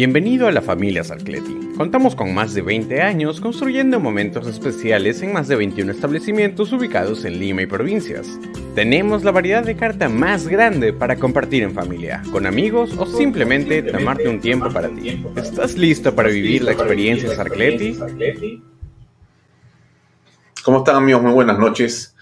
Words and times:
Bienvenido 0.00 0.48
a 0.48 0.50
la 0.50 0.62
familia 0.62 1.04
Sarcleti. 1.04 1.72
Contamos 1.76 2.14
con 2.14 2.32
más 2.32 2.54
de 2.54 2.62
20 2.62 3.02
años 3.02 3.38
construyendo 3.38 4.00
momentos 4.00 4.46
especiales 4.46 5.20
en 5.20 5.34
más 5.34 5.46
de 5.46 5.56
21 5.56 5.92
establecimientos 5.92 6.72
ubicados 6.72 7.26
en 7.26 7.38
Lima 7.38 7.60
y 7.60 7.66
provincias. 7.66 8.40
Tenemos 8.74 9.24
la 9.24 9.30
variedad 9.30 9.62
de 9.62 9.76
carta 9.76 10.08
más 10.08 10.48
grande 10.48 10.94
para 10.94 11.16
compartir 11.16 11.64
en 11.64 11.74
familia, 11.74 12.22
con 12.32 12.46
amigos 12.46 12.96
o 12.96 13.04
simplemente 13.04 13.82
tomarte 13.82 14.26
un 14.26 14.40
tiempo 14.40 14.70
para 14.70 14.88
ti. 14.88 15.22
¿Estás 15.36 15.76
listo 15.76 16.16
para 16.16 16.30
vivir 16.30 16.62
la 16.62 16.72
experiencia 16.72 17.36
Sarcleti? 17.36 17.98
¿Cómo 20.64 20.78
están 20.78 20.96
amigos? 20.96 21.22
Muy 21.22 21.32
buenas 21.32 21.58
noches. 21.58 22.16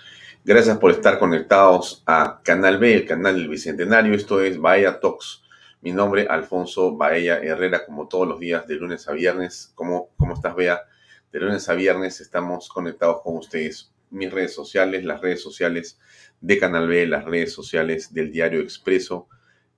Gracias 0.44 0.78
por 0.78 0.90
estar 0.90 1.20
conectados 1.20 2.02
a 2.06 2.40
Canal 2.42 2.78
B, 2.78 2.92
el 2.92 3.06
canal 3.06 3.36
del 3.36 3.48
Bicentenario. 3.48 4.14
Esto 4.14 4.42
es 4.42 4.58
Bahía 4.58 4.98
Talks 4.98 5.44
mi 5.80 5.92
nombre, 5.92 6.26
Alfonso 6.28 6.96
Baella 6.96 7.38
Herrera, 7.38 7.86
como 7.86 8.08
todos 8.08 8.26
los 8.26 8.40
días 8.40 8.66
de 8.66 8.74
lunes 8.74 9.06
a 9.08 9.12
viernes. 9.12 9.70
¿Cómo, 9.74 10.10
cómo 10.16 10.34
estás, 10.34 10.56
Bea? 10.56 10.82
De 11.30 11.38
lunes 11.38 11.68
a 11.68 11.74
viernes 11.74 12.20
estamos 12.20 12.68
conectados 12.68 13.22
con 13.22 13.36
ustedes. 13.36 13.92
Mis 14.10 14.32
redes 14.32 14.54
sociales, 14.54 15.04
las 15.04 15.20
redes 15.20 15.42
sociales 15.42 16.00
de 16.40 16.58
Canal 16.58 16.88
B, 16.88 17.06
las 17.06 17.24
redes 17.24 17.52
sociales 17.52 18.12
del 18.12 18.32
Diario 18.32 18.60
Expreso, 18.60 19.28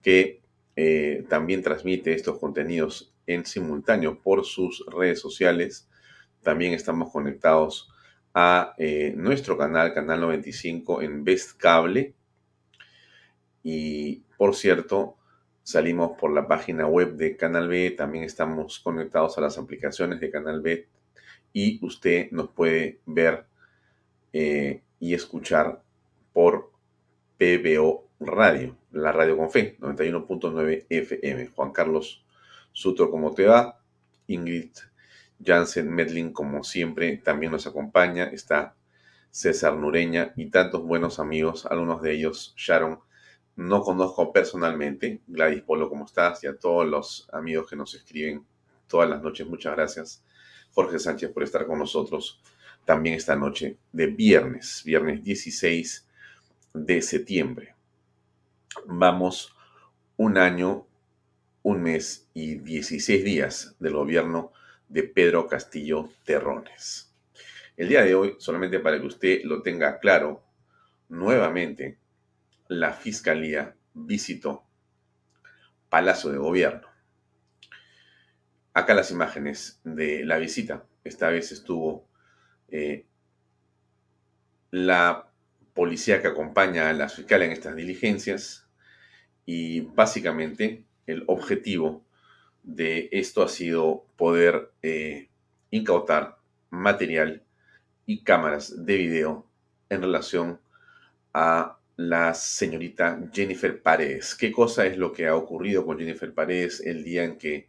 que 0.00 0.40
eh, 0.76 1.26
también 1.28 1.62
transmite 1.62 2.14
estos 2.14 2.38
contenidos 2.38 3.12
en 3.26 3.44
simultáneo 3.44 4.20
por 4.22 4.46
sus 4.46 4.84
redes 4.86 5.20
sociales. 5.20 5.88
También 6.42 6.72
estamos 6.72 7.12
conectados 7.12 7.92
a 8.32 8.74
eh, 8.78 9.12
nuestro 9.16 9.58
canal, 9.58 9.92
Canal 9.92 10.20
95 10.20 11.02
en 11.02 11.24
Best 11.24 11.58
Cable. 11.58 12.14
Y 13.62 14.22
por 14.38 14.54
cierto, 14.54 15.18
Salimos 15.70 16.18
por 16.18 16.32
la 16.32 16.48
página 16.48 16.88
web 16.88 17.14
de 17.14 17.36
Canal 17.36 17.68
B, 17.68 17.92
también 17.92 18.24
estamos 18.24 18.80
conectados 18.80 19.38
a 19.38 19.40
las 19.40 19.56
aplicaciones 19.56 20.18
de 20.18 20.28
Canal 20.28 20.62
B 20.62 20.88
y 21.52 21.78
usted 21.86 22.28
nos 22.32 22.48
puede 22.48 22.98
ver 23.06 23.44
eh, 24.32 24.82
y 24.98 25.14
escuchar 25.14 25.80
por 26.32 26.72
PBO 27.38 28.04
Radio, 28.18 28.76
la 28.90 29.12
radio 29.12 29.36
con 29.36 29.48
fe, 29.48 29.76
91.9 29.78 30.86
FM. 30.88 31.46
Juan 31.54 31.70
Carlos 31.70 32.24
Suto, 32.72 33.08
¿cómo 33.08 33.32
te 33.32 33.46
va? 33.46 33.80
Ingrid 34.26 34.72
Jansen 35.40 35.88
Medlin, 35.88 36.32
como 36.32 36.64
siempre, 36.64 37.16
también 37.18 37.52
nos 37.52 37.68
acompaña. 37.68 38.24
Está 38.24 38.74
César 39.30 39.76
Nureña 39.76 40.32
y 40.34 40.46
tantos 40.46 40.82
buenos 40.82 41.20
amigos, 41.20 41.64
algunos 41.64 42.02
de 42.02 42.10
ellos, 42.10 42.54
Sharon 42.56 42.98
no 43.60 43.82
conozco 43.82 44.32
personalmente. 44.32 45.20
Gladys 45.26 45.60
Polo, 45.60 45.90
¿cómo 45.90 46.06
estás? 46.06 46.42
Y 46.44 46.46
a 46.46 46.56
todos 46.56 46.86
los 46.86 47.28
amigos 47.30 47.68
que 47.68 47.76
nos 47.76 47.94
escriben 47.94 48.42
todas 48.88 49.08
las 49.08 49.20
noches, 49.22 49.46
muchas 49.46 49.76
gracias. 49.76 50.24
Jorge 50.72 50.98
Sánchez 50.98 51.30
por 51.30 51.42
estar 51.42 51.66
con 51.66 51.78
nosotros 51.78 52.40
también 52.86 53.16
esta 53.16 53.36
noche 53.36 53.76
de 53.92 54.06
viernes, 54.06 54.82
viernes 54.82 55.22
16 55.22 56.08
de 56.72 57.02
septiembre. 57.02 57.74
Vamos 58.86 59.54
un 60.16 60.38
año, 60.38 60.86
un 61.62 61.82
mes 61.82 62.28
y 62.32 62.54
16 62.54 63.22
días 63.22 63.76
del 63.78 63.92
gobierno 63.92 64.52
de 64.88 65.02
Pedro 65.02 65.46
Castillo 65.46 66.08
Terrones. 66.24 67.12
El 67.76 67.90
día 67.90 68.04
de 68.04 68.14
hoy, 68.14 68.36
solamente 68.38 68.80
para 68.80 68.98
que 68.98 69.06
usted 69.06 69.40
lo 69.44 69.60
tenga 69.60 69.98
claro, 69.98 70.42
nuevamente 71.10 71.99
la 72.70 72.92
Fiscalía 72.92 73.74
visitó 73.94 74.64
Palacio 75.88 76.30
de 76.30 76.38
Gobierno. 76.38 76.86
Acá 78.72 78.94
las 78.94 79.10
imágenes 79.10 79.80
de 79.82 80.24
la 80.24 80.38
visita. 80.38 80.86
Esta 81.02 81.30
vez 81.30 81.50
estuvo 81.50 82.08
eh, 82.68 83.06
la 84.70 85.32
policía 85.74 86.22
que 86.22 86.28
acompaña 86.28 86.88
a 86.88 86.92
la 86.92 87.08
fiscal 87.08 87.42
en 87.42 87.50
estas 87.50 87.74
diligencias 87.74 88.68
y 89.44 89.80
básicamente 89.80 90.84
el 91.06 91.24
objetivo 91.26 92.06
de 92.62 93.08
esto 93.10 93.42
ha 93.42 93.48
sido 93.48 94.06
poder 94.16 94.70
eh, 94.82 95.28
incautar 95.72 96.38
material 96.70 97.42
y 98.06 98.22
cámaras 98.22 98.86
de 98.86 98.96
video 98.96 99.50
en 99.88 100.02
relación 100.02 100.60
a 101.34 101.79
la 102.00 102.32
señorita 102.32 103.20
Jennifer 103.30 103.82
Paredes. 103.82 104.34
¿Qué 104.34 104.50
cosa 104.50 104.86
es 104.86 104.96
lo 104.96 105.12
que 105.12 105.26
ha 105.26 105.36
ocurrido 105.36 105.84
con 105.84 105.98
Jennifer 105.98 106.32
Paredes 106.32 106.80
el 106.80 107.04
día 107.04 107.24
en 107.24 107.36
que 107.36 107.68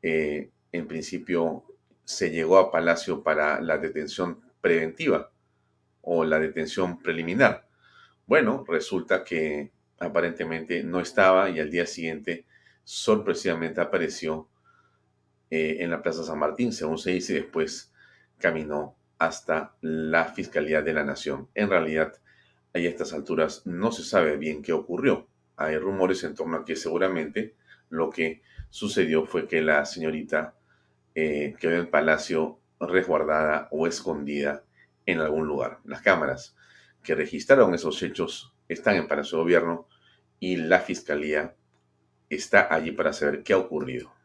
eh, 0.00 0.50
en 0.72 0.88
principio 0.88 1.62
se 2.02 2.30
llegó 2.30 2.56
a 2.56 2.70
Palacio 2.70 3.22
para 3.22 3.60
la 3.60 3.76
detención 3.76 4.40
preventiva 4.62 5.30
o 6.00 6.24
la 6.24 6.38
detención 6.38 7.02
preliminar? 7.02 7.68
Bueno, 8.26 8.64
resulta 8.66 9.22
que 9.24 9.72
aparentemente 9.98 10.82
no 10.82 11.00
estaba 11.00 11.50
y 11.50 11.60
al 11.60 11.70
día 11.70 11.84
siguiente 11.84 12.46
sorpresivamente 12.82 13.82
apareció 13.82 14.48
eh, 15.50 15.76
en 15.80 15.90
la 15.90 16.00
Plaza 16.00 16.24
San 16.24 16.38
Martín, 16.38 16.72
según 16.72 16.96
se 16.96 17.10
dice, 17.10 17.34
después 17.34 17.92
caminó 18.38 18.96
hasta 19.18 19.76
la 19.82 20.24
Fiscalía 20.24 20.80
de 20.80 20.94
la 20.94 21.04
Nación. 21.04 21.50
En 21.54 21.68
realidad, 21.68 22.14
a 22.84 22.90
estas 22.90 23.12
alturas 23.12 23.62
no 23.64 23.92
se 23.92 24.04
sabe 24.04 24.36
bien 24.36 24.62
qué 24.62 24.72
ocurrió. 24.72 25.28
Hay 25.56 25.78
rumores 25.78 26.22
en 26.24 26.34
torno 26.34 26.58
a 26.58 26.64
que 26.64 26.76
seguramente 26.76 27.54
lo 27.88 28.10
que 28.10 28.42
sucedió 28.68 29.24
fue 29.24 29.46
que 29.46 29.62
la 29.62 29.84
señorita 29.86 30.54
eh, 31.14 31.54
quedó 31.58 31.72
en 31.72 31.80
el 31.80 31.88
palacio 31.88 32.58
resguardada 32.80 33.68
o 33.70 33.86
escondida 33.86 34.64
en 35.06 35.20
algún 35.20 35.46
lugar. 35.46 35.78
Las 35.84 36.02
cámaras 36.02 36.56
que 37.02 37.14
registraron 37.14 37.74
esos 37.74 38.02
hechos 38.02 38.52
están 38.68 38.96
en 38.96 39.08
Palacio 39.08 39.38
de 39.38 39.44
Gobierno 39.44 39.88
y 40.40 40.56
la 40.56 40.80
Fiscalía 40.80 41.54
está 42.28 42.74
allí 42.74 42.90
para 42.90 43.12
saber 43.12 43.42
qué 43.42 43.52
ha 43.52 43.58
ocurrido 43.58 44.15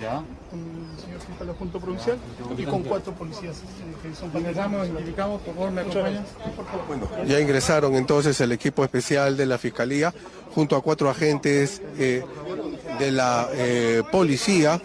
ya. 0.00 0.22
con 0.50 0.60
el 0.60 1.00
señor 1.02 1.20
fiscal 1.20 1.50
adjunto 1.50 1.80
provincial 1.80 2.18
y 2.56 2.64
con 2.64 2.82
cuatro 2.82 3.12
policías 3.12 3.58
eh, 3.58 3.62
que 4.02 4.14
son 4.14 4.30
Ingresamos, 4.36 4.88
identificamos, 4.88 5.40
por 5.42 5.54
favor, 5.54 5.70
¿me 5.70 5.80
acompañan? 5.82 6.24
Bueno, 6.88 7.08
ya 7.26 7.40
ingresaron 7.40 7.94
entonces 7.94 8.40
el 8.40 8.52
equipo 8.52 8.84
especial 8.84 9.36
de 9.36 9.46
la 9.46 9.58
Fiscalía 9.58 10.12
junto 10.54 10.76
a 10.76 10.82
cuatro 10.82 11.08
agentes 11.08 11.80
eh, 11.98 12.24
de 12.98 13.12
la 13.12 13.48
eh, 13.52 14.02
policía. 14.10 14.80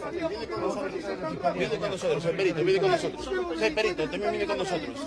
Viene 1.55 1.77
con 1.77 1.91
nosotros, 1.91 2.25
el 2.25 2.35
perito, 2.35 2.63
viene 2.63 2.79
con 2.79 2.91
nosotros. 2.91 3.29
El 3.61 3.73
perito, 3.73 4.09
también 4.09 4.31
viene 4.31 4.45
con 4.45 4.57
nosotros. 4.57 4.97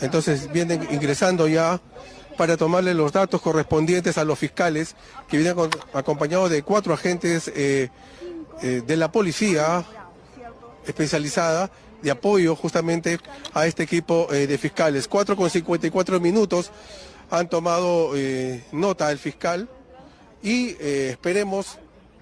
Entonces 0.00 0.52
vienen 0.52 0.86
ingresando 0.90 1.46
ya 1.46 1.80
para 2.36 2.56
tomarle 2.56 2.94
los 2.94 3.12
datos 3.12 3.40
correspondientes 3.40 4.18
a 4.18 4.24
los 4.24 4.38
fiscales, 4.38 4.94
que 5.28 5.38
vienen 5.38 5.56
acompañados 5.92 6.50
de 6.50 6.62
cuatro 6.62 6.94
agentes 6.94 7.50
eh, 7.54 7.90
eh, 8.62 8.82
de 8.86 8.96
la 8.96 9.10
policía 9.10 9.84
especializada 10.86 11.70
de 12.02 12.10
apoyo 12.10 12.54
justamente 12.54 13.18
a 13.54 13.66
este 13.66 13.84
equipo 13.84 14.28
eh, 14.30 14.46
de 14.46 14.58
fiscales. 14.58 15.08
Cuatro 15.08 15.36
con 15.36 15.48
54 15.48 16.20
minutos 16.20 16.70
han 17.30 17.48
tomado 17.48 18.12
nota 18.70 19.08
del 19.08 19.18
fiscal 19.18 19.68
y 20.42 20.76
esperemos 20.78 21.78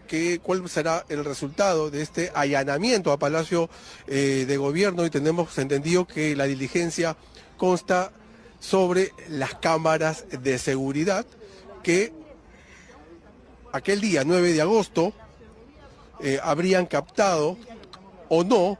que 0.06 0.38
cuál 0.38 0.67
será 0.69 1.05
el 1.09 1.25
resultado 1.25 1.91
de 1.91 2.03
este 2.03 2.31
allanamiento 2.35 3.11
a 3.11 3.19
Palacio 3.19 3.69
de 4.06 4.56
Gobierno 4.56 5.05
y 5.05 5.11
tenemos 5.11 5.59
entendido 5.59 6.06
que 6.06 6.37
la 6.37 6.44
diligencia 6.44 7.17
consta 7.59 8.12
sobre 8.62 9.12
las 9.29 9.55
cámaras 9.56 10.25
de 10.31 10.59
seguridad 10.59 11.26
que 11.82 12.12
aquel 13.73 14.00
día 14.00 14.23
9 14.25 14.53
de 14.53 14.62
agosto 14.62 15.12
habrían 16.43 16.87
captado 16.87 17.59
o 18.29 18.44
no 18.44 18.79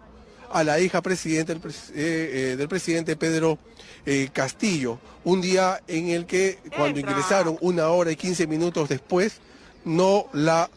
a 0.53 0.63
la 0.63 0.79
hija 0.79 1.03
presidente 1.03 1.55
del 1.55 2.69
presidente 2.69 3.17
Pedro 3.17 3.59
eh, 4.05 4.31
Castillo, 4.33 4.99
un 5.25 5.41
día 5.41 5.81
en 5.87 6.09
el 6.09 6.27
que 6.27 6.59
cuando 6.77 6.99
ingresaron 6.99 7.57
una 7.61 7.89
hora 7.89 8.11
y 8.11 8.17
15 8.17 8.49
minutos 8.49 8.89
después, 8.89 9.41
no 9.85 10.27
la 10.33 10.69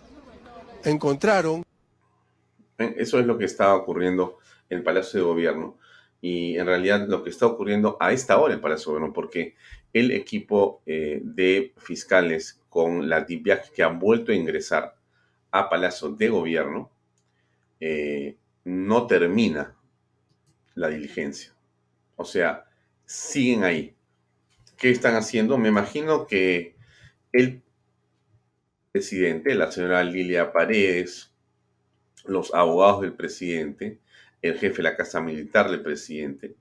encontraron. 0.83 1.63
Eso 2.77 3.19
es 3.19 3.25
lo 3.25 3.37
que 3.37 3.45
estaba 3.45 3.73
ocurriendo 3.75 4.37
en 4.69 4.79
el 4.79 4.83
Palacio 4.83 5.19
de 5.19 5.25
Gobierno 5.25 5.77
y 6.27 6.57
en 6.57 6.65
realidad 6.65 7.07
lo 7.07 7.23
que 7.23 7.29
está 7.29 7.45
ocurriendo 7.45 7.97
a 7.99 8.11
esta 8.11 8.39
hora 8.39 8.55
en 8.55 8.59
Palacio 8.59 8.91
Gobierno, 8.91 9.13
porque 9.13 9.53
el 9.93 10.09
equipo 10.09 10.81
eh, 10.87 11.21
de 11.23 11.71
fiscales 11.77 12.59
con 12.67 13.07
la 13.07 13.21
DIPIAC 13.21 13.71
que 13.71 13.83
han 13.83 13.99
vuelto 13.99 14.31
a 14.31 14.35
ingresar 14.35 14.95
a 15.51 15.69
Palacio 15.69 16.09
de 16.09 16.29
Gobierno 16.29 16.89
eh, 17.79 18.37
no 18.63 19.05
termina 19.05 19.75
la 20.73 20.87
diligencia. 20.87 21.53
O 22.15 22.25
sea, 22.25 22.65
siguen 23.05 23.63
ahí. 23.63 23.95
¿Qué 24.77 24.89
están 24.89 25.13
haciendo? 25.13 25.59
Me 25.59 25.69
imagino 25.69 26.25
que 26.25 26.75
el 27.33 27.61
presidente, 28.91 29.53
la 29.53 29.71
señora 29.71 30.03
Lilia 30.03 30.51
Paredes, 30.51 31.31
los 32.25 32.51
abogados 32.51 33.01
del 33.01 33.13
presidente, 33.13 33.99
el 34.49 34.59
jefe 34.59 34.77
de 34.77 34.83
la 34.83 34.95
Casa 34.95 35.21
Militar 35.21 35.69
del 35.69 35.81
presidente 35.81 36.55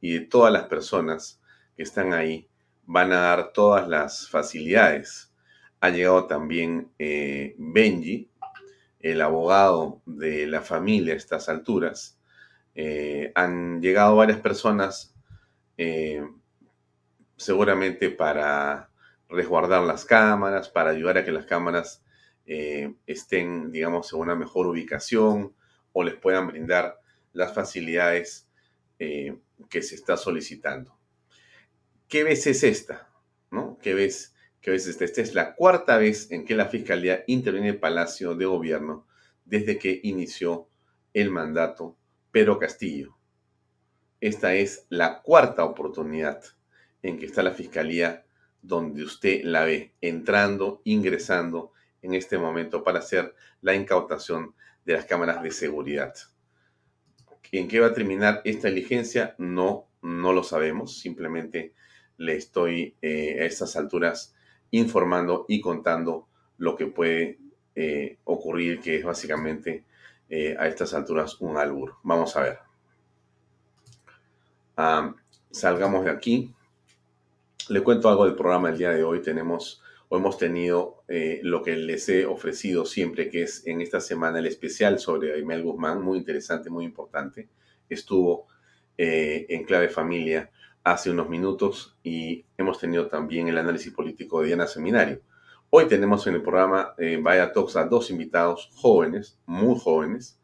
y 0.00 0.14
de 0.14 0.20
todas 0.20 0.52
las 0.52 0.64
personas 0.64 1.40
que 1.76 1.82
están 1.82 2.12
ahí 2.12 2.48
van 2.84 3.12
a 3.12 3.20
dar 3.20 3.52
todas 3.52 3.88
las 3.88 4.28
facilidades. 4.28 5.32
Ha 5.80 5.90
llegado 5.90 6.26
también 6.26 6.90
eh, 6.98 7.54
Benji, 7.58 8.30
el 8.98 9.22
abogado 9.22 10.02
de 10.04 10.46
la 10.46 10.60
familia 10.60 11.14
a 11.14 11.16
estas 11.16 11.48
alturas. 11.48 12.18
Eh, 12.74 13.32
han 13.34 13.80
llegado 13.80 14.16
varias 14.16 14.40
personas 14.40 15.14
eh, 15.78 16.22
seguramente 17.36 18.10
para 18.10 18.90
resguardar 19.28 19.82
las 19.82 20.04
cámaras, 20.04 20.68
para 20.68 20.90
ayudar 20.90 21.18
a 21.18 21.24
que 21.24 21.32
las 21.32 21.46
cámaras 21.46 22.04
estén, 23.06 23.70
digamos, 23.70 24.12
en 24.12 24.18
una 24.18 24.34
mejor 24.34 24.66
ubicación 24.66 25.54
o 25.92 26.02
les 26.02 26.16
puedan 26.16 26.48
brindar 26.48 26.99
las 27.32 27.54
facilidades 27.54 28.48
eh, 28.98 29.36
que 29.68 29.82
se 29.82 29.94
está 29.94 30.16
solicitando. 30.16 30.98
¿Qué 32.08 32.24
vez 32.24 32.46
es 32.46 32.62
esta? 32.64 33.08
¿No? 33.50 33.78
¿Qué 33.80 33.94
vez, 33.94 34.34
¿Qué 34.60 34.70
vez 34.70 34.86
esta? 34.86 35.04
Esta 35.04 35.20
es 35.22 35.34
la 35.34 35.54
cuarta 35.54 35.96
vez 35.98 36.30
en 36.30 36.44
que 36.44 36.54
la 36.54 36.66
Fiscalía 36.66 37.24
interviene 37.26 37.68
en 37.68 37.74
el 37.74 37.80
Palacio 37.80 38.34
de 38.34 38.46
Gobierno 38.46 39.06
desde 39.44 39.78
que 39.78 40.00
inició 40.02 40.68
el 41.14 41.30
mandato 41.30 41.96
Pedro 42.30 42.58
Castillo. 42.58 43.16
Esta 44.20 44.54
es 44.54 44.86
la 44.90 45.22
cuarta 45.22 45.64
oportunidad 45.64 46.42
en 47.02 47.18
que 47.18 47.26
está 47.26 47.42
la 47.42 47.52
Fiscalía 47.52 48.26
donde 48.62 49.02
usted 49.02 49.42
la 49.44 49.64
ve 49.64 49.94
entrando, 50.00 50.82
ingresando 50.84 51.72
en 52.02 52.14
este 52.14 52.38
momento 52.38 52.84
para 52.84 52.98
hacer 52.98 53.34
la 53.60 53.74
incautación 53.74 54.54
de 54.84 54.94
las 54.94 55.06
cámaras 55.06 55.42
de 55.42 55.50
seguridad. 55.50 56.14
¿En 57.52 57.68
qué 57.68 57.80
va 57.80 57.88
a 57.88 57.92
terminar 57.92 58.42
esta 58.44 58.68
diligencia? 58.68 59.34
No, 59.38 59.86
no 60.02 60.32
lo 60.32 60.42
sabemos. 60.42 60.98
Simplemente 60.98 61.74
le 62.16 62.36
estoy 62.36 62.96
eh, 63.02 63.38
a 63.40 63.44
estas 63.44 63.76
alturas 63.76 64.34
informando 64.70 65.46
y 65.48 65.60
contando 65.60 66.28
lo 66.58 66.76
que 66.76 66.86
puede 66.86 67.38
eh, 67.74 68.18
ocurrir, 68.24 68.80
que 68.80 68.96
es 68.96 69.04
básicamente 69.04 69.84
eh, 70.28 70.56
a 70.58 70.68
estas 70.68 70.94
alturas 70.94 71.40
un 71.40 71.56
albur. 71.56 71.94
Vamos 72.02 72.36
a 72.36 72.42
ver 72.42 72.70
salgamos 75.50 76.04
de 76.04 76.10
aquí. 76.10 76.54
Le 77.68 77.82
cuento 77.82 78.08
algo 78.08 78.24
del 78.24 78.34
programa 78.34 78.68
del 78.68 78.78
día 78.78 78.90
de 78.90 79.04
hoy. 79.04 79.22
Tenemos 79.22 79.82
o 80.12 80.16
hemos 80.18 80.38
tenido 80.38 81.04
eh, 81.06 81.38
lo 81.44 81.62
que 81.62 81.76
les 81.76 82.08
he 82.08 82.26
ofrecido 82.26 82.84
siempre, 82.84 83.30
que 83.30 83.44
es 83.44 83.64
en 83.66 83.80
esta 83.80 84.00
semana 84.00 84.40
el 84.40 84.46
especial 84.46 84.98
sobre 84.98 85.34
Aimel 85.34 85.62
Guzmán, 85.62 86.02
muy 86.02 86.18
interesante, 86.18 86.68
muy 86.68 86.84
importante. 86.84 87.48
Estuvo 87.88 88.48
eh, 88.98 89.46
en 89.48 89.64
clave 89.64 89.88
familia 89.88 90.50
hace 90.82 91.10
unos 91.10 91.28
minutos 91.28 91.96
y 92.02 92.44
hemos 92.58 92.80
tenido 92.80 93.06
también 93.06 93.46
el 93.46 93.56
análisis 93.56 93.92
político 93.92 94.40
de 94.40 94.48
Diana 94.48 94.66
Seminario. 94.66 95.22
Hoy 95.70 95.86
tenemos 95.86 96.26
en 96.26 96.34
el 96.34 96.42
programa 96.42 96.94
eh, 96.98 97.16
Vaya 97.22 97.52
Talks 97.52 97.76
a 97.76 97.84
dos 97.84 98.10
invitados 98.10 98.68
jóvenes, 98.74 99.38
muy 99.46 99.78
jóvenes, 99.78 100.40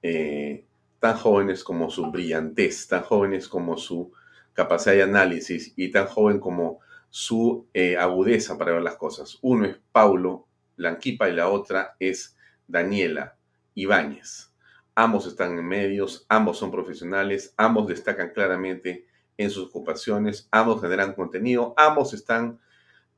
eh, 0.00 0.64
tan 1.00 1.16
jóvenes 1.16 1.64
como 1.64 1.90
su 1.90 2.08
brillantez, 2.12 2.86
tan 2.86 3.02
jóvenes 3.02 3.48
como 3.48 3.76
su 3.76 4.12
capacidad 4.52 4.94
de 4.94 5.02
análisis 5.02 5.72
y 5.74 5.90
tan 5.90 6.06
joven 6.06 6.38
como 6.38 6.78
su 7.10 7.68
eh, 7.74 7.96
agudeza 7.96 8.56
para 8.56 8.72
ver 8.72 8.82
las 8.82 8.96
cosas. 8.96 9.38
Uno 9.42 9.66
es 9.66 9.76
Paulo 9.92 10.46
Lanquipa 10.76 11.28
y 11.28 11.34
la 11.34 11.48
otra 11.48 11.96
es 11.98 12.36
Daniela 12.66 13.36
Ibáñez. 13.74 14.52
Ambos 14.94 15.26
están 15.26 15.58
en 15.58 15.66
medios, 15.66 16.24
ambos 16.28 16.58
son 16.58 16.70
profesionales, 16.70 17.54
ambos 17.56 17.86
destacan 17.88 18.30
claramente 18.30 19.06
en 19.36 19.50
sus 19.50 19.68
ocupaciones, 19.68 20.48
ambos 20.50 20.80
generan 20.80 21.14
contenido, 21.14 21.74
ambos 21.76 22.12
están 22.14 22.60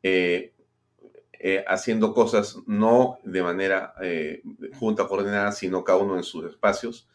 eh, 0.03 0.53
eh, 1.33 1.65
haciendo 1.67 2.15
cosas 2.15 2.57
no 2.67 3.19
de 3.25 3.43
manera 3.43 3.95
junta 4.79 5.07
coordinada, 5.07 5.53
sino 5.53 5.85
cada 5.85 5.99
uno 5.99 6.17
en 6.17 6.23
sus 6.23 6.45
espacios 6.45 7.09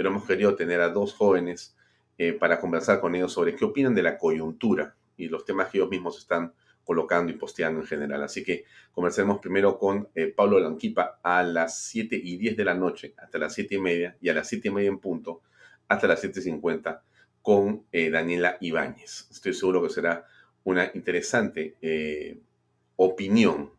pero 0.00 0.08
hemos 0.08 0.24
querido 0.24 0.54
tener 0.54 0.80
a 0.80 0.88
dos 0.88 1.12
jóvenes 1.12 1.76
eh, 2.16 2.32
para 2.32 2.58
conversar 2.58 3.02
con 3.02 3.14
ellos 3.14 3.34
sobre 3.34 3.54
qué 3.54 3.66
opinan 3.66 3.94
de 3.94 4.02
la 4.02 4.16
coyuntura 4.16 4.96
y 5.20 5.28
los 5.28 5.44
temas 5.44 5.68
que 5.68 5.78
ellos 5.78 5.90
mismos 5.90 6.18
están 6.18 6.52
colocando 6.84 7.30
y 7.30 7.36
posteando 7.36 7.80
en 7.80 7.86
general. 7.86 8.22
Así 8.22 8.42
que 8.42 8.64
conversemos 8.92 9.38
primero 9.38 9.78
con 9.78 10.08
eh, 10.14 10.26
Pablo 10.26 10.58
Lanquipa 10.58 11.20
a 11.22 11.42
las 11.42 11.82
7 11.84 12.20
y 12.22 12.36
10 12.36 12.56
de 12.56 12.64
la 12.64 12.74
noche, 12.74 13.14
hasta 13.18 13.38
las 13.38 13.54
7 13.54 13.74
y 13.74 13.78
media, 13.78 14.16
y 14.20 14.28
a 14.28 14.34
las 14.34 14.48
7 14.48 14.68
y 14.68 14.70
media 14.70 14.88
en 14.88 14.98
punto, 14.98 15.42
hasta 15.88 16.06
las 16.06 16.22
7.50, 16.22 17.00
con 17.42 17.84
eh, 17.92 18.10
Daniela 18.10 18.56
Ibáñez. 18.60 19.28
Estoy 19.30 19.54
seguro 19.54 19.82
que 19.82 19.90
será 19.90 20.26
una 20.64 20.90
interesante 20.94 21.76
opinión. 22.96 23.70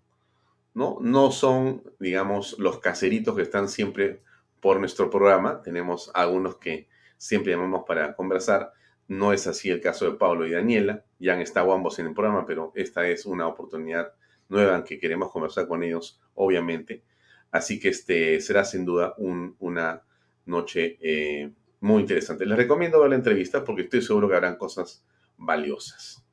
¿no? 0.73 0.97
no 1.01 1.31
son, 1.31 1.83
digamos, 1.99 2.57
los 2.59 2.79
caseritos 2.79 3.35
que 3.35 3.41
están 3.41 3.67
siempre 3.67 4.21
por 4.59 4.79
nuestro 4.79 5.09
programa. 5.09 5.61
Tenemos 5.61 6.11
algunos 6.13 6.57
que 6.57 6.87
siempre 7.17 7.53
llamamos 7.53 7.83
para 7.85 8.15
conversar. 8.15 8.73
No 9.11 9.33
es 9.33 9.45
así 9.45 9.69
el 9.69 9.81
caso 9.81 10.09
de 10.09 10.17
Pablo 10.17 10.47
y 10.47 10.51
Daniela. 10.51 11.03
Ya 11.19 11.33
han 11.33 11.41
estado 11.41 11.73
ambos 11.73 11.99
en 11.99 12.07
el 12.07 12.13
programa, 12.13 12.45
pero 12.45 12.71
esta 12.75 13.05
es 13.09 13.25
una 13.25 13.45
oportunidad 13.45 14.13
nueva 14.47 14.77
en 14.77 14.83
que 14.83 14.99
queremos 14.99 15.33
conversar 15.33 15.67
con 15.67 15.83
ellos, 15.83 16.21
obviamente. 16.33 17.03
Así 17.51 17.77
que 17.77 17.89
este 17.89 18.39
será 18.39 18.63
sin 18.63 18.85
duda 18.85 19.13
una 19.17 20.01
noche 20.45 20.97
eh, 21.01 21.51
muy 21.81 21.99
interesante. 21.99 22.45
Les 22.45 22.57
recomiendo 22.57 23.01
ver 23.01 23.09
la 23.09 23.17
entrevista 23.17 23.65
porque 23.65 23.81
estoy 23.81 24.01
seguro 24.01 24.29
que 24.29 24.35
habrán 24.35 24.55
cosas 24.55 25.03
valiosas. 25.35 26.23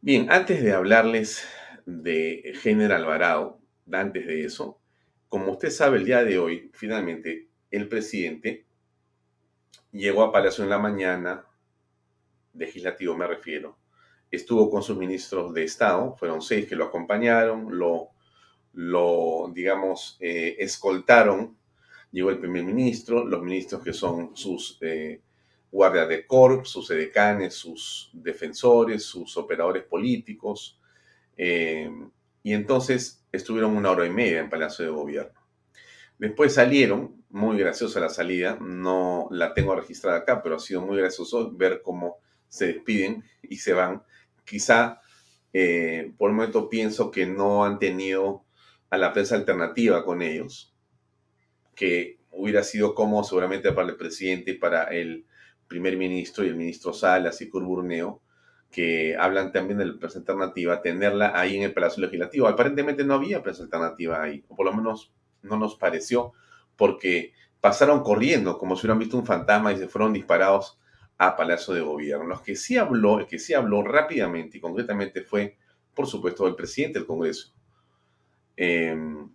Bien, 0.00 0.30
antes 0.30 0.62
de 0.62 0.74
hablarles 0.74 1.44
de 1.86 2.52
General 2.62 3.02
Alvarado, 3.02 3.60
antes 3.90 4.28
de 4.28 4.44
eso, 4.44 4.78
como 5.28 5.50
usted 5.50 5.70
sabe, 5.70 5.96
el 5.96 6.04
día 6.04 6.22
de 6.22 6.38
hoy, 6.38 6.70
finalmente, 6.72 7.48
el 7.72 7.88
presidente 7.88 8.65
llegó 9.92 10.22
a 10.22 10.32
Palacio 10.32 10.64
en 10.64 10.70
la 10.70 10.78
mañana, 10.78 11.44
legislativo 12.54 13.16
me 13.16 13.26
refiero, 13.26 13.78
estuvo 14.30 14.70
con 14.70 14.82
sus 14.82 14.96
ministros 14.96 15.54
de 15.54 15.64
Estado, 15.64 16.14
fueron 16.16 16.42
seis 16.42 16.66
que 16.66 16.76
lo 16.76 16.84
acompañaron, 16.84 17.78
lo, 18.72 19.52
digamos, 19.52 20.16
eh, 20.20 20.56
escoltaron, 20.58 21.56
llegó 22.10 22.30
el 22.30 22.38
primer 22.38 22.64
ministro, 22.64 23.24
los 23.24 23.42
ministros 23.42 23.82
que 23.82 23.92
son 23.92 24.36
sus 24.36 24.78
eh, 24.80 25.20
guardias 25.70 26.08
de 26.08 26.26
corps, 26.26 26.68
sus 26.68 26.90
edecanes, 26.90 27.54
sus 27.54 28.10
defensores, 28.12 29.04
sus 29.04 29.36
operadores 29.36 29.84
políticos, 29.84 30.80
eh, 31.36 31.90
y 32.42 32.52
entonces 32.52 33.24
estuvieron 33.32 33.76
una 33.76 33.90
hora 33.90 34.06
y 34.06 34.10
media 34.10 34.40
en 34.40 34.48
Palacio 34.48 34.84
de 34.84 34.90
Gobierno. 34.90 35.40
Después 36.18 36.54
salieron, 36.54 37.15
muy 37.30 37.58
graciosa 37.58 38.00
la 38.00 38.08
salida, 38.08 38.58
no 38.60 39.28
la 39.30 39.54
tengo 39.54 39.74
registrada 39.74 40.18
acá, 40.18 40.42
pero 40.42 40.56
ha 40.56 40.60
sido 40.60 40.80
muy 40.80 40.96
gracioso 40.96 41.52
ver 41.52 41.82
cómo 41.82 42.18
se 42.48 42.66
despiden 42.66 43.24
y 43.42 43.56
se 43.56 43.72
van 43.72 44.02
quizá 44.44 45.00
eh, 45.52 46.12
por 46.18 46.30
el 46.30 46.36
momento 46.36 46.68
pienso 46.68 47.10
que 47.10 47.26
no 47.26 47.64
han 47.64 47.78
tenido 47.78 48.44
a 48.90 48.98
la 48.98 49.12
prensa 49.12 49.36
alternativa 49.36 50.04
con 50.04 50.22
ellos, 50.22 50.74
que 51.74 52.18
hubiera 52.30 52.62
sido 52.62 52.94
como 52.94 53.24
seguramente 53.24 53.72
para 53.72 53.88
el 53.88 53.96
presidente 53.96 54.52
y 54.52 54.58
para 54.58 54.84
el 54.84 55.26
primer 55.66 55.96
ministro 55.96 56.44
y 56.44 56.48
el 56.48 56.56
ministro 56.56 56.92
Salas 56.92 57.40
y 57.40 57.48
Curburneo, 57.48 58.22
que 58.70 59.16
hablan 59.16 59.52
también 59.52 59.78
de 59.78 59.86
la 59.86 59.98
prensa 59.98 60.18
alternativa, 60.18 60.82
tenerla 60.82 61.32
ahí 61.34 61.56
en 61.56 61.62
el 61.62 61.72
Palacio 61.72 62.02
Legislativo. 62.02 62.46
Aparentemente 62.46 63.04
no 63.04 63.14
había 63.14 63.42
prensa 63.42 63.62
alternativa 63.62 64.22
ahí, 64.22 64.44
o 64.48 64.56
por 64.56 64.66
lo 64.66 64.74
menos 64.74 65.12
no 65.42 65.56
nos 65.56 65.76
pareció, 65.76 66.34
porque 66.76 67.32
pasaron 67.60 68.02
corriendo 68.02 68.58
como 68.58 68.76
si 68.76 68.82
hubieran 68.82 68.98
visto 68.98 69.16
un 69.16 69.26
fantasma 69.26 69.72
y 69.72 69.78
se 69.78 69.88
fueron 69.88 70.12
disparados 70.12 70.78
a 71.18 71.36
Palacio 71.36 71.74
de 71.74 71.80
Gobierno. 71.80 72.26
Los 72.26 72.42
que 72.42 72.56
sí 72.56 72.76
habló, 72.76 73.18
el 73.18 73.26
que 73.26 73.38
sí 73.38 73.54
habló 73.54 73.82
rápidamente 73.82 74.58
y 74.58 74.60
concretamente 74.60 75.22
fue, 75.22 75.56
por 75.94 76.06
supuesto, 76.06 76.46
el 76.46 76.54
presidente 76.54 76.98
del 76.98 77.06
Congreso. 77.06 77.52
Em, 78.56 79.30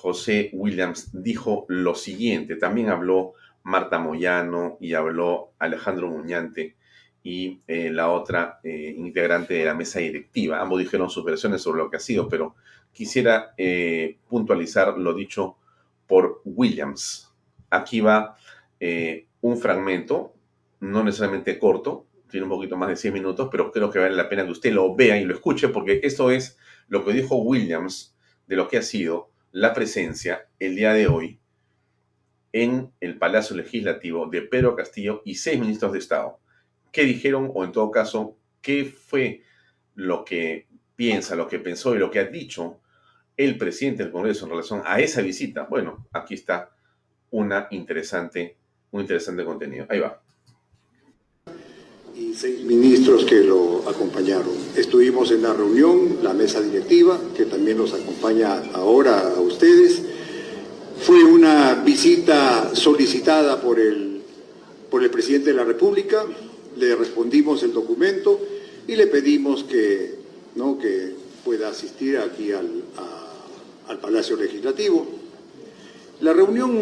José 0.00 0.50
Williams 0.52 1.10
dijo 1.12 1.66
lo 1.68 1.94
siguiente, 1.94 2.56
también 2.56 2.88
habló 2.88 3.34
Marta 3.62 3.98
Moyano 3.98 4.78
y 4.80 4.94
habló 4.94 5.52
Alejandro 5.58 6.08
Muñante 6.08 6.76
y 7.22 7.60
eh, 7.66 7.90
la 7.90 8.10
otra 8.10 8.60
eh, 8.62 8.94
integrante 8.96 9.54
de 9.54 9.64
la 9.66 9.74
mesa 9.74 10.00
directiva. 10.00 10.60
Ambos 10.60 10.78
dijeron 10.80 11.10
sus 11.10 11.24
versiones 11.24 11.60
sobre 11.62 11.82
lo 11.82 11.90
que 11.90 11.98
ha 11.98 12.00
sido, 12.00 12.28
pero 12.28 12.54
quisiera 12.92 13.52
eh, 13.58 14.18
puntualizar 14.28 14.96
lo 14.98 15.12
dicho 15.12 15.56
por 16.10 16.42
Williams. 16.44 17.32
Aquí 17.70 18.00
va 18.00 18.36
un 19.40 19.58
fragmento, 19.58 20.34
no 20.80 21.04
necesariamente 21.04 21.58
corto, 21.58 22.06
tiene 22.28 22.44
un 22.44 22.50
poquito 22.50 22.76
más 22.76 22.88
de 22.88 22.96
100 22.96 23.14
minutos, 23.14 23.48
pero 23.50 23.70
creo 23.70 23.90
que 23.90 24.00
vale 24.00 24.16
la 24.16 24.28
pena 24.28 24.44
que 24.44 24.50
usted 24.50 24.72
lo 24.72 24.94
vea 24.94 25.18
y 25.18 25.24
lo 25.24 25.34
escuche, 25.34 25.68
porque 25.68 26.00
esto 26.02 26.30
es 26.30 26.58
lo 26.88 27.04
que 27.04 27.12
dijo 27.12 27.36
Williams 27.36 28.16
de 28.46 28.56
lo 28.56 28.68
que 28.68 28.78
ha 28.78 28.82
sido 28.82 29.30
la 29.52 29.72
presencia 29.72 30.48
el 30.58 30.76
día 30.76 30.92
de 30.92 31.06
hoy 31.06 31.38
en 32.52 32.92
el 33.00 33.16
Palacio 33.16 33.54
Legislativo 33.56 34.26
de 34.26 34.42
Pedro 34.42 34.74
Castillo 34.74 35.22
y 35.24 35.36
seis 35.36 35.60
ministros 35.60 35.92
de 35.92 36.00
Estado. 36.00 36.40
¿Qué 36.90 37.04
dijeron 37.04 37.50
o 37.54 37.64
en 37.64 37.70
todo 37.70 37.90
caso, 37.92 38.36
qué 38.60 38.84
fue 38.84 39.42
lo 39.94 40.24
que 40.24 40.66
piensa, 40.96 41.36
lo 41.36 41.46
que 41.46 41.60
pensó 41.60 41.94
y 41.94 41.98
lo 41.98 42.10
que 42.10 42.18
ha 42.18 42.24
dicho 42.24 42.80
el 43.44 43.56
presidente 43.56 44.02
del 44.02 44.12
Congreso 44.12 44.44
en 44.44 44.50
relación 44.50 44.82
a 44.84 45.00
esa 45.00 45.22
visita? 45.22 45.66
Bueno, 45.68 46.06
aquí 46.12 46.34
está 46.34 46.70
una 47.30 47.68
interesante 47.70 48.56
un 48.92 49.02
interesante 49.02 49.44
contenido. 49.44 49.86
Ahí 49.88 50.00
va. 50.00 50.20
Y 52.16 52.34
seis 52.34 52.64
ministros 52.64 53.24
que 53.24 53.42
lo 53.42 53.88
acompañaron. 53.88 54.52
Estuvimos 54.76 55.30
en 55.30 55.42
la 55.42 55.54
reunión, 55.54 56.18
la 56.22 56.34
mesa 56.34 56.60
directiva, 56.60 57.18
que 57.36 57.46
también 57.46 57.78
nos 57.78 57.94
acompaña 57.94 58.62
ahora 58.74 59.34
a 59.36 59.40
ustedes. 59.40 60.02
Fue 61.00 61.24
una 61.24 61.76
visita 61.76 62.74
solicitada 62.74 63.60
por 63.62 63.78
el, 63.78 64.22
por 64.90 65.02
el 65.02 65.10
presidente 65.10 65.50
de 65.50 65.56
la 65.56 65.64
República, 65.64 66.24
le 66.76 66.94
respondimos 66.94 67.62
el 67.62 67.72
documento 67.72 68.38
y 68.86 68.96
le 68.96 69.06
pedimos 69.06 69.64
que, 69.64 70.14
¿no? 70.56 70.78
que 70.78 71.14
pueda 71.44 71.68
asistir 71.68 72.18
aquí 72.18 72.52
al, 72.52 72.84
al 73.88 73.98
Palacio 73.98 74.36
Legislativo. 74.36 75.06
La 76.20 76.32
reunión 76.32 76.78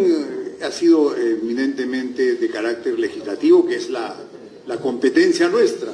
ha 0.63 0.71
sido 0.71 1.17
eminentemente 1.17 2.35
de 2.35 2.49
carácter 2.49 2.99
legislativo, 2.99 3.67
que 3.67 3.77
es 3.77 3.91
la, 3.91 4.17
competencia 4.83 5.49
nuestra. 5.49 5.93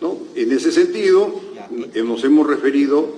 ¿no? 0.00 0.18
En 0.34 0.52
ese 0.52 0.72
sentido, 0.72 1.40
nos 1.94 2.24
hemos 2.24 2.46
referido 2.46 3.08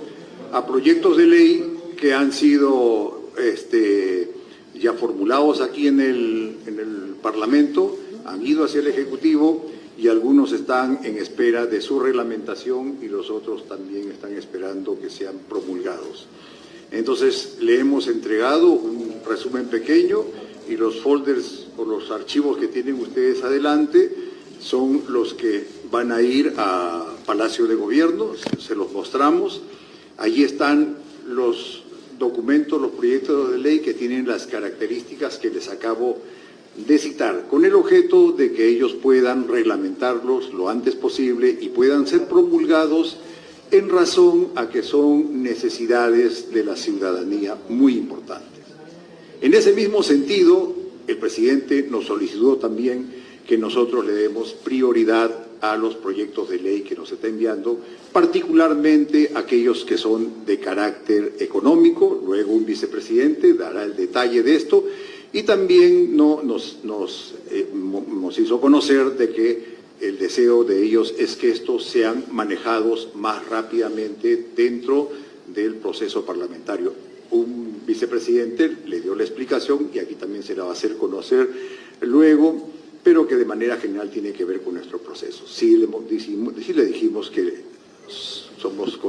a 0.51 0.65
proyectos 0.65 1.17
de 1.17 1.25
ley 1.25 1.77
que 1.97 2.13
han 2.13 2.31
sido 2.31 3.31
este, 3.37 4.31
ya 4.75 4.93
formulados 4.93 5.61
aquí 5.61 5.87
en 5.87 5.99
el, 5.99 6.57
en 6.65 6.79
el 6.79 7.15
Parlamento, 7.21 7.97
han 8.25 8.45
ido 8.45 8.65
hacia 8.65 8.81
el 8.81 8.87
Ejecutivo 8.87 9.65
y 9.97 10.07
algunos 10.07 10.51
están 10.53 10.99
en 11.03 11.17
espera 11.17 11.65
de 11.65 11.81
su 11.81 11.99
reglamentación 11.99 12.99
y 13.01 13.07
los 13.07 13.29
otros 13.29 13.67
también 13.67 14.09
están 14.11 14.33
esperando 14.33 14.99
que 14.99 15.09
sean 15.09 15.35
promulgados. 15.49 16.27
Entonces 16.91 17.57
le 17.59 17.79
hemos 17.79 18.07
entregado 18.07 18.71
un 18.71 19.21
resumen 19.27 19.65
pequeño 19.67 20.23
y 20.67 20.75
los 20.75 20.99
folders 21.01 21.67
o 21.77 21.85
los 21.85 22.11
archivos 22.11 22.57
que 22.57 22.67
tienen 22.67 22.99
ustedes 22.99 23.43
adelante 23.43 24.11
son 24.59 25.03
los 25.09 25.33
que 25.33 25.65
van 25.91 26.11
a 26.11 26.21
ir 26.21 26.53
a 26.57 27.05
Palacio 27.25 27.67
de 27.67 27.75
Gobierno, 27.75 28.31
se 28.59 28.75
los 28.75 28.91
mostramos. 28.91 29.61
Allí 30.17 30.43
están 30.43 30.97
los 31.27 31.83
documentos, 32.17 32.81
los 32.81 32.91
proyectos 32.91 33.51
de 33.51 33.57
ley 33.57 33.79
que 33.79 33.93
tienen 33.93 34.27
las 34.27 34.47
características 34.47 35.37
que 35.37 35.49
les 35.49 35.69
acabo 35.69 36.17
de 36.75 36.97
citar, 36.97 37.47
con 37.49 37.65
el 37.65 37.75
objeto 37.75 38.31
de 38.31 38.53
que 38.53 38.67
ellos 38.67 38.93
puedan 38.93 39.47
reglamentarlos 39.47 40.53
lo 40.53 40.69
antes 40.69 40.95
posible 40.95 41.57
y 41.59 41.69
puedan 41.69 42.07
ser 42.07 42.25
promulgados 42.25 43.17
en 43.71 43.89
razón 43.89 44.49
a 44.55 44.69
que 44.69 44.83
son 44.83 45.43
necesidades 45.43 46.51
de 46.51 46.63
la 46.63 46.75
ciudadanía 46.75 47.57
muy 47.69 47.97
importantes. 47.97 48.63
En 49.41 49.53
ese 49.53 49.73
mismo 49.73 50.03
sentido, 50.03 50.73
el 51.07 51.17
presidente 51.17 51.87
nos 51.89 52.05
solicitó 52.05 52.57
también 52.57 53.07
que 53.47 53.57
nosotros 53.57 54.05
le 54.05 54.13
demos 54.13 54.53
prioridad 54.53 55.31
a 55.61 55.75
los 55.75 55.95
proyectos 55.95 56.49
de 56.49 56.59
ley 56.59 56.81
que 56.81 56.95
nos 56.95 57.11
está 57.11 57.27
enviando, 57.27 57.79
particularmente 58.13 59.31
aquellos 59.35 59.83
que 59.85 59.97
son 59.97 60.45
de 60.45 60.59
carácter 60.59 61.33
económico. 61.39 62.21
Luego 62.25 62.53
un 62.53 62.65
vicepresidente 62.65 63.53
dará 63.53 63.83
el 63.83 63.95
detalle 63.95 64.43
de 64.43 64.55
esto 64.55 64.85
y 65.33 65.43
también 65.43 66.15
no, 66.15 66.41
nos, 66.43 66.79
nos, 66.83 67.35
eh, 67.51 67.67
nos 67.73 68.37
hizo 68.39 68.59
conocer 68.59 69.17
de 69.17 69.29
que 69.29 69.78
el 70.01 70.17
deseo 70.17 70.63
de 70.63 70.83
ellos 70.83 71.13
es 71.17 71.35
que 71.35 71.51
estos 71.51 71.85
sean 71.85 72.25
manejados 72.31 73.09
más 73.15 73.47
rápidamente 73.47 74.47
dentro 74.55 75.09
del 75.53 75.75
proceso 75.75 76.25
parlamentario. 76.25 76.93
Un 77.31 77.81
vicepresidente 77.85 78.77
le 78.85 79.01
dio 79.01 79.15
la 79.15 79.23
explicación 79.23 79.89
y 79.93 79.99
aquí 79.99 80.15
también 80.15 80.43
se 80.43 80.55
la 80.55 80.63
va 80.63 80.69
a 80.69 80.73
hacer 80.73 80.95
conocer 80.97 81.49
luego, 82.01 82.69
pero 83.03 83.27
que 83.27 83.35
de 83.35 83.45
manera 83.45 83.77
general 83.77 84.09
tiene 84.09 84.31
que 84.31 84.45
ver 84.45 84.61
con 84.61 84.75
nuestro 84.75 84.99
proceso. 84.99 85.45
Sí 85.47 85.77
le, 85.77 85.87
dijimos, 86.09 86.53
le 86.55 86.85
dijimos 86.85 87.29
que 87.29 87.63
somos, 88.57 88.99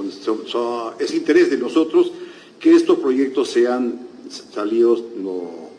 es 0.98 1.14
interés 1.14 1.50
de 1.50 1.58
nosotros 1.58 2.12
que 2.58 2.74
estos 2.74 2.98
proyectos 2.98 3.50
sean 3.50 4.06
salidos 4.28 5.02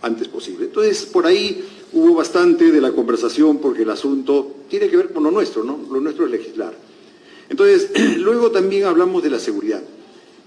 antes 0.02 0.28
posible. 0.28 0.66
Entonces, 0.66 1.06
por 1.06 1.26
ahí 1.26 1.64
hubo 1.94 2.16
bastante 2.16 2.72
de 2.72 2.82
la 2.82 2.92
conversación 2.92 3.60
porque 3.60 3.84
el 3.84 3.90
asunto 3.90 4.56
tiene 4.70 4.90
que 4.90 4.98
ver 4.98 5.12
con 5.12 5.24
lo 5.24 5.32
nuestro, 5.32 5.64
¿no? 5.64 5.80
Lo 5.92 6.00
nuestro 6.00 6.26
es 6.26 6.32
legislar. 6.32 6.74
Entonces, 7.50 7.92
luego 8.18 8.52
también 8.52 8.86
hablamos 8.86 9.24
de 9.24 9.30
la 9.30 9.40
seguridad. 9.40 9.82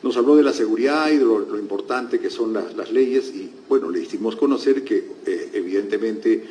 Nos 0.03 0.17
habló 0.17 0.37
de 0.37 0.43
la 0.43 0.53
seguridad 0.53 1.11
y 1.11 1.17
de 1.17 1.25
lo, 1.25 1.59
importante 1.59 2.19
que 2.19 2.29
son 2.29 2.53
las 2.53 2.93
leyes 2.93 3.29
y, 3.35 3.51
bueno, 3.69 3.91
le 3.91 4.03
hicimos 4.03 4.37
conocer 4.37 4.85
que 4.85 5.13
eh, 5.25 5.51
evidentemente 5.55 6.45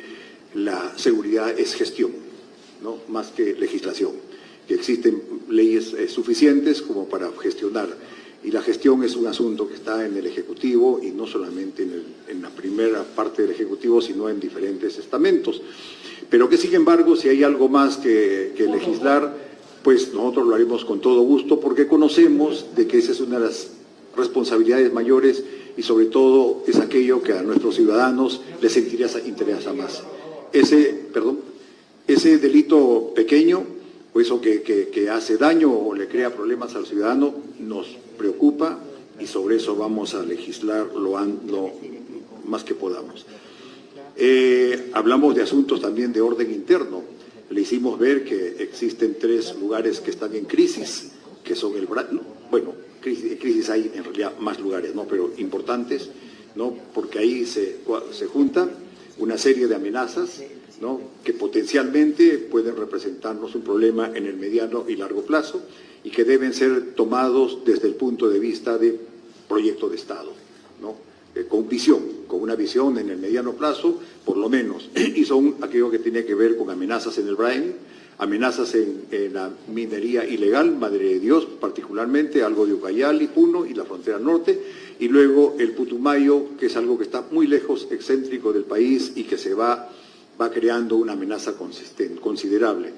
la 0.54 0.92
seguridad 0.96 1.56
es 1.58 1.74
gestión, 1.74 2.10
¿no? 2.82 2.98
Más 3.08 3.28
que 3.28 3.54
legislación, 3.54 4.12
que 4.66 4.74
existen 4.74 5.22
leyes 5.48 5.92
eh, 5.92 6.08
suficientes 6.08 6.82
como 6.82 7.08
para 7.08 7.30
gestionar 7.40 7.88
y 8.44 8.50
la 8.50 8.60
gestión 8.60 9.02
es 9.02 9.16
un 9.16 9.26
asunto 9.26 9.66
que 9.66 9.74
está 9.74 10.04
en 10.04 10.16
el 10.18 10.26
Ejecutivo 10.26 11.00
y 11.02 11.10
no 11.10 11.26
solamente 11.26 11.82
en, 12.28 12.42
la 12.42 12.50
primera 12.50 13.02
parte 13.02 13.42
del 13.42 13.52
Ejecutivo, 13.52 14.02
sino 14.02 14.28
en 14.28 14.38
diferentes 14.38 14.98
estamentos. 14.98 15.62
Pero 16.28 16.46
que, 16.46 16.58
sin 16.58 16.74
embargo, 16.74 17.16
si 17.16 17.30
hay 17.30 17.42
algo 17.42 17.70
más 17.70 17.96
que, 17.96 18.52
legislar, 18.70 19.34
pues 19.82 20.12
nosotros 20.12 20.46
lo 20.46 20.54
haremos 20.54 20.84
con 20.84 21.00
todo 21.00 21.22
gusto 21.22 21.58
porque 21.58 21.86
conocemos 21.86 22.66
de 22.76 22.86
que 22.86 22.98
esa 22.98 23.12
es 23.12 23.20
una 23.20 23.38
de 23.38 23.46
las 23.46 23.70
responsabilidades 24.14 24.92
mayores 24.92 25.42
y 25.76 25.82
sobre 25.82 26.06
todo 26.06 26.64
es 26.66 26.76
aquello 26.76 27.22
que 27.22 27.32
a 27.32 27.42
nuestros 27.42 27.76
ciudadanos 27.76 28.42
les 28.60 28.76
interesa 28.76 29.72
más. 29.72 30.02
Ese, 30.52 31.08
perdón, 31.12 31.38
ese 32.06 32.36
delito 32.36 33.12
pequeño 33.14 33.73
o 34.14 34.20
eso 34.20 34.40
que, 34.40 35.10
hace 35.10 35.36
daño 35.36 35.72
o 35.72 35.94
le 35.94 36.06
crea 36.06 36.32
problemas 36.32 36.74
al 36.76 36.86
ciudadano 36.86 37.34
nos 37.58 37.88
preocupa 38.16 38.78
y 39.20 39.26
sobre 39.26 39.56
eso 39.56 39.74
vamos 39.74 40.14
a 40.14 40.22
legislar 40.22 40.86
lo, 40.94 41.18
más 42.44 42.62
que 42.62 42.74
podamos. 42.74 43.26
Eh, 44.16 44.90
hablamos 44.92 45.34
de 45.34 45.42
asuntos 45.42 45.80
también 45.80 46.12
de 46.12 46.20
orden 46.20 46.52
interno. 46.52 47.02
Le 47.50 47.60
hicimos 47.60 47.98
ver 47.98 48.24
que 48.24 48.62
existen 48.62 49.16
tres 49.20 49.56
lugares 49.58 50.00
que 50.00 50.12
están 50.12 50.34
en 50.34 50.44
crisis, 50.44 51.10
que 51.42 51.56
son 51.56 51.76
el... 51.76 51.88
bueno, 52.50 52.72
crisis, 53.00 53.68
hay 53.68 53.90
en 53.94 54.04
realidad 54.04 54.38
más 54.38 54.60
lugares, 54.60 54.94
¿no? 54.94 55.04
pero 55.04 55.32
importantes, 55.38 56.08
¿no? 56.54 56.72
porque 56.94 57.18
ahí 57.18 57.44
se, 57.46 57.78
se 58.12 58.26
junta 58.26 58.68
una 59.18 59.38
serie 59.38 59.66
de 59.66 59.74
amenazas 59.74 60.40
¿no? 60.80 61.00
que 61.22 61.32
potencialmente 61.32 62.38
pueden 62.38 62.76
representarnos 62.76 63.54
un 63.54 63.62
problema 63.62 64.10
en 64.14 64.26
el 64.26 64.36
mediano 64.36 64.84
y 64.88 64.96
largo 64.96 65.22
plazo 65.22 65.62
y 66.02 66.10
que 66.10 66.24
deben 66.24 66.52
ser 66.52 66.94
tomados 66.94 67.64
desde 67.64 67.88
el 67.88 67.94
punto 67.94 68.28
de 68.28 68.38
vista 68.38 68.76
de 68.78 68.98
proyecto 69.48 69.88
de 69.88 69.96
Estado, 69.96 70.32
¿no? 70.80 70.96
Eh, 71.34 71.46
con 71.48 71.68
visión, 71.68 72.00
con 72.28 72.42
una 72.42 72.54
visión 72.54 72.96
en 72.98 73.10
el 73.10 73.18
mediano 73.18 73.54
plazo, 73.54 74.00
por 74.24 74.36
lo 74.36 74.48
menos, 74.48 74.90
y 74.94 75.24
son 75.24 75.56
aquello 75.62 75.90
que 75.90 75.98
tiene 75.98 76.24
que 76.24 76.34
ver 76.34 76.56
con 76.56 76.70
amenazas 76.70 77.18
en 77.18 77.28
el 77.28 77.34
Brain, 77.34 77.74
amenazas 78.18 78.74
en, 78.74 79.32
la 79.32 79.50
minería 79.72 80.24
ilegal, 80.24 80.76
Madre 80.76 81.04
de 81.04 81.20
Dios 81.20 81.46
particularmente, 81.60 82.42
algo 82.42 82.66
de 82.66 82.74
Ucayali, 82.74 83.26
Puno 83.26 83.66
y 83.66 83.74
la 83.74 83.84
frontera 83.84 84.18
norte, 84.18 84.60
y 85.00 85.08
luego 85.08 85.56
el 85.58 85.72
Putumayo, 85.72 86.56
que 86.58 86.66
es 86.66 86.76
algo 86.76 86.96
que 86.96 87.04
está 87.04 87.24
muy 87.30 87.46
lejos, 87.46 87.88
excéntrico 87.90 88.52
del 88.52 88.64
país 88.64 89.12
y 89.16 89.24
que 89.24 89.36
se 89.36 89.54
va, 89.54 89.90
va 90.40 90.50
creando 90.50 90.96
una 90.96 91.12
amenaza 91.12 91.54
considerable. 92.20 92.92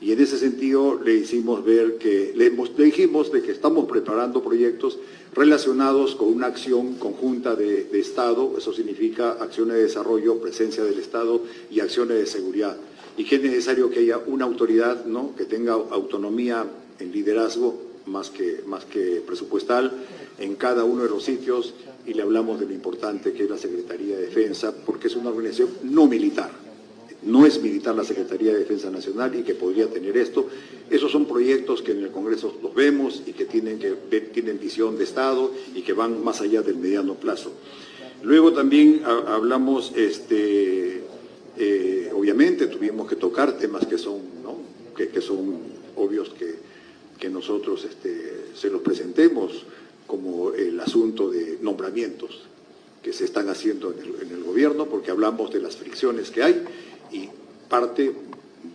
Y 0.00 0.12
en 0.12 0.20
ese 0.20 0.38
sentido 0.38 1.00
le 1.02 1.14
hicimos 1.14 1.64
ver 1.64 1.98
que, 1.98 2.32
le, 2.36 2.50
dijimos 2.84 3.32
de 3.32 3.42
que 3.42 3.50
estamos 3.50 3.88
preparando 3.88 4.42
proyectos 4.42 4.98
relacionados 5.34 6.14
con 6.14 6.28
una 6.28 6.46
acción 6.46 6.94
conjunta 6.94 7.56
de, 7.56 7.84
de 7.84 7.98
Estado, 7.98 8.54
eso 8.56 8.72
significa 8.72 9.32
acciones 9.32 9.76
de 9.76 9.82
desarrollo, 9.82 10.40
presencia 10.40 10.84
del 10.84 10.98
Estado 10.98 11.42
y 11.70 11.80
acciones 11.80 12.16
de 12.18 12.26
seguridad 12.26 12.76
y 13.18 13.24
que 13.24 13.34
es 13.34 13.42
necesario 13.42 13.90
que 13.90 13.98
haya 13.98 14.18
una 14.18 14.44
autoridad 14.44 15.04
¿no? 15.04 15.34
que 15.34 15.44
tenga 15.44 15.72
autonomía 15.72 16.64
en 17.00 17.12
liderazgo 17.12 17.76
más 18.06 18.30
que, 18.30 18.62
más 18.64 18.84
que 18.84 19.22
presupuestal 19.26 19.92
en 20.38 20.54
cada 20.54 20.84
uno 20.84 21.02
de 21.02 21.10
los 21.10 21.24
sitios 21.24 21.74
y 22.06 22.14
le 22.14 22.22
hablamos 22.22 22.60
de 22.60 22.66
lo 22.66 22.72
importante 22.72 23.32
que 23.32 23.42
es 23.42 23.50
la 23.50 23.58
Secretaría 23.58 24.16
de 24.16 24.26
Defensa 24.26 24.72
porque 24.86 25.08
es 25.08 25.16
una 25.16 25.30
organización 25.30 25.70
no 25.82 26.06
militar. 26.06 26.67
No 27.22 27.46
es 27.46 27.60
militar 27.60 27.94
la 27.94 28.04
Secretaría 28.04 28.52
de 28.52 28.60
Defensa 28.60 28.90
Nacional 28.90 29.34
y 29.34 29.42
que 29.42 29.54
podría 29.54 29.88
tener 29.88 30.16
esto. 30.16 30.48
Esos 30.88 31.10
son 31.10 31.26
proyectos 31.26 31.82
que 31.82 31.92
en 31.92 32.04
el 32.04 32.10
Congreso 32.10 32.56
los 32.62 32.74
vemos 32.74 33.22
y 33.26 33.32
que 33.32 33.44
tienen, 33.44 33.78
que 33.78 34.20
tienen 34.20 34.60
visión 34.60 34.96
de 34.96 35.04
Estado 35.04 35.50
y 35.74 35.82
que 35.82 35.92
van 35.92 36.22
más 36.22 36.40
allá 36.40 36.62
del 36.62 36.76
mediano 36.76 37.14
plazo. 37.14 37.52
Luego 38.22 38.52
también 38.52 39.02
hablamos 39.04 39.92
este, 39.96 41.02
eh, 41.56 42.10
obviamente 42.14 42.68
tuvimos 42.68 43.08
que 43.08 43.16
tocar 43.16 43.58
temas 43.58 43.84
que 43.84 43.98
son, 43.98 44.20
que, 44.96 45.20
son 45.20 45.58
obvios 45.96 46.30
que, 46.30 47.28
nosotros 47.30 47.84
este, 47.84 48.46
se 48.54 48.70
los 48.70 48.80
presentemos, 48.80 49.64
como 50.06 50.52
el 50.52 50.78
asunto 50.80 51.30
de 51.30 51.58
nombramientos 51.60 52.44
que 53.02 53.12
se 53.12 53.24
están 53.24 53.48
haciendo 53.48 53.92
en 53.92 54.30
el 54.30 54.42
gobierno, 54.42 54.86
porque 54.86 55.10
hablamos 55.10 55.52
de 55.52 55.60
las 55.60 55.76
fricciones 55.76 56.30
que 56.30 56.42
hay 56.42 56.64
y 57.12 57.28
parte, 57.68 58.12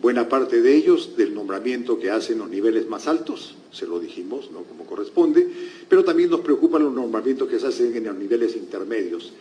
buena 0.02 0.30
parte 0.30 0.62
de 0.62 0.75
ellos 0.75 1.16
del 1.18 1.34
nombramiento 1.34 2.00
que 2.00 2.12
hacen 2.12 2.40
los 2.40 2.50
niveles 2.50 2.88
más 2.88 3.08
altos, 3.08 3.56
se 3.72 3.88
lo 3.88 4.00
dijimos, 4.00 4.52
¿no? 4.52 4.63
como 4.63 4.86
corresponde, 4.86 5.48
pero 5.90 6.04
también 6.04 6.30
nos 6.30 6.42
preocupan 6.42 6.84
los 6.84 6.94
nombramientos 6.94 7.50
que 7.50 7.60
se 7.60 7.68
hacen 7.68 7.96
en 7.96 8.06
los 8.06 8.16
niveles 8.16 8.56
intermedios 8.56 9.34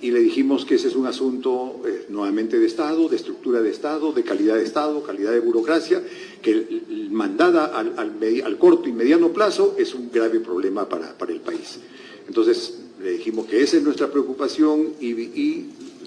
y 0.00 0.12
le 0.12 0.20
dijimos 0.20 0.64
que 0.64 0.76
ese 0.76 0.88
es 0.88 0.94
un 0.94 1.06
asunto 1.06 1.82
eh, 1.84 2.06
nuevamente 2.08 2.58
de 2.58 2.66
Estado, 2.66 3.08
de 3.08 3.16
estructura 3.16 3.60
de 3.60 3.70
Estado, 3.70 4.12
de 4.12 4.22
calidad 4.22 4.54
de 4.54 4.62
Estado, 4.62 5.02
calidad 5.02 5.32
de 5.32 5.40
burocracia, 5.40 6.02
que 6.40 6.82
mandada 7.10 7.76
al, 7.76 8.58
corto 8.58 8.88
y 8.88 8.92
mediano 8.92 9.30
plazo 9.30 9.74
es 9.76 9.94
un 9.94 10.10
grave 10.12 10.38
problema 10.38 10.88
para, 10.88 11.16
el 11.28 11.40
país. 11.40 11.80
Entonces 12.28 12.78
le 13.02 13.12
dijimos 13.12 13.46
que 13.46 13.60
esa 13.60 13.76
es 13.76 13.82
nuestra 13.82 14.08
preocupación 14.08 14.94
y 15.00 15.64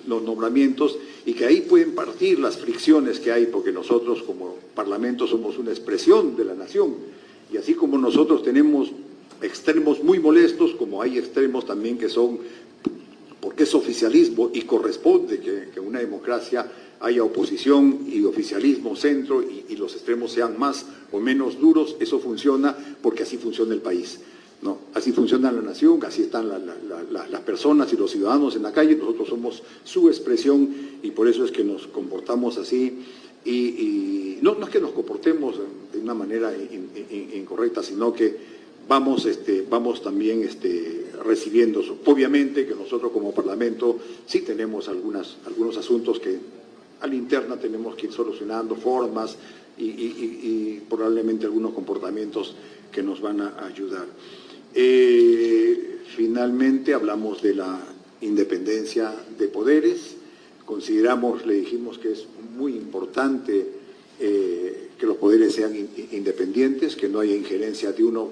los 0.08 0.24
nombramientos 0.24 0.98
y 1.26 1.34
que 1.34 1.46
ahí 1.46 1.62
pueden 1.62 1.94
partir 1.94 2.40
las 2.40 2.58
fricciones 2.58 3.20
que 3.20 3.32
hay, 3.32 3.46
porque 3.46 3.72
nosotros 3.72 4.24
como 4.24 4.56
Parlamento 4.74 5.28
somos 5.28 5.58
una 5.58 5.72
expresión 5.72 6.36
de 6.36 6.46
la 6.46 6.56
nación 6.56 6.96
y 7.52 7.58
así 7.58 7.74
como 7.74 7.98
nosotros 7.98 8.44
tenemos 8.44 8.92
extremos 9.42 10.04
muy 10.04 10.20
molestos, 10.20 10.74
como 10.76 11.02
hay 11.02 11.18
extremos 11.18 11.66
también 11.66 11.98
que 11.98 12.10
son 12.10 12.40
porque 13.42 13.64
es 13.64 13.74
oficialismo 13.74 14.52
y 14.54 14.62
corresponde 14.62 15.40
que, 15.40 15.70
en 15.76 15.88
una 15.88 16.00
democracia 16.00 16.72
haya 17.00 17.24
oposición 17.24 18.06
y 18.08 18.24
oficialismo 18.24 18.96
centro 18.96 19.42
y, 19.42 19.76
los 19.76 19.96
extremos 19.96 20.32
sean 20.32 20.60
más 20.60 20.86
o 21.12 21.20
menos 21.20 21.60
duros, 21.60 21.96
eso 22.00 22.20
funciona 22.20 22.78
porque 23.02 23.24
así 23.24 23.38
funciona 23.38 23.74
el 23.74 23.82
país. 23.82 24.20
¿No? 24.62 24.78
Así 24.94 25.12
funciona 25.12 25.52
la 25.52 25.62
nación, 25.62 26.00
así 26.06 26.24
están 26.24 26.50
las 26.50 27.42
personas 27.42 27.92
y 27.94 27.98
los 27.98 28.12
ciudadanos 28.12 28.56
en 28.56 28.64
la 28.64 28.72
calle, 28.72 28.96
nosotros 28.96 29.30
somos 29.30 29.64
su 29.84 30.08
expresión 30.08 30.70
y 31.02 31.12
por 31.12 31.28
eso 31.28 31.46
es 31.46 31.52
que 31.52 31.64
nos 31.64 31.88
comportamos 31.88 32.58
así. 32.58 33.04
Y, 33.44 34.38
no, 34.42 34.56
no, 34.56 34.66
es 34.66 34.72
que 34.72 34.80
nos 34.80 34.92
comportemos 34.92 35.56
de 35.92 36.00
una 36.00 36.14
manera 36.14 36.54
incorrecta, 37.34 37.82
sino 37.82 38.14
que 38.14 38.38
vamos, 38.88 39.26
este, 39.26 39.66
vamos 39.68 40.02
también 40.02 40.44
este, 40.44 41.12
recibiendo. 41.24 41.82
Obviamente 42.06 42.68
que 42.68 42.76
nosotros 42.76 43.12
como 43.12 43.34
Parlamento 43.34 43.98
sí 44.26 44.42
tenemos 44.42 44.88
algunas, 44.90 45.38
algunos 45.46 45.78
asuntos 45.78 46.20
que 46.20 46.38
a 47.02 47.08
la 47.08 47.16
interna 47.16 47.58
tenemos 47.58 47.96
que 47.96 48.08
ir 48.08 48.14
solucionando, 48.14 48.76
formas 48.76 49.38
y, 49.78 50.80
probablemente 50.90 51.46
algunos 51.46 51.74
comportamientos 51.74 52.56
que 52.92 53.02
nos 53.02 53.22
van 53.22 53.42
a 53.42 53.66
ayudar. 53.66 54.06
Eh, 54.74 56.00
finalmente 56.16 56.94
hablamos 56.94 57.42
de 57.42 57.56
la 57.56 57.80
independencia 58.22 59.14
de 59.38 59.48
poderes. 59.48 60.16
Consideramos, 60.66 61.46
le 61.46 61.56
dijimos 61.56 61.98
que 61.98 62.12
es 62.12 62.26
muy 62.58 62.74
importante 62.74 63.68
eh, 64.20 64.90
que 64.98 65.06
los 65.06 65.18
poderes 65.18 65.54
sean 65.54 65.76
independientes, 66.12 66.96
que 66.96 67.10
no 67.10 67.20
haya 67.20 67.36
injerencia 67.36 67.92
de 67.92 68.04
uno 68.04 68.30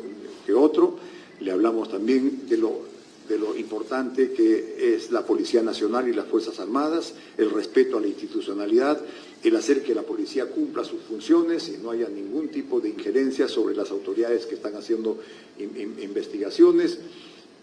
otro. 0.55 0.97
Le 1.39 1.51
hablamos 1.51 1.89
también 1.89 2.47
de 2.47 2.57
lo, 2.57 2.88
de 3.29 3.37
lo 3.37 3.55
importante 3.55 4.31
que 4.31 4.95
es 4.95 5.11
la 5.11 5.25
Policía 5.25 5.61
Nacional 5.61 6.09
y 6.09 6.13
las 6.13 6.25
Fuerzas 6.25 6.59
Armadas, 6.59 7.13
el 7.37 7.51
respeto 7.51 7.97
a 7.97 8.01
la 8.01 8.07
institucionalidad, 8.07 8.99
el 9.43 9.55
hacer 9.55 9.83
que 9.83 9.95
la 9.95 10.01
policía 10.01 10.47
cumpla 10.47 10.83
sus 10.83 11.01
funciones 11.03 11.69
y 11.69 11.77
no 11.77 11.91
haya 11.91 12.09
ningún 12.09 12.49
tipo 12.49 12.81
de 12.81 12.89
injerencia 12.89 13.47
sobre 13.47 13.75
las 13.75 13.91
autoridades 13.91 14.47
que 14.47 14.55
están 14.55 14.75
haciendo 14.75 15.19
investigaciones. 15.57 16.99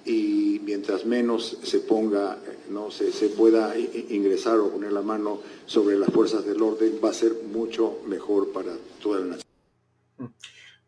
Y 0.05 0.61
mientras 0.65 1.05
menos 1.05 1.59
se 1.65 1.81
ponga, 1.81 2.39
no 2.71 2.93
se, 2.93 3.11
se 3.13 3.29
pueda 3.29 3.77
ingresar 3.77 4.61
o 4.61 4.71
poner 4.71 4.93
la 4.93 5.03
mano 5.03 5.41
sobre 5.67 5.99
las 5.99 6.11
fuerzas 6.11 6.47
del 6.47 6.63
orden, 6.63 7.01
va 7.05 7.11
a 7.11 7.15
ser 7.15 7.35
mucho 7.53 7.99
mejor 8.07 8.53
para 8.53 8.73
toda 9.03 9.19
la 9.19 9.27
nación. 9.27 10.33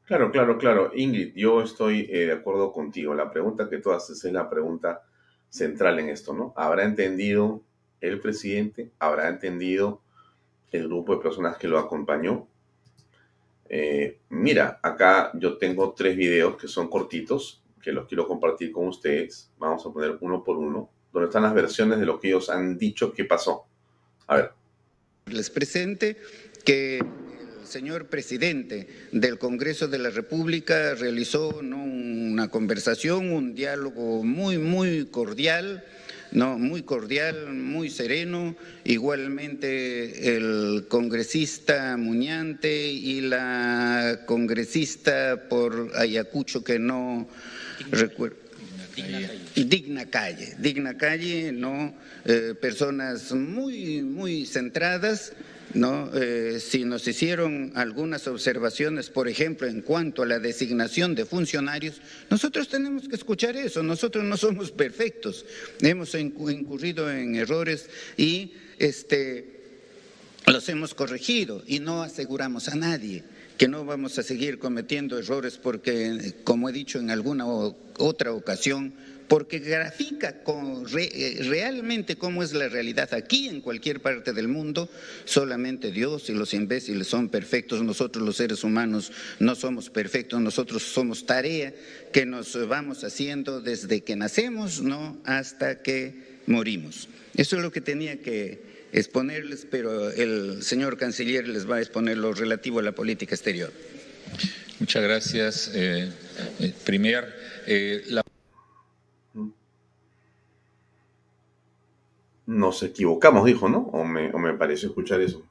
Claro, 0.09 0.33
claro, 0.33 0.57
claro. 0.57 0.91
Ingrid, 0.95 1.35
yo 1.35 1.61
estoy 1.61 2.09
eh, 2.11 2.25
de 2.25 2.33
acuerdo 2.33 2.73
contigo. 2.73 3.13
La 3.13 3.31
pregunta 3.31 3.69
que 3.69 3.77
tú 3.77 3.93
haces 3.93 4.25
es 4.25 4.33
la 4.33 4.49
pregunta 4.49 5.03
central 5.51 5.99
en 5.99 6.09
esto, 6.09 6.33
¿no? 6.33 6.55
¿Habrá 6.57 6.85
entendido 6.85 7.63
el 8.01 8.19
presidente? 8.19 8.91
¿Habrá 8.99 9.29
entendido 9.29 10.01
el 10.73 10.89
grupo 10.89 11.15
de 11.15 11.23
personas 11.23 11.59
que 11.59 11.69
lo 11.69 11.79
acompañó? 11.79 12.49
Eh, 13.69 14.21
mira, 14.31 14.81
acá 14.83 15.31
yo 15.35 15.59
tengo 15.59 15.93
tres 15.93 16.17
videos 16.17 16.57
que 16.57 16.69
son 16.69 16.89
cortitos, 16.89 17.63
que 17.83 17.93
los 17.93 18.07
quiero 18.09 18.27
compartir 18.27 18.73
con 18.73 18.89
ustedes. 18.89 19.53
Vamos 19.59 19.85
a 19.85 19.93
poner 19.93 20.17
uno 20.23 20.43
por 20.43 20.57
uno, 20.57 20.89
donde 21.13 21.29
están 21.29 21.43
las 21.43 21.53
versiones 21.53 22.01
de 22.01 22.07
lo 22.07 22.19
que 22.19 22.29
ellos 22.29 22.49
han 22.49 22.79
dicho 22.79 23.13
que 23.13 23.27
pasó. 23.27 23.67
A 24.27 24.37
ver. 24.37 24.53
Les 25.27 25.51
presente 25.51 26.17
que 26.65 27.05
señor 27.69 28.07
presidente 28.07 28.89
del 29.13 29.39
Congreso 29.39 29.89
de 29.89 29.99
la 29.99 30.11
República 30.11 30.95
realizó 30.95 31.59
una 31.59 32.49
conversación, 32.49 33.31
un 33.31 33.55
diálogo 33.55 34.25
muy, 34.25 34.59
muy 34.59 35.07
cordial, 35.07 35.85
no, 36.33 36.59
muy 36.59 36.83
cordial, 36.83 37.53
muy 37.53 37.91
sereno. 37.91 38.57
Igualmente 38.85 40.37
el 40.37 40.87
congresista 40.89 41.97
Muñante 41.97 42.89
y 42.89 43.21
la 43.21 44.21
congresista 44.27 45.49
por 45.49 45.93
Ayacucho 45.95 46.65
que 46.65 46.79
no 46.79 47.29
recuerdo. 47.91 48.37
Digna 49.55 50.07
calle. 50.07 50.57
digna 50.59 50.97
calle, 50.97 51.53
¿no? 51.53 51.95
Eh, 52.25 52.55
personas 52.61 53.33
muy, 53.33 54.03
muy 54.03 54.45
centradas, 54.45 55.33
¿no? 55.75 56.11
Eh, 56.15 56.61
si 56.61 56.85
nos 56.85 57.07
hicieron 57.07 57.73
algunas 57.75 58.27
observaciones, 58.27 59.11
por 59.11 59.29
ejemplo, 59.29 59.67
en 59.67 59.83
cuanto 59.83 60.23
a 60.23 60.27
la 60.27 60.39
designación 60.39 61.15
de 61.15 61.25
funcionarios, 61.25 62.01
nosotros 62.31 62.69
tenemos 62.69 63.09
que 63.09 63.17
escuchar 63.17 63.57
eso, 63.57 63.83
nosotros 63.83 64.25
no 64.25 64.37
somos 64.37 64.71
perfectos, 64.71 65.45
hemos 65.81 66.15
incurrido 66.15 67.11
en 67.11 67.37
errores 67.37 67.89
y 68.17 68.53
este 68.79 69.57
los 70.47 70.69
hemos 70.69 70.95
corregido 70.95 71.63
y 71.67 71.79
no 71.79 72.03
aseguramos 72.03 72.69
a 72.69 72.75
nadie 72.75 73.23
que 73.59 73.69
no 73.69 73.85
vamos 73.85 74.19
a 74.19 74.23
seguir 74.23 74.59
cometiendo 74.61 75.19
errores 75.19 75.59
porque, 75.59 76.33
como 76.45 76.69
he 76.69 76.73
dicho 76.73 77.01
en 77.01 77.11
alguna 77.11 77.45
otra 77.47 78.33
ocasión, 78.33 78.95
porque 79.27 79.59
grafica 79.59 80.43
con, 80.43 80.87
eh, 80.97 81.39
realmente 81.43 82.17
cómo 82.17 82.43
es 82.43 82.53
la 82.53 82.69
realidad 82.69 83.13
aquí 83.13 83.49
en 83.49 83.61
cualquier 83.61 84.01
parte 84.01 84.33
del 84.33 84.49
mundo. 84.49 84.89
Solamente 85.25 85.91
Dios 85.91 86.31
y 86.31 86.35
los 86.35 86.55
imbéciles 86.55 87.09
son 87.09 87.29
perfectos, 87.29 87.83
nosotros 87.83 88.25
los 88.25 88.37
seres 88.37 88.63
humanos 88.65 89.13
no 89.41 89.57
somos 89.57 89.91
perfectos, 89.91 90.41
nosotros 90.41 90.85
somos 90.85 91.27
tarea 91.27 91.75
que 92.13 92.25
nos 92.25 92.57
vamos 92.69 93.03
haciendo 93.03 93.61
desde 93.61 94.03
que 94.03 94.17
nacemos 94.17 94.81
¿no? 94.81 95.19
hasta 95.25 95.83
que 95.83 96.15
morimos. 96.47 97.09
Eso 97.35 97.57
es 97.57 97.63
lo 97.63 97.73
que 97.73 97.81
tenía 97.81 98.23
que 98.23 98.78
exponerles, 98.93 99.67
pero 99.71 100.11
el 100.11 100.63
señor 100.63 100.97
canciller 100.97 101.49
les 101.49 101.69
va 101.69 101.77
a 101.77 101.81
exponer 101.81 102.17
lo 102.17 102.33
relativo 102.33 102.79
a 102.79 102.83
la 102.83 102.93
política 102.93 103.35
exterior. 103.35 103.73
Muchas 104.81 105.03
gracias. 105.03 105.73
Eh, 105.75 106.13
eh 106.61 106.75
primer, 106.85 107.35
eh, 107.67 108.03
la... 108.09 108.23
Nos 112.47 112.83
equivocamos, 112.83 113.45
dijo, 113.45 113.69
¿no? 113.69 113.79
O 113.93 114.05
me, 114.05 114.31
o 114.33 114.39
me 114.39 114.55
pareció 114.55 114.89
escuchar 114.89 115.21
eso. 115.21 115.43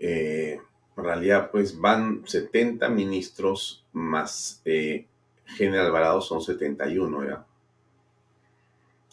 Eh, 0.00 0.58
en 0.96 1.04
realidad, 1.04 1.50
pues 1.50 1.78
van 1.78 2.22
70 2.26 2.88
ministros 2.88 3.84
más 3.92 4.62
General 5.46 5.86
Alvarado 5.86 6.20
son 6.20 6.40
71, 6.40 7.28
¿ya? 7.28 7.46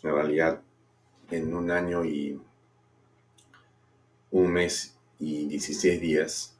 En 0.03 0.15
realidad, 0.15 0.62
en 1.32 1.54
un 1.54 1.72
año 1.72 2.06
y 2.06 2.39
un 4.32 4.52
mes 4.52 4.96
y 5.20 5.46
16 5.46 6.02
días 6.02 6.56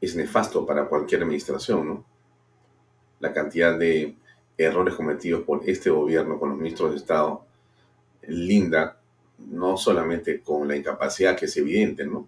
es 0.00 0.14
nefasto 0.14 0.64
para 0.64 0.88
cualquier 0.88 1.22
administración, 1.22 1.88
¿no? 1.88 2.04
La 3.20 3.32
cantidad 3.32 3.76
de 3.78 4.16
errores 4.56 4.94
cometidos 4.94 5.42
por 5.42 5.68
este 5.68 5.90
gobierno 5.90 6.38
con 6.38 6.50
los 6.50 6.58
ministros 6.58 6.92
de 6.92 6.96
Estado 6.98 7.44
linda 8.22 8.98
no 9.38 9.76
solamente 9.76 10.40
con 10.42 10.66
la 10.66 10.76
incapacidad 10.76 11.36
que 11.36 11.46
es 11.46 11.56
evidente, 11.56 12.04
¿no? 12.04 12.26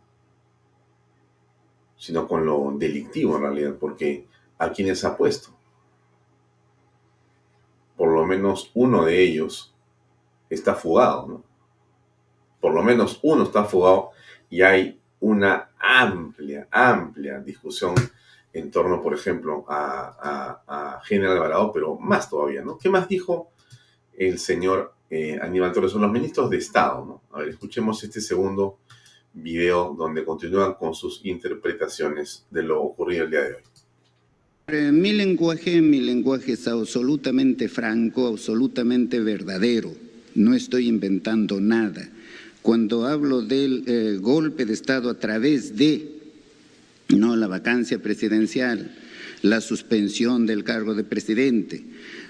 Sino 1.96 2.26
con 2.26 2.46
lo 2.46 2.72
delictivo 2.76 3.36
en 3.36 3.42
realidad, 3.42 3.74
porque 3.78 4.26
a 4.58 4.70
quienes 4.70 5.04
ha 5.04 5.16
puesto. 5.16 5.50
Por 7.96 8.10
lo 8.10 8.24
menos 8.24 8.70
uno 8.74 9.04
de 9.04 9.22
ellos 9.22 9.74
está 10.48 10.74
fugado, 10.74 11.26
¿no? 11.26 11.49
Por 12.60 12.74
lo 12.74 12.82
menos 12.82 13.18
uno 13.22 13.44
está 13.44 13.64
fugado 13.64 14.10
y 14.48 14.62
hay 14.62 15.00
una 15.20 15.70
amplia, 15.78 16.68
amplia 16.70 17.40
discusión 17.40 17.94
en 18.52 18.70
torno, 18.70 19.00
por 19.00 19.14
ejemplo, 19.14 19.64
a, 19.68 21.00
General 21.04 21.36
Alvarado, 21.36 21.72
pero 21.72 21.96
más 21.96 22.28
todavía, 22.28 22.62
¿no? 22.62 22.78
¿Qué 22.78 22.88
más 22.88 23.08
dijo 23.08 23.50
el 24.16 24.38
señor 24.38 24.94
eh, 25.08 25.38
Aníbal 25.40 25.72
Torres? 25.72 25.92
Son 25.92 26.02
los 26.02 26.12
ministros 26.12 26.50
de 26.50 26.58
Estado, 26.58 27.04
¿no? 27.04 27.22
A 27.36 27.40
ver, 27.40 27.48
escuchemos 27.48 28.02
este 28.04 28.20
segundo 28.20 28.78
video 29.32 29.94
donde 29.96 30.24
continúan 30.24 30.74
con 30.74 30.94
sus 30.94 31.24
interpretaciones 31.24 32.46
de 32.50 32.62
lo 32.62 32.82
ocurrido 32.82 33.24
el 33.24 33.30
día 33.30 33.42
de 33.42 33.54
hoy. 33.54 33.62
Eh, 34.68 34.92
mi 34.92 35.12
lenguaje, 35.12 35.80
mi 35.80 36.00
lenguaje 36.00 36.52
es 36.52 36.68
absolutamente 36.68 37.68
franco, 37.68 38.28
absolutamente 38.28 39.20
verdadero. 39.20 39.90
No 40.34 40.54
estoy 40.54 40.88
inventando 40.88 41.60
nada 41.60 42.08
cuando 42.62 43.06
hablo 43.06 43.42
del 43.42 43.84
eh, 43.86 44.18
golpe 44.20 44.64
de 44.64 44.74
Estado 44.74 45.10
a 45.10 45.18
través 45.18 45.76
de 45.76 46.20
no 47.08 47.36
la 47.36 47.46
vacancia 47.46 48.00
presidencial, 48.00 48.94
la 49.42 49.60
suspensión 49.60 50.46
del 50.46 50.64
cargo 50.64 50.94
de 50.94 51.04
presidente, 51.04 51.82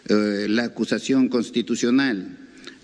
eh, 0.08 0.46
la 0.48 0.64
acusación 0.64 1.28
constitucional 1.28 2.38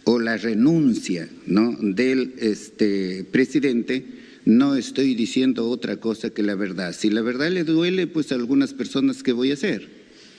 o 0.05 0.19
la 0.19 0.37
renuncia 0.37 1.29
¿no? 1.47 1.77
del 1.81 2.35
este, 2.39 3.25
presidente, 3.31 4.05
no 4.45 4.77
estoy 4.77 5.15
diciendo 5.15 5.69
otra 5.69 5.97
cosa 5.97 6.31
que 6.31 6.43
la 6.43 6.55
verdad. 6.55 6.95
Si 6.97 7.11
la 7.11 7.23
verdad 7.23 7.51
le 7.51 7.65
duele, 7.65 8.07
pues 8.07 8.31
a 8.31 8.37
algunas 8.37 8.75
personas, 8.75 9.23
¿qué 9.23 9.33
voy 9.33 9.51
a 9.51 9.55
hacer? 9.55 9.89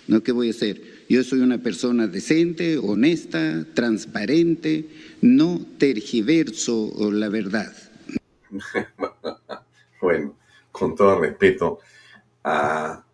¿No? 0.08 0.24
¿Qué 0.24 0.32
voy 0.32 0.48
a 0.48 0.52
hacer? 0.52 0.82
Yo 1.10 1.24
soy 1.24 1.40
una 1.40 1.60
persona 1.60 2.08
decente, 2.08 2.78
honesta, 2.78 3.66
transparente, 3.74 4.90
no 5.22 5.62
tergiverso 5.78 6.92
la 7.12 7.30
verdad. 7.30 7.74
bueno, 10.02 10.36
con 10.70 10.96
todo 10.96 11.22
respeto, 11.22 11.80
ah, 12.44 13.06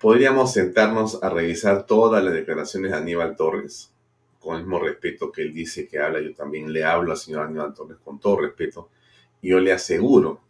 podríamos 0.00 0.54
sentarnos 0.54 1.22
a 1.22 1.28
revisar 1.28 1.84
todas 1.84 2.24
las 2.24 2.32
declaraciones 2.32 2.92
de 2.92 2.96
Aníbal 2.96 3.36
Torres, 3.36 3.92
con 4.38 4.56
el 4.56 4.62
mismo 4.62 4.78
respeto 4.78 5.30
que 5.30 5.42
él 5.42 5.52
dice 5.52 5.86
que 5.86 5.98
habla, 5.98 6.22
yo 6.22 6.34
también 6.34 6.72
le 6.72 6.82
hablo 6.84 7.12
al 7.12 7.18
señor 7.18 7.42
Aníbal 7.42 7.74
Torres 7.74 7.98
con 8.02 8.18
todo 8.18 8.40
respeto, 8.40 8.88
y 9.42 9.50
yo 9.50 9.60
le 9.60 9.72
aseguro, 9.72 10.40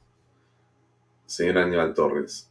señor 1.27 1.59
Aníbal 1.59 1.93
Torres, 1.93 2.49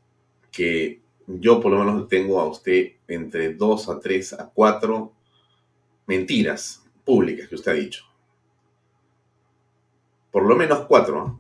que 0.52 1.00
yo 1.38 1.62
por 1.62 1.72
lo 1.72 1.80
menos 1.84 2.08
tengo 2.08 2.40
a 2.40 2.48
usted 2.48 2.94
entre 3.08 3.54
dos 3.54 3.88
a 3.88 4.00
tres 4.00 4.34
a 4.34 4.50
cuatro 4.50 5.14
mentiras 6.08 6.84
públicas 7.06 7.48
que 7.48 7.56
usted 7.56 7.72
ha 7.72 7.76
dicho. 7.76 8.06
Por 10.32 10.48
lo 10.48 10.56
menos 10.56 10.86
cuatro. 10.88 11.40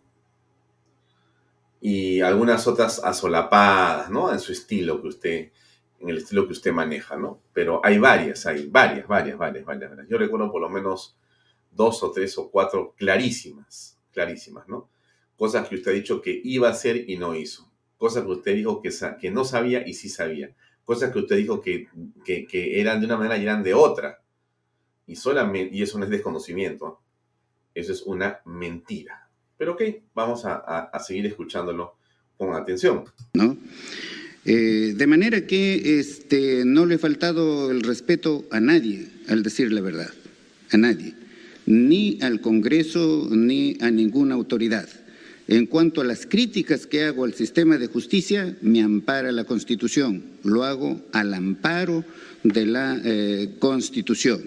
Y 1.82 2.22
algunas 2.22 2.68
otras 2.68 3.04
asolapadas, 3.04 4.12
¿no? 4.12 4.32
En 4.32 4.40
su 4.40 4.52
estilo 4.52 5.02
que 5.02 5.08
usted, 5.08 5.52
en 6.00 6.10
el 6.10 6.18
estilo 6.18 6.46
que 6.46 6.54
usted 6.54 6.72
maneja, 6.72 7.16
¿no? 7.16 7.40
Pero 7.54 7.82
hay 7.84 7.98
varias, 7.98 8.46
hay 8.46 8.68
varias, 8.68 9.08
varias, 9.08 9.38
varias, 9.38 9.66
varias. 9.66 9.90
varias. 9.90 10.08
Yo 10.08 10.18
recuerdo 10.18 10.52
por 10.52 10.62
lo 10.62 10.70
menos 10.70 11.18
dos 11.72 12.04
o 12.04 12.12
tres 12.12 12.38
o 12.38 12.52
cuatro 12.52 12.94
clarísimas, 12.96 13.98
clarísimas, 14.12 14.68
¿no? 14.68 14.90
Cosas 15.36 15.68
que 15.68 15.76
usted 15.76 15.92
ha 15.92 15.96
dicho 15.96 16.22
que 16.22 16.42
iba 16.44 16.68
a 16.68 16.72
hacer 16.72 17.10
y 17.10 17.18
no 17.18 17.34
hizo 17.34 17.69
cosas 18.00 18.24
que 18.24 18.32
usted 18.32 18.56
dijo 18.56 18.82
que, 18.82 18.90
que 19.22 19.30
no 19.30 19.46
sabía 19.46 19.88
y 19.88 19.94
sí 19.94 20.10
sabía, 20.10 20.56
cosas 20.86 21.12
que 21.12 21.20
usted 21.20 21.36
dijo 21.36 21.62
que, 21.62 21.88
que, 22.26 22.80
eran 22.82 23.00
de 23.00 23.06
una 23.06 23.18
manera 23.18 23.38
y 23.38 23.44
eran 23.44 23.62
de 23.62 23.76
otra. 23.76 24.24
Y, 25.06 25.18
solamente, 25.18 25.76
y 25.76 25.84
eso 25.84 26.00
no 26.00 26.06
es 26.06 26.10
desconocimiento, 26.10 27.02
eso 27.76 27.92
es 27.92 28.02
una 28.04 28.40
mentira. 28.46 29.30
Pero 29.58 29.74
ok, 29.74 29.82
vamos 30.16 30.46
a, 30.46 30.56
a, 30.56 31.00
seguir 31.00 31.26
escuchándolo 31.26 31.98
con 32.38 32.56
atención. 32.56 33.04
¿No? 33.34 33.58
Eh, 34.46 34.94
de 34.96 35.08
manera 35.08 35.46
que 35.46 36.00
este, 36.00 36.64
no 36.66 36.86
le 36.86 36.96
he 36.96 36.98
faltado 37.00 37.70
el 37.70 37.82
respeto 37.82 38.46
a 38.50 38.62
nadie 38.62 39.10
al 39.28 39.44
decir 39.44 39.74
la 39.74 39.82
verdad, 39.82 40.12
a 40.72 40.78
nadie, 40.78 41.14
ni 41.66 42.18
al 42.22 42.40
Congreso 42.40 43.28
ni 43.30 43.78
a 43.82 43.92
ninguna 43.92 44.36
autoridad. 44.36 44.88
En 45.50 45.66
cuanto 45.66 46.02
a 46.02 46.04
las 46.04 46.28
críticas 46.28 46.86
que 46.86 47.06
hago 47.06 47.26
al 47.26 47.34
sistema 47.34 47.80
de 47.80 47.88
justicia, 47.88 48.56
me 48.62 48.84
ampara 48.84 49.32
la 49.32 49.46
Constitución. 49.46 50.22
Lo 50.44 50.64
hago 50.64 51.02
al 51.12 51.34
amparo 51.34 52.06
de 52.44 52.68
la 52.68 53.02
eh, 53.04 53.56
Constitución. 53.58 54.44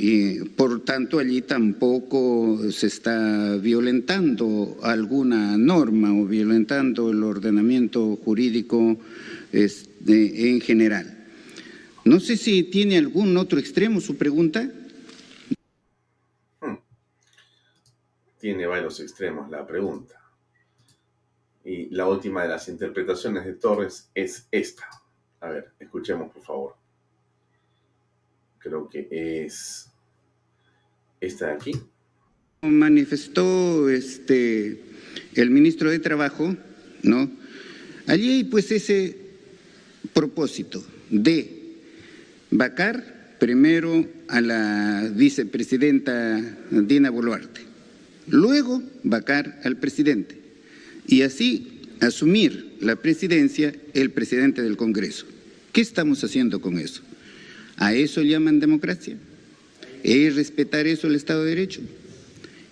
Y 0.00 0.40
por 0.40 0.84
tanto 0.84 1.20
allí 1.20 1.42
tampoco 1.42 2.58
se 2.72 2.88
está 2.88 3.56
violentando 3.58 4.76
alguna 4.82 5.56
norma 5.56 6.12
o 6.12 6.26
violentando 6.26 7.12
el 7.12 7.22
ordenamiento 7.22 8.16
jurídico 8.16 8.98
este, 9.52 10.50
en 10.50 10.60
general. 10.60 11.16
No 12.04 12.18
sé 12.18 12.36
si 12.36 12.64
tiene 12.64 12.98
algún 12.98 13.36
otro 13.36 13.60
extremo 13.60 14.00
su 14.00 14.16
pregunta. 14.16 14.68
Tiene 18.42 18.66
varios 18.66 18.98
extremos 18.98 19.48
la 19.50 19.64
pregunta. 19.64 20.20
Y 21.64 21.88
la 21.90 22.08
última 22.08 22.42
de 22.42 22.48
las 22.48 22.68
interpretaciones 22.68 23.44
de 23.44 23.52
Torres 23.52 24.10
es 24.16 24.48
esta. 24.50 24.84
A 25.40 25.48
ver, 25.48 25.70
escuchemos 25.78 26.32
por 26.32 26.42
favor. 26.42 26.74
Creo 28.58 28.88
que 28.88 29.06
es 29.12 29.88
esta 31.20 31.46
de 31.46 31.52
aquí. 31.52 31.72
Manifestó 32.62 33.88
este 33.88 34.82
el 35.36 35.50
ministro 35.50 35.88
de 35.88 36.00
Trabajo, 36.00 36.56
¿no? 37.04 37.30
Allí 38.08 38.38
hay 38.38 38.44
pues 38.44 38.72
ese 38.72 39.16
propósito 40.12 40.82
de 41.10 41.76
vacar 42.50 43.36
primero 43.38 44.04
a 44.26 44.40
la 44.40 45.08
vicepresidenta 45.14 46.40
Dina 46.72 47.08
Boluarte 47.10 47.71
luego 48.28 48.82
vacar 49.02 49.60
al 49.64 49.76
presidente 49.76 50.38
y 51.06 51.22
así 51.22 51.80
asumir 52.00 52.76
la 52.80 52.96
presidencia 52.96 53.74
el 53.94 54.10
presidente 54.10 54.62
del 54.62 54.76
Congreso. 54.76 55.26
¿Qué 55.72 55.80
estamos 55.80 56.22
haciendo 56.24 56.60
con 56.60 56.78
eso? 56.78 57.02
¿A 57.76 57.94
eso 57.94 58.22
llaman 58.22 58.60
democracia? 58.60 59.16
¿Es 60.02 60.34
respetar 60.34 60.86
eso 60.86 61.06
el 61.06 61.14
Estado 61.14 61.44
de 61.44 61.50
Derecho? 61.50 61.80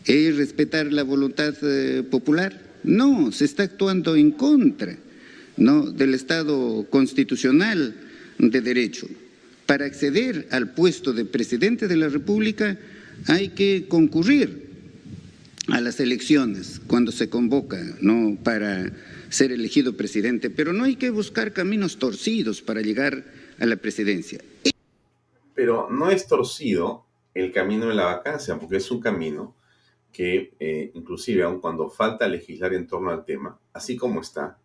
es 0.06 0.36
respetar 0.36 0.92
la 0.92 1.02
voluntad 1.02 1.54
eh, 1.62 2.02
popular. 2.02 2.60
No, 2.82 3.32
se 3.32 3.44
está 3.44 3.64
actuando 3.64 4.16
en 4.16 4.32
contra 4.32 4.96
¿no? 5.56 5.90
del 5.90 6.14
Estado 6.14 6.86
constitucional 6.88 7.94
de 8.38 8.60
derecho. 8.60 9.06
Para 9.66 9.84
acceder 9.84 10.48
al 10.50 10.72
puesto 10.72 11.12
de 11.12 11.24
presidente 11.24 11.86
de 11.86 11.96
la 11.96 12.08
República 12.08 12.78
hay 13.26 13.50
que 13.50 13.84
concurrir 13.88 14.69
a 15.72 15.80
las 15.80 16.00
elecciones 16.00 16.80
cuando 16.86 17.12
se 17.12 17.28
convoca 17.28 17.78
¿no? 18.00 18.36
para 18.42 18.92
ser 19.28 19.52
elegido 19.52 19.96
presidente, 19.96 20.50
pero 20.50 20.72
no 20.72 20.84
hay 20.84 20.96
que 20.96 21.10
buscar 21.10 21.52
caminos 21.52 21.98
torcidos 21.98 22.62
para 22.62 22.80
llegar 22.80 23.24
a 23.58 23.66
la 23.66 23.76
presidencia. 23.76 24.40
Pero 25.54 25.88
no 25.90 26.10
es 26.10 26.26
torcido 26.26 27.04
el 27.34 27.52
camino 27.52 27.88
de 27.88 27.94
la 27.94 28.04
vacancia, 28.04 28.58
porque 28.58 28.76
es 28.76 28.90
un 28.90 29.00
camino 29.00 29.54
que 30.12 30.52
eh, 30.58 30.90
inclusive 30.94 31.42
aun 31.44 31.60
cuando 31.60 31.88
falta 31.88 32.26
legislar 32.26 32.74
en 32.74 32.86
torno 32.86 33.10
al 33.10 33.24
tema, 33.24 33.58
así 33.72 33.96
como 33.96 34.20
está, 34.20 34.58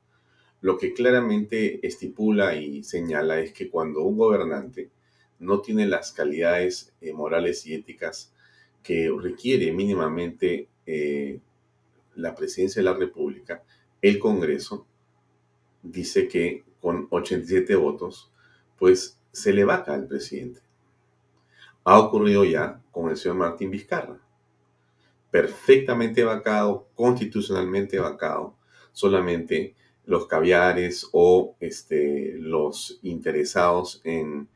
lo 0.62 0.78
que 0.78 0.94
claramente 0.94 1.86
estipula 1.86 2.56
y 2.56 2.84
señala 2.84 3.40
es 3.40 3.54
que 3.54 3.70
cuando 3.70 4.02
un 4.02 4.18
gobernante 4.18 4.90
no 5.40 5.60
tiene 5.62 5.86
las 5.86 6.12
calidades 6.12 6.94
eh, 7.02 7.14
morales 7.14 7.68
y 7.68 7.76
éticas 7.76 8.34
que 8.82 9.12
requiere 9.22 9.72
mínimamente 9.72 10.70
eh, 10.86 11.40
la 12.16 12.36
presidencia 12.36 12.82
de 12.82 12.86
la 12.86 12.98
República, 12.98 13.64
el 14.02 14.20
Congreso 14.20 14.86
dice 15.82 16.28
que 16.28 16.64
con 16.82 17.08
87 17.10 17.76
votos, 17.76 18.32
pues 18.78 19.20
se 19.32 19.54
le 19.54 19.66
vaca 19.66 19.94
al 19.94 20.08
presidente. 20.08 20.62
Ha 21.84 22.00
ocurrido 22.00 22.44
ya 22.44 22.82
con 22.92 23.10
el 23.10 23.18
señor 23.18 23.38
Martín 23.38 23.72
Vizcarra. 23.72 24.20
Perfectamente 25.32 26.24
vacado, 26.24 26.88
constitucionalmente 26.96 28.00
vacado, 28.00 28.56
solamente 28.92 29.76
los 30.06 30.28
caviares 30.28 31.10
o 31.12 31.56
este, 31.60 32.36
los 32.38 33.00
interesados 33.02 34.02
en 34.04 34.48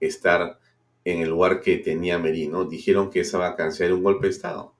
estar 0.00 0.60
en 1.04 1.20
el 1.22 1.30
lugar 1.30 1.60
que 1.60 1.78
tenía 1.78 2.18
Merino 2.18 2.64
dijeron 2.64 3.10
que 3.10 3.20
esa 3.20 3.38
vacancia 3.38 3.86
era 3.86 3.94
un 3.94 4.02
golpe 4.02 4.26
de 4.26 4.32
Estado. 4.32 4.74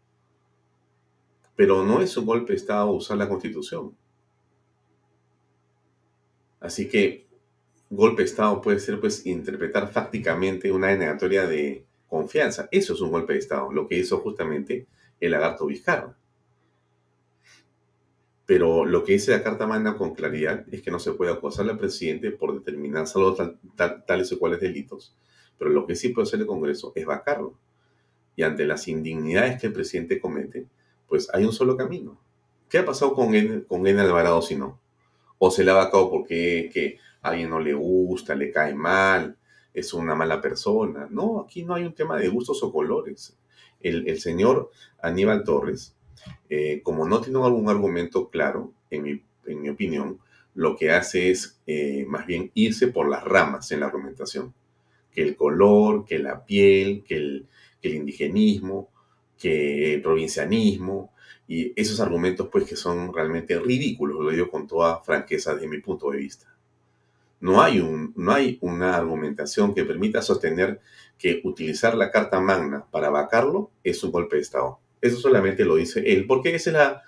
Pero 1.58 1.84
no 1.84 2.00
es 2.00 2.16
un 2.16 2.24
golpe 2.24 2.52
de 2.52 2.56
Estado 2.56 2.92
usar 2.92 3.16
la 3.16 3.28
Constitución. 3.28 3.92
Así 6.60 6.88
que 6.88 7.26
golpe 7.90 8.22
de 8.22 8.28
Estado 8.28 8.60
puede 8.60 8.78
ser 8.78 9.00
pues 9.00 9.26
interpretar 9.26 9.90
fácticamente 9.90 10.70
una 10.70 10.86
denegatoria 10.86 11.48
de 11.48 11.84
confianza. 12.06 12.68
Eso 12.70 12.94
es 12.94 13.00
un 13.00 13.10
golpe 13.10 13.32
de 13.32 13.40
Estado, 13.40 13.72
lo 13.72 13.88
que 13.88 13.98
hizo 13.98 14.18
justamente 14.20 14.86
el 15.18 15.32
lagarto 15.32 15.66
Vizcarra. 15.66 16.16
Pero 18.46 18.84
lo 18.84 19.02
que 19.02 19.14
dice 19.14 19.32
la 19.32 19.42
Carta 19.42 19.66
Magna 19.66 19.96
con 19.96 20.14
claridad 20.14 20.64
es 20.70 20.80
que 20.80 20.92
no 20.92 21.00
se 21.00 21.14
puede 21.14 21.32
acusar 21.32 21.68
al 21.68 21.76
presidente 21.76 22.30
por 22.30 22.54
determinar 22.54 23.08
solo 23.08 23.34
tales 24.06 24.32
o 24.32 24.38
cuales 24.38 24.60
delitos. 24.60 25.12
Pero 25.58 25.72
lo 25.72 25.88
que 25.88 25.96
sí 25.96 26.10
puede 26.10 26.28
hacer 26.28 26.38
el 26.38 26.46
Congreso 26.46 26.92
es 26.94 27.04
vacarlo. 27.04 27.58
Y 28.36 28.44
ante 28.44 28.64
las 28.64 28.86
indignidades 28.86 29.60
que 29.60 29.66
el 29.66 29.72
presidente 29.72 30.20
comete, 30.20 30.68
pues 31.08 31.28
hay 31.32 31.44
un 31.44 31.52
solo 31.52 31.76
camino. 31.76 32.18
¿Qué 32.68 32.78
ha 32.78 32.84
pasado 32.84 33.14
con 33.14 33.34
él, 33.34 33.64
con 33.66 33.86
Alvarado 33.86 34.42
si 34.42 34.56
no? 34.56 34.78
O 35.38 35.50
se 35.50 35.64
le 35.64 35.70
ha 35.70 35.74
vacado 35.74 36.10
porque 36.10 36.70
que 36.72 36.98
a 37.22 37.30
alguien 37.30 37.50
no 37.50 37.60
le 37.60 37.74
gusta, 37.74 38.34
le 38.34 38.50
cae 38.50 38.74
mal, 38.74 39.36
es 39.72 39.94
una 39.94 40.14
mala 40.14 40.40
persona. 40.40 41.08
No, 41.10 41.40
aquí 41.40 41.64
no 41.64 41.74
hay 41.74 41.84
un 41.84 41.94
tema 41.94 42.18
de 42.18 42.28
gustos 42.28 42.62
o 42.62 42.72
colores. 42.72 43.36
El, 43.80 44.08
el 44.08 44.20
señor 44.20 44.70
Aníbal 45.00 45.44
Torres 45.44 45.94
eh, 46.48 46.80
como 46.82 47.06
no 47.06 47.20
tiene 47.20 47.42
algún 47.44 47.68
argumento 47.68 48.28
claro, 48.30 48.72
en 48.90 49.02
mi, 49.02 49.68
opinión, 49.68 50.18
lo 50.54 50.76
que 50.76 50.90
hace 50.90 51.30
es 51.30 51.60
eh, 51.66 52.04
más 52.08 52.26
bien 52.26 52.50
irse 52.54 52.88
por 52.88 53.08
las 53.08 53.24
ramas 53.24 53.70
en 53.72 53.80
la 53.80 53.86
argumentación. 53.86 54.54
Que 55.12 55.22
el 55.22 55.36
color, 55.36 56.04
que 56.04 56.18
la 56.18 56.44
piel, 56.44 57.04
que 57.06 57.16
el, 57.16 57.46
indigenismo, 57.82 58.90
que 59.38 59.94
el 59.94 60.02
provincianismo, 60.02 61.12
y 61.46 61.72
esos 61.80 62.00
argumentos 62.00 62.48
pues 62.52 62.64
que 62.64 62.76
son 62.76 63.12
realmente 63.12 63.58
ridículos, 63.58 64.18
lo 64.20 64.30
digo 64.30 64.50
con 64.50 64.66
toda 64.66 65.00
franqueza 65.00 65.54
desde 65.54 65.68
mi 65.68 65.78
punto 65.78 66.10
de 66.10 66.18
vista. 66.18 66.54
No 67.40 67.62
hay, 67.62 67.80
no 68.16 68.32
hay 68.32 68.58
una 68.60 68.96
argumentación 68.96 69.74
que 69.74 69.84
permita 69.84 70.20
sostener 70.22 70.80
que 71.18 71.40
utilizar 71.44 71.94
la 71.94 72.10
Carta 72.10 72.40
Magna 72.40 72.84
para 72.90 73.10
vacarlo 73.10 73.70
es 73.84 74.02
un 74.02 74.10
golpe 74.10 74.36
de 74.36 74.42
Estado. 74.42 74.78
Eso 75.00 75.18
solamente 75.18 75.64
lo 75.64 75.76
dice 75.76 76.02
él, 76.04 76.26
porque 76.26 76.54
esa 76.54 76.70
es 76.70 76.74
la, 76.74 77.02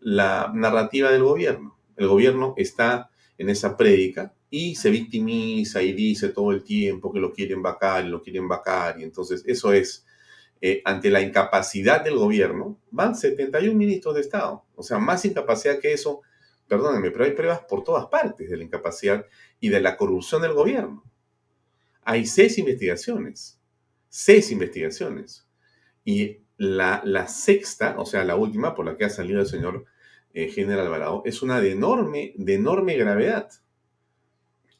la 0.00 0.52
narrativa 0.54 1.10
del 1.10 1.22
gobierno. 1.22 1.76
El 1.96 2.08
gobierno 2.08 2.54
está 2.56 3.10
en 3.38 3.50
esa 3.50 3.76
prédica 3.76 4.32
y 4.50 4.74
se 4.76 4.90
victimiza 4.90 5.82
y 5.82 5.92
dice 5.92 6.30
todo 6.30 6.52
el 6.52 6.62
tiempo 6.62 7.12
que 7.12 7.20
lo 7.20 7.32
quieren 7.32 7.62
vacar 7.62 8.04
y 8.04 8.08
lo 8.08 8.22
quieren 8.22 8.48
vacar. 8.48 8.98
Y 9.00 9.04
entonces 9.04 9.44
eso 9.46 9.72
es, 9.72 10.05
eh, 10.60 10.80
ante 10.84 11.10
la 11.10 11.20
incapacidad 11.20 12.02
del 12.02 12.16
gobierno, 12.16 12.80
van 12.90 13.14
71 13.14 13.76
ministros 13.76 14.14
de 14.14 14.22
Estado. 14.22 14.64
O 14.74 14.82
sea, 14.82 14.98
más 14.98 15.24
incapacidad 15.24 15.78
que 15.78 15.92
eso, 15.92 16.22
perdónenme, 16.66 17.10
pero 17.10 17.24
hay 17.24 17.32
pruebas 17.32 17.60
por 17.68 17.84
todas 17.84 18.06
partes 18.06 18.48
de 18.48 18.56
la 18.56 18.64
incapacidad 18.64 19.26
y 19.60 19.68
de 19.68 19.80
la 19.80 19.96
corrupción 19.96 20.42
del 20.42 20.54
gobierno. 20.54 21.04
Hay 22.02 22.24
seis 22.24 22.56
investigaciones, 22.56 23.60
seis 24.08 24.50
investigaciones. 24.50 25.46
Y 26.04 26.38
la, 26.56 27.26
sexta, 27.28 27.96
o 27.98 28.06
sea, 28.06 28.24
la 28.24 28.36
última 28.36 28.74
por 28.74 28.86
la 28.86 28.96
que 28.96 29.04
ha 29.04 29.10
salido 29.10 29.40
el 29.40 29.46
señor 29.46 29.84
eh, 30.32 30.48
General 30.48 30.86
Alvarado, 30.86 31.22
es 31.26 31.42
una 31.42 31.60
de 31.60 31.72
enorme, 31.72 32.32
de 32.36 32.54
enorme 32.54 32.96
gravedad. 32.96 33.50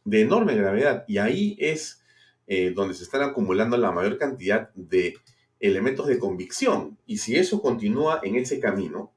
De 0.05 0.23
enorme 0.23 0.55
gravedad. 0.55 1.05
Y 1.07 1.19
ahí 1.19 1.57
es 1.59 2.03
eh, 2.47 2.71
donde 2.71 2.95
se 2.95 3.03
están 3.03 3.23
acumulando 3.23 3.77
la 3.77 3.93
mayor 3.93 4.17
cantidad 4.19 4.71
de 4.75 5.17
elementos 5.61 6.07
de 6.07 6.19
convicción. 6.19 6.99
Y 7.07 7.19
si 7.19 7.37
eso 7.37 7.63
continúa 7.63 8.21
en 8.23 8.37
ese 8.37 8.61
camino, 8.61 9.13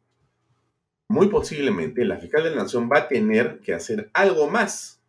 muy 1.08 1.28
posiblemente 1.28 2.06
la 2.06 2.18
fiscal 2.18 2.44
de 2.44 2.52
la 2.52 2.64
nación 2.64 2.90
va 2.92 3.00
a 3.00 3.08
tener 3.08 3.60
que 3.60 3.74
hacer 3.74 4.10
algo 4.14 4.50
más. 4.50 5.02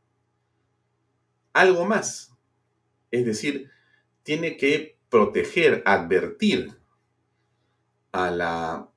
Algo 1.53 1.85
más. 1.85 2.35
Es 3.11 3.25
decir, 3.25 3.71
tiene 4.23 4.57
que 4.57 4.97
proteger, 5.09 5.83
advertir 5.85 6.73
a 8.12 8.31
la 8.31 8.88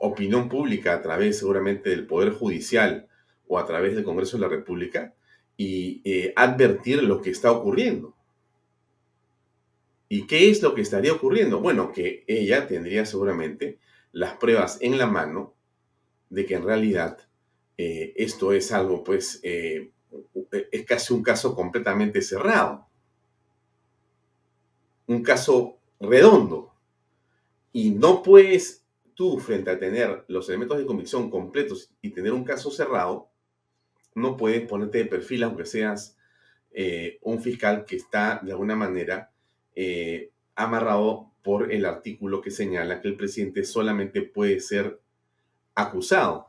opinión 0.00 0.48
pública 0.48 0.94
a 0.94 1.02
través 1.02 1.38
seguramente 1.38 1.90
del 1.90 2.06
Poder 2.06 2.32
Judicial 2.32 3.08
o 3.46 3.58
a 3.58 3.66
través 3.66 3.94
del 3.94 4.04
Congreso 4.04 4.36
de 4.36 4.42
la 4.42 4.48
República 4.48 5.14
y 5.56 6.00
eh, 6.04 6.32
advertir 6.36 7.02
lo 7.02 7.20
que 7.20 7.30
está 7.30 7.52
ocurriendo. 7.52 8.14
¿Y 10.14 10.26
qué 10.26 10.50
es 10.50 10.60
lo 10.60 10.74
que 10.74 10.82
estaría 10.82 11.10
ocurriendo? 11.10 11.60
Bueno, 11.60 11.90
que 11.90 12.22
ella 12.26 12.66
tendría 12.66 13.06
seguramente 13.06 13.78
las 14.12 14.34
pruebas 14.34 14.76
en 14.82 14.98
la 14.98 15.06
mano 15.06 15.54
de 16.28 16.44
que 16.44 16.54
en 16.54 16.64
realidad 16.64 17.16
eh, 17.78 18.12
esto 18.16 18.52
es 18.52 18.72
algo, 18.72 19.02
pues, 19.02 19.40
eh, 19.42 19.90
es 20.70 20.84
casi 20.84 21.14
un 21.14 21.22
caso 21.22 21.54
completamente 21.54 22.20
cerrado. 22.20 22.86
Un 25.06 25.22
caso 25.22 25.78
redondo, 25.98 26.74
y 27.72 27.92
no 27.92 28.22
puedes 28.22 28.84
tú, 29.14 29.38
frente 29.38 29.70
a 29.70 29.78
tener 29.78 30.26
los 30.28 30.46
elementos 30.50 30.76
de 30.76 30.84
convicción 30.84 31.30
completos 31.30 31.90
y 32.02 32.10
tener 32.10 32.34
un 32.34 32.44
caso 32.44 32.70
cerrado, 32.70 33.30
no 34.14 34.36
puedes 34.36 34.68
ponerte 34.68 34.98
de 34.98 35.06
perfil 35.06 35.44
aunque 35.44 35.64
seas 35.64 36.18
eh, 36.70 37.18
un 37.22 37.40
fiscal 37.40 37.86
que 37.86 37.96
está 37.96 38.42
de 38.42 38.52
alguna 38.52 38.76
manera 38.76 39.31
eh, 39.74 40.30
amarrado 40.54 41.32
por 41.42 41.72
el 41.72 41.84
artículo 41.84 42.40
que 42.40 42.50
señala 42.50 43.00
que 43.00 43.08
el 43.08 43.16
presidente 43.16 43.64
solamente 43.64 44.22
puede 44.22 44.60
ser 44.60 45.00
acusado 45.74 46.48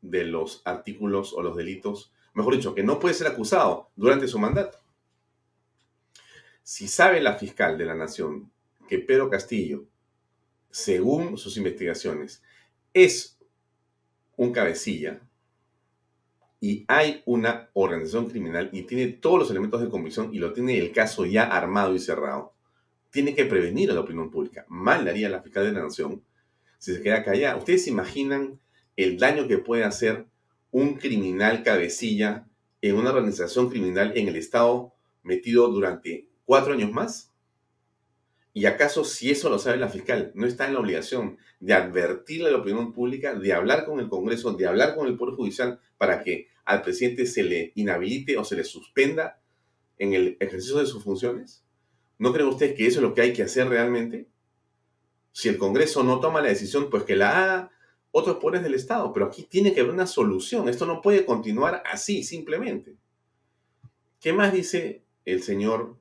de 0.00 0.24
los 0.24 0.62
artículos 0.64 1.32
o 1.32 1.42
los 1.42 1.56
delitos, 1.56 2.12
mejor 2.34 2.56
dicho, 2.56 2.74
que 2.74 2.82
no 2.82 2.98
puede 2.98 3.14
ser 3.14 3.26
acusado 3.26 3.90
durante 3.96 4.28
su 4.28 4.38
mandato. 4.38 4.78
Si 6.62 6.88
sabe 6.88 7.20
la 7.20 7.34
fiscal 7.34 7.76
de 7.76 7.84
la 7.84 7.94
nación 7.94 8.50
que 8.88 8.98
Pedro 8.98 9.28
Castillo 9.28 9.86
según 10.74 11.38
sus 11.38 11.56
investigaciones, 11.56 12.42
es 12.92 13.38
un 14.36 14.50
cabecilla 14.50 15.20
y 16.64 16.82
hay 16.88 17.20
una 17.26 17.68
organización 17.74 18.30
criminal 18.30 18.70
y 18.72 18.84
tiene 18.84 19.08
todos 19.08 19.38
los 19.38 19.50
elementos 19.50 19.82
de 19.82 19.90
convicción 19.90 20.32
y 20.32 20.38
lo 20.38 20.54
tiene 20.54 20.78
el 20.78 20.92
caso 20.92 21.26
ya 21.26 21.44
armado 21.44 21.94
y 21.94 21.98
cerrado, 21.98 22.54
tiene 23.10 23.34
que 23.34 23.44
prevenir 23.44 23.90
a 23.90 23.92
la 23.94 24.00
opinión 24.00 24.30
pública. 24.30 24.64
Mal 24.70 25.06
haría 25.06 25.28
la 25.28 25.42
fiscal 25.42 25.66
de 25.66 25.72
la 25.72 25.82
nación 25.82 26.24
si 26.78 26.94
se 26.94 27.02
queda 27.02 27.22
callada. 27.22 27.56
¿Ustedes 27.56 27.84
se 27.84 27.90
imaginan 27.90 28.60
el 28.96 29.18
daño 29.18 29.46
que 29.46 29.58
puede 29.58 29.84
hacer 29.84 30.24
un 30.70 30.94
criminal 30.94 31.62
cabecilla 31.64 32.46
en 32.80 32.96
una 32.96 33.10
organización 33.10 33.68
criminal 33.68 34.16
en 34.16 34.28
el 34.28 34.36
Estado 34.36 34.94
metido 35.22 35.68
durante 35.68 36.28
cuatro 36.46 36.72
años 36.72 36.92
más? 36.92 37.30
¿Y 38.54 38.64
acaso 38.64 39.04
si 39.04 39.30
eso 39.30 39.50
lo 39.50 39.58
sabe 39.58 39.76
la 39.76 39.90
fiscal, 39.90 40.32
no 40.34 40.46
está 40.46 40.66
en 40.66 40.72
la 40.72 40.80
obligación 40.80 41.36
de 41.60 41.74
advertirle 41.74 42.48
a 42.48 42.52
la 42.52 42.58
opinión 42.58 42.94
pública, 42.94 43.34
de 43.34 43.52
hablar 43.52 43.84
con 43.84 44.00
el 44.00 44.08
Congreso, 44.08 44.54
de 44.54 44.66
hablar 44.66 44.94
con 44.94 45.06
el 45.08 45.18
Poder 45.18 45.34
Judicial 45.34 45.78
para 45.98 46.22
que 46.22 46.53
al 46.64 46.82
presidente 46.82 47.26
se 47.26 47.42
le 47.42 47.72
inhabilite 47.74 48.36
o 48.36 48.44
se 48.44 48.56
le 48.56 48.64
suspenda 48.64 49.40
en 49.98 50.14
el 50.14 50.36
ejercicio 50.40 50.78
de 50.78 50.86
sus 50.86 51.02
funciones? 51.02 51.64
¿No 52.18 52.32
creen 52.32 52.48
ustedes 52.48 52.74
que 52.74 52.86
eso 52.86 52.98
es 52.98 53.02
lo 53.02 53.14
que 53.14 53.22
hay 53.22 53.32
que 53.32 53.42
hacer 53.42 53.68
realmente? 53.68 54.28
Si 55.32 55.48
el 55.48 55.58
Congreso 55.58 56.04
no 56.04 56.20
toma 56.20 56.40
la 56.40 56.48
decisión, 56.48 56.88
pues 56.90 57.02
que 57.02 57.16
la 57.16 57.42
haga 57.42 57.70
otros 58.12 58.36
poderes 58.36 58.62
del 58.62 58.74
Estado. 58.74 59.12
Pero 59.12 59.26
aquí 59.26 59.42
tiene 59.42 59.74
que 59.74 59.80
haber 59.80 59.92
una 59.92 60.06
solución. 60.06 60.68
Esto 60.68 60.86
no 60.86 61.02
puede 61.02 61.26
continuar 61.26 61.82
así, 61.90 62.22
simplemente. 62.22 62.96
¿Qué 64.20 64.32
más 64.32 64.52
dice 64.52 65.02
el 65.24 65.42
señor 65.42 65.98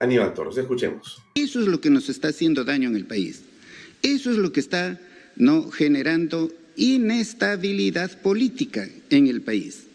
Aníbal 0.00 0.34
Torres? 0.34 0.56
Escuchemos. 0.56 1.22
Eso 1.36 1.60
es 1.60 1.68
lo 1.68 1.80
que 1.80 1.90
nos 1.90 2.08
está 2.08 2.28
haciendo 2.28 2.64
daño 2.64 2.88
en 2.88 2.96
el 2.96 3.06
país. 3.06 3.44
Eso 4.02 4.32
es 4.32 4.36
lo 4.36 4.52
que 4.52 4.60
está 4.60 5.00
¿no? 5.36 5.70
generando 5.70 6.50
inestabilidad 6.76 8.20
política 8.20 8.88
en 9.10 9.26
el 9.26 9.42
país. 9.42 9.86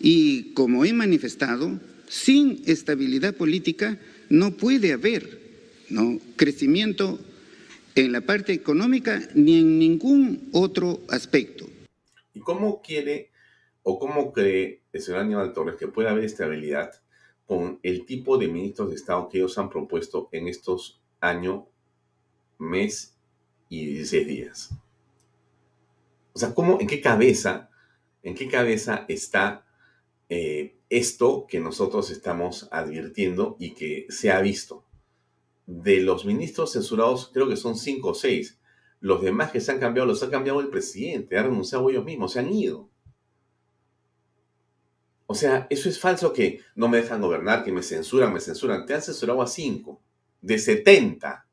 Y 0.00 0.52
como 0.54 0.84
he 0.84 0.92
manifestado, 0.92 1.78
sin 2.08 2.62
estabilidad 2.66 3.34
política 3.34 3.98
no 4.28 4.56
puede 4.56 4.92
haber 4.92 5.40
¿no? 5.88 6.18
crecimiento 6.36 7.18
en 7.94 8.12
la 8.12 8.22
parte 8.22 8.52
económica 8.52 9.20
ni 9.34 9.58
en 9.58 9.78
ningún 9.78 10.48
otro 10.52 11.00
aspecto. 11.08 11.66
¿Y 12.34 12.40
cómo 12.40 12.82
quiere 12.82 13.30
o 13.82 13.98
cómo 13.98 14.32
cree 14.32 14.82
el 14.92 15.00
señor 15.02 15.20
Aníbal 15.20 15.52
Torres 15.52 15.76
que 15.76 15.88
puede 15.88 16.08
haber 16.08 16.24
estabilidad 16.24 16.92
con 17.46 17.78
el 17.82 18.06
tipo 18.06 18.38
de 18.38 18.48
ministros 18.48 18.90
de 18.90 18.96
Estado 18.96 19.28
que 19.28 19.38
ellos 19.38 19.58
han 19.58 19.68
propuesto 19.68 20.28
en 20.32 20.48
estos 20.48 21.02
años, 21.20 21.64
mes 22.58 23.16
y 23.68 23.86
16 23.86 24.26
días? 24.26 24.70
O 26.32 26.38
sea, 26.38 26.54
¿cómo, 26.54 26.80
en 26.80 26.86
qué 26.86 27.00
cabeza, 27.00 27.70
en 28.22 28.34
qué 28.34 28.48
cabeza 28.48 29.04
está 29.08 29.64
eh, 30.34 30.78
esto 30.88 31.46
que 31.46 31.60
nosotros 31.60 32.10
estamos 32.10 32.66
advirtiendo 32.70 33.56
y 33.58 33.74
que 33.74 34.06
se 34.08 34.30
ha 34.30 34.40
visto. 34.40 34.86
De 35.66 36.00
los 36.00 36.24
ministros 36.24 36.72
censurados, 36.72 37.30
creo 37.34 37.50
que 37.50 37.56
son 37.56 37.76
cinco 37.76 38.10
o 38.10 38.14
seis. 38.14 38.58
Los 39.00 39.20
demás 39.20 39.50
que 39.50 39.60
se 39.60 39.72
han 39.72 39.78
cambiado, 39.78 40.06
los 40.06 40.22
ha 40.22 40.30
cambiado 40.30 40.60
el 40.60 40.68
presidente, 40.68 41.36
ha 41.36 41.42
renunciado 41.42 41.90
ellos 41.90 42.06
mismos, 42.06 42.32
se 42.32 42.40
han 42.40 42.50
ido. 42.50 42.88
O 45.26 45.34
sea, 45.34 45.66
eso 45.68 45.90
es 45.90 46.00
falso 46.00 46.32
que 46.32 46.60
no 46.74 46.88
me 46.88 47.02
dejan 47.02 47.20
gobernar, 47.20 47.62
que 47.62 47.72
me 47.72 47.82
censuran, 47.82 48.32
me 48.32 48.40
censuran. 48.40 48.86
Te 48.86 48.94
han 48.94 49.02
censurado 49.02 49.42
a 49.42 49.46
cinco, 49.46 50.00
de 50.40 50.58
70. 50.58 51.46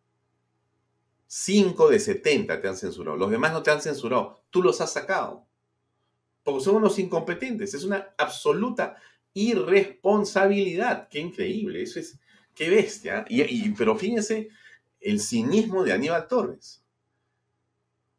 Cinco 1.27 1.89
de 1.89 1.99
70 1.99 2.61
te 2.61 2.67
han 2.69 2.77
censurado. 2.77 3.17
Los 3.17 3.29
demás 3.29 3.51
no 3.51 3.61
te 3.61 3.71
han 3.71 3.81
censurado. 3.81 4.38
Tú 4.49 4.63
los 4.63 4.81
has 4.81 4.93
sacado 4.93 5.49
porque 6.43 6.63
son 6.63 6.75
unos 6.75 6.97
incompetentes. 6.99 7.73
Es 7.73 7.83
una 7.83 8.13
absoluta 8.17 8.97
irresponsabilidad. 9.33 11.07
Qué 11.09 11.19
increíble, 11.19 11.81
eso 11.81 11.99
es, 11.99 12.19
qué 12.55 12.69
bestia. 12.69 13.25
Y, 13.29 13.69
pero 13.71 13.95
fíjense 13.95 14.49
el 14.99 15.19
cinismo 15.19 15.83
de 15.83 15.93
Aníbal 15.93 16.27
Torres. 16.27 16.83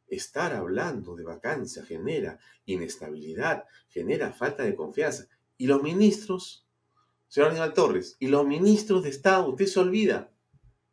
Estar 0.08 0.54
hablando 0.54 1.14
de 1.14 1.24
vacancia 1.24 1.84
genera 1.84 2.38
inestabilidad, 2.66 3.64
genera 3.88 4.32
falta 4.32 4.64
de 4.64 4.74
confianza. 4.74 5.26
Y 5.56 5.66
los 5.66 5.82
ministros, 5.82 6.66
señor 7.28 7.50
Aníbal 7.50 7.74
Torres, 7.74 8.16
y 8.18 8.26
los 8.26 8.46
ministros 8.46 9.04
de 9.04 9.10
Estado, 9.10 9.48
usted 9.48 9.66
se 9.66 9.78
olvida. 9.78 10.32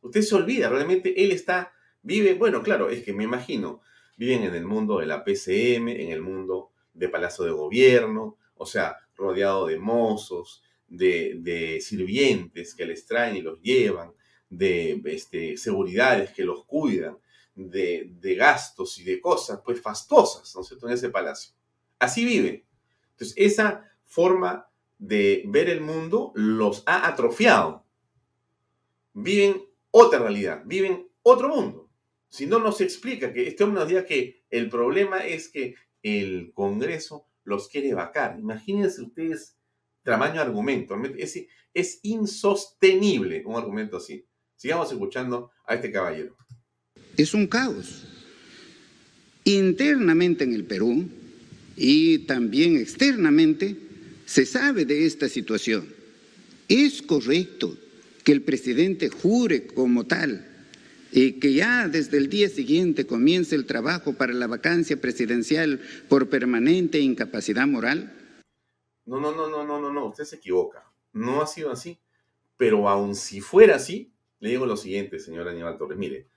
Usted 0.01 0.21
se 0.21 0.35
olvida, 0.35 0.69
realmente 0.69 1.23
él 1.23 1.31
está, 1.31 1.73
vive, 2.01 2.35
bueno, 2.35 2.61
claro, 2.61 2.89
es 2.89 3.03
que 3.03 3.13
me 3.13 3.23
imagino, 3.23 3.81
viven 4.17 4.43
en 4.43 4.55
el 4.55 4.65
mundo 4.65 4.99
de 4.99 5.05
la 5.05 5.23
PCM, 5.23 5.87
en 5.89 6.11
el 6.11 6.21
mundo 6.21 6.71
de 6.93 7.07
Palacio 7.07 7.45
de 7.45 7.51
Gobierno, 7.51 8.37
o 8.55 8.65
sea, 8.65 8.97
rodeado 9.15 9.67
de 9.67 9.77
mozos, 9.77 10.63
de, 10.87 11.79
sirvientes 11.81 12.75
que 12.75 12.85
les 12.85 13.05
traen 13.05 13.37
y 13.37 13.41
los 13.41 13.61
llevan, 13.61 14.13
de 14.49 15.01
este, 15.05 15.57
seguridades 15.57 16.31
que 16.31 16.43
los 16.43 16.65
cuidan, 16.65 17.17
de, 17.55 18.11
de, 18.19 18.35
gastos 18.35 18.97
y 18.99 19.03
de 19.03 19.19
cosas, 19.19 19.61
pues 19.63 19.81
fastosas, 19.81 20.53
¿no 20.55 20.61
es 20.61 20.67
cierto?, 20.67 20.87
en 20.87 20.93
ese 20.93 21.09
palacio. 21.09 21.53
Así 21.99 22.25
vive. 22.25 22.65
Entonces, 23.11 23.33
esa 23.37 23.91
forma 24.05 24.69
de 24.97 25.43
ver 25.47 25.69
el 25.69 25.81
mundo 25.81 26.31
los 26.35 26.83
ha 26.85 27.07
atrofiado. 27.07 27.85
Viven 29.13 29.63
otra 29.91 30.19
realidad, 30.19 30.61
viven 30.65 31.07
otro 31.23 31.49
mundo. 31.49 31.86
Si 32.29 32.45
no 32.45 32.59
nos 32.59 32.81
explica 32.81 33.33
que 33.33 33.47
este 33.47 33.63
hombre 33.63 33.79
nos 33.79 33.89
diga 33.89 34.05
que 34.05 34.43
el 34.49 34.69
problema 34.69 35.25
es 35.25 35.49
que 35.49 35.75
el 36.03 36.51
Congreso 36.53 37.27
los 37.43 37.69
quiere 37.69 37.93
vacar. 37.93 38.37
Imagínense 38.39 39.01
ustedes 39.01 39.57
tamaño 40.03 40.41
argumento. 40.41 40.95
Es, 41.17 41.39
es 41.73 41.99
insostenible 42.03 43.43
un 43.45 43.55
argumento 43.55 43.97
así. 43.97 44.25
Sigamos 44.55 44.91
escuchando 44.91 45.51
a 45.65 45.75
este 45.75 45.91
caballero. 45.91 46.35
Es 47.15 47.33
un 47.33 47.47
caos. 47.47 48.05
Internamente 49.43 50.43
en 50.43 50.53
el 50.53 50.65
Perú 50.65 51.07
y 51.75 52.19
también 52.19 52.77
externamente 52.77 53.75
se 54.25 54.45
sabe 54.45 54.85
de 54.85 55.05
esta 55.05 55.29
situación. 55.29 55.87
Es 56.67 57.01
correcto 57.01 57.77
que 58.23 58.33
el 58.33 58.41
presidente 58.41 59.09
jure 59.09 59.67
como 59.67 60.05
tal 60.05 60.46
y 61.19 61.39
que 61.39 61.51
ya 61.51 61.87
desde 61.87 62.17
el 62.17 62.29
día 62.29 62.47
siguiente 62.47 63.07
comience 63.07 63.55
el 63.55 63.65
trabajo 63.65 64.13
para 64.13 64.33
la 64.33 64.45
vacancia 64.45 65.01
presidencial 65.01 65.81
por 66.09 66.29
permanente 66.29 66.99
incapacidad 66.99 67.65
moral? 67.65 68.13
No, 69.07 69.19
no, 69.19 69.31
no, 69.31 69.49
no, 69.49 69.65
no, 69.65 69.81
no, 69.81 69.91
no, 69.91 70.05
usted 70.05 70.25
se 70.25 70.35
equivoca. 70.35 70.85
No 71.13 71.41
ha 71.41 71.47
sido 71.47 71.71
así. 71.71 71.99
Pero 72.55 72.87
aun 72.87 73.15
si 73.15 73.41
fuera 73.41 73.77
así, 73.77 74.13
le 74.39 74.49
digo 74.49 74.67
lo 74.67 74.77
siguiente, 74.77 75.17
señor 75.17 75.47
Aníbal 75.47 75.79
Torres. 75.79 75.97
Mire, 75.97 76.27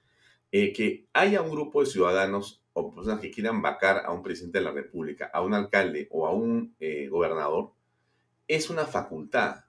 eh, 0.50 0.72
que 0.72 1.08
haya 1.12 1.42
un 1.42 1.50
grupo 1.50 1.80
de 1.80 1.90
ciudadanos 1.90 2.62
o 2.72 2.94
personas 2.94 3.20
que 3.20 3.30
quieran 3.30 3.60
vacar 3.60 4.06
a 4.06 4.12
un 4.12 4.22
presidente 4.22 4.60
de 4.60 4.64
la 4.64 4.72
República, 4.72 5.30
a 5.30 5.42
un 5.42 5.52
alcalde 5.52 6.08
o 6.10 6.26
a 6.26 6.32
un 6.32 6.74
eh, 6.80 7.06
gobernador, 7.08 7.72
es 8.48 8.70
una 8.70 8.86
facultad. 8.86 9.66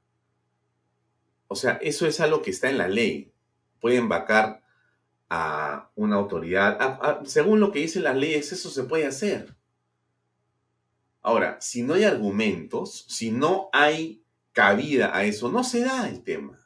O 1.50 1.56
sea, 1.58 1.74
eso 1.82 2.08
es 2.08 2.22
algo 2.22 2.42
que 2.42 2.52
está 2.52 2.70
en 2.70 2.78
la 2.78 2.88
ley. 2.88 3.34
Pueden 3.82 4.08
vacar 4.08 4.62
a 5.34 5.90
una 5.96 6.18
autoridad. 6.18 7.22
según 7.24 7.62
lo 7.62 7.72
que 7.72 7.80
dicen 7.80 8.04
las 8.04 8.18
leyes, 8.18 8.52
eso 8.52 8.70
se 8.70 8.84
puede 8.84 9.06
hacer. 9.06 9.56
Ahora, 11.22 11.58
si 11.62 11.84
no 11.84 11.94
hay 11.94 12.04
argumentos, 12.04 13.06
si 13.08 13.32
no 13.32 13.70
hay 13.72 14.26
cabida 14.52 15.16
a 15.16 15.24
eso, 15.24 15.50
no 15.50 15.64
se 15.64 15.86
da 15.86 16.10
el 16.10 16.22
tema. 16.24 16.60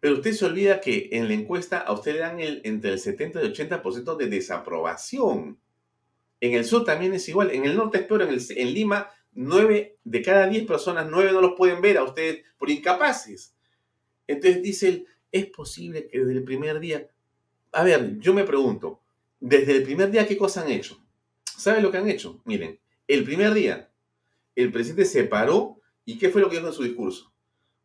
Pero 0.00 0.16
usted 0.16 0.32
se 0.32 0.44
olvida 0.44 0.82
que 0.82 1.08
en 1.12 1.28
la 1.28 1.32
encuesta 1.32 1.78
a 1.78 1.94
usted 1.94 2.12
le 2.12 2.18
dan 2.18 2.40
el, 2.40 2.60
entre 2.62 2.92
el 2.92 2.98
70 2.98 3.40
y 3.40 3.46
el 3.46 3.54
80% 3.54 4.16
de 4.18 4.26
desaprobación. 4.26 5.58
En 6.40 6.52
el 6.52 6.66
sur 6.66 6.84
también 6.84 7.14
es 7.14 7.26
igual. 7.30 7.52
En 7.52 7.64
el 7.64 7.74
norte 7.74 8.00
es 8.00 8.04
peor. 8.04 8.20
En, 8.20 8.38
en 8.38 8.74
Lima, 8.74 9.08
9 9.32 9.98
de 10.04 10.22
cada 10.22 10.46
10 10.46 10.66
personas, 10.66 11.06
9 11.08 11.32
no 11.32 11.40
los 11.40 11.54
pueden 11.56 11.80
ver 11.80 11.96
a 11.96 12.04
ustedes 12.04 12.44
por 12.58 12.68
incapaces. 12.68 13.54
Entonces 14.26 14.62
dice 14.62 15.06
es 15.34 15.46
posible 15.46 16.06
que 16.06 16.20
desde 16.20 16.32
el 16.32 16.44
primer 16.44 16.78
día 16.78 17.10
a 17.74 17.82
ver, 17.82 18.18
yo 18.20 18.32
me 18.32 18.44
pregunto, 18.44 19.00
desde 19.40 19.76
el 19.76 19.82
primer 19.82 20.10
día, 20.10 20.26
¿qué 20.26 20.36
cosas 20.36 20.64
han 20.64 20.70
hecho? 20.70 20.98
¿Saben 21.44 21.82
lo 21.82 21.90
que 21.90 21.98
han 21.98 22.08
hecho? 22.08 22.40
Miren, 22.44 22.78
el 23.06 23.24
primer 23.24 23.52
día, 23.52 23.90
el 24.54 24.72
presidente 24.72 25.04
se 25.04 25.24
paró 25.24 25.80
y 26.04 26.18
¿qué 26.18 26.30
fue 26.30 26.40
lo 26.40 26.48
que 26.48 26.56
dijo 26.56 26.68
en 26.68 26.74
su 26.74 26.84
discurso? 26.84 27.32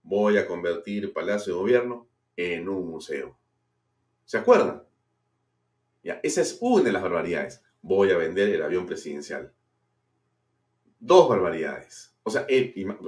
Voy 0.04 0.38
a 0.38 0.48
convertir 0.48 1.12
Palacio 1.12 1.54
de 1.54 1.60
Gobierno 1.60 2.08
en 2.36 2.70
un 2.70 2.90
museo. 2.90 3.38
¿Se 4.26 4.38
acuerdan? 4.38 4.84
Ya, 6.04 6.20
esa 6.24 6.42
es 6.42 6.58
una 6.62 6.84
de 6.84 6.92
las 6.92 7.02
barbaridades. 7.02 7.64
Voy 7.82 8.12
a 8.12 8.18
vender 8.18 8.50
el 8.50 8.62
avión 8.62 8.86
presidencial. 8.86 9.54
Dos 11.00 11.28
barbaridades. 11.28 12.16
O 12.24 12.30
sea, 12.30 12.46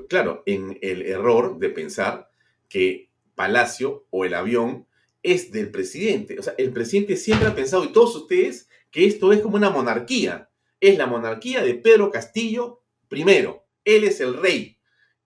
claro, 0.10 0.44
en 0.46 0.78
el 0.82 1.04
error 1.04 1.60
de 1.60 1.70
pensar 1.70 2.30
que 2.68 3.10
Palacio 3.36 4.08
o 4.10 4.26
el 4.26 4.34
avión 4.34 4.88
es 5.24 5.52
del 5.52 5.72
presidente. 5.72 6.40
O 6.40 6.44
sea, 6.44 6.54
el 6.58 6.72
presidente 6.72 7.16
siempre 7.16 7.48
ha 7.48 7.56
pensado, 7.56 7.84
y 7.84 7.92
todos 7.92 8.16
ustedes, 8.16 8.70
que 8.90 9.06
esto 9.06 9.32
es 9.32 9.42
como 9.42 9.56
una 9.56 9.70
monarquía. 9.70 10.50
Es 10.80 10.98
la 10.98 11.08
monarquía 11.08 11.62
de 11.62 11.76
Pedro 11.76 12.12
Castillo 12.12 12.84
primero. 13.08 13.68
Él 13.84 14.04
es 14.04 14.20
el 14.20 14.36
rey. 14.36 14.78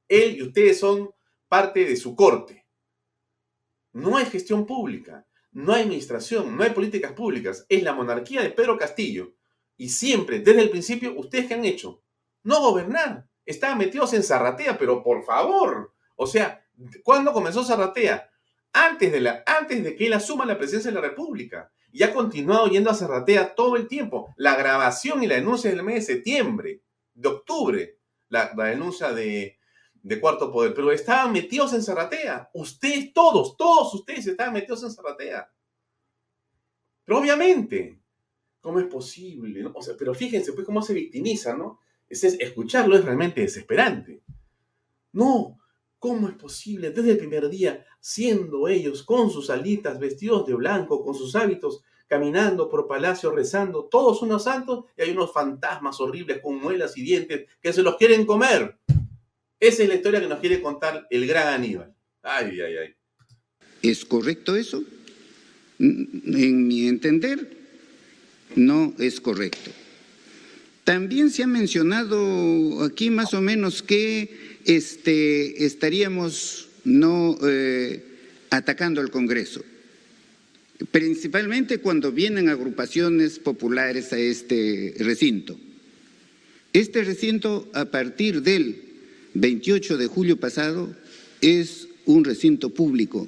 Él 0.07 0.37
y 0.37 0.43
ustedes 0.43 0.79
son 0.79 1.11
parte 1.47 1.85
de 1.85 1.95
su 1.95 2.15
corte. 2.15 2.65
No 3.93 4.17
hay 4.17 4.25
gestión 4.25 4.65
pública, 4.65 5.25
no 5.51 5.73
hay 5.73 5.83
administración, 5.83 6.57
no 6.57 6.63
hay 6.63 6.71
políticas 6.71 7.13
públicas. 7.13 7.65
Es 7.69 7.81
la 7.81 7.93
monarquía 7.93 8.41
de 8.41 8.49
Pedro 8.49 8.77
Castillo. 8.77 9.33
Y 9.77 9.89
siempre, 9.89 10.39
desde 10.39 10.61
el 10.61 10.69
principio, 10.69 11.17
¿ustedes 11.17 11.47
qué 11.47 11.53
han 11.53 11.65
hecho? 11.65 12.03
No 12.43 12.61
gobernar. 12.61 13.27
Estaban 13.45 13.77
metidos 13.77 14.13
en 14.13 14.23
Zarratea, 14.23 14.77
pero 14.77 15.01
por 15.01 15.23
favor. 15.23 15.93
O 16.15 16.27
sea, 16.27 16.65
¿cuándo 17.03 17.31
comenzó 17.33 17.63
Zarratea? 17.63 18.29
Antes 18.75 19.09
de, 19.09 19.43
antes 19.45 19.83
de 19.83 19.95
que 19.95 20.07
él 20.07 20.13
asuma 20.13 20.45
la 20.45 20.57
presidencia 20.57 20.91
de 20.91 20.95
la 20.95 21.07
República. 21.07 21.71
Y 21.93 22.03
ha 22.03 22.13
continuado 22.13 22.67
yendo 22.67 22.89
a 22.89 22.93
Cerratea 22.93 23.55
todo 23.55 23.77
el 23.77 23.87
tiempo. 23.87 24.33
La 24.35 24.57
grabación 24.57 25.23
y 25.23 25.27
la 25.27 25.35
denuncia 25.35 25.69
del 25.69 25.81
mes 25.81 25.95
de 25.95 26.13
septiembre, 26.13 26.81
de 27.13 27.27
octubre, 27.29 27.99
la, 28.27 28.51
denuncia 28.53 29.13
de, 29.13 29.57
Cuarto 30.19 30.51
Poder, 30.51 30.73
pero 30.73 30.91
estaban 30.91 31.31
metidos 31.31 31.73
en 31.73 31.81
Cerratea. 31.81 32.49
Ustedes, 32.53 33.13
todos, 33.13 33.55
todos 33.55 33.93
ustedes 33.93 34.27
estaban 34.27 34.53
metidos 34.53 34.83
en 34.83 34.91
Cerratea. 34.91 35.49
Pero 37.05 37.19
obviamente, 37.19 37.97
¿cómo 38.59 38.79
es 38.79 38.87
posible? 38.87 39.63
Pero 39.97 40.13
fíjense 40.13 40.51
pues 40.51 40.65
cómo 40.65 40.81
se 40.81 40.93
victimiza, 40.93 41.55
¿no? 41.55 41.79
Es, 42.09 42.23
escucharlo 42.23 42.97
es 42.97 43.05
realmente 43.05 43.39
desesperante. 43.39 44.21
No, 45.13 45.59
¿cómo 46.05 46.29
es 46.29 46.35
posible 46.35 46.91
desde 46.91 47.13
el 47.13 47.17
primer 47.17 47.49
día, 47.49 47.83
siendo 47.99 48.67
ellos 48.67 49.01
con 49.01 49.31
sus 49.31 49.49
alitas, 49.49 49.97
vestidos 49.99 50.45
de 50.45 50.53
blanco, 50.53 51.03
con 51.03 51.15
sus 51.15 51.35
hábitos, 51.35 51.81
caminando 52.05 52.69
por 52.69 52.87
palacio, 52.87 53.31
rezando, 53.31 53.85
todos 53.85 54.21
unos 54.21 54.43
santos, 54.43 54.85
y 54.95 55.01
hay 55.01 55.09
unos 55.09 55.33
fantasmas 55.33 55.99
horribles 55.99 56.41
con 56.43 56.61
muelas 56.61 56.95
y 56.95 57.01
dientes 57.01 57.47
que 57.59 57.73
se 57.73 57.81
los 57.81 57.97
quieren 57.97 58.23
comer? 58.23 58.77
Esa 59.59 59.81
es 59.81 59.89
la 59.89 59.95
historia 59.95 60.21
que 60.21 60.27
nos 60.27 60.37
quiere 60.37 60.61
contar 60.61 61.07
el 61.09 61.25
gran 61.25 61.47
Aníbal. 61.47 61.95
Ay, 62.21 62.61
ay, 62.61 62.77
ay. 62.77 62.95
¿Es 63.81 64.05
correcto 64.05 64.55
eso? 64.55 64.83
En 65.79 66.67
mi 66.67 66.87
entender, 66.87 67.57
no 68.55 68.93
es 68.99 69.19
correcto. 69.19 69.71
También 70.83 71.31
se 71.31 71.41
ha 71.41 71.47
mencionado 71.47 72.83
aquí 72.83 73.09
más 73.09 73.33
o 73.33 73.41
menos 73.41 73.81
que 73.81 74.54
este, 74.65 75.65
estaríamos 75.65 76.69
no 76.83 77.37
eh, 77.47 78.03
atacando 78.49 79.01
al 79.01 79.11
Congreso, 79.11 79.63
principalmente 80.91 81.79
cuando 81.79 82.11
vienen 82.11 82.49
agrupaciones 82.49 83.39
populares 83.39 84.11
a 84.13 84.17
este 84.17 84.95
recinto. 84.99 85.57
Este 86.73 87.03
recinto, 87.03 87.69
a 87.73 87.85
partir 87.85 88.41
del 88.41 88.83
28 89.35 89.97
de 89.97 90.07
julio 90.07 90.37
pasado, 90.37 90.93
es 91.39 91.87
un 92.05 92.23
recinto 92.23 92.73
público. 92.73 93.27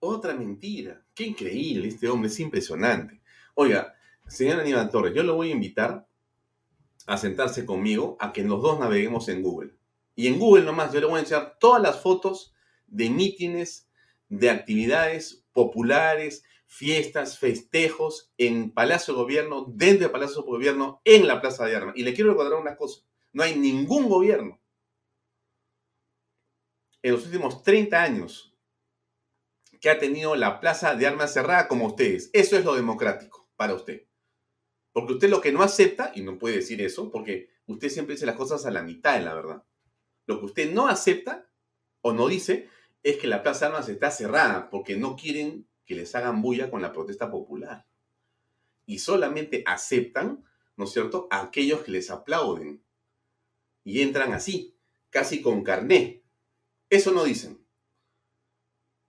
Otra 0.00 0.36
mentira. 0.36 1.02
Qué 1.14 1.24
increíble, 1.24 1.88
este 1.88 2.08
hombre 2.08 2.28
es 2.28 2.38
impresionante. 2.38 3.20
Oiga, 3.54 3.94
señor 4.28 4.60
Aníbal 4.60 4.90
Torres, 4.90 5.14
yo 5.14 5.22
lo 5.22 5.34
voy 5.34 5.48
a 5.48 5.54
invitar 5.54 6.06
a 7.06 7.16
sentarse 7.16 7.64
conmigo 7.64 8.16
a 8.20 8.32
que 8.32 8.44
los 8.44 8.60
dos 8.60 8.78
naveguemos 8.78 9.28
en 9.28 9.42
Google. 9.42 9.75
Y 10.16 10.26
en 10.26 10.38
Google 10.38 10.64
nomás 10.64 10.92
yo 10.92 11.00
le 11.00 11.06
voy 11.06 11.18
a 11.18 11.20
enseñar 11.20 11.58
todas 11.60 11.80
las 11.80 12.00
fotos 12.00 12.54
de 12.86 13.10
mítines, 13.10 13.88
de 14.28 14.50
actividades 14.50 15.44
populares, 15.52 16.42
fiestas, 16.66 17.38
festejos 17.38 18.32
en 18.38 18.72
Palacio 18.72 19.14
de 19.14 19.20
Gobierno, 19.20 19.66
dentro 19.68 20.04
del 20.04 20.10
Palacio 20.10 20.42
de 20.42 20.48
Gobierno, 20.48 21.00
en 21.04 21.28
la 21.28 21.40
Plaza 21.40 21.66
de 21.66 21.76
Armas. 21.76 21.96
Y 21.96 22.02
le 22.02 22.14
quiero 22.14 22.30
recordar 22.30 22.58
una 22.58 22.76
cosa, 22.76 23.02
no 23.32 23.42
hay 23.42 23.56
ningún 23.56 24.08
gobierno 24.08 24.60
en 27.02 27.12
los 27.12 27.24
últimos 27.26 27.62
30 27.62 28.02
años 28.02 28.52
que 29.80 29.90
ha 29.90 29.98
tenido 29.98 30.34
la 30.34 30.60
Plaza 30.60 30.94
de 30.94 31.06
Armas 31.06 31.32
cerrada 31.32 31.68
como 31.68 31.86
ustedes. 31.86 32.30
Eso 32.32 32.56
es 32.56 32.64
lo 32.64 32.74
democrático 32.74 33.48
para 33.56 33.74
usted. 33.74 34.06
Porque 34.92 35.12
usted 35.12 35.28
lo 35.28 35.42
que 35.42 35.52
no 35.52 35.62
acepta, 35.62 36.10
y 36.14 36.22
no 36.22 36.38
puede 36.38 36.56
decir 36.56 36.80
eso, 36.80 37.10
porque 37.10 37.50
usted 37.66 37.90
siempre 37.90 38.14
dice 38.14 38.26
las 38.26 38.36
cosas 38.36 38.64
a 38.64 38.70
la 38.70 38.82
mitad 38.82 39.14
de 39.18 39.24
la 39.24 39.34
verdad. 39.34 39.62
Lo 40.26 40.38
que 40.40 40.46
usted 40.46 40.72
no 40.72 40.88
acepta 40.88 41.48
o 42.00 42.12
no 42.12 42.28
dice 42.28 42.68
es 43.02 43.16
que 43.18 43.28
la 43.28 43.42
Plaza 43.42 43.66
Armas 43.66 43.88
está 43.88 44.10
cerrada 44.10 44.68
porque 44.68 44.96
no 44.96 45.16
quieren 45.16 45.68
que 45.84 45.94
les 45.94 46.14
hagan 46.14 46.42
bulla 46.42 46.70
con 46.70 46.82
la 46.82 46.92
protesta 46.92 47.30
popular. 47.30 47.86
Y 48.84 48.98
solamente 48.98 49.62
aceptan, 49.66 50.44
¿no 50.76 50.84
es 50.84 50.90
cierto?, 50.90 51.28
a 51.30 51.42
aquellos 51.42 51.82
que 51.82 51.92
les 51.92 52.10
aplauden. 52.10 52.84
Y 53.84 54.02
entran 54.02 54.32
así, 54.32 54.76
casi 55.10 55.40
con 55.40 55.62
carné. 55.62 56.24
Eso 56.90 57.12
no 57.12 57.24
dicen. 57.24 57.64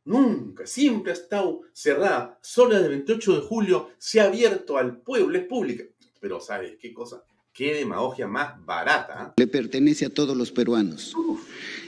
Nunca, 0.03 0.65
siempre 0.65 1.11
ha 1.11 1.15
estado 1.15 1.61
cerrada. 1.73 2.39
Solo 2.41 2.77
el 2.77 2.87
28 2.87 3.41
de 3.41 3.41
julio 3.41 3.89
se 3.97 4.21
ha 4.21 4.25
abierto 4.25 4.77
al 4.77 5.01
pueblo, 5.01 5.37
es 5.37 5.45
pública. 5.45 5.83
Pero 6.19 6.39
¿sabes 6.39 6.77
qué 6.79 6.93
cosa? 6.93 7.25
Qué 7.57 7.73
demagogia 7.73 8.27
más 8.27 8.63
barata. 8.63 9.13
¿ah? 9.17 9.33
Le 9.35 9.47
pertenece 9.47 10.05
a 10.05 10.11
todos 10.11 10.37
los 10.37 10.51
peruanos. 10.51 11.15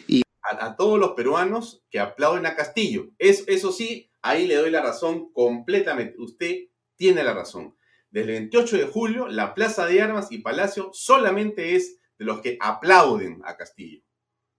y 0.08 0.24
a, 0.42 0.76
todos 0.76 1.00
los 1.00 1.12
peruanos 1.12 1.84
que 1.92 2.00
aplauden 2.00 2.48
a 2.48 2.56
Castillo. 2.56 3.12
Es, 3.20 3.44
eso 3.46 3.72
sí, 3.72 4.10
ahí 4.24 4.48
le 4.48 4.56
doy 4.56 4.72
la 4.72 4.82
razón 4.82 5.32
completamente. 5.32 6.16
Usted 6.18 6.70
tiene 6.96 7.24
la 7.24 7.36
razón. 7.36 7.76
Desde 8.10 8.32
el 8.32 8.40
28 8.40 8.78
de 8.78 8.86
julio, 8.86 9.28
la 9.28 9.54
Plaza 9.54 9.86
de 9.86 10.02
Armas 10.02 10.32
y 10.32 10.40
Palacio 10.40 10.90
solamente 10.92 11.76
es 11.76 12.00
de 12.18 12.26
los 12.26 12.42
que 12.42 12.58
aplauden 12.60 13.40
a 13.46 13.56
Castillo 13.56 14.02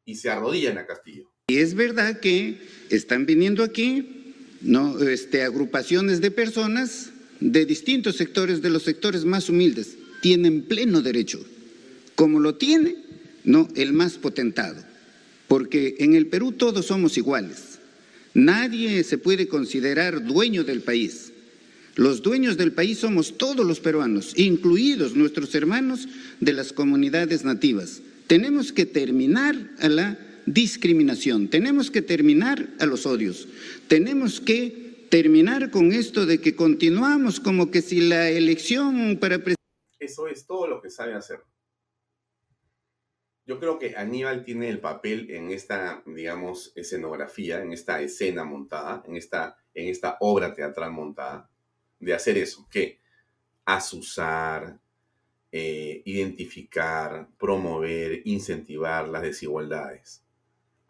y 0.05 0.15
se 0.15 0.31
arrodillan 0.31 0.79
a 0.79 0.87
Castillo. 0.87 1.33
Y 1.49 1.59
es 1.59 1.75
verdad 1.75 2.21
que 2.21 2.57
están 2.89 3.27
viniendo 3.27 3.65
aquí 3.65 4.33
¿no? 4.61 4.97
este, 5.01 5.43
agrupaciones 5.43 6.21
de 6.21 6.31
personas 6.31 7.11
de 7.41 7.67
distintos 7.67 8.15
sectores, 8.15 8.63
de 8.63 8.71
los 8.71 8.85
sectores 8.85 9.25
más 9.25 9.49
humildes. 9.49 9.97
Tienen 10.21 10.63
pleno 10.63 11.03
derecho, 11.03 11.45
como 12.15 12.41
lo 12.41 12.57
tiene 12.57 12.97
¿no? 13.45 13.69
el 13.75 13.93
más 13.93 14.15
potentado. 14.15 14.83
Porque 15.49 15.97
en 15.99 16.15
el 16.15 16.27
Perú 16.27 16.53
todos 16.53 16.87
somos 16.87 17.17
iguales. 17.17 17.79
Nadie 18.35 19.03
se 19.03 19.19
puede 19.19 19.49
considerar 19.49 20.25
dueño 20.25 20.63
del 20.63 20.83
país. 20.83 21.33
Los 21.97 22.23
dueños 22.23 22.57
del 22.57 22.73
país 22.73 22.99
somos 22.99 23.37
todos 23.37 23.67
los 23.67 23.81
peruanos, 23.81 24.33
incluidos 24.37 25.17
nuestros 25.17 25.55
hermanos 25.55 26.09
de 26.39 26.53
las 26.53 26.73
comunidades 26.73 27.45
nativas. 27.45 28.01
Tenemos 28.27 28.73
que 28.73 28.87
terminar 28.87 29.57
a 29.81 29.89
la 29.89 30.19
discriminación, 30.47 31.49
tenemos 31.49 31.91
que 31.91 32.03
terminar 32.03 32.69
a 32.79 32.87
los 32.87 33.07
odios, 33.07 33.49
tenemos 33.89 34.41
que 34.41 35.07
terminar 35.09 35.71
con 35.71 35.93
esto 35.93 36.27
de 36.27 36.39
que 36.39 36.55
continuamos 36.55 37.41
como 37.41 37.71
que 37.71 37.83
si 37.83 38.01
la 38.01 38.31
elección 38.31 39.19
para... 39.21 39.43
Eso 40.01 40.27
es 40.27 40.47
todo 40.47 40.67
lo 40.67 40.81
que 40.81 40.91
sabe 40.91 41.15
hacer. 41.15 41.45
Yo 43.47 43.61
creo 43.61 43.79
que 43.79 43.97
Aníbal 43.97 44.45
tiene 44.45 44.69
el 44.69 44.81
papel 44.81 45.31
en 45.31 45.53
esta, 45.53 46.03
digamos, 46.07 46.73
escenografía, 46.75 47.63
en 47.63 47.73
esta 47.73 48.01
escena 48.01 48.45
montada, 48.45 49.05
en 49.07 49.17
esta, 49.17 49.57
en 49.75 49.89
esta 49.89 50.17
obra 50.21 50.53
teatral 50.53 50.91
montada, 50.91 51.49
de 52.01 52.15
hacer 52.15 52.37
eso, 52.39 52.67
que 52.69 53.01
asusar, 53.65 54.81
eh, 55.53 56.03
identificar, 56.05 57.29
promover, 57.39 58.23
incentivar 58.25 59.07
las 59.07 59.23
desigualdades 59.23 60.25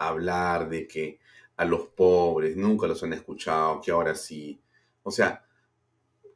hablar 0.00 0.68
de 0.68 0.88
que 0.88 1.20
a 1.56 1.64
los 1.64 1.88
pobres 1.88 2.56
nunca 2.56 2.86
los 2.86 3.02
han 3.02 3.12
escuchado, 3.12 3.80
que 3.80 3.90
ahora 3.90 4.14
sí. 4.14 4.60
O 5.02 5.10
sea, 5.10 5.44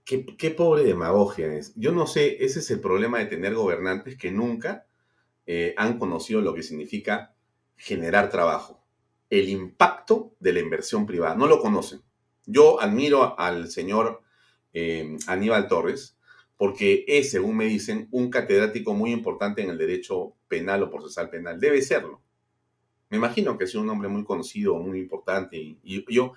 qué, 0.04 0.50
pobre 0.50 0.84
demagogia 0.84 1.52
es. 1.54 1.72
Yo 1.76 1.92
no 1.92 2.06
sé, 2.06 2.44
ese 2.44 2.60
es 2.60 2.70
el 2.70 2.80
problema 2.80 3.18
de 3.18 3.26
tener 3.26 3.54
gobernantes 3.54 4.16
que 4.16 4.30
nunca 4.30 4.86
eh, 5.46 5.74
han 5.76 5.98
conocido 5.98 6.40
lo 6.40 6.54
que 6.54 6.62
significa 6.62 7.34
generar 7.76 8.30
trabajo, 8.30 8.84
el 9.30 9.48
impacto 9.48 10.36
de 10.40 10.52
la 10.52 10.60
inversión 10.60 11.06
privada. 11.06 11.34
No 11.34 11.46
lo 11.46 11.60
conocen. 11.60 12.02
Yo 12.46 12.80
admiro 12.80 13.38
al 13.38 13.70
señor 13.70 14.22
eh, 14.72 15.16
Aníbal 15.26 15.68
Torres 15.68 16.18
porque 16.56 17.04
es, 17.08 17.30
según 17.30 17.56
me 17.56 17.64
dicen, 17.64 18.08
un 18.12 18.30
catedrático 18.30 18.94
muy 18.94 19.10
importante 19.10 19.62
en 19.62 19.70
el 19.70 19.78
derecho 19.78 20.34
penal 20.46 20.84
o 20.84 20.90
procesal 20.90 21.28
penal. 21.28 21.58
Debe 21.58 21.82
serlo. 21.82 22.22
Me 23.10 23.16
imagino 23.16 23.58
que 23.58 23.64
es 23.64 23.74
un 23.74 23.88
hombre 23.90 24.08
muy 24.08 24.24
conocido, 24.24 24.78
muy 24.78 25.00
importante, 25.00 25.56
y, 25.56 26.04
yo 26.08 26.32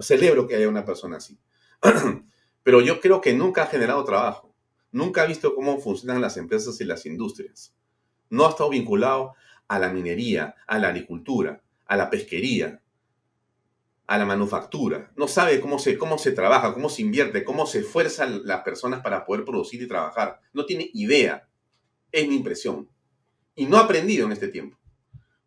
celebro 0.00 0.46
que 0.46 0.54
haya 0.54 0.68
una 0.68 0.84
persona 0.84 1.16
así. 1.16 1.38
Pero 2.62 2.80
yo 2.80 3.00
creo 3.00 3.20
que 3.20 3.34
nunca 3.34 3.64
ha 3.64 3.66
generado 3.66 4.04
trabajo, 4.04 4.54
nunca 4.90 5.22
ha 5.22 5.26
visto 5.26 5.54
cómo 5.54 5.78
funcionan 5.78 6.20
las 6.20 6.36
empresas 6.36 6.80
y 6.80 6.84
las 6.84 7.06
industrias. 7.06 7.74
No 8.30 8.46
ha 8.46 8.50
estado 8.50 8.70
vinculado 8.70 9.34
a 9.68 9.78
la 9.78 9.90
minería, 9.90 10.54
a 10.66 10.78
la 10.78 10.88
agricultura, 10.88 11.62
a 11.86 11.96
la 11.96 12.08
pesquería, 12.08 12.80
a 14.06 14.18
la 14.18 14.24
manufactura. 14.24 15.12
No 15.16 15.28
sabe 15.28 15.60
cómo 15.60 15.78
se, 15.78 15.98
cómo 15.98 16.18
se 16.18 16.32
trabaja, 16.32 16.74
cómo 16.74 16.88
se 16.88 17.02
invierte, 17.02 17.44
cómo 17.44 17.66
se 17.66 17.80
esfuerzan 17.80 18.46
las 18.46 18.62
personas 18.62 19.00
para 19.00 19.24
poder 19.24 19.44
producir 19.44 19.82
y 19.82 19.88
trabajar. 19.88 20.40
No 20.52 20.66
tiene 20.66 20.90
idea. 20.94 21.48
Es 22.10 22.28
mi 22.28 22.36
impresión. 22.36 22.88
Y 23.54 23.66
no 23.66 23.78
ha 23.78 23.80
aprendido 23.80 24.26
en 24.26 24.32
este 24.32 24.48
tiempo 24.48 24.78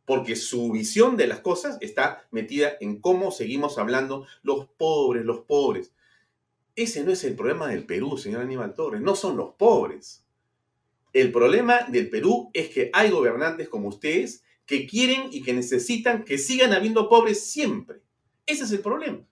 porque 0.05 0.35
su 0.35 0.71
visión 0.71 1.17
de 1.17 1.27
las 1.27 1.39
cosas 1.39 1.77
está 1.81 2.27
metida 2.31 2.73
en 2.79 3.01
cómo 3.01 3.31
seguimos 3.31 3.77
hablando 3.77 4.25
los 4.43 4.67
pobres, 4.77 5.25
los 5.25 5.41
pobres. 5.41 5.93
Ese 6.75 7.03
no 7.03 7.11
es 7.11 7.23
el 7.23 7.35
problema 7.35 7.67
del 7.67 7.85
Perú, 7.85 8.17
señor 8.17 8.41
Aníbal 8.41 8.73
Torres, 8.73 9.01
no 9.01 9.15
son 9.15 9.37
los 9.37 9.53
pobres. 9.53 10.25
El 11.13 11.31
problema 11.31 11.83
del 11.87 12.09
Perú 12.09 12.49
es 12.53 12.69
que 12.69 12.89
hay 12.91 13.09
gobernantes 13.09 13.69
como 13.69 13.87
ustedes 13.87 14.43
que 14.65 14.85
quieren 14.85 15.29
y 15.31 15.41
que 15.41 15.53
necesitan 15.53 16.25
que 16.25 16.37
sigan 16.37 16.73
habiendo 16.73 17.07
pobres 17.07 17.45
siempre. 17.45 18.01
Ese 18.45 18.65
es 18.65 18.71
el 18.71 18.81
problema. 18.81 19.25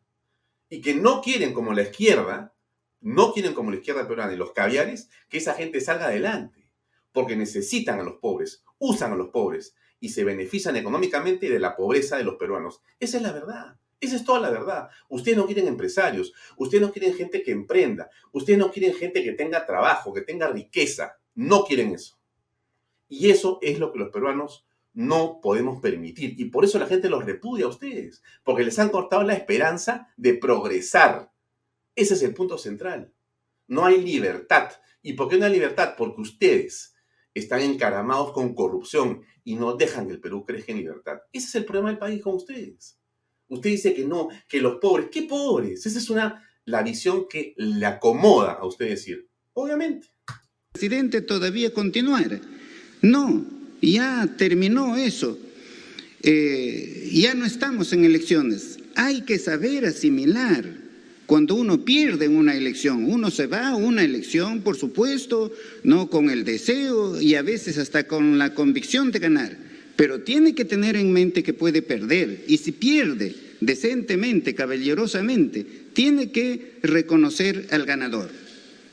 Y 0.69 0.79
que 0.81 0.95
no 0.95 1.21
quieren 1.21 1.53
como 1.53 1.73
la 1.73 1.81
izquierda, 1.81 2.55
no 3.01 3.33
quieren 3.33 3.53
como 3.53 3.71
la 3.71 3.77
izquierda 3.77 4.07
peruana 4.07 4.33
y 4.33 4.37
los 4.37 4.53
caviares, 4.53 5.09
que 5.27 5.39
esa 5.39 5.55
gente 5.55 5.81
salga 5.81 6.05
adelante. 6.05 6.69
Porque 7.11 7.35
necesitan 7.35 7.99
a 7.99 8.03
los 8.03 8.15
pobres, 8.15 8.63
usan 8.79 9.11
a 9.11 9.15
los 9.15 9.29
pobres 9.29 9.75
y 9.99 10.09
se 10.09 10.23
benefician 10.23 10.77
económicamente 10.77 11.49
de 11.49 11.59
la 11.59 11.75
pobreza 11.75 12.17
de 12.17 12.23
los 12.23 12.35
peruanos. 12.35 12.81
Esa 12.99 13.17
es 13.17 13.23
la 13.23 13.33
verdad. 13.33 13.77
Esa 14.03 14.17
es 14.17 14.25
toda 14.25 14.41
la 14.41 14.49
verdad. 14.49 14.89
Ustedes 15.07 15.37
no 15.37 15.45
quieren 15.45 15.65
empresarios, 15.65 16.33
ustedes 16.57 16.81
no 16.81 16.91
quieren 16.91 17.13
gente 17.13 17.41
que 17.41 17.51
emprenda, 17.51 18.09
ustedes 18.33 18.59
no 18.59 18.69
quieren 18.69 18.93
gente 18.93 19.23
que 19.23 19.31
tenga 19.31 19.65
trabajo, 19.65 20.11
que 20.11 20.19
tenga 20.19 20.49
riqueza. 20.49 21.15
No 21.35 21.63
quieren 21.63 21.93
eso. 21.93 22.19
Y 23.07 23.31
eso 23.31 23.59
es 23.61 23.79
lo 23.79 23.93
que 23.93 23.99
los 23.99 24.09
peruanos 24.09 24.67
no 24.91 25.39
podemos 25.41 25.79
permitir. 25.79 26.35
Y 26.37 26.45
por 26.45 26.65
eso 26.65 26.79
la 26.79 26.87
gente 26.87 27.07
los 27.07 27.23
repudia 27.25 27.63
a 27.63 27.69
ustedes, 27.69 28.21
porque 28.43 28.65
les 28.65 28.77
han 28.77 28.89
cortado 28.89 29.23
la 29.23 29.35
esperanza 29.35 30.09
de 30.17 30.33
progresar. 30.33 31.31
Ese 31.95 32.15
es 32.15 32.23
el 32.23 32.33
punto 32.33 32.57
central. 32.57 33.13
No 33.67 33.85
hay 33.85 34.01
libertad. 34.01 34.69
¿Y 35.01 35.13
por 35.13 35.29
qué 35.29 35.37
no 35.37 35.45
hay 35.45 35.53
libertad? 35.53 35.95
Porque 35.97 36.19
ustedes 36.19 36.93
están 37.33 37.61
encaramados 37.61 38.33
con 38.33 38.53
corrupción 38.53 39.23
y 39.45 39.55
no 39.55 39.75
dejan 39.77 40.07
que 40.07 40.13
el 40.13 40.19
Perú 40.19 40.43
crezca 40.45 40.73
en 40.73 40.79
libertad. 40.79 41.19
Ese 41.31 41.47
es 41.47 41.55
el 41.55 41.65
problema 41.65 41.87
del 41.87 41.99
país 41.99 42.21
con 42.21 42.35
ustedes. 42.35 42.99
Usted 43.47 43.69
dice 43.69 43.93
que 43.93 44.05
no, 44.05 44.29
que 44.47 44.61
los 44.61 44.77
pobres, 44.79 45.07
¿qué 45.11 45.23
pobres? 45.23 45.85
Esa 45.85 45.99
es 45.99 46.09
una, 46.09 46.43
la 46.65 46.81
visión 46.83 47.27
que 47.29 47.53
le 47.57 47.85
acomoda 47.85 48.53
a 48.53 48.65
usted 48.65 48.89
decir. 48.89 49.27
Obviamente. 49.53 50.07
Presidente, 50.71 51.21
todavía 51.21 51.73
continuar. 51.73 52.41
No, 53.01 53.45
ya 53.81 54.27
terminó 54.37 54.95
eso. 54.95 55.37
Eh, 56.21 57.09
ya 57.11 57.33
no 57.33 57.45
estamos 57.45 57.93
en 57.93 58.05
elecciones. 58.05 58.79
Hay 58.95 59.21
que 59.21 59.37
saber 59.37 59.85
asimilar 59.85 60.65
cuando 61.25 61.55
uno 61.55 61.83
pierde 61.83 62.27
una 62.27 62.55
elección. 62.55 63.05
Uno 63.05 63.29
se 63.29 63.47
va 63.47 63.69
a 63.69 63.75
una 63.75 64.03
elección, 64.03 64.61
por 64.61 64.77
supuesto, 64.77 65.51
no 65.83 66.09
con 66.09 66.29
el 66.29 66.45
deseo 66.45 67.19
y 67.21 67.35
a 67.35 67.41
veces 67.41 67.77
hasta 67.77 68.07
con 68.07 68.37
la 68.37 68.53
convicción 68.53 69.11
de 69.11 69.19
ganar. 69.19 69.57
Pero 69.95 70.21
tiene 70.21 70.55
que 70.55 70.65
tener 70.65 70.95
en 70.95 71.11
mente 71.11 71.43
que 71.43 71.53
puede 71.53 71.81
perder. 71.81 72.45
Y 72.47 72.57
si 72.57 72.71
pierde 72.71 73.35
decentemente, 73.59 74.55
caballerosamente, 74.55 75.65
tiene 75.93 76.31
que 76.31 76.77
reconocer 76.81 77.67
al 77.71 77.85
ganador. 77.85 78.29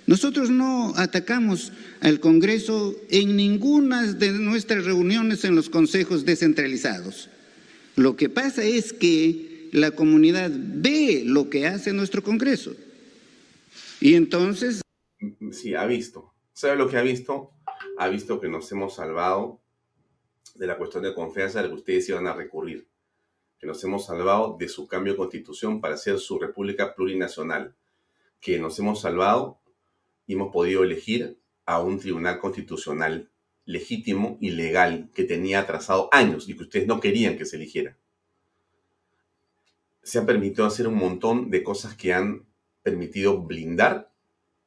Nosotros 0.07 0.51
no 0.51 0.93
atacamos 0.97 1.73
al 2.01 2.21
Congreso 2.21 2.97
en 3.11 3.37
ninguna 3.37 4.13
de 4.13 4.33
nuestras 4.33 4.85
reuniones 4.85 5.45
en 5.45 5.55
los 5.55 5.71
consejos 5.71 6.25
descentralizados. 6.25 7.31
Lo 7.97 8.17
que 8.17 8.29
pasa 8.29 8.65
es 8.65 8.93
que 8.93 9.69
la 9.73 9.93
comunidad 9.93 10.51
ve 10.53 11.23
lo 11.25 11.49
que 11.49 11.67
hace 11.67 11.93
nuestro 11.93 12.23
Congreso. 12.23 12.75
Y 14.01 14.15
entonces... 14.15 14.83
Sí, 15.53 15.75
ha 15.75 15.87
visto. 15.87 16.33
¿Sabe 16.53 16.77
lo 16.77 16.89
que 16.89 16.97
ha 16.97 17.03
visto? 17.03 17.53
Ha 17.99 18.09
visto 18.09 18.41
que 18.41 18.49
nos 18.49 18.71
hemos 18.73 18.97
salvado 18.97 19.60
de 20.61 20.67
la 20.67 20.77
cuestión 20.77 21.03
de 21.03 21.15
confianza 21.15 21.59
a 21.59 21.63
la 21.63 21.69
que 21.69 21.75
ustedes 21.75 22.07
iban 22.11 22.27
a 22.27 22.35
recurrir. 22.35 22.87
Que 23.59 23.67
nos 23.67 23.83
hemos 23.83 24.05
salvado 24.05 24.59
de 24.59 24.69
su 24.69 24.87
cambio 24.87 25.15
de 25.15 25.17
constitución 25.17 25.81
para 25.81 25.97
ser 25.97 26.19
su 26.19 26.39
república 26.39 26.95
plurinacional. 26.95 27.75
Que 28.41 28.59
nos 28.59 28.79
hemos 28.79 29.01
salvado 29.01 29.59
y 30.27 30.35
hemos 30.35 30.53
podido 30.53 30.85
elegir 30.85 31.39
a 31.65 31.81
un 31.81 31.99
tribunal 31.99 32.39
constitucional 32.39 33.31
legítimo 33.65 34.37
y 34.39 34.51
legal 34.51 35.09
que 35.15 35.25
tenía 35.25 35.61
atrasado 35.61 36.11
años 36.13 36.47
y 36.47 36.55
que 36.55 36.65
ustedes 36.65 36.87
no 36.87 37.01
querían 37.01 37.39
que 37.39 37.47
se 37.47 37.57
eligiera. 37.57 37.97
Se 40.03 40.19
ha 40.19 40.27
permitido 40.27 40.67
hacer 40.67 40.87
un 40.87 40.97
montón 40.97 41.51
de 41.51 41.63
cosas 41.63 41.95
que 41.95 42.13
han 42.13 42.45
permitido 42.83 43.41
blindar 43.41 44.13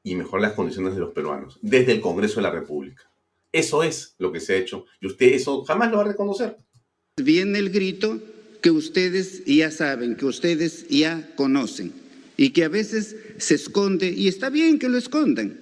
y 0.02 0.16
mejorar 0.16 0.42
las 0.42 0.54
condiciones 0.54 0.96
de 0.96 1.02
los 1.02 1.14
peruanos 1.14 1.60
desde 1.62 1.92
el 1.92 2.02
Congreso 2.02 2.38
de 2.38 2.44
la 2.44 2.52
República. 2.52 3.13
Eso 3.54 3.84
es 3.84 4.16
lo 4.18 4.32
que 4.32 4.40
se 4.40 4.54
ha 4.54 4.58
hecho 4.58 4.86
y 5.00 5.08
usted 5.08 5.28
eso 5.28 5.64
jamás 5.64 5.92
lo 5.92 5.98
va 5.98 6.04
a 6.04 6.08
reconocer. 6.08 6.58
Viene 7.16 7.60
el 7.60 7.70
grito 7.70 8.20
que 8.62 8.72
ustedes 8.72 9.46
ya 9.46 9.70
saben, 9.72 10.16
que 10.16 10.26
ustedes 10.26 10.88
ya 10.90 11.30
conocen 11.36 11.94
y 12.36 12.50
que 12.50 12.64
a 12.64 12.70
veces 12.70 13.16
se 13.38 13.56
esconde 13.56 14.10
y 14.10 14.28
está 14.28 14.50
bien 14.50 14.80
que 14.80 14.90
lo 14.90 14.98
escondan, 14.98 15.60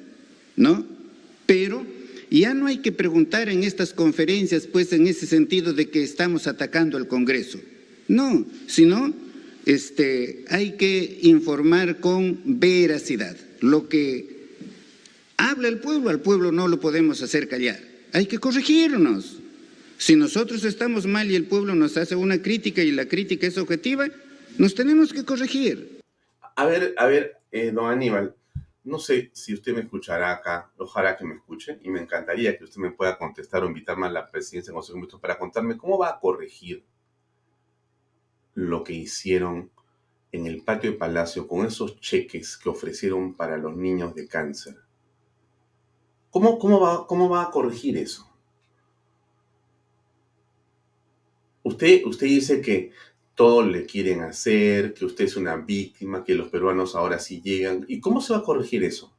¿no? 0.56 0.86
Pero 1.46 1.86
ya 2.30 2.54
no 2.54 2.68
hay 2.68 2.78
que 2.78 2.94
preguntar 2.94 3.50
en 3.50 3.64
estas 3.64 3.92
conferencias, 3.92 4.66
pues 4.68 4.94
en 4.94 5.06
ese 5.06 5.28
sentido 5.28 5.74
de 5.74 5.90
que 5.90 6.02
estamos 6.02 6.48
atacando 6.48 6.96
al 6.98 7.10
Congreso. 7.10 7.60
No, 8.08 8.46
sino 8.68 9.14
este, 9.66 10.46
hay 10.48 10.78
que 10.78 11.20
informar 11.24 12.00
con 12.00 12.40
veracidad. 12.46 13.36
Lo 13.60 13.90
que 13.90 14.31
habla 15.50 15.68
el 15.68 15.80
pueblo, 15.80 16.10
al 16.10 16.20
pueblo 16.20 16.52
no 16.52 16.68
lo 16.68 16.80
podemos 16.80 17.22
hacer 17.22 17.48
callar. 17.48 17.80
Hay 18.14 18.28
que 18.28 18.40
corregirnos. 18.40 19.40
Si 19.98 20.16
nosotros 20.16 20.64
estamos 20.64 21.06
mal 21.06 21.30
y 21.30 21.36
el 21.36 21.46
pueblo 21.46 21.76
nos 21.76 21.98
hace 21.98 22.16
una 22.16 22.42
crítica 22.42 22.82
y 22.82 22.92
la 22.92 23.08
crítica 23.08 23.48
es 23.48 23.58
objetiva, 23.58 24.08
nos 24.58 24.76
tenemos 24.76 25.14
que 25.14 25.26
corregir. 25.26 26.02
A 26.56 26.66
ver, 26.66 26.94
a 26.98 27.06
ver, 27.06 27.38
eh, 27.52 27.72
don 27.72 27.90
Aníbal, 27.90 28.36
no 28.84 29.00
sé 29.00 29.30
si 29.34 29.54
usted 29.54 29.74
me 29.74 29.82
escuchará 29.82 30.32
acá, 30.32 30.72
ojalá 30.78 31.16
que 31.16 31.26
me 31.26 31.36
escuche, 31.36 31.80
y 31.84 31.90
me 31.90 32.02
encantaría 32.02 32.58
que 32.58 32.64
usted 32.64 32.82
me 32.82 32.92
pueda 32.92 33.18
contestar 33.18 33.64
o 33.64 33.68
invitarme 33.68 34.08
a 34.08 34.12
la 34.12 34.30
presidencia 34.30 34.72
de 34.72 34.76
Consejo 34.76 34.94
de 34.94 35.02
Ministros 35.02 35.22
para 35.22 35.38
contarme 35.38 35.78
cómo 35.78 35.98
va 35.98 36.10
a 36.10 36.20
corregir 36.20 36.84
lo 38.54 38.84
que 38.84 38.94
hicieron 38.94 39.72
en 40.32 40.48
el 40.48 40.64
patio 40.64 40.92
de 40.92 40.98
Palacio 40.98 41.48
con 41.48 41.66
esos 41.66 42.00
cheques 42.00 42.58
que 42.58 42.70
ofrecieron 42.70 43.36
para 43.36 43.58
los 43.58 43.76
niños 43.76 44.16
de 44.16 44.28
cáncer. 44.28 44.78
¿Cómo, 46.32 46.58
cómo, 46.58 46.80
va, 46.80 47.06
cómo 47.06 47.30
va 47.30 47.44
a 47.44 47.52
corregir 47.52 47.98
eso? 47.98 48.28
Usted, 51.64 52.06
usted 52.06 52.26
dice 52.26 52.62
que 52.62 52.92
todo 53.36 53.64
le 53.64 53.86
quieren 53.86 54.22
hacer, 54.22 54.94
que 54.94 55.06
usted 55.06 55.26
es 55.26 55.36
una 55.36 55.58
víctima, 55.58 56.24
que 56.24 56.34
los 56.36 56.50
peruanos 56.50 56.96
ahora 56.96 57.20
sí 57.20 57.42
llegan. 57.42 57.86
¿Y 57.88 58.00
cómo 58.00 58.22
se 58.22 58.34
va 58.34 58.40
a 58.40 58.44
corregir 58.44 58.84
eso? 58.84 59.14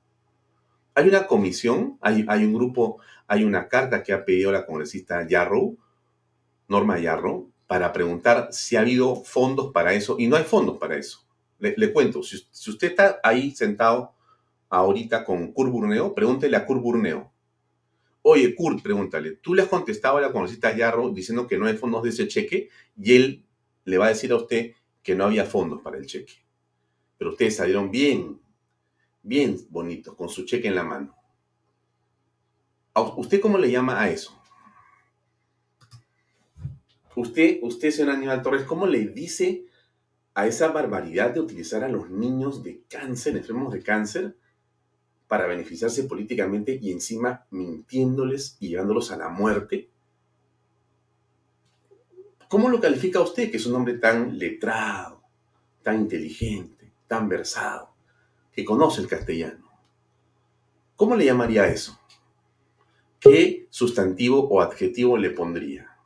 Hay 0.94 1.08
una 1.08 1.26
comisión, 1.26 1.98
hay, 2.00 2.24
hay 2.28 2.44
un 2.44 2.54
grupo, 2.54 2.98
hay 3.26 3.44
una 3.44 3.68
carta 3.68 4.02
que 4.02 4.12
ha 4.12 4.24
pedido 4.24 4.50
la 4.52 4.66
congresista 4.66 5.26
Yarrow, 5.26 5.76
Norma 6.68 6.98
Yarrow, 6.98 7.50
para 7.66 7.92
preguntar 7.92 8.48
si 8.52 8.76
ha 8.76 8.80
habido 8.80 9.16
fondos 9.16 9.72
para 9.72 9.92
eso, 9.94 10.16
y 10.18 10.26
no 10.26 10.36
hay 10.36 10.44
fondos 10.44 10.78
para 10.78 10.96
eso. 10.96 11.24
Le, 11.58 11.92
cuento, 11.92 12.22
si, 12.22 12.44
si, 12.50 12.70
usted 12.70 12.88
está 12.88 13.20
ahí 13.22 13.52
sentado 13.52 14.14
ahorita 14.72 15.22
con 15.22 15.52
Kurt 15.52 15.70
Burneo, 15.70 16.14
pregúntele 16.14 16.56
a 16.56 16.64
Kurt 16.64 16.80
Burneo. 16.80 17.30
Oye, 18.22 18.54
Kurt, 18.54 18.82
pregúntale, 18.82 19.32
tú 19.32 19.54
le 19.54 19.62
has 19.62 19.68
contestado 19.68 20.16
a 20.16 20.22
la 20.22 20.32
congresista 20.32 20.74
Yarrow 20.74 21.12
diciendo 21.12 21.46
que 21.46 21.58
no 21.58 21.66
hay 21.66 21.76
fondos 21.76 22.02
de 22.02 22.08
ese 22.08 22.26
cheque, 22.26 22.70
y 22.96 23.14
él 23.14 23.44
le 23.84 23.98
va 23.98 24.06
a 24.06 24.08
decir 24.08 24.32
a 24.32 24.36
usted 24.36 24.72
que 25.02 25.14
no 25.14 25.24
había 25.24 25.44
fondos 25.44 25.82
para 25.82 25.98
el 25.98 26.06
cheque. 26.06 26.32
Pero 27.18 27.32
ustedes 27.32 27.56
salieron 27.56 27.90
bien, 27.90 28.40
bien 29.22 29.58
bonitos, 29.68 30.14
con 30.14 30.30
su 30.30 30.46
cheque 30.46 30.68
en 30.68 30.74
la 30.74 30.84
mano. 30.84 31.14
¿Usted 32.94 33.42
cómo 33.42 33.58
le 33.58 33.70
llama 33.70 34.00
a 34.00 34.08
eso? 34.08 34.40
Usted, 37.14 37.58
usted, 37.60 37.90
señor 37.90 38.14
Aníbal 38.14 38.40
Torres, 38.40 38.64
¿cómo 38.64 38.86
le 38.86 39.08
dice 39.08 39.66
a 40.32 40.46
esa 40.46 40.68
barbaridad 40.68 41.30
de 41.34 41.40
utilizar 41.40 41.84
a 41.84 41.88
los 41.88 42.08
niños 42.08 42.62
de 42.62 42.84
cáncer, 42.88 43.36
enfermos 43.36 43.70
de 43.74 43.82
cáncer, 43.82 44.36
para 45.32 45.46
beneficiarse 45.46 46.04
políticamente 46.04 46.78
y 46.78 46.92
encima 46.92 47.46
mintiéndoles 47.52 48.58
y 48.60 48.68
llevándolos 48.68 49.12
a 49.12 49.16
la 49.16 49.30
muerte? 49.30 49.88
¿Cómo 52.50 52.68
lo 52.68 52.78
califica 52.78 53.18
usted, 53.18 53.50
que 53.50 53.56
es 53.56 53.64
un 53.64 53.76
hombre 53.76 53.94
tan 53.94 54.38
letrado, 54.38 55.22
tan 55.82 56.02
inteligente, 56.02 56.92
tan 57.08 57.30
versado, 57.30 57.94
que 58.52 58.62
conoce 58.62 59.00
el 59.00 59.08
castellano? 59.08 59.72
¿Cómo 60.96 61.16
le 61.16 61.24
llamaría 61.24 61.66
eso? 61.66 61.98
¿Qué 63.18 63.68
sustantivo 63.70 64.46
o 64.50 64.60
adjetivo 64.60 65.16
le 65.16 65.30
pondría? 65.30 65.96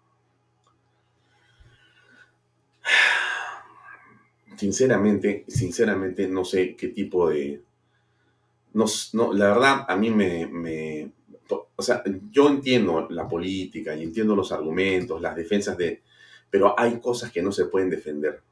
Sinceramente, 4.57 5.45
sinceramente 5.49 6.29
no 6.29 6.45
sé 6.45 6.77
qué 6.77 6.91
tipo 6.91 7.29
de... 7.29 7.66
No, 8.77 9.33
la 9.33 9.49
verdad, 9.49 9.87
a 9.89 9.97
mí 9.97 10.11
me. 10.11 11.11
O 11.49 11.83
sea, 11.83 12.03
yo 12.31 12.49
entiendo 12.49 13.07
la 13.09 13.27
política 13.27 13.97
y 13.97 14.03
entiendo 14.03 14.37
los 14.37 14.53
argumentos, 14.53 15.22
las 15.22 15.35
defensas 15.35 15.79
de, 15.79 16.03
pero 16.51 16.79
hay 16.79 17.01
cosas 17.01 17.33
que 17.33 17.41
no 17.41 17.53
se 17.53 17.66
pueden 17.66 17.89
defender. 17.89 18.43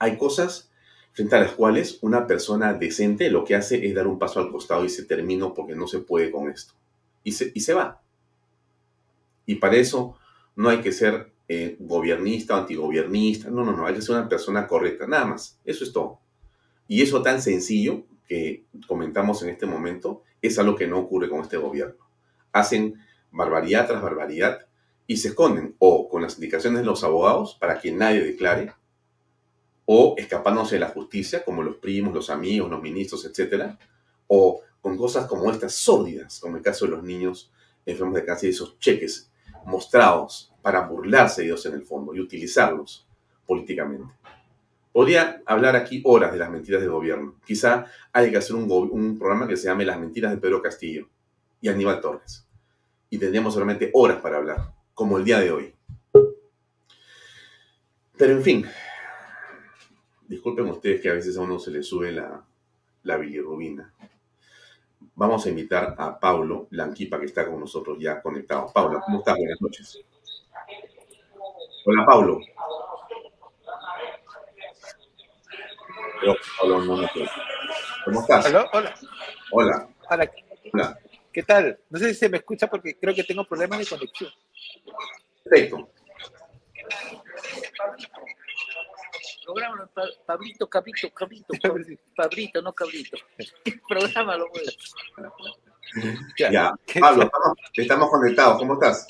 Hay 0.00 0.18
cosas 0.18 0.72
frente 1.12 1.36
a 1.36 1.40
las 1.40 1.52
cuales 1.52 1.98
una 2.02 2.26
persona 2.26 2.74
decente 2.74 3.30
lo 3.30 3.44
que 3.44 3.54
hace 3.54 3.86
es 3.86 3.94
dar 3.94 4.08
un 4.08 4.18
paso 4.18 4.40
al 4.40 4.50
costado 4.50 4.84
y 4.84 4.88
se 4.88 5.04
termina 5.04 5.54
porque 5.54 5.76
no 5.76 5.86
se 5.86 6.00
puede 6.00 6.32
con 6.32 6.50
esto. 6.50 6.74
Y 7.22 7.32
se, 7.32 7.52
y 7.54 7.60
se 7.60 7.74
va. 7.74 8.00
Y 9.46 9.56
para 9.56 9.76
eso 9.76 10.16
no 10.56 10.68
hay 10.68 10.80
que 10.80 10.90
ser 10.90 11.32
eh, 11.46 11.76
gobernista 11.78 12.56
o 12.56 12.60
antigobiernista. 12.60 13.50
No, 13.50 13.64
no, 13.64 13.70
no, 13.76 13.86
hay 13.86 13.94
que 13.94 14.02
ser 14.02 14.16
una 14.16 14.28
persona 14.28 14.66
correcta, 14.66 15.06
nada 15.06 15.26
más. 15.26 15.60
Eso 15.64 15.84
es 15.84 15.92
todo. 15.92 16.18
Y 16.88 17.02
eso 17.02 17.22
tan 17.22 17.40
sencillo 17.40 18.04
que 18.26 18.64
comentamos 18.86 19.42
en 19.42 19.50
este 19.50 19.66
momento 19.66 20.22
es 20.42 20.58
algo 20.58 20.76
que 20.76 20.86
no 20.86 20.98
ocurre 20.98 21.28
con 21.28 21.40
este 21.40 21.56
gobierno. 21.56 22.06
Hacen 22.52 23.00
barbaridad 23.30 23.86
tras 23.86 24.02
barbaridad 24.02 24.66
y 25.06 25.18
se 25.18 25.28
esconden 25.28 25.76
o 25.78 26.08
con 26.08 26.22
las 26.22 26.34
indicaciones 26.34 26.80
de 26.80 26.86
los 26.86 27.04
abogados 27.04 27.56
para 27.60 27.80
que 27.80 27.92
nadie 27.92 28.24
declare 28.24 28.72
o 29.84 30.14
escapándose 30.18 30.76
de 30.76 30.80
la 30.80 30.88
justicia 30.88 31.44
como 31.44 31.62
los 31.62 31.76
primos, 31.76 32.12
los 32.12 32.28
amigos, 32.28 32.70
los 32.70 32.82
ministros, 32.82 33.24
etcétera, 33.24 33.78
o 34.26 34.60
con 34.80 34.96
cosas 34.96 35.26
como 35.26 35.50
estas 35.50 35.74
sórdidas, 35.74 36.40
como 36.40 36.56
el 36.56 36.62
caso 36.62 36.86
de 36.86 36.92
los 36.92 37.04
niños 37.04 37.52
enfermos 37.84 38.16
de 38.16 38.24
cáncer 38.24 38.48
y 38.48 38.52
esos 38.52 38.78
cheques 38.80 39.30
mostrados 39.64 40.52
para 40.62 40.80
burlarse 40.86 41.42
de 41.42 41.48
Dios 41.48 41.64
en 41.66 41.74
el 41.74 41.82
fondo 41.82 42.14
y 42.14 42.20
utilizarlos 42.20 43.06
políticamente. 43.46 44.12
Podría 44.96 45.42
hablar 45.44 45.76
aquí 45.76 46.00
horas 46.06 46.32
de 46.32 46.38
las 46.38 46.48
mentiras 46.48 46.80
del 46.80 46.90
gobierno. 46.90 47.34
Quizá 47.44 47.84
hay 48.14 48.30
que 48.30 48.38
hacer 48.38 48.56
un, 48.56 49.18
programa 49.18 49.46
que 49.46 49.58
se 49.58 49.66
llame 49.66 49.84
Las 49.84 50.00
mentiras 50.00 50.30
de 50.32 50.38
Pedro 50.38 50.62
Castillo 50.62 51.06
y 51.60 51.68
Aníbal 51.68 52.00
Torres. 52.00 52.48
Y 53.10 53.18
tendríamos 53.18 53.52
solamente 53.52 53.90
horas 53.92 54.22
para 54.22 54.38
hablar, 54.38 54.72
como 54.94 55.18
el 55.18 55.24
día 55.26 55.38
de 55.38 55.52
hoy. 55.52 55.74
Pero 58.16 58.32
en 58.32 58.42
fin, 58.42 58.66
disculpen 60.28 60.64
ustedes 60.70 61.02
que 61.02 61.10
a 61.10 61.12
veces 61.12 61.36
a 61.36 61.42
uno 61.42 61.58
se 61.58 61.72
le 61.72 61.82
sube 61.82 62.10
la, 62.10 62.42
la 63.02 63.18
bilirrubina. 63.18 63.92
Vamos 65.14 65.44
a 65.44 65.50
invitar 65.50 65.94
a 65.98 66.18
Paulo 66.18 66.68
Lanquipa, 66.70 67.20
que 67.20 67.26
está 67.26 67.46
con 67.46 67.60
nosotros 67.60 67.98
ya 68.00 68.22
conectado. 68.22 68.72
Paulo, 68.72 69.02
¿cómo 69.04 69.18
estás? 69.18 69.36
Buenas 69.36 69.60
noches. 69.60 69.98
Hola, 71.84 72.06
Paulo. 72.06 72.40
¿Cómo 78.04 78.20
estás? 78.20 78.46
Hola. 78.46 78.70
Hola. 78.72 78.94
Hola. 79.52 79.88
Hola. 80.72 80.98
¿Qué 81.32 81.42
tal? 81.42 81.78
No 81.90 81.98
sé 81.98 82.14
si 82.14 82.20
se 82.20 82.28
me 82.28 82.38
escucha 82.38 82.66
porque 82.68 82.98
creo 82.98 83.14
que 83.14 83.24
tengo 83.24 83.44
problemas 83.44 83.78
de 83.78 83.86
conexión. 83.86 84.30
Perfecto. 85.44 85.90
Programa, 89.44 89.88
Pablito, 90.26 90.68
Cabrito, 90.68 91.08
Cabrito, 91.10 91.54
Pablito, 92.16 92.62
no 92.62 92.72
Cabrito. 92.72 93.16
Prográmalo, 93.88 94.48
pues. 94.52 94.76
Ya, 96.38 96.50
ya. 96.50 96.74
Pablo, 97.00 97.24
estamos, 97.24 97.58
estamos 97.74 98.10
conectados. 98.10 98.58
¿Cómo 98.58 98.74
estás? 98.74 99.06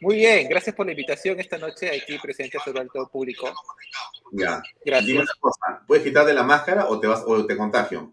Muy 0.00 0.16
bien, 0.16 0.48
gracias 0.48 0.74
por 0.74 0.86
la 0.86 0.92
invitación 0.92 1.40
esta 1.40 1.58
noche 1.58 1.88
aquí 1.88 2.18
presente 2.18 2.58
sobre 2.64 2.82
el 2.82 2.90
todo 2.90 3.08
público. 3.08 3.52
Ya. 4.32 4.62
Gracias. 4.84 5.06
Dime 5.06 5.20
una 5.20 5.32
cosa, 5.40 5.82
¿puedes 5.86 6.04
quitarte 6.04 6.32
la 6.32 6.42
máscara 6.42 6.86
o 6.86 7.00
te 7.00 7.06
vas 7.06 7.22
o 7.26 7.46
te 7.46 7.56
contagio? 7.56 8.12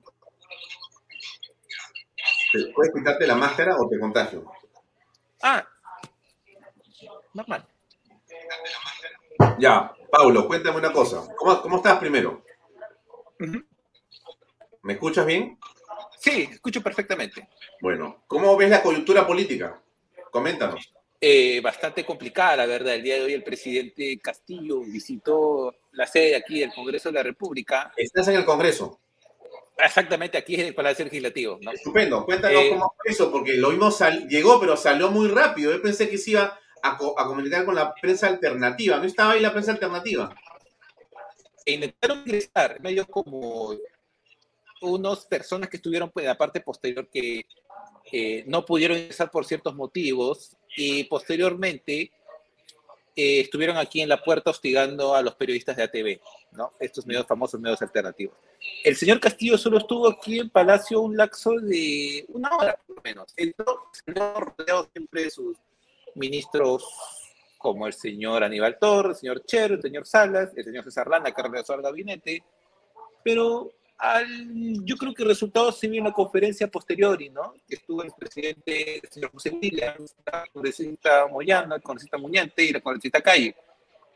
¿Puedes 2.74 2.94
quitarte 2.94 3.28
la 3.28 3.36
máscara 3.36 3.76
o 3.78 3.88
te 3.88 4.00
contagio? 4.00 4.46
Ah, 5.42 5.68
normal. 7.34 7.68
Ya, 9.60 9.94
Paulo, 10.10 10.48
cuéntame 10.48 10.78
una 10.78 10.92
cosa. 10.92 11.28
¿Cómo, 11.36 11.62
cómo 11.62 11.78
estás 11.78 12.00
primero? 12.00 12.44
¿Me 14.84 14.94
escuchas 14.94 15.26
bien? 15.26 15.60
Sí, 16.18 16.50
escucho 16.52 16.82
perfectamente. 16.82 17.50
Bueno, 17.82 18.24
¿cómo 18.28 18.56
ves 18.56 18.70
la 18.70 18.82
coyuntura 18.82 19.28
política? 19.28 19.80
Coméntanos. 20.32 20.95
Eh, 21.22 21.61
bastante 21.61 22.05
complicada, 22.05 22.57
la 22.57 22.66
verdad. 22.66 22.95
El 22.95 23.03
día 23.03 23.16
de 23.16 23.22
hoy 23.22 23.34
el 23.34 23.43
presidente 23.43 24.20
Castillo 24.20 24.82
visitó 24.82 25.74
la 25.93 26.05
sede 26.05 26.36
aquí 26.36 26.59
del 26.59 26.74
Congreso 26.74 27.09
de 27.09 27.13
la 27.16 27.24
República. 27.24 27.93
¿Estás 27.95 28.28
en 28.28 28.36
el 28.36 28.45
Congreso? 28.45 28.99
Exactamente, 29.78 30.38
aquí 30.38 30.55
en 30.55 30.68
el 30.68 30.76
Palacio 30.76 31.05
Legislativo. 31.05 31.57
¿no? 31.61 31.72
Estupendo. 31.72 32.26
Cuéntanos 32.26 32.61
eh, 32.61 32.70
cómo 32.70 32.93
fue 32.97 33.11
eso, 33.11 33.32
porque 33.32 33.53
lo 33.53 33.70
vimos, 33.70 33.99
llegó, 34.30 34.59
pero 34.59 34.76
salió 34.78 35.09
muy 35.09 35.30
rápido. 35.30 35.72
Yo 35.72 35.82
pensé 35.82 36.09
que 36.09 36.18
se 36.18 36.32
iba 36.32 36.59
a, 36.82 36.97
comunicar 36.97 37.66
con 37.66 37.76
la 37.76 37.93
prensa 37.93 38.28
alternativa. 38.28 38.97
¿No 38.97 39.05
estaba 39.05 39.34
ahí 39.34 39.41
la 39.41 39.51
prensa 39.51 39.72
alternativa? 39.72 40.34
E 41.66 41.74
intentaron 41.74 42.20
ingresar, 42.20 42.80
medio 42.82 43.07
como 43.07 43.76
unas 44.82 45.26
personas 45.26 45.70
que 45.70 45.78
estuvieron 45.78 46.11
pues, 46.11 46.24
en 46.24 46.30
la 46.30 46.38
parte 46.38 46.61
posterior 46.61 47.07
que 47.09 47.45
no 48.45 48.66
pudieron 48.66 48.97
ingresar 48.97 49.32
por 49.32 49.45
ciertos 49.45 49.76
motivos 49.76 50.55
y 50.76 51.04
posteriormente 51.06 52.12
eh, 53.18 53.40
estuvieron 53.40 53.78
aquí 53.78 54.02
en 54.02 54.10
la 54.10 54.22
puerta 54.22 54.50
hostigando 54.50 55.16
a 55.16 55.22
los 55.22 55.36
periodistas 55.36 55.78
de 55.78 55.84
ATV, 55.84 56.20
¿no? 56.52 56.74
Estos 56.80 57.06
medios 57.06 57.26
famosos, 57.26 57.60
medios 57.62 57.82
alternativos. 57.82 58.36
El 58.84 58.96
señor 58.98 59.22
Castillo 59.22 59.58
solo 59.58 59.78
estuvo 59.78 60.10
aquí 60.10 60.40
en 60.40 60.50
Palacio 60.50 61.00
un 61.00 61.16
laxo 61.16 61.52
de 61.52 62.26
una 62.30 62.50
hora, 62.56 62.78
por 62.86 62.98
lo 62.98 63.02
menos. 63.04 63.34
Entró, 63.38 63.90
rodeado 64.06 64.90
siempre 64.92 65.24
de 65.24 65.30
sus 65.30 65.58
ministros 66.16 66.84
como 67.58 67.88
el 67.88 67.94
señor 67.94 68.44
Aníbal 68.44 68.78
Torres, 68.78 69.18
el 69.18 69.22
señor 69.22 69.46
Cher, 69.46 69.72
el 69.72 69.82
señor 69.82 70.06
Salas, 70.06 70.52
el 70.56 70.66
señor 70.66 70.84
César 70.84 71.08
Landa, 71.08 71.34
que 71.34 71.42
regresó 71.42 71.74
al 71.74 71.82
gabinete, 71.82 72.44
pero 73.24 73.72
yo 74.84 74.98
creo 74.98 75.14
que 75.14 75.24
el 75.24 75.30
resultado 75.30 75.72
se 75.72 75.88
vio 75.88 76.00
en 76.00 76.06
la 76.06 76.14
conferencia 76.14 76.68
posterior, 76.68 77.18
¿no? 77.32 77.54
Que 77.68 77.76
estuvo 77.76 78.04
el 78.04 78.12
presidente, 78.12 78.98
el 78.98 79.10
señor 79.10 79.32
José 79.32 79.52
Williams, 79.52 80.16
la 80.26 80.46
congresista 80.52 81.28
Moyana, 81.28 81.76
el 81.76 81.82
congresista 81.82 82.18
Muñante 82.18 82.64
y 82.64 82.74
la 82.74 82.82
congresista 82.82 83.22
Calle, 83.22 83.56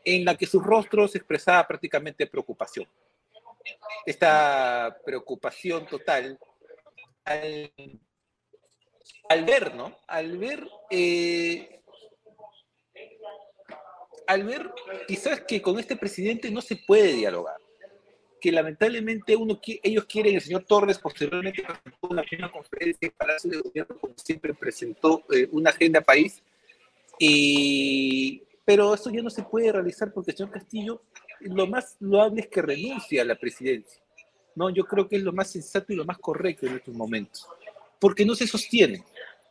en 0.04 0.24
la 0.24 0.36
que 0.36 0.46
sus 0.46 0.62
rostros 0.62 1.14
expresaba 1.16 1.66
prácticamente 1.66 2.26
preocupación. 2.26 2.86
Esta 4.04 4.96
preocupación 5.04 5.86
total 5.86 6.38
al, 7.24 7.72
ver, 9.44 9.74
¿no? 9.74 9.98
Al 10.06 10.36
ver, 10.36 10.68
eh, 10.90 11.82
al 14.26 14.44
ver 14.44 14.70
quizás 15.06 15.40
que 15.42 15.62
con 15.62 15.78
este 15.78 15.96
presidente 15.96 16.50
no 16.50 16.60
se 16.60 16.76
puede 16.76 17.14
dialogar 17.14 17.56
que 18.40 18.50
lamentablemente 18.50 19.36
uno, 19.36 19.60
ellos 19.82 20.04
quieren, 20.06 20.34
el 20.34 20.40
señor 20.40 20.64
Torres 20.64 20.98
posteriormente 20.98 21.62
presentó 21.62 22.08
una, 22.08 22.24
una 22.38 22.52
conferencia 22.52 23.06
en 23.06 23.12
Palacio 23.16 23.50
de 23.50 23.60
Gobierno, 23.60 23.98
como 23.98 24.14
siempre 24.16 24.54
presentó 24.54 25.22
eh, 25.32 25.48
una 25.52 25.70
agenda 25.70 26.00
país, 26.00 26.42
y, 27.18 28.42
pero 28.64 28.94
eso 28.94 29.10
ya 29.10 29.22
no 29.22 29.30
se 29.30 29.42
puede 29.42 29.70
realizar 29.70 30.12
porque 30.12 30.30
el 30.30 30.36
señor 30.38 30.52
Castillo 30.52 31.02
lo 31.40 31.66
más 31.66 31.96
loable 32.00 32.42
es 32.42 32.48
que 32.48 32.62
renuncie 32.62 33.20
a 33.20 33.24
la 33.24 33.34
presidencia. 33.34 34.02
No, 34.54 34.70
yo 34.70 34.84
creo 34.84 35.08
que 35.08 35.16
es 35.16 35.22
lo 35.22 35.32
más 35.32 35.50
sensato 35.50 35.92
y 35.92 35.96
lo 35.96 36.04
más 36.04 36.18
correcto 36.18 36.66
en 36.66 36.76
estos 36.76 36.94
momentos, 36.94 37.46
porque 37.98 38.24
no 38.24 38.34
se 38.34 38.46
sostiene. 38.46 39.04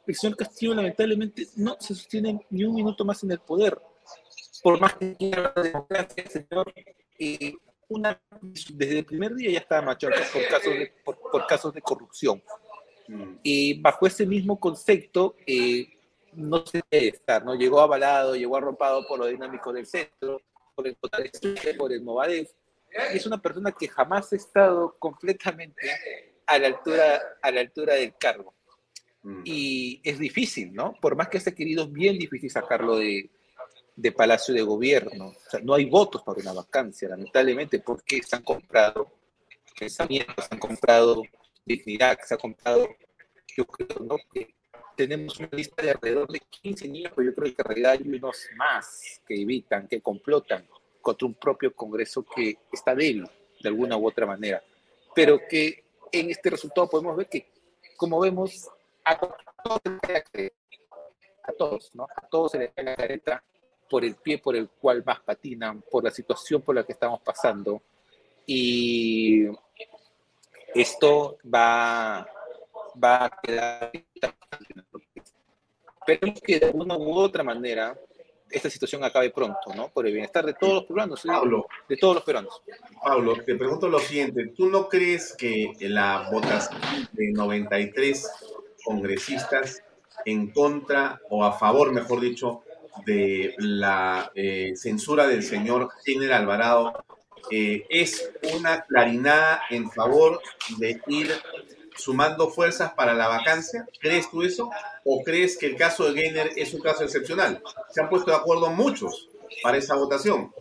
El 0.05 0.15
señor 0.15 0.35
Castillo 0.37 0.73
lamentablemente 0.73 1.47
no 1.55 1.77
se 1.79 1.93
sostiene 1.93 2.39
ni 2.49 2.63
un 2.63 2.73
minuto 2.73 3.05
más 3.05 3.23
en 3.23 3.31
el 3.31 3.39
poder. 3.39 3.79
Por 4.63 4.79
más 4.79 4.95
que 4.95 5.15
quiera 5.15 5.53
la 5.55 5.61
democracia, 5.61 6.23
el 6.23 6.29
señor 6.29 6.73
eh, 7.19 7.53
una, 7.89 8.21
desde 8.73 8.99
el 8.99 9.05
primer 9.05 9.35
día 9.35 9.51
ya 9.51 9.59
estaba 9.59 9.81
machado 9.81 10.13
por 10.31 10.47
casos 10.49 10.73
de, 10.73 10.93
por, 11.03 11.47
casos 11.47 11.73
de 11.73 11.81
corrupción. 11.81 12.41
Y 13.41 13.81
bajo 13.81 14.05
ese 14.05 14.25
mismo 14.25 14.59
concepto, 14.59 15.35
eh, 15.47 15.97
no 16.33 16.63
se 16.63 16.81
debe 16.91 17.07
estar, 17.07 17.43
¿no? 17.43 17.55
Llegó 17.55 17.81
avalado, 17.81 18.35
llegó 18.35 18.55
arropado 18.55 19.05
por 19.07 19.17
lo 19.17 19.25
dinámico 19.25 19.73
del 19.73 19.87
centro, 19.87 20.41
por 20.75 20.87
el 20.87 20.95
por 21.75 21.91
el 21.91 22.01
Movadef. 22.03 22.51
Es 23.11 23.25
una 23.25 23.41
persona 23.41 23.71
que 23.71 23.87
jamás 23.87 24.31
ha 24.31 24.35
estado 24.35 24.95
completamente 24.99 25.81
a 26.45 26.59
la 26.59 26.67
altura, 26.67 27.19
a 27.41 27.51
la 27.51 27.61
altura 27.61 27.95
del 27.95 28.15
cargo. 28.15 28.53
Mm. 29.23 29.41
Y 29.43 30.01
es 30.03 30.19
difícil, 30.19 30.73
¿no? 30.73 30.93
Por 31.01 31.15
más 31.15 31.29
que 31.29 31.39
se 31.39 31.49
ha 31.49 31.55
querido, 31.55 31.85
es 31.85 31.91
bien 31.91 32.17
difícil 32.17 32.51
sacarlo 32.51 32.97
de, 32.97 33.29
de 33.99 34.13
Palacio 34.13 34.53
de 34.53 34.61
Gobierno. 34.61 35.27
O 35.27 35.49
sea, 35.49 35.59
no 35.61 35.73
hay 35.73 35.85
votos 35.85 36.23
para 36.23 36.39
una 36.39 36.53
vacancia, 36.53 37.09
lamentablemente, 37.09 37.79
porque 37.79 38.23
se 38.23 38.35
han 38.35 38.43
comprado 38.43 39.11
pensamientos, 39.77 40.45
se 40.45 40.55
han 40.55 40.59
comprado 40.59 41.21
dignidad, 41.65 42.17
se 42.25 42.33
ha 42.33 42.37
comprado, 42.37 42.87
yo 43.57 43.65
creo, 43.65 43.99
¿no? 43.99 44.15
Que 44.33 44.55
tenemos 44.95 45.37
una 45.39 45.49
lista 45.51 45.83
de 45.83 45.91
alrededor 45.91 46.31
de 46.31 46.39
15 46.39 46.87
niños, 46.87 47.11
pero 47.13 47.29
yo 47.29 47.35
creo 47.35 47.53
que 47.53 47.61
en 47.61 47.65
realidad 47.65 47.91
hay 47.91 48.07
unos 48.07 48.47
más 48.55 49.21
que 49.27 49.41
evitan, 49.41 49.87
que 49.87 50.01
complotan 50.01 50.65
contra 51.01 51.27
un 51.27 51.33
propio 51.33 51.73
Congreso 51.75 52.23
que 52.23 52.57
está 52.71 52.95
débil 52.95 53.29
de 53.61 53.69
alguna 53.69 53.97
u 53.97 54.07
otra 54.07 54.25
manera. 54.25 54.63
Pero 55.13 55.41
que 55.49 55.83
en 56.11 56.29
este 56.29 56.51
resultado 56.51 56.89
podemos 56.89 57.17
ver 57.17 57.27
que, 57.27 57.51
como 57.97 58.21
vemos, 58.21 58.69
a 59.03 59.19
todos, 59.19 59.35
a 61.43 61.51
todos, 61.57 61.91
¿no? 61.93 62.07
A 62.15 62.27
todos 62.29 62.53
se 62.53 62.59
les 62.59 62.73
cae 62.73 62.85
la 62.85 62.95
careta 62.95 63.43
por 63.89 64.05
el 64.05 64.15
pie 64.15 64.37
por 64.37 64.55
el 64.55 64.69
cual 64.69 65.03
más 65.05 65.19
patinan, 65.21 65.81
por 65.89 66.03
la 66.03 66.11
situación 66.11 66.61
por 66.61 66.75
la 66.75 66.83
que 66.83 66.93
estamos 66.93 67.21
pasando. 67.21 67.81
Y 68.45 69.47
esto 70.73 71.37
va, 71.53 72.27
va 73.03 73.25
a 73.25 73.39
quedar. 73.41 73.91
Esperemos 76.07 76.41
que 76.41 76.59
de 76.59 76.71
una 76.71 76.97
u 76.97 77.13
otra 77.13 77.43
manera 77.43 77.97
esta 78.49 78.69
situación 78.69 79.03
acabe 79.03 79.29
pronto, 79.29 79.73
¿no? 79.75 79.89
Por 79.89 80.07
el 80.07 80.13
bienestar 80.13 80.45
de 80.45 80.53
todos 80.53 80.73
los 80.73 80.85
peruanos. 80.85 81.21
Pablo. 81.23 81.67
de 81.87 81.97
todos 81.97 82.15
los 82.15 82.23
peruanos. 82.23 82.61
Pablo, 83.03 83.35
te 83.45 83.55
pregunto 83.55 83.87
lo 83.87 83.99
siguiente, 83.99 84.53
¿tú 84.55 84.67
no 84.69 84.89
crees 84.89 85.35
que 85.37 85.73
la 85.81 86.29
votación 86.31 86.81
de 87.11 87.31
93 87.31 88.27
congresistas 88.83 89.83
en 90.25 90.51
contra 90.51 91.21
o 91.29 91.43
a 91.43 91.53
favor, 91.53 91.93
mejor 91.93 92.19
dicho, 92.19 92.63
de 93.05 93.55
la 93.57 94.31
eh, 94.35 94.73
censura 94.75 95.27
del 95.27 95.43
señor 95.43 95.89
General 96.05 96.41
Alvarado 96.41 97.03
eh, 97.51 97.85
es 97.89 98.31
una 98.53 98.81
clarinada 98.81 99.61
en 99.69 99.89
favor 99.91 100.41
de 100.77 101.01
ir 101.07 101.31
sumando 101.95 102.49
fuerzas 102.49 102.93
para 102.93 103.13
la 103.13 103.27
vacancia? 103.27 103.87
¿Crees 103.99 104.29
tú 104.29 104.43
eso? 104.43 104.69
¿O 105.03 105.23
crees 105.23 105.57
que 105.57 105.67
el 105.67 105.75
caso 105.75 106.05
de 106.05 106.21
Gainer 106.21 106.51
es 106.55 106.73
un 106.73 106.81
caso 106.81 107.03
excepcional? 107.03 107.61
Se 107.91 108.01
han 108.01 108.09
puesto 108.09 108.31
de 108.31 108.37
acuerdo 108.37 108.69
muchos 108.71 109.29
para 109.61 109.77
esa 109.77 109.95
votación. 109.95 110.51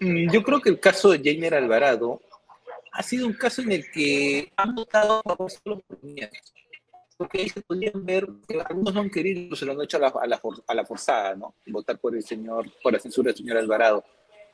Mm, 0.00 0.30
Yo 0.30 0.42
creo 0.42 0.60
que 0.60 0.70
el 0.70 0.80
caso 0.80 1.10
de 1.10 1.18
Jainer 1.18 1.54
Alvarado 1.54 2.20
ha 2.92 3.02
sido 3.02 3.26
un 3.26 3.32
caso 3.32 3.62
en 3.62 3.72
el 3.72 3.90
que 3.90 4.52
han 4.56 4.74
votado 4.74 5.22
a 5.24 5.48
solo 5.48 5.80
por 5.80 6.02
miedo. 6.02 6.30
Porque 7.22 7.38
ahí 7.42 7.48
se 7.48 7.60
podían 7.62 8.04
ver 8.04 8.26
que 8.48 8.60
algunos 8.60 8.94
no 8.94 9.00
han 9.00 9.10
querido, 9.10 9.54
se 9.56 9.64
lo 9.64 9.72
han 9.72 9.82
hecho 9.82 9.96
a 9.96 10.00
la, 10.00 10.08
a 10.08 10.26
la 10.26 10.38
for- 10.38 10.62
a 10.66 10.74
la 10.74 10.84
forzada, 10.84 11.34
¿no? 11.34 11.54
Votar 11.66 11.98
por 11.98 12.14
el 12.14 12.22
señor, 12.22 12.66
por 12.82 12.92
la 12.92 12.98
censura 12.98 13.28
del 13.28 13.36
señor 13.36 13.56
Alvarado. 13.58 14.04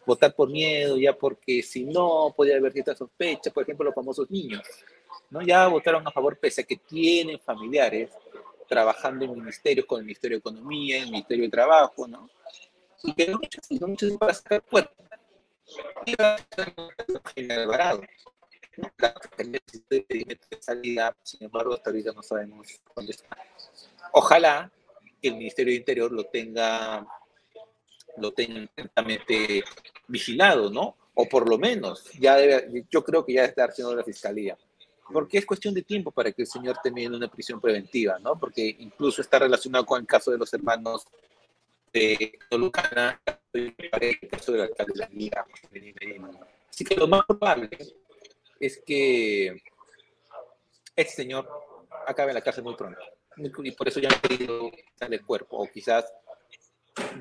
Votar 0.06 0.34
por 0.34 0.48
miedo, 0.50 0.96
ya 0.96 1.12
porque 1.16 1.62
si 1.62 1.84
no, 1.84 2.32
podía 2.36 2.56
haber 2.56 2.72
cierta 2.72 2.94
sospecha, 2.94 3.50
por 3.50 3.62
ejemplo, 3.62 3.84
los 3.84 3.94
famosos 3.94 4.30
niños. 4.30 4.62
¿no? 5.30 5.42
Ya 5.42 5.66
votaron 5.68 6.06
a 6.06 6.10
favor 6.10 6.38
pese 6.38 6.62
a 6.62 6.64
que 6.64 6.76
tienen 6.76 7.38
familiares 7.40 8.10
trabajando 8.66 9.24
en 9.24 9.34
ministerios 9.34 9.86
con 9.86 9.98
el 10.00 10.04
Ministerio 10.06 10.36
de 10.36 10.40
Economía, 10.40 10.98
el 11.02 11.10
Ministerio 11.10 11.44
de 11.44 11.50
Trabajo, 11.50 12.06
¿no? 12.06 12.28
Y 13.02 13.12
que 13.14 13.26
no 13.28 13.38
muchos, 13.38 13.70
no 13.80 13.88
muchos 13.88 14.12
para 14.18 14.34
sacar 14.34 14.62
cuerpo. 14.62 15.04
De 19.88 20.38
salida, 20.60 21.16
sin 21.22 21.44
embargo, 21.44 21.74
hasta 21.74 21.90
ahorita 21.90 22.12
no 22.12 22.22
sabemos 22.22 22.80
dónde 22.94 23.12
está. 23.12 23.36
Ojalá 24.12 24.70
que 25.20 25.28
el 25.28 25.36
Ministerio 25.36 25.72
de 25.72 25.78
Interior 25.78 26.12
lo 26.12 26.24
tenga, 26.24 27.06
lo 28.16 28.32
tenga 28.32 28.60
intensamente 28.60 29.64
vigilado, 30.06 30.70
¿no? 30.70 30.96
O 31.14 31.28
por 31.28 31.48
lo 31.48 31.58
menos, 31.58 32.04
ya 32.18 32.36
debe, 32.36 32.84
yo 32.90 33.02
creo 33.02 33.24
que 33.24 33.34
ya 33.34 33.44
está 33.44 33.64
haciendo 33.64 33.94
la 33.94 34.04
Fiscalía 34.04 34.56
porque 35.12 35.38
es 35.38 35.46
cuestión 35.46 35.74
de 35.74 35.82
tiempo 35.82 36.10
para 36.10 36.32
que 36.32 36.42
el 36.42 36.48
señor 36.48 36.78
termine 36.82 37.16
una 37.16 37.28
prisión 37.28 37.60
preventiva, 37.60 38.18
¿no? 38.18 38.38
Porque 38.38 38.76
incluso 38.78 39.22
está 39.22 39.38
relacionado 39.38 39.86
con 39.86 40.00
el 40.00 40.06
caso 40.06 40.30
de 40.30 40.38
los 40.38 40.52
hermanos 40.52 41.06
de 41.92 42.38
Tolucana, 42.50 43.20
el 43.52 43.74
caso 44.30 44.52
del 44.52 44.62
alcalde 44.62 44.92
de 44.92 44.98
la 44.98 45.08
Liga. 45.08 45.46
Así 46.68 46.84
que 46.84 46.96
lo 46.96 47.08
más 47.08 47.24
probable 47.26 47.70
es 48.60 48.82
que 48.84 49.62
este 50.96 51.14
señor 51.14 51.48
acabe 52.06 52.30
en 52.30 52.34
la 52.34 52.42
cárcel 52.42 52.64
muy 52.64 52.74
pronto. 52.74 53.00
Y 53.36 53.70
por 53.72 53.86
eso 53.86 54.00
ya 54.00 54.08
no 54.08 54.16
ha 54.16 54.20
querido 54.20 54.70
quitarle 54.70 55.16
el 55.16 55.24
cuerpo, 55.24 55.58
o 55.58 55.66
quizás 55.68 56.12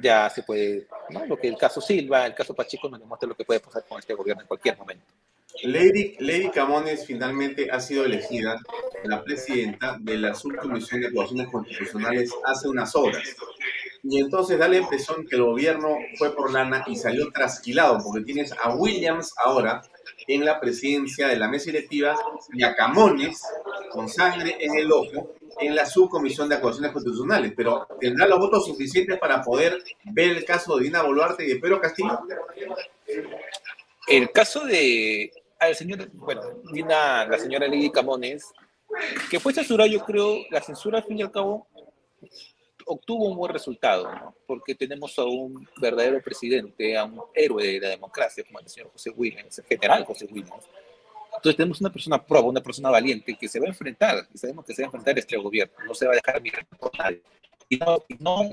ya 0.02 0.30
se 0.30 0.42
puede, 0.44 0.88
¿no? 1.10 1.26
Lo 1.26 1.38
que 1.38 1.48
el 1.48 1.58
caso 1.58 1.80
Silva, 1.80 2.26
el 2.26 2.34
caso 2.34 2.56
Pacheco 2.56 2.90
nos 2.90 3.00
demuestra 3.00 3.30
lo 3.30 3.36
que 3.36 3.46
puede 3.46 3.60
pasar 3.60 3.86
con 3.88 4.00
este 4.00 4.16
gobierno 4.16 4.42
en 4.42 4.48
cualquier 4.48 4.78
momento. 4.78 5.06
Lady, 5.64 6.16
Lady 6.20 6.50
Camones 6.50 7.06
finalmente 7.06 7.70
ha 7.72 7.80
sido 7.80 8.06
elegida 8.06 8.60
la 9.04 9.24
presidenta 9.24 9.98
de 10.00 10.18
la 10.18 10.36
Subcomisión 10.36 11.02
de 11.02 11.08
Acusaciones 11.08 11.48
Constitucionales 11.52 12.32
hace 12.46 12.68
unas 12.68 12.96
horas. 12.96 13.36
Y 14.04 14.20
entonces 14.20 14.60
da 14.60 14.68
la 14.68 14.78
impresión 14.78 15.26
que 15.26 15.36
el 15.36 15.44
gobierno 15.44 15.98
fue 16.18 16.36
por 16.36 16.52
lana 16.52 16.84
y 16.88 16.96
salió 16.96 17.32
trasquilado, 17.32 18.00
porque 18.04 18.24
tienes 18.24 18.54
a 18.62 18.76
Williams 18.76 19.34
ahora 19.44 19.82
en 20.28 20.46
la 20.46 20.60
presidencia 20.60 21.28
de 21.28 21.38
la 21.38 21.48
mesa 21.48 21.72
directiva 21.72 22.16
y 22.54 22.64
a 22.64 22.76
Camones 22.76 23.42
con 23.92 24.10
sangre 24.10 24.58
en 24.60 24.78
el 24.78 24.92
ojo 24.92 25.34
en 25.60 25.76
la 25.76 25.86
Subcomisión 25.86 26.50
de 26.50 26.56
Acusaciones 26.56 26.92
Constitucionales. 26.92 27.54
Pero 27.56 27.88
¿tendrá 28.00 28.28
los 28.28 28.40
votos 28.40 28.66
suficientes 28.66 29.18
para 29.18 29.42
poder 29.42 29.82
ver 30.04 30.38
el 30.38 30.46
caso 30.46 30.78
de 30.78 30.84
Dina 30.84 31.02
Boluarte 31.02 31.46
y 31.46 31.48
de 31.48 31.56
Pedro 31.56 31.80
Castillo? 31.80 32.20
El 34.08 34.32
caso 34.32 34.66
de 34.66 35.32
al 35.60 35.76
señor, 35.76 36.10
bueno, 36.14 36.42
Dina, 36.72 37.26
la 37.26 37.40
señora 37.40 37.68
Lady 37.68 37.90
Camones, 37.90 38.46
que 39.30 39.40
fue 39.40 39.54
censurada, 39.54 39.90
yo 39.90 40.04
creo, 40.04 40.38
la 40.52 40.62
censura 40.62 41.00
al 41.00 41.06
fin 41.06 41.18
y 41.18 41.24
al 41.24 41.32
cabo 41.32 41.68
obtuvo 42.88 43.26
un 43.26 43.38
buen 43.38 43.54
resultado, 43.54 44.12
¿no? 44.12 44.36
porque 44.46 44.74
tenemos 44.74 45.18
a 45.20 45.26
un 45.26 45.68
verdadero 45.78 46.22
presidente, 46.22 46.98
a 46.98 47.04
un 47.06 47.22
héroe 47.34 47.66
de 47.66 47.80
la 47.80 47.90
democracia, 47.90 48.44
como 48.44 48.60
el 48.60 48.70
señor 48.70 48.92
José 48.92 49.12
Williams, 49.12 49.60
el 49.60 49.66
general 49.66 50.06
José 50.06 50.26
Williams. 50.26 50.66
Entonces 51.36 51.58
tenemos 51.58 51.82
una 51.82 51.92
persona 51.92 52.24
proba, 52.24 52.48
una 52.48 52.62
persona 52.62 52.90
valiente 52.90 53.38
que 53.38 53.48
se 53.48 53.60
va 53.60 53.66
a 53.66 53.70
enfrentar, 53.70 54.28
y 54.34 54.38
sabemos 54.38 54.66
que 54.66 54.74
se 54.74 54.82
va 54.82 54.86
a 54.86 54.88
enfrentar 54.88 55.16
a 55.16 55.20
este 55.20 55.38
gobierno, 55.38 55.76
no 55.86 55.94
se 55.94 56.08
va 56.08 56.14
a 56.14 56.16
dejar 56.16 56.42
mirar 56.42 56.66
por 56.66 56.98
nadie. 56.98 57.22
Y 57.70 57.78
no, 57.78 58.04
y 58.08 58.16
no 58.16 58.44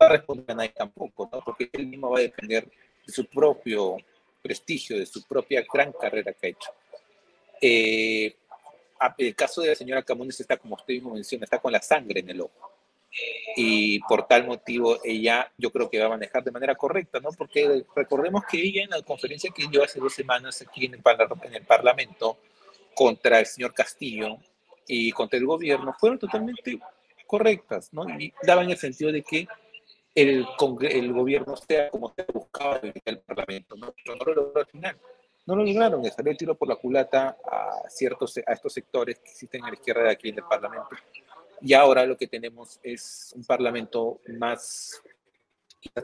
va 0.00 0.06
a 0.06 0.08
responder 0.08 0.44
a 0.48 0.54
nadie 0.54 0.70
tampoco, 0.70 1.28
¿no? 1.32 1.40
porque 1.44 1.70
él 1.72 1.86
mismo 1.86 2.10
va 2.10 2.18
a 2.18 2.22
depender 2.22 2.68
de 3.06 3.12
su 3.12 3.24
propio 3.26 3.96
prestigio, 4.42 4.98
de 4.98 5.06
su 5.06 5.22
propia 5.22 5.64
gran 5.72 5.92
carrera 5.92 6.32
que 6.32 6.46
ha 6.46 6.50
hecho. 6.50 6.70
Eh, 7.60 8.36
el 9.18 9.34
caso 9.34 9.62
de 9.62 9.68
la 9.68 9.74
señora 9.74 10.02
Camones 10.02 10.38
está, 10.40 10.56
como 10.56 10.74
usted 10.74 10.94
mismo 10.94 11.14
menciona, 11.14 11.44
está 11.44 11.60
con 11.60 11.72
la 11.72 11.80
sangre 11.80 12.20
en 12.20 12.30
el 12.30 12.40
ojo. 12.40 12.71
Y 13.56 13.98
por 14.00 14.26
tal 14.26 14.46
motivo 14.46 14.98
ella 15.04 15.52
yo 15.58 15.70
creo 15.70 15.90
que 15.90 16.00
va 16.00 16.06
a 16.06 16.10
manejar 16.10 16.42
de 16.42 16.50
manera 16.50 16.74
correcta, 16.74 17.20
¿no? 17.20 17.30
Porque 17.30 17.84
recordemos 17.94 18.42
que 18.50 18.58
ella 18.58 18.84
en 18.84 18.90
la 18.90 19.02
conferencia 19.02 19.50
que 19.54 19.68
dio 19.68 19.84
hace 19.84 20.00
dos 20.00 20.14
semanas 20.14 20.62
aquí 20.62 20.86
en 20.86 20.94
el, 20.94 21.02
en 21.42 21.54
el 21.54 21.66
Parlamento 21.66 22.38
contra 22.94 23.40
el 23.40 23.46
señor 23.46 23.74
Castillo 23.74 24.38
y 24.86 25.10
contra 25.12 25.38
el 25.38 25.46
gobierno 25.46 25.94
fueron 25.98 26.18
totalmente 26.18 26.78
correctas, 27.26 27.92
¿no? 27.92 28.08
Y 28.18 28.32
daban 28.42 28.70
el 28.70 28.76
sentido 28.76 29.12
de 29.12 29.22
que 29.22 29.46
el, 30.14 30.46
el 30.82 31.12
gobierno 31.12 31.56
sea 31.56 31.90
como 31.90 32.12
se 32.14 32.24
buscaba 32.32 32.80
en 32.82 32.92
el 33.04 33.18
Parlamento, 33.20 33.76
¿no? 33.76 33.94
Pero 34.04 34.16
no 34.16 34.24
lo 34.24 34.34
logró 34.34 34.60
al 34.60 34.66
final. 34.66 34.98
No 35.44 35.56
lo 35.56 35.64
lograron, 35.64 36.02
le 36.02 36.10
salió 36.10 36.30
el 36.30 36.38
tiro 36.38 36.54
por 36.54 36.68
la 36.68 36.76
culata 36.76 37.36
a, 37.50 37.88
ciertos, 37.88 38.38
a 38.46 38.52
estos 38.52 38.72
sectores 38.72 39.18
que 39.18 39.30
existen 39.30 39.64
a 39.64 39.68
la 39.68 39.74
izquierda 39.74 40.04
de 40.04 40.10
aquí 40.10 40.28
en 40.28 40.38
el 40.38 40.44
Parlamento. 40.44 40.90
Y 41.62 41.74
ahora 41.74 42.04
lo 42.04 42.16
que 42.16 42.26
tenemos 42.26 42.80
es 42.82 43.32
un 43.36 43.44
Parlamento 43.44 44.20
más 44.38 45.00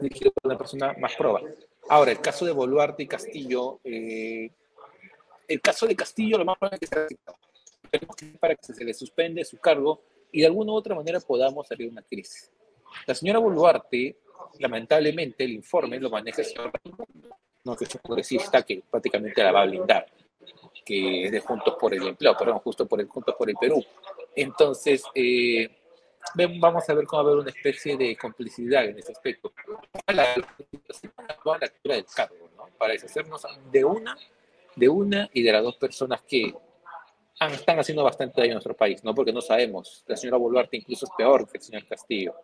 dirigido 0.01 0.31
por 0.31 0.49
una 0.49 0.57
persona 0.57 0.93
más 0.99 1.15
proba. 1.15 1.41
Ahora, 1.89 2.11
el 2.11 2.21
caso 2.21 2.45
de 2.45 2.51
Boluarte 2.51 3.03
y 3.03 3.07
Castillo, 3.07 3.79
eh, 3.83 4.51
el 5.47 5.61
caso 5.61 5.87
de 5.87 5.95
Castillo 5.95 6.37
lo 6.37 6.45
más 6.45 6.57
probable 6.57 6.79
es 6.81 7.99
que 8.15 8.25
para 8.39 8.55
que 8.55 8.73
se 8.73 8.83
le 8.83 8.93
suspende 8.93 9.43
su 9.43 9.57
cargo 9.57 10.01
y 10.31 10.41
de 10.41 10.47
alguna 10.47 10.71
u 10.71 10.75
otra 10.75 10.95
manera 10.95 11.19
podamos 11.19 11.67
salir 11.67 11.87
de 11.87 11.93
una 11.93 12.03
crisis. 12.03 12.51
La 13.05 13.15
señora 13.15 13.39
Boluarte, 13.39 14.17
lamentablemente, 14.59 15.43
el 15.43 15.51
informe 15.51 15.99
lo 15.99 16.09
maneja 16.09 16.41
el 16.41 16.47
señor 16.47 16.71
no 17.63 17.75
que 17.75 17.83
es 17.85 17.95
un 17.95 18.01
progresista 18.01 18.63
que 18.63 18.81
prácticamente 18.89 19.43
la 19.43 19.51
va 19.51 19.63
a 19.63 19.65
blindar, 19.65 20.05
que 20.85 21.25
es 21.25 21.31
de 21.31 21.39
Juntos 21.39 21.75
por 21.79 21.93
el 21.93 22.07
Empleo, 22.07 22.35
perdón, 22.37 22.59
justo 22.59 22.87
por 22.87 23.01
el 23.01 23.07
Juntos 23.07 23.35
por 23.37 23.49
el 23.49 23.55
Perú. 23.55 23.83
Entonces, 24.35 25.03
eh, 25.15 25.69
vamos 26.59 26.89
a 26.89 26.93
ver 26.93 27.05
cómo 27.05 27.23
va 27.23 27.29
a 27.29 27.31
haber 27.31 27.41
una 27.43 27.51
especie 27.51 27.97
de 27.97 28.15
complicidad 28.15 28.85
en 28.85 28.97
ese 28.97 29.11
aspecto. 29.11 29.51
La, 30.07 30.35
la, 30.35 31.95
del 31.95 32.05
cargo, 32.05 32.49
¿no? 32.55 32.67
Para 32.77 32.93
deshacernos 32.93 33.45
de 33.71 33.85
una, 33.85 34.17
de 34.75 34.89
una 34.89 35.29
y 35.33 35.43
de 35.43 35.51
las 35.51 35.63
dos 35.63 35.75
personas 35.77 36.21
que 36.21 36.53
han, 37.39 37.53
están 37.53 37.79
haciendo 37.79 38.03
bastante 38.03 38.41
daño 38.41 38.53
a 38.53 38.55
nuestro 38.55 38.75
país, 38.75 39.03
¿no? 39.03 39.13
Porque 39.13 39.33
no 39.33 39.41
sabemos, 39.41 40.03
la 40.07 40.17
señora 40.17 40.37
Boluarte 40.37 40.77
incluso 40.77 41.05
es 41.05 41.11
peor 41.17 41.49
que 41.49 41.57
el 41.57 41.63
señor 41.63 41.85
Castillo, 41.87 42.35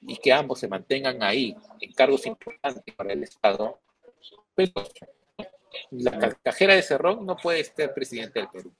y 0.00 0.16
que 0.16 0.32
ambos 0.32 0.60
se 0.60 0.68
mantengan 0.68 1.22
ahí 1.22 1.56
en 1.80 1.92
cargos 1.92 2.26
importantes 2.26 2.94
para 2.94 3.12
el 3.12 3.22
Estado, 3.22 3.78
pero 4.54 4.72
la 5.90 6.34
cajera 6.42 6.74
de 6.74 6.82
Cerrón 6.82 7.26
no 7.26 7.36
puede 7.36 7.64
ser 7.64 7.92
presidente 7.94 8.40
del 8.40 8.48
Perú, 8.48 8.72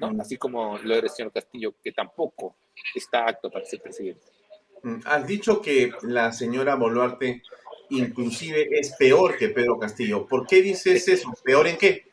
¿no? 0.00 0.12
Así 0.20 0.36
como 0.36 0.78
lo 0.78 0.94
era 0.94 1.06
el 1.06 1.12
señor 1.12 1.32
Castillo, 1.32 1.74
que 1.82 1.92
tampoco 1.92 2.56
está 2.94 3.26
apto 3.26 3.50
para 3.50 3.64
ser 3.64 3.80
presidente. 3.80 4.26
Has 5.04 5.26
dicho 5.26 5.60
que 5.60 5.92
la 6.02 6.32
señora 6.32 6.76
Boluarte 6.76 7.42
inclusive 7.90 8.68
es 8.70 8.92
peor 8.96 9.36
que 9.36 9.48
Pedro 9.48 9.78
Castillo. 9.78 10.26
¿Por 10.26 10.46
qué 10.46 10.62
dices 10.62 11.08
eso? 11.08 11.32
¿Peor 11.42 11.66
en 11.66 11.76
qué? 11.76 12.04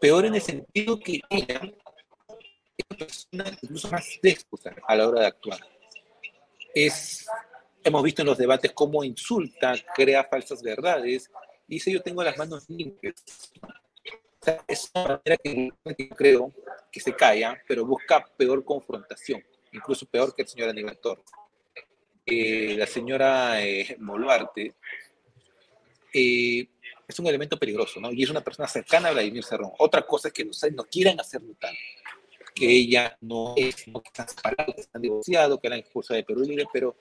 Peor 0.00 0.26
en 0.26 0.34
el 0.34 0.42
sentido 0.42 0.98
que 0.98 1.20
ella 1.30 1.60
es 2.76 3.28
una 3.32 3.44
persona 3.44 3.58
incluso 3.62 3.90
más 3.90 4.18
déspota 4.22 4.74
a 4.86 4.96
la 4.96 5.08
hora 5.08 5.20
de 5.22 5.26
actuar. 5.26 5.60
Es, 6.74 7.26
hemos 7.82 8.02
visto 8.02 8.22
en 8.22 8.26
los 8.26 8.38
debates 8.38 8.72
cómo 8.72 9.04
insulta, 9.04 9.74
crea 9.94 10.24
falsas 10.24 10.62
verdades, 10.62 11.30
y 11.66 11.76
dice 11.76 11.92
yo 11.92 12.02
tengo 12.02 12.22
las 12.22 12.36
manos 12.36 12.68
limpias. 12.68 13.14
Es 14.66 14.90
una 14.94 15.04
manera 15.04 15.36
que, 15.42 15.70
que 15.96 16.08
creo 16.10 16.52
que 16.90 17.00
se 17.00 17.14
calla, 17.14 17.60
pero 17.66 17.84
busca 17.86 18.24
peor 18.36 18.64
confrontación, 18.64 19.42
incluso 19.72 20.06
peor 20.06 20.34
que 20.34 20.42
el 20.42 20.48
señor 20.48 20.68
Aníbal 20.70 20.98
Torres. 20.98 21.24
eh, 22.26 22.74
la 22.78 22.86
señora 22.86 23.62
eh, 23.62 23.96
Boluarte 24.00 24.74
eh, 26.12 26.68
es 27.06 27.18
un 27.18 27.26
elemento 27.26 27.58
peligroso, 27.58 28.00
¿no? 28.00 28.12
Y 28.12 28.22
es 28.22 28.30
una 28.30 28.40
persona 28.40 28.68
cercana 28.68 29.08
a 29.08 29.12
Vladimir 29.12 29.44
Cerrón. 29.44 29.72
Otra 29.78 30.06
cosa 30.06 30.28
es 30.28 30.34
que 30.34 30.44
no, 30.44 30.52
no 30.74 30.84
quieran 30.84 31.20
hacer 31.20 31.42
notar 31.42 31.74
que 32.54 32.70
ella 32.70 33.16
no 33.20 33.54
es, 33.56 33.88
no 33.88 34.00
que 34.00 34.08
están 34.08 34.28
separados, 34.28 34.74
que 34.76 34.80
están 34.82 35.02
divorciados, 35.02 35.58
que 35.60 35.68
la 35.68 35.76
expulsa 35.76 36.14
de 36.14 36.22
Perú 36.22 36.42
Libre, 36.42 36.66
pero 36.72 36.96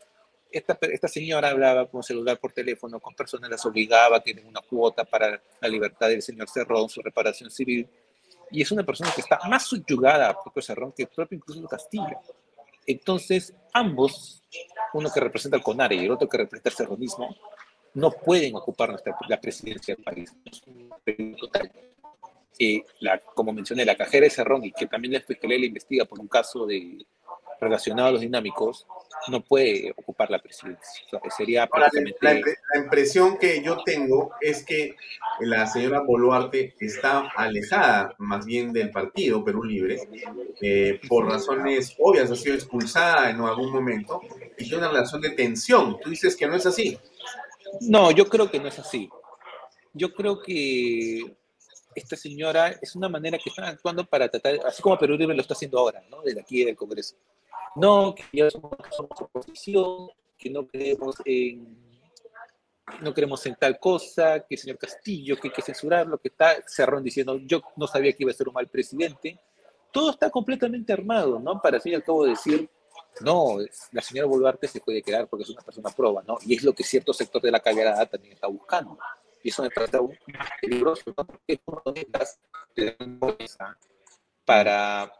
esta, 0.54 0.78
esta 0.82 1.08
señora 1.08 1.49
hablaba 1.49 1.88
con 1.88 2.04
celular 2.04 2.39
por 2.39 2.54
teléfono 2.54 2.99
con 2.99 3.16
personas, 3.16 3.49
las 3.49 3.66
obligaba 3.66 4.20
den 4.20 4.45
una 4.45 4.62
cuota 4.62 5.04
para 5.04 5.41
la 5.60 5.68
libertad 5.68 6.10
del 6.10 6.22
señor 6.22 6.47
Cerrón, 6.49 6.88
su 6.89 7.01
reparación 7.01 7.49
civil, 7.49 7.88
y 8.51 8.62
es 8.62 8.72
una 8.72 8.84
persona 8.84 9.12
que 9.14 9.22
está 9.22 9.39
más 9.49 9.66
subyugada 9.66 10.30
a 10.30 10.41
propio 10.41 10.62
Cerrón 10.62 10.93
que 10.95 11.04
el 11.04 11.10
propio 11.10 11.38
incluso 11.38 11.68
Castillo. 11.68 12.20
Entonces, 12.86 13.54
ambos, 13.74 14.43
uno 14.93 15.10
que 15.12 15.20
representa 15.20 15.58
el 15.58 15.64
CONARE 15.64 15.95
y 15.95 16.06
el 16.06 16.12
otro 16.12 16.30
que 16.30 16.38
representa 16.38 16.70
el 16.70 16.76
cerronismo, 16.76 17.36
no 17.95 18.12
pueden 18.12 18.56
ocupar 18.56 18.89
nuestra, 18.89 19.16
la 19.28 19.39
presidencia 19.39 19.95
del 19.95 20.04
país. 20.04 20.32
Es 20.45 20.62
un 20.68 21.36
total. 21.36 21.72
Eh, 22.60 22.84
la, 22.99 23.20
como 23.20 23.51
mencioné, 23.51 23.86
la 23.86 23.95
cajera 23.95 24.26
de 24.26 24.30
Cerrón 24.30 24.64
y 24.64 24.72
que 24.72 24.86
también 24.86 25.14
la 25.14 25.22
Fiscalía 25.22 25.58
le 25.58 25.68
investiga 25.68 26.06
por 26.06 26.20
un 26.20 26.28
caso 26.28 26.66
de 26.68 27.06
relacionado 27.60 28.10
a 28.10 28.12
los 28.12 28.22
dinámicos, 28.22 28.86
no 29.30 29.41
puede 29.41 29.93
ocupar 29.95 30.30
la 30.30 30.39
presidencia. 30.39 31.04
sería 31.36 31.68
prácticamente... 31.68 32.18
la, 32.22 32.34
la, 32.34 32.84
impresión 32.84 33.38
que 33.38 33.62
yo 33.62 33.84
tengo 33.84 34.32
es 34.41 34.66
que 34.66 34.95
la 35.39 35.66
señora 35.68 36.01
Boluarte 36.01 36.76
está 36.80 37.30
alejada 37.36 38.14
más 38.18 38.45
bien 38.45 38.74
del 38.74 38.91
partido 38.91 39.43
Perú 39.43 39.64
Libre, 39.64 39.99
eh, 40.62 40.99
por 41.08 41.26
razones 41.26 41.95
obvias, 41.99 42.32
ha 42.32 42.36
sido 42.36 42.56
expulsada 42.56 43.30
en 43.30 43.39
algún 43.41 43.72
momento 43.72 44.22
y 44.58 44.64
tiene 44.64 44.80
una 44.80 44.89
relación 44.89 45.22
de 45.22 45.32
tensión. 45.32 45.99
Tú 45.99 46.10
dices 46.10 46.36
que 46.36 46.47
no 46.47 46.56
es 46.56 46.66
así. 46.66 46.97
No, 47.82 48.12
yo 48.12 48.28
creo 48.28 48.49
que 48.49 48.60
no 48.60 48.68
es 48.68 48.80
así. 48.80 49.10
Yo 49.93 50.14
creo 50.14 50.41
que 50.41 51.36
esta 51.95 52.16
señora 52.16 52.70
es 52.82 52.95
una 52.95 53.10
manera 53.10 53.38
que 53.38 53.49
están 53.49 53.66
actuando 53.66 54.06
para 54.06 54.28
tratar, 54.28 54.60
así 54.66 54.82
como 54.82 54.97
Perú 54.97 55.16
Libre 55.16 55.36
lo 55.36 55.41
está 55.41 55.54
haciendo 55.54 55.80
ahora, 55.80 56.04
¿no? 56.10 56.22
Desde 56.22 56.41
aquí 56.41 56.64
del 56.64 56.76
Congreso 56.76 57.16
no, 57.76 58.14
que 58.16 58.24
ya 58.34 58.49
somos, 58.49 58.72
oposición, 58.99 60.10
que 60.38 60.49
no 60.49 60.68
creemos 60.68 61.16
en 61.26 61.82
no 63.01 63.14
queremos 63.14 63.45
en 63.45 63.56
tal 63.56 63.80
cosa, 63.80 64.41
que 64.41 64.56
el 64.56 64.60
señor 64.60 64.78
Castillo, 64.78 65.38
que 65.38 65.47
hay 65.47 65.54
que 65.54 65.62
censurar 65.62 66.06
lo 66.06 66.18
que 66.18 66.28
está 66.28 66.58
Cerrón 66.68 67.01
diciendo, 67.01 67.38
yo 67.38 67.62
no 67.78 67.88
sabía 67.88 68.12
que 68.12 68.24
iba 68.24 68.32
a 68.32 68.36
ser 68.36 68.49
un 68.49 68.54
mal 68.54 68.68
presidente. 68.68 69.39
Todo 69.91 70.12
está 70.12 70.30
completamente 70.30 70.91
armado, 70.91 71.39
¿no? 71.39 71.62
Para 71.62 71.78
al 71.78 71.82
fin 71.82 71.93
y 71.93 71.95
al 71.95 72.04
cabo 72.04 72.26
decir, 72.26 72.70
no, 73.22 73.58
la 73.91 74.01
señora 74.01 74.28
Boluarte 74.28 74.68
se 74.68 74.82
puede 74.82 75.01
quedar 75.01 75.28
porque 75.28 75.43
es 75.43 75.49
una 75.49 75.62
persona 75.62 75.89
proba, 75.91 76.24
¿no? 76.24 76.38
Y 76.45 76.56
es 76.56 76.64
lo 76.64 76.74
que 76.74 76.84
cierto 76.84 77.14
sector 77.14 77.41
de 77.41 77.51
la 77.51 77.60
calidad 77.60 78.10
también 78.10 78.34
está 78.34 78.47
buscando. 78.47 78.97
Y 79.43 79.49
eso 79.49 79.64
me 79.64 79.70
parece 79.70 79.99
peligroso, 80.62 81.04
¿no? 81.18 81.26
Porque 81.26 81.62
para 84.45 85.12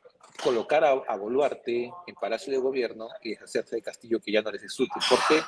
colocar 0.42 0.84
a, 0.84 1.16
Boluarte 1.16 1.92
en 2.08 2.16
Palacio 2.16 2.52
de 2.54 2.60
Gobierno 2.60 3.08
y 3.22 3.32
deshacerse 3.32 3.76
de 3.76 3.82
Castillo 3.82 4.20
que 4.20 4.32
ya 4.32 4.42
no 4.42 4.52
les 4.52 4.64
es 4.64 4.80
útil, 4.80 5.02
porque 5.10 5.42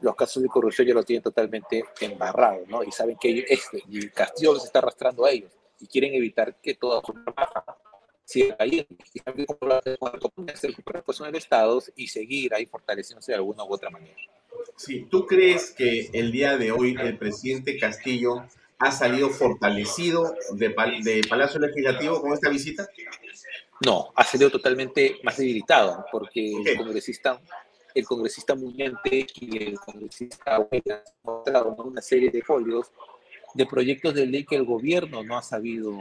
los 0.00 0.14
casos 0.14 0.42
de 0.42 0.48
corrupción 0.48 0.86
ya 0.86 0.94
lo 0.94 1.02
tienen 1.02 1.22
totalmente 1.22 1.84
embarrado, 2.00 2.64
¿no? 2.66 2.82
Y 2.82 2.92
saben 2.92 3.16
que 3.16 3.44
este, 3.48 3.82
y 3.88 4.08
Castillo 4.10 4.54
los 4.54 4.64
está 4.64 4.78
arrastrando 4.78 5.24
a 5.24 5.30
ellos 5.30 5.52
y 5.80 5.86
quieren 5.86 6.14
evitar 6.14 6.56
que 6.60 6.74
toda 6.74 7.00
su 7.02 7.14
siga 8.24 8.56
ahí 8.58 8.86
y 9.14 9.20
también 9.20 9.46
hacer 10.52 10.74
en 11.20 11.26
el 11.26 11.34
Estado 11.36 11.82
y 11.96 12.08
seguir 12.08 12.52
ahí 12.52 12.66
fortaleciéndose 12.66 13.32
de 13.32 13.36
alguna 13.36 13.64
u 13.64 13.72
otra 13.72 13.88
manera. 13.88 14.14
Sí, 14.76 15.06
¿tú 15.10 15.26
crees 15.26 15.70
que 15.70 16.10
el 16.12 16.30
día 16.30 16.58
de 16.58 16.70
hoy 16.70 16.94
el 17.00 17.16
presidente 17.16 17.78
Castillo 17.78 18.44
ha 18.78 18.92
salido 18.92 19.30
fortalecido 19.30 20.34
de, 20.52 20.68
de 21.02 21.22
Palacio 21.28 21.58
Legislativo 21.58 22.20
con 22.20 22.34
esta 22.34 22.50
visita? 22.50 22.86
No, 23.84 24.12
ha 24.16 24.24
salido 24.24 24.50
totalmente 24.50 25.20
más 25.22 25.36
debilitado, 25.36 26.04
porque 26.10 26.52
el 26.64 26.76
congresista, 26.76 27.40
el 27.94 28.04
congresista 28.04 28.54
Muñante 28.56 29.26
y 29.34 29.62
el 29.62 29.78
congresista 29.78 30.58
Huelga 30.58 31.04
han 31.06 31.14
mostrado 31.22 31.76
una 31.84 32.02
serie 32.02 32.30
de 32.30 32.42
folios 32.42 32.90
de 33.54 33.66
proyectos 33.66 34.14
de 34.14 34.26
ley 34.26 34.44
que 34.44 34.56
el 34.56 34.64
gobierno 34.64 35.22
no 35.22 35.38
ha 35.38 35.42
sabido 35.42 35.96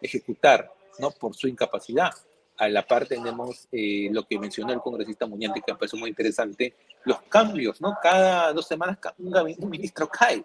ejecutar, 0.00 0.72
¿no? 1.00 1.10
Por 1.10 1.34
su 1.34 1.48
incapacidad. 1.48 2.12
A 2.58 2.68
la 2.68 2.86
par 2.86 3.06
tenemos 3.06 3.68
eh, 3.72 4.08
lo 4.10 4.26
que 4.26 4.38
mencionó 4.38 4.72
el 4.72 4.80
congresista 4.80 5.26
Muñante, 5.26 5.60
que 5.66 5.72
me 5.72 5.78
pareció 5.78 5.98
muy 5.98 6.10
interesante, 6.10 6.74
los 7.04 7.20
cambios, 7.22 7.80
¿no? 7.80 7.98
Cada 8.00 8.52
dos 8.52 8.66
semanas 8.66 8.98
un, 9.18 9.36
un 9.58 9.70
ministro 9.70 10.08
cae. 10.08 10.42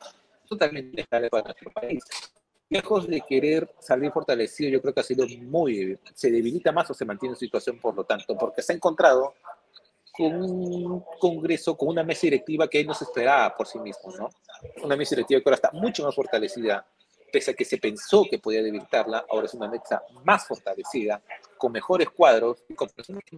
Totalmente 0.49 1.05
para 1.05 1.29
nuestro 1.29 1.71
país 1.71 2.03
lejos 2.71 3.05
de 3.05 3.19
querer 3.21 3.69
salir 3.79 4.11
fortalecido, 4.11 4.69
yo 4.69 4.81
creo 4.81 4.93
que 4.93 5.01
ha 5.01 5.03
sido 5.03 5.27
muy, 5.27 5.99
se 6.13 6.31
debilita 6.31 6.71
más 6.71 6.89
o 6.89 6.93
se 6.93 7.03
mantiene 7.03 7.33
en 7.33 7.39
situación, 7.39 7.77
por 7.79 7.93
lo 7.93 8.05
tanto, 8.05 8.37
porque 8.37 8.61
se 8.61 8.71
ha 8.71 8.75
encontrado 8.77 9.35
con 10.13 10.41
un 10.41 11.03
Congreso, 11.19 11.75
con 11.75 11.89
una 11.89 12.03
mesa 12.03 12.21
directiva 12.23 12.69
que 12.69 12.85
no 12.85 12.93
se 12.93 13.03
esperaba 13.03 13.53
por 13.55 13.67
sí 13.67 13.77
mismo, 13.79 14.15
¿no? 14.17 14.29
Una 14.83 14.95
mesa 14.95 15.15
directiva 15.15 15.41
que 15.41 15.49
ahora 15.49 15.55
está 15.55 15.71
mucho 15.73 16.05
más 16.05 16.15
fortalecida, 16.15 16.85
pese 17.29 17.51
a 17.51 17.53
que 17.53 17.65
se 17.65 17.77
pensó 17.77 18.23
que 18.29 18.39
podía 18.39 18.63
debilitarla, 18.63 19.25
ahora 19.29 19.47
es 19.47 19.53
una 19.53 19.67
mesa 19.67 20.01
más 20.23 20.47
fortalecida, 20.47 21.21
con 21.57 21.73
mejores 21.73 22.09
cuadros 22.09 22.63
con 22.73 22.87
personas 22.89 23.21
que 23.25 23.35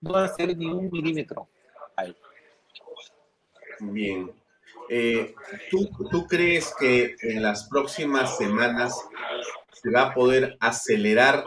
no 0.00 0.12
van 0.12 0.24
a 0.24 0.26
hacer 0.26 0.56
ni 0.56 0.66
un 0.66 0.90
milímetro 0.90 1.46
ahí. 1.94 2.16
Bien, 3.78 4.32
eh, 4.94 5.34
¿tú, 5.70 5.88
¿tú, 6.10 6.26
crees 6.26 6.74
que 6.78 7.16
en 7.22 7.42
las 7.42 7.66
próximas 7.68 8.36
semanas 8.36 8.94
se 9.72 9.90
va 9.90 10.02
a 10.02 10.14
poder 10.14 10.58
acelerar 10.60 11.44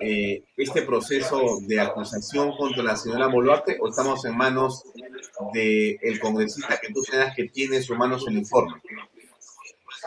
eh, 0.00 0.44
este 0.56 0.80
proceso 0.80 1.58
de 1.60 1.78
acusación 1.78 2.56
contra 2.56 2.82
la 2.82 2.96
señora 2.96 3.26
Boluarte 3.26 3.76
o 3.80 3.88
estamos 3.90 4.24
en 4.24 4.36
manos 4.36 4.82
del 5.52 6.18
congresista 6.20 6.80
que 6.80 6.92
tú 6.92 7.02
señalas 7.02 7.36
que 7.36 7.48
tiene 7.50 7.76
en 7.76 7.82
sus 7.82 7.98
manos 7.98 8.24
el 8.26 8.38
informe? 8.38 8.80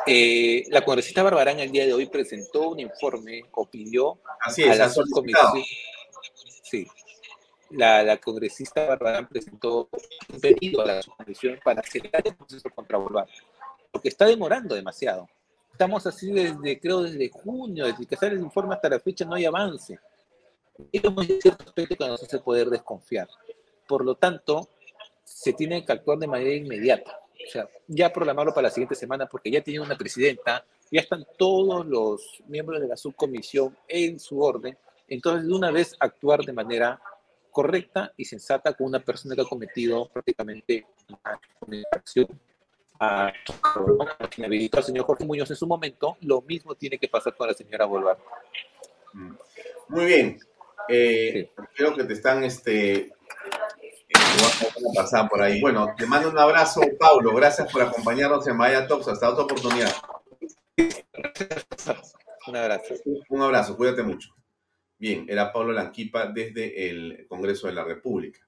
Eh, 0.08 0.66
la 0.70 0.84
congresista 0.84 1.22
Barbarán 1.22 1.60
el 1.60 1.72
día 1.72 1.86
de 1.86 1.94
hoy 1.94 2.08
presentó 2.08 2.70
un 2.70 2.80
informe 2.80 3.44
o 3.52 3.70
pidió 3.70 4.20
Así 4.42 4.64
es, 4.64 4.72
a 4.72 4.76
la 4.76 4.90
subcomisión. 4.90 5.64
Sí, 6.64 6.88
la, 7.70 8.04
la 8.04 8.18
congresista 8.18 8.86
Barbarán 8.88 9.28
presentó 9.28 9.90
un 10.34 10.40
pedido 10.40 10.82
a 10.82 10.86
la 10.86 11.02
comisión 11.18 11.60
para 11.64 11.82
acelerar 11.82 12.24
el 12.26 12.36
proceso 12.36 12.70
contra 12.70 12.98
Boluarte, 12.98 13.34
porque 13.92 14.10
está 14.10 14.26
demorando 14.26 14.76
demasiado. 14.76 15.28
Estamos 15.72 16.08
así 16.08 16.32
desde, 16.32 16.80
creo, 16.80 17.04
desde 17.04 17.30
junio, 17.30 17.86
desde 17.86 18.06
que 18.06 18.16
sale 18.16 18.34
el 18.34 18.42
informe 18.42 18.74
hasta 18.74 18.90
la 18.90 19.00
fecha 19.00 19.26
no 19.26 19.36
hay 19.36 19.46
avance. 19.46 20.00
Y 20.92 20.98
hay 20.98 21.42
cierto 21.42 21.64
aspecto 21.66 21.96
que 21.96 22.08
nos 22.08 22.24
hace 22.24 22.40
poder 22.40 22.70
desconfiar. 22.70 23.28
Por 23.88 24.04
lo 24.04 24.16
tanto, 24.16 24.68
se 25.24 25.54
tiene 25.54 25.86
que 25.86 25.92
actuar 25.92 26.18
de 26.18 26.28
manera 26.28 26.54
inmediata. 26.54 27.20
O 27.32 27.52
sea, 27.52 27.70
ya 27.88 28.12
programarlo 28.12 28.54
para 28.54 28.70
la 28.70 28.74
siguiente 28.74 28.96
semana 28.96 29.28
porque 29.28 29.52
ya 29.52 29.62
tiene 29.62 29.80
una 29.80 29.96
presidenta, 29.96 30.66
ya 30.92 31.02
están 31.02 31.26
todos 31.38 31.86
los 31.86 32.42
miembros 32.48 32.82
de 32.82 32.88
la 32.88 32.98
subcomisión 32.98 33.78
en 33.88 34.20
su 34.20 34.42
orden. 34.42 34.78
Entonces, 35.08 35.48
de 35.48 35.54
una 35.54 35.72
vez 35.72 35.96
actuar 36.00 36.44
de 36.44 36.54
manera 36.54 37.00
correcta 37.58 38.14
y 38.16 38.24
sensata 38.24 38.74
con 38.74 38.86
una 38.86 39.00
persona 39.00 39.34
que 39.34 39.42
ha 39.42 39.46
cometido 39.46 40.08
prácticamente 40.10 40.86
una 41.66 41.76
infracción 41.76 42.28
a 43.00 43.34
quien 44.30 44.46
habilitó 44.46 44.78
al 44.78 44.84
señor 44.84 45.06
Jorge 45.06 45.26
Muñoz 45.26 45.50
en 45.50 45.56
su 45.56 45.66
momento, 45.66 46.18
lo 46.22 46.44
mismo 46.44 46.76
tiene 46.76 47.00
que 47.00 47.08
pasar 47.08 47.36
con 47.36 47.48
la 47.48 47.56
señora 47.56 47.86
Boluarte. 47.86 48.22
Mm. 49.14 49.32
Muy 49.88 50.06
bien. 50.06 50.40
Eh, 50.88 51.50
Creo 51.76 51.96
que 51.96 52.04
te 52.04 52.14
están 52.14 52.44
este, 52.44 53.12
pasar 54.94 55.28
por 55.28 55.42
ahí. 55.42 55.60
Bueno, 55.60 55.96
te 55.98 56.06
mando 56.06 56.30
un 56.30 56.38
abrazo, 56.38 56.82
Paulo. 57.00 57.34
Gracias 57.34 57.72
por 57.72 57.82
acompañarnos 57.82 58.46
en 58.46 58.56
Maya 58.56 58.86
Talks. 58.86 59.08
Hasta 59.08 59.32
otra 59.32 59.46
oportunidad. 59.46 59.92
Un 62.46 62.56
abrazo. 62.56 62.94
Un 63.30 63.42
abrazo, 63.42 63.76
cuídate 63.76 64.04
mucho. 64.04 64.37
Bien, 65.00 65.26
era 65.30 65.54
Pablo 65.54 65.74
Lanquipa 65.74 66.26
desde 66.28 66.90
el 66.90 67.28
Congreso 67.28 67.68
de 67.68 67.74
la 67.74 67.84
República. 67.84 68.40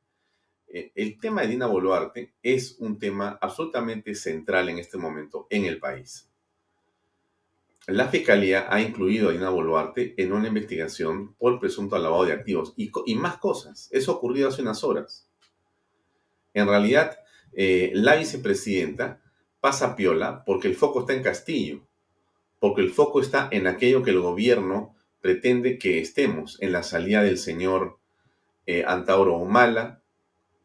Eh, 0.67 0.91
el 0.95 1.19
tema 1.19 1.41
de 1.41 1.49
Dina 1.49 1.67
Boluarte 1.67 2.33
es 2.41 2.77
un 2.79 2.97
tema 2.97 3.37
absolutamente 3.39 4.15
central 4.15 4.69
en 4.69 4.79
este 4.79 4.97
momento 4.97 5.45
en 5.51 5.65
el 5.65 5.79
país. 5.79 6.27
La 7.85 8.07
Fiscalía 8.07 8.67
ha 8.69 8.81
incluido 8.81 9.29
a 9.29 9.31
Dina 9.31 9.49
Boluarte 9.49 10.15
en 10.17 10.33
una 10.33 10.47
investigación 10.47 11.35
por 11.35 11.59
presunto 11.59 11.97
lavado 11.97 12.25
de 12.25 12.33
activos 12.33 12.73
y, 12.75 13.15
más 13.15 13.37
cosas. 13.37 13.87
Eso 13.91 14.13
ocurrió 14.13 14.47
hace 14.47 14.63
unas 14.63 14.83
horas. 14.83 15.29
En 16.53 16.67
realidad, 16.67 17.19
eh, 17.53 17.91
la 17.93 18.15
vicepresidenta 18.15 19.21
pasa 19.59 19.95
piola 19.95 20.43
porque 20.45 20.67
el 20.67 20.75
foco 20.75 21.01
está 21.01 21.13
en 21.13 21.23
Castillo, 21.23 21.87
porque 22.59 22.81
el 22.81 22.89
foco 22.91 23.21
está 23.21 23.49
en 23.51 23.67
aquello 23.67 24.01
que 24.03 24.11
el 24.11 24.19
gobierno 24.19 24.95
pretende 25.21 25.77
que 25.77 25.99
estemos 25.99 26.61
en 26.61 26.71
la 26.71 26.83
salida 26.83 27.23
del 27.23 27.37
señor 27.37 27.97
eh, 28.65 28.83
Antauro 28.85 29.37
Humala, 29.37 30.01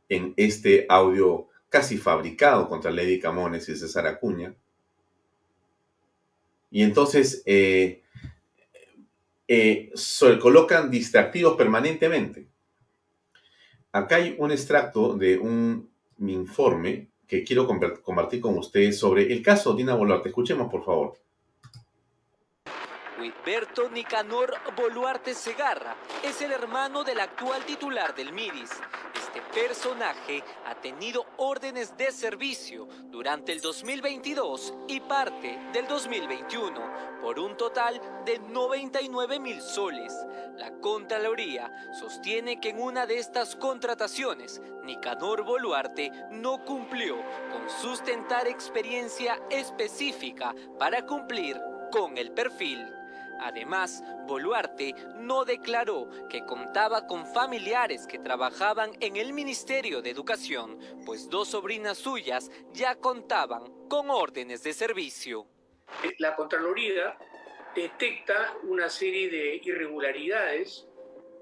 en 0.08 0.34
este 0.36 0.86
audio 0.88 1.48
casi 1.68 1.96
fabricado 1.96 2.68
contra 2.68 2.90
Lady 2.90 3.18
Camones 3.18 3.68
y 3.68 3.76
César 3.76 4.06
Acuña. 4.06 4.54
Y 6.70 6.82
entonces 6.82 7.42
eh, 7.46 8.02
eh, 9.48 9.90
se 9.94 10.38
colocan 10.38 10.90
distractivos 10.90 11.56
permanentemente. 11.56 12.46
Acá 13.92 14.16
hay 14.16 14.36
un 14.38 14.50
extracto 14.50 15.16
de 15.16 15.38
un 15.38 15.88
informe 16.18 17.08
que 17.26 17.44
quiero 17.44 17.66
compartir 17.66 18.40
con 18.40 18.58
ustedes 18.58 18.98
sobre 18.98 19.32
el 19.32 19.42
caso 19.42 19.74
Dina 19.74 19.94
Boluarte. 19.94 20.28
Escuchemos, 20.28 20.70
por 20.70 20.84
favor. 20.84 21.23
Huitberto 23.24 23.88
Nicanor 23.88 24.54
Boluarte 24.76 25.32
Segarra 25.32 25.96
es 26.22 26.42
el 26.42 26.52
hermano 26.52 27.04
del 27.04 27.20
actual 27.20 27.64
titular 27.64 28.14
del 28.14 28.34
MIDIS. 28.34 28.70
Este 29.14 29.40
personaje 29.40 30.44
ha 30.66 30.74
tenido 30.74 31.24
órdenes 31.38 31.96
de 31.96 32.12
servicio 32.12 32.86
durante 33.06 33.52
el 33.52 33.62
2022 33.62 34.74
y 34.88 35.00
parte 35.00 35.58
del 35.72 35.88
2021 35.88 37.22
por 37.22 37.38
un 37.38 37.56
total 37.56 37.98
de 38.26 38.40
99 38.40 39.40
mil 39.40 39.62
soles. 39.62 40.12
La 40.58 40.72
Contraloría 40.80 41.72
sostiene 41.98 42.60
que 42.60 42.68
en 42.68 42.82
una 42.82 43.06
de 43.06 43.20
estas 43.20 43.56
contrataciones, 43.56 44.60
Nicanor 44.84 45.44
Boluarte 45.44 46.12
no 46.30 46.62
cumplió 46.62 47.16
con 47.50 47.70
sustentar 47.80 48.46
experiencia 48.48 49.40
específica 49.48 50.54
para 50.78 51.06
cumplir 51.06 51.58
con 51.90 52.18
el 52.18 52.30
perfil. 52.32 52.86
Además, 53.40 54.02
Boluarte 54.26 54.94
no 55.16 55.44
declaró 55.44 56.08
que 56.28 56.44
contaba 56.44 57.06
con 57.06 57.26
familiares 57.26 58.06
que 58.06 58.18
trabajaban 58.18 58.92
en 59.00 59.16
el 59.16 59.32
Ministerio 59.32 60.02
de 60.02 60.10
Educación, 60.10 60.78
pues 61.04 61.28
dos 61.28 61.48
sobrinas 61.48 61.98
suyas 61.98 62.50
ya 62.72 62.96
contaban 62.96 63.88
con 63.88 64.10
órdenes 64.10 64.62
de 64.62 64.72
servicio. 64.72 65.46
La 66.18 66.34
Contraloría 66.34 67.16
detecta 67.74 68.54
una 68.62 68.88
serie 68.88 69.28
de 69.28 69.60
irregularidades 69.64 70.86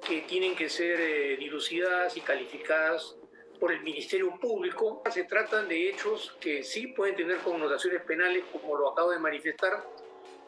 que 0.06 0.22
tienen 0.22 0.56
que 0.56 0.68
ser 0.68 1.00
eh, 1.00 1.36
dilucidadas 1.36 2.16
y 2.16 2.20
calificadas 2.20 3.16
por 3.60 3.72
el 3.72 3.82
Ministerio 3.82 4.38
Público. 4.40 5.02
Se 5.10 5.24
tratan 5.24 5.68
de 5.68 5.88
hechos 5.88 6.36
que 6.40 6.64
sí 6.64 6.88
pueden 6.88 7.14
tener 7.14 7.38
connotaciones 7.38 8.02
penales, 8.02 8.44
como 8.50 8.76
lo 8.76 8.90
acabo 8.90 9.12
de 9.12 9.20
manifestar, 9.20 9.86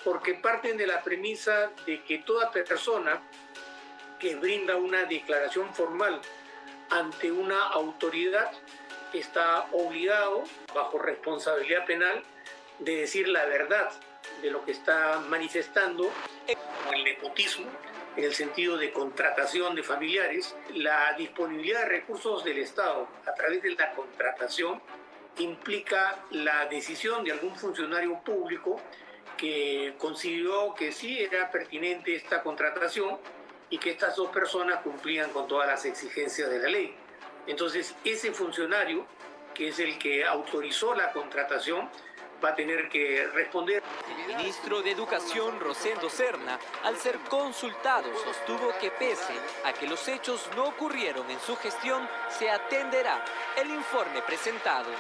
porque 0.05 0.35
parten 0.35 0.77
de 0.77 0.87
la 0.87 1.03
premisa 1.03 1.71
de 1.87 2.03
que 2.05 2.19
toda 2.19 2.53
persona 2.53 3.23
que 4.21 4.37
brinda 4.37 4.77
una 4.77 5.05
declaración 5.05 5.75
formal 5.75 6.21
ante 6.91 7.33
una 7.33 7.69
autoridad 7.69 8.51
está 9.13 9.67
obligado, 9.73 10.45
bajo 10.75 10.99
responsabilidad 10.99 11.87
penal, 11.87 12.23
de 12.79 12.97
decir 12.97 13.29
la 13.29 13.47
verdad 13.47 13.91
de 14.43 14.51
lo 14.51 14.65
que 14.65 14.73
está 14.73 15.21
manifestando, 15.29 16.11
el 16.93 17.05
nepotismo, 17.05 17.67
en 18.17 18.25
el 18.25 18.35
sentido 18.35 18.77
de 18.77 18.93
contratación 18.93 19.75
de 19.75 19.83
familiares, 19.83 20.55
la 20.75 21.15
disponibilidad 21.15 21.81
de 21.81 21.87
recursos 21.87 22.45
del 22.45 22.59
Estado 22.59 23.09
a 23.27 23.35
través 23.35 23.63
de 23.63 23.75
la 23.75 23.93
contratación 23.93 24.81
implica 25.39 26.25
la 26.31 26.67
decisión 26.67 27.25
de 27.25 27.33
algún 27.33 27.57
funcionario 27.57 28.21
público 28.21 28.81
que 29.37 29.95
consideró 29.99 30.75
que 30.75 30.93
sí 30.93 31.19
era 31.21 31.51
pertinente 31.51 32.15
esta 32.15 32.43
contratación 32.43 33.19
y 33.71 33.79
que 33.79 33.91
estas 33.91 34.17
dos 34.17 34.31
personas 34.31 34.83
cumplían 34.83 35.31
con 35.31 35.49
todas 35.49 35.67
las 35.67 35.85
exigencias 35.85 36.51
de 36.51 36.59
la 36.59 36.69
ley. 36.69 36.95
Entonces, 37.47 37.95
ese 38.05 38.33
funcionario, 38.33 39.07
que 39.53 39.69
es 39.69 39.79
el 39.79 39.99
que 39.99 40.25
autorizó 40.25 40.95
la 40.95 41.13
contratación, 41.13 41.89
va 42.45 42.51
a 42.51 42.55
tener 42.55 42.89
que 42.89 43.27
responder. 43.33 43.83
El 44.29 44.37
ministro 44.37 44.83
de 44.83 44.91
Educación, 44.91 45.59
Rosendo 45.61 46.11
Serna, 46.11 46.59
al 46.83 46.97
ser 46.99 47.19
consultado, 47.31 48.09
sostuvo 48.23 48.77
que 48.79 48.91
pese 48.91 49.33
a 49.65 49.73
que 49.73 49.87
los 49.87 50.07
hechos 50.09 50.49
no 50.55 50.67
ocurrieron 50.67 51.31
en 51.31 51.41
su 51.41 51.57
gestión, 51.57 52.07
se 52.29 52.51
atenderá 52.51 53.25
el 53.57 53.71
informe 53.71 54.21
presentado. 54.23 54.91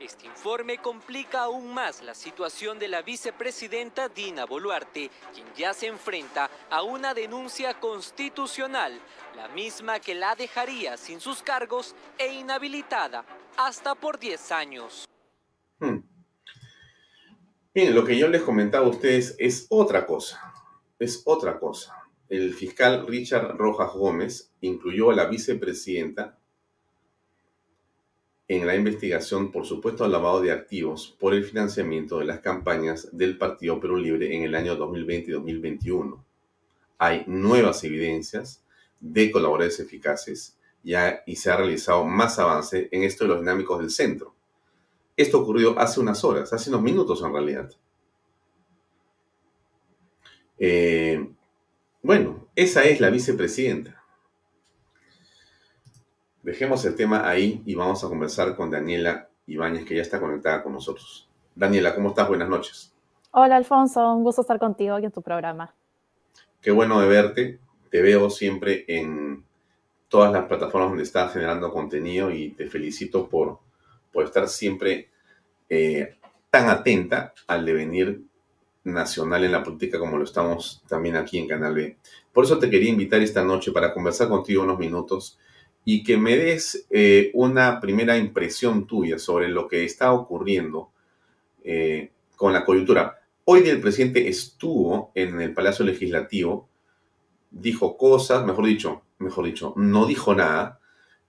Este 0.00 0.26
informe 0.26 0.78
complica 0.78 1.42
aún 1.42 1.72
más 1.72 2.02
la 2.02 2.14
situación 2.14 2.78
de 2.78 2.88
la 2.88 3.02
vicepresidenta 3.02 4.08
Dina 4.08 4.44
Boluarte, 4.44 5.10
quien 5.32 5.46
ya 5.54 5.72
se 5.74 5.86
enfrenta 5.86 6.50
a 6.68 6.82
una 6.82 7.14
denuncia 7.14 7.78
constitucional, 7.78 8.98
la 9.36 9.48
misma 9.48 10.00
que 10.00 10.14
la 10.14 10.34
dejaría 10.34 10.96
sin 10.96 11.20
sus 11.20 11.42
cargos 11.42 11.94
e 12.16 12.32
inhabilitada 12.32 13.24
hasta 13.56 13.94
por 13.94 14.18
10 14.18 14.52
años. 14.52 15.08
Hmm. 15.78 16.07
Bien, 17.74 17.94
lo 17.94 18.04
que 18.04 18.18
yo 18.18 18.28
les 18.28 18.42
comentaba 18.42 18.86
a 18.86 18.90
ustedes 18.90 19.36
es 19.38 19.66
otra 19.68 20.06
cosa. 20.06 20.52
Es 20.98 21.22
otra 21.26 21.58
cosa. 21.58 21.94
El 22.28 22.54
fiscal 22.54 23.06
Richard 23.06 23.56
Rojas 23.56 23.92
Gómez 23.92 24.52
incluyó 24.60 25.10
a 25.10 25.14
la 25.14 25.26
vicepresidenta 25.26 26.38
en 28.48 28.66
la 28.66 28.74
investigación 28.74 29.52
por 29.52 29.66
supuesto 29.66 30.08
lavado 30.08 30.40
de 30.40 30.52
activos 30.52 31.14
por 31.20 31.34
el 31.34 31.44
financiamiento 31.44 32.18
de 32.18 32.24
las 32.24 32.40
campañas 32.40 33.08
del 33.12 33.36
Partido 33.36 33.78
Perú 33.78 33.98
Libre 33.98 34.34
en 34.34 34.42
el 34.42 34.54
año 34.54 34.74
2020 34.74 35.30
y 35.30 35.34
2021. 35.34 36.24
Hay 36.96 37.24
nuevas 37.26 37.84
evidencias 37.84 38.64
de 38.98 39.30
colaboradores 39.30 39.78
eficaces 39.80 40.56
ya, 40.82 41.22
y 41.26 41.36
se 41.36 41.50
ha 41.50 41.56
realizado 41.56 42.04
más 42.06 42.38
avance 42.38 42.88
en 42.90 43.02
esto 43.02 43.24
de 43.24 43.28
los 43.28 43.40
dinámicos 43.40 43.78
del 43.78 43.90
centro. 43.90 44.34
Esto 45.18 45.40
ocurrió 45.40 45.76
hace 45.80 45.98
unas 45.98 46.22
horas, 46.22 46.52
hace 46.52 46.70
unos 46.70 46.80
minutos 46.80 47.20
en 47.24 47.32
realidad. 47.32 47.68
Eh, 50.60 51.28
bueno, 52.00 52.46
esa 52.54 52.84
es 52.84 53.00
la 53.00 53.10
vicepresidenta. 53.10 54.00
Dejemos 56.44 56.84
el 56.84 56.94
tema 56.94 57.28
ahí 57.28 57.64
y 57.66 57.74
vamos 57.74 58.04
a 58.04 58.08
conversar 58.08 58.54
con 58.54 58.70
Daniela 58.70 59.28
Ibáñez, 59.48 59.84
que 59.84 59.96
ya 59.96 60.02
está 60.02 60.20
conectada 60.20 60.62
con 60.62 60.72
nosotros. 60.72 61.28
Daniela, 61.56 61.96
¿cómo 61.96 62.10
estás? 62.10 62.28
Buenas 62.28 62.48
noches. 62.48 62.94
Hola, 63.32 63.56
Alfonso. 63.56 64.14
Un 64.14 64.22
gusto 64.22 64.42
estar 64.42 64.60
contigo 64.60 64.94
aquí 64.94 65.06
en 65.06 65.12
tu 65.12 65.20
programa. 65.20 65.74
Qué 66.62 66.70
bueno 66.70 67.00
de 67.00 67.08
verte. 67.08 67.58
Te 67.90 68.02
veo 68.02 68.30
siempre 68.30 68.84
en 68.86 69.44
todas 70.08 70.32
las 70.32 70.46
plataformas 70.46 70.90
donde 70.90 71.02
estás 71.02 71.32
generando 71.32 71.72
contenido 71.72 72.30
y 72.30 72.50
te 72.50 72.68
felicito 72.68 73.28
por 73.28 73.58
por 74.18 74.24
estar 74.24 74.48
siempre 74.48 75.10
eh, 75.68 76.16
tan 76.50 76.68
atenta 76.68 77.34
al 77.46 77.64
devenir 77.64 78.20
nacional 78.82 79.44
en 79.44 79.52
la 79.52 79.62
política 79.62 79.96
como 79.96 80.18
lo 80.18 80.24
estamos 80.24 80.82
también 80.88 81.14
aquí 81.14 81.38
en 81.38 81.46
Canal 81.46 81.72
B. 81.72 81.98
Por 82.32 82.44
eso 82.44 82.58
te 82.58 82.68
quería 82.68 82.90
invitar 82.90 83.22
esta 83.22 83.44
noche 83.44 83.70
para 83.70 83.94
conversar 83.94 84.28
contigo 84.28 84.64
unos 84.64 84.80
minutos 84.80 85.38
y 85.84 86.02
que 86.02 86.16
me 86.16 86.36
des 86.36 86.84
eh, 86.90 87.30
una 87.32 87.78
primera 87.78 88.18
impresión 88.18 88.88
tuya 88.88 89.20
sobre 89.20 89.46
lo 89.46 89.68
que 89.68 89.84
está 89.84 90.10
ocurriendo 90.10 90.90
eh, 91.62 92.10
con 92.34 92.52
la 92.52 92.64
coyuntura. 92.64 93.20
Hoy 93.44 93.68
el 93.68 93.80
presidente 93.80 94.26
estuvo 94.26 95.12
en 95.14 95.40
el 95.40 95.54
Palacio 95.54 95.84
Legislativo, 95.84 96.68
dijo 97.52 97.96
cosas, 97.96 98.44
mejor 98.44 98.66
dicho, 98.66 99.02
mejor 99.20 99.44
dicho, 99.44 99.74
no 99.76 100.06
dijo 100.06 100.34
nada, 100.34 100.77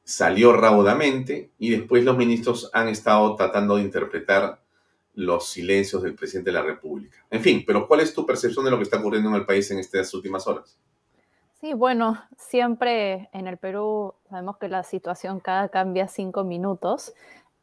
salió 0.10 0.54
raudamente 0.54 1.52
y 1.60 1.70
después 1.70 2.04
los 2.04 2.18
ministros 2.18 2.72
han 2.74 2.88
estado 2.88 3.36
tratando 3.36 3.76
de 3.76 3.84
interpretar 3.84 4.60
los 5.14 5.50
silencios 5.50 6.02
del 6.02 6.16
presidente 6.16 6.50
de 6.50 6.56
la 6.56 6.64
República. 6.64 7.16
En 7.30 7.42
fin, 7.42 7.64
pero 7.66 7.88
¿cuál 7.88 8.00
es 8.00 8.12
tu 8.12 8.26
percepción 8.26 8.66
de 8.66 8.72
lo 8.72 8.78
que 8.78 8.84
está 8.84 8.98
ocurriendo 8.98 9.30
en 9.30 9.36
el 9.36 9.46
país 9.46 9.70
en 9.70 9.78
estas 9.78 10.12
últimas 10.16 10.48
horas? 10.48 10.80
Sí, 11.62 11.76
bueno, 11.76 12.20
siempre 12.38 13.30
en 13.34 13.46
el 13.46 13.58
Perú 13.58 14.16
sabemos 14.28 14.58
que 14.58 14.68
la 14.68 14.82
situación 14.82 15.40
cada 15.42 15.70
cambia 15.70 16.08
cinco 16.08 16.44
minutos 16.44 17.14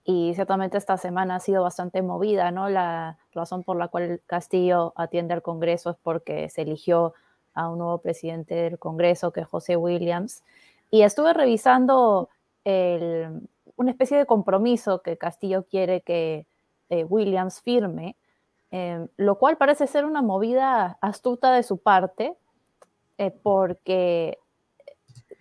y 0.04 0.32
ciertamente 0.34 0.78
esta 0.78 0.98
semana 0.98 1.36
ha 1.36 1.40
sido 1.40 1.64
bastante 1.64 2.00
movida, 2.00 2.52
¿no? 2.52 2.68
La 2.68 3.18
razón 3.32 3.64
por 3.64 3.76
la 3.76 3.88
cual 3.88 4.22
Castillo 4.24 4.92
atiende 4.94 5.34
al 5.34 5.42
Congreso 5.42 5.90
es 5.90 5.96
porque 6.00 6.48
se 6.48 6.62
eligió 6.62 7.12
a 7.54 7.68
un 7.68 7.78
nuevo 7.78 7.98
presidente 7.98 8.54
del 8.54 8.78
Congreso, 8.78 9.32
que 9.32 9.40
es 9.40 9.48
José 9.48 9.76
Williams. 9.76 10.44
Y 10.92 11.02
estuve 11.02 11.32
revisando 11.32 12.28
una 12.66 13.90
especie 13.90 14.18
de 14.18 14.26
compromiso 14.26 15.02
que 15.02 15.16
Castillo 15.16 15.66
quiere 15.66 16.02
que 16.02 16.46
eh, 16.88 17.04
Williams 17.04 17.60
firme, 17.60 18.16
em, 18.70 19.08
lo 19.16 19.38
cual 19.38 19.56
parece 19.56 19.86
ser 19.86 20.04
una 20.04 20.22
movida 20.22 20.98
astuta 21.00 21.52
de 21.52 21.62
su 21.62 21.78
parte, 21.78 22.36
eh, 23.18 23.30
porque 23.30 24.38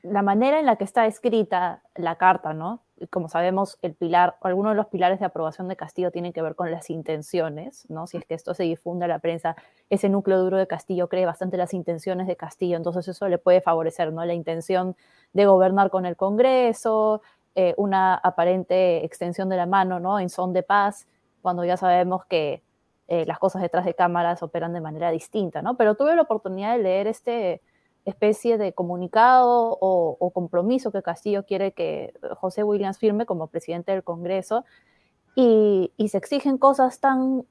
la 0.03 0.21
manera 0.21 0.59
en 0.59 0.65
la 0.65 0.75
que 0.75 0.83
está 0.83 1.07
escrita 1.07 1.81
la 1.95 2.15
carta, 2.17 2.53
¿no? 2.53 2.83
Como 3.09 3.27
sabemos, 3.27 3.77
el 3.81 3.95
pilar, 3.95 4.37
algunos 4.41 4.71
de 4.71 4.77
los 4.77 4.87
pilares 4.87 5.19
de 5.19 5.25
aprobación 5.25 5.67
de 5.67 5.75
Castillo 5.75 6.11
tienen 6.11 6.31
que 6.31 6.41
ver 6.41 6.55
con 6.55 6.71
las 6.71 6.89
intenciones, 6.89 7.89
¿no? 7.89 8.07
Si 8.07 8.17
es 8.17 8.25
que 8.25 8.35
esto 8.35 8.53
se 8.53 8.63
difunde 8.63 9.05
a 9.05 9.07
la 9.07 9.19
prensa, 9.19 9.55
ese 9.89 10.07
núcleo 10.09 10.39
duro 10.39 10.57
de 10.57 10.67
Castillo 10.67 11.09
cree 11.09 11.25
bastante 11.25 11.57
las 11.57 11.73
intenciones 11.73 12.27
de 12.27 12.37
Castillo, 12.37 12.77
entonces 12.77 13.07
eso 13.07 13.27
le 13.27 13.37
puede 13.37 13.61
favorecer, 13.61 14.13
¿no? 14.13 14.23
La 14.25 14.33
intención 14.33 14.95
de 15.35 15.45
gobernar 15.45 15.89
con 15.91 16.05
el 16.05 16.15
Congreso, 16.15 17.21
eh, 17.55 17.75
una 17.77 18.15
aparente 18.15 19.03
extensión 19.05 19.49
de 19.49 19.57
la 19.57 19.65
mano, 19.65 19.99
¿no? 19.99 20.17
En 20.19 20.29
son 20.29 20.53
de 20.53 20.63
paz, 20.63 21.07
cuando 21.41 21.65
ya 21.65 21.75
sabemos 21.77 22.25
que 22.25 22.63
eh, 23.07 23.25
las 23.25 23.37
cosas 23.37 23.61
detrás 23.61 23.85
de 23.85 23.93
cámaras 23.93 24.41
operan 24.41 24.73
de 24.73 24.79
manera 24.79 25.11
distinta, 25.11 25.61
¿no? 25.61 25.75
Pero 25.75 25.95
tuve 25.95 26.15
la 26.15 26.21
oportunidad 26.23 26.75
de 26.77 26.83
leer 26.83 27.07
este 27.07 27.61
especie 28.05 28.57
de 28.57 28.71
comunicado 28.73 29.77
o, 29.81 30.31
compromiso 30.31 30.91
que 30.91 31.01
Castillo 31.01 31.43
quiere 31.43 31.73
que 31.73 32.13
José 32.37 32.63
Williams 32.63 32.99
firme 32.99 33.25
como 33.25 33.47
presidente 33.47 33.91
del 33.91 34.03
Congreso 34.03 34.63
y, 35.35 35.91
se 36.07 36.17
exigen 36.17 36.57
cosas 36.57 36.99
tan, 36.99 37.45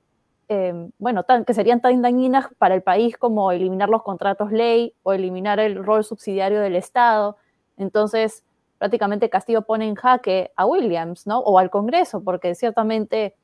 em, 0.49 0.93
bueno, 0.99 1.25
tan, 1.25 1.45
que 1.45 1.55
serían 1.55 1.81
tan 1.81 2.01
dañinas 2.03 2.47
para 2.57 2.75
el 2.77 2.83
país 2.83 3.19
como 3.19 3.51
eliminar 3.53 3.89
los 3.89 4.03
contratos 4.05 4.53
ley 4.53 4.95
o 5.03 5.13
eliminar 5.13 5.59
el 5.59 5.85
rol 5.85 6.05
subsidiario 6.05 6.61
del 6.61 6.77
Estado. 6.77 7.37
Entonces, 7.77 8.45
prácticamente 8.79 9.31
Castillo 9.31 9.63
pone 9.63 9.87
en 9.87 9.95
jaque 9.95 10.53
a 10.57 10.67
Williams, 10.67 11.27
¿no? 11.27 11.41
O 11.41 11.59
al 11.59 11.71
Congreso, 11.71 12.23
porque 12.23 12.55
ciertamente 12.55 13.35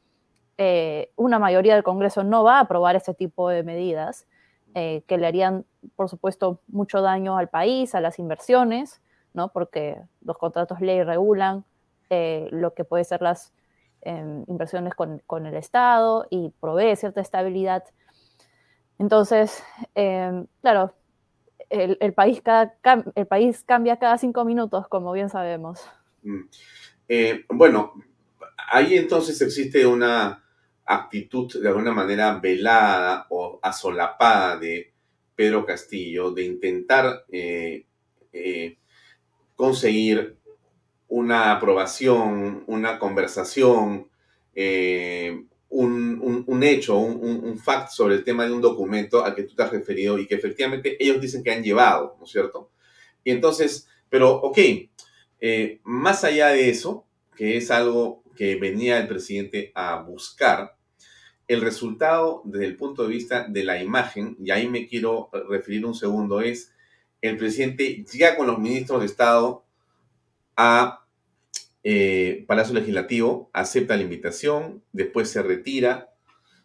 eh, 0.58 1.10
una 1.16 1.38
mayoría 1.38 1.74
del 1.74 1.82
Congreso 1.82 2.24
no 2.24 2.44
va 2.44 2.58
a 2.58 2.60
aprobar 2.60 2.96
ese 2.96 3.14
tipo 3.14 3.48
de 3.48 3.62
medidas 3.62 4.26
eh, 4.74 5.02
que 5.06 5.18
le 5.18 5.26
harían, 5.26 5.64
por 5.96 6.08
supuesto, 6.08 6.60
mucho 6.68 7.00
daño 7.00 7.38
al 7.38 7.48
país, 7.48 7.94
a 7.94 8.00
las 8.00 8.18
inversiones, 8.18 9.00
¿no? 9.32 9.48
Porque 9.52 10.00
los 10.22 10.36
contratos 10.36 10.80
ley 10.80 11.02
regulan 11.02 11.64
eh, 12.10 12.48
lo 12.50 12.74
que 12.74 12.84
puede 12.84 13.04
ser 13.04 13.22
las 13.22 13.52
em, 14.02 14.44
inversiones 14.48 14.94
con, 14.94 15.22
con, 15.26 15.46
el 15.46 15.54
Estado 15.54 16.26
y 16.28 16.52
provee 16.60 16.94
cierta 16.96 17.20
estabilidad. 17.20 17.84
Entonces, 18.98 19.62
em, 19.94 20.46
claro, 20.60 20.92
el, 21.70 22.12
país 22.12 22.42
el 23.14 23.26
país 23.26 23.64
cambia 23.64 23.98
cada 23.98 24.18
cinco 24.18 24.44
minutos, 24.44 24.88
como 24.88 25.12
bien 25.12 25.30
sabemos. 25.30 25.80
Mm. 26.22 26.40
Eh, 27.08 27.44
bueno, 27.48 27.94
ahí 28.70 28.96
entonces 28.96 29.40
existe 29.40 29.86
una 29.86 30.44
actitud 30.84 31.60
de 31.60 31.68
alguna 31.68 31.92
manera 31.92 32.38
velada 32.38 33.26
o 33.30 33.60
asolapada 33.62 34.58
de 34.58 34.92
Pedro 35.34 35.64
Castillo 35.64 36.32
de 36.32 36.44
intentar 36.44 37.24
eh, 37.30 37.86
eh, 38.32 38.76
conseguir 39.54 40.36
una 41.08 41.52
aprobación, 41.52 42.64
una 42.66 42.98
conversación, 42.98 44.08
un, 45.70 46.62
hecho, 46.62 46.98
un, 46.98 47.44
un, 47.44 47.58
fact 47.58 47.90
sobre 47.90 48.16
el 48.16 48.24
tema 48.24 48.44
de 48.44 48.52
un 48.52 48.60
documento 48.60 49.24
al 49.24 49.34
que 49.34 49.44
tú 49.44 49.54
te 49.54 49.62
has 49.62 49.70
referido 49.70 50.18
y 50.18 50.26
que 50.26 50.34
efectivamente 50.34 50.96
ellos 51.02 51.20
dicen 51.20 51.44
que 51.44 51.52
han 51.52 51.62
llevado, 51.62 52.16
¿no 52.18 52.24
es 52.24 52.30
cierto? 52.30 52.70
Y 53.22 53.30
entonces, 53.30 53.88
pero 54.08 54.34
ok, 54.34 54.58
eh, 55.40 55.80
más 55.84 56.24
allá 56.24 56.48
de 56.48 56.68
eso, 56.68 57.06
que 57.36 57.56
es 57.56 57.70
algo 57.70 58.22
que 58.36 58.56
venía 58.56 58.98
el 58.98 59.06
presidente 59.06 59.70
a 59.74 60.02
buscar, 60.02 60.76
el 61.46 61.60
resultado 61.60 62.42
desde 62.44 62.66
el 62.66 62.76
punto 62.76 63.02
de 63.02 63.08
vista 63.08 63.46
de 63.48 63.64
la 63.64 63.82
imagen, 63.82 64.36
y 64.42 64.50
ahí 64.50 64.68
me 64.68 64.86
quiero 64.86 65.30
referir 65.48 65.86
un 65.86 65.94
segundo, 65.94 66.40
es 66.40 66.72
el 67.20 67.36
presidente 67.36 68.04
llega 68.10 68.36
con 68.36 68.46
los 68.46 68.58
ministros 68.58 69.00
de 69.00 69.06
Estado 69.06 69.64
a 70.56 70.99
eh, 71.82 72.44
Palacio 72.46 72.74
Legislativo 72.74 73.50
acepta 73.52 73.96
la 73.96 74.02
invitación, 74.02 74.82
después 74.92 75.30
se 75.30 75.42
retira, 75.42 76.10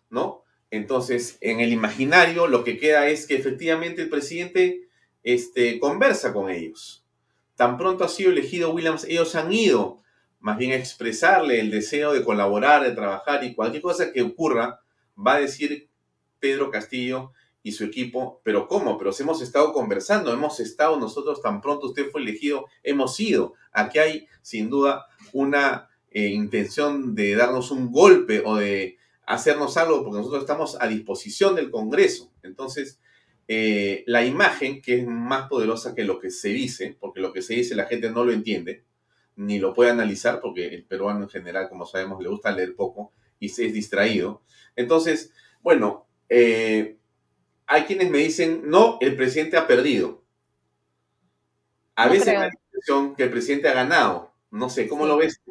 ¿no? 0.10 0.44
Entonces, 0.72 1.38
en 1.42 1.60
el 1.62 1.72
imaginario 1.72 2.48
lo 2.48 2.64
que 2.64 2.78
queda 2.78 3.08
es 3.08 3.28
que 3.28 3.36
efectivamente 3.36 4.02
el 4.02 4.10
presidente 4.10 4.90
este, 5.24 5.80
conversa 5.80 6.34
con 6.34 6.50
ellos. 6.50 7.06
Tan 7.56 7.78
pronto 7.78 8.04
ha 8.04 8.10
sido 8.10 8.32
elegido 8.32 8.74
Williams, 8.74 9.06
ellos 9.06 9.36
han 9.36 9.54
ido 9.54 10.02
más 10.40 10.58
bien 10.58 10.74
a 10.74 10.76
expresarle 10.76 11.60
el 11.60 11.72
deseo 11.72 12.14
de 12.14 12.24
colaborar, 12.24 12.84
de 12.84 12.92
trabajar 12.92 13.44
y 13.44 13.56
cualquier 13.56 13.82
cosa 13.82 14.12
que 14.12 14.22
ocurra, 14.22 14.82
va 15.16 15.36
a 15.36 15.40
decir 15.40 15.90
Pedro 16.40 16.70
Castillo 16.70 17.32
y 17.66 17.72
su 17.72 17.84
equipo, 17.84 18.42
pero 18.44 18.68
¿cómo? 18.68 18.96
Pero 18.96 19.10
hemos 19.20 19.42
estado 19.42 19.74
conversando, 19.74 20.32
hemos 20.32 20.60
estado 20.60 21.00
nosotros 21.00 21.42
tan 21.42 21.62
pronto 21.62 21.88
usted 21.88 22.12
fue 22.12 22.22
elegido, 22.22 22.68
hemos 22.84 23.20
ido. 23.20 23.56
Aquí 23.72 23.98
hay 23.98 24.28
sin 24.44 24.70
duda 24.70 25.08
una 25.34 25.90
eh, 26.12 26.28
intención 26.28 27.16
de 27.16 27.36
darnos 27.36 27.72
un 27.72 27.92
golpe 27.92 28.44
o 28.46 28.58
de 28.58 29.00
hacernos 29.26 29.78
algo 29.78 30.04
porque 30.04 30.20
nosotros 30.20 30.44
estamos 30.44 30.78
a 30.80 30.88
disposición 30.88 31.56
del 31.56 31.72
Congreso. 31.72 32.32
Entonces, 32.44 33.00
eh, 33.48 34.04
la 34.06 34.24
imagen, 34.24 34.80
que 34.80 35.00
es 35.00 35.08
más 35.08 35.50
poderosa 35.50 35.96
que 35.96 36.04
lo 36.04 36.20
que 36.20 36.30
se 36.30 36.50
dice, 36.50 36.96
porque 37.00 37.20
lo 37.20 37.34
que 37.34 37.42
se 37.42 37.56
dice 37.56 37.74
la 37.74 37.86
gente 37.86 38.12
no 38.12 38.24
lo 38.24 38.32
entiende, 38.32 38.84
ni 39.38 39.58
lo 39.58 39.74
puede 39.74 39.90
analizar, 39.90 40.40
porque 40.40 40.68
el 40.68 40.86
peruano 40.86 41.24
en 41.24 41.30
general, 41.30 41.68
como 41.68 41.88
sabemos, 41.88 42.22
le 42.22 42.30
gusta 42.30 42.52
leer 42.52 42.76
poco 42.76 43.12
y 43.40 43.50
se 43.50 43.66
es 43.66 43.74
distraído. 43.74 44.44
Entonces, 44.76 45.34
bueno, 45.64 46.06
eh, 46.30 46.98
hay 47.68 47.84
quienes 47.84 48.10
me 48.10 48.20
dicen, 48.20 48.62
no, 48.66 48.98
el 49.02 49.16
presidente 49.16 49.58
ha 49.58 49.68
perdido. 49.68 50.22
A 51.96 52.08
veces 52.08 52.28
hay 52.28 52.38
la 52.38 52.48
impresión 52.48 53.16
que 53.16 53.24
el 53.24 53.32
presidente 53.32 53.70
ha 53.70 53.74
ganado. 53.74 54.32
No 54.52 54.70
sé, 54.70 54.88
¿cómo 54.88 55.06
lo 55.06 55.18
ves 55.18 55.42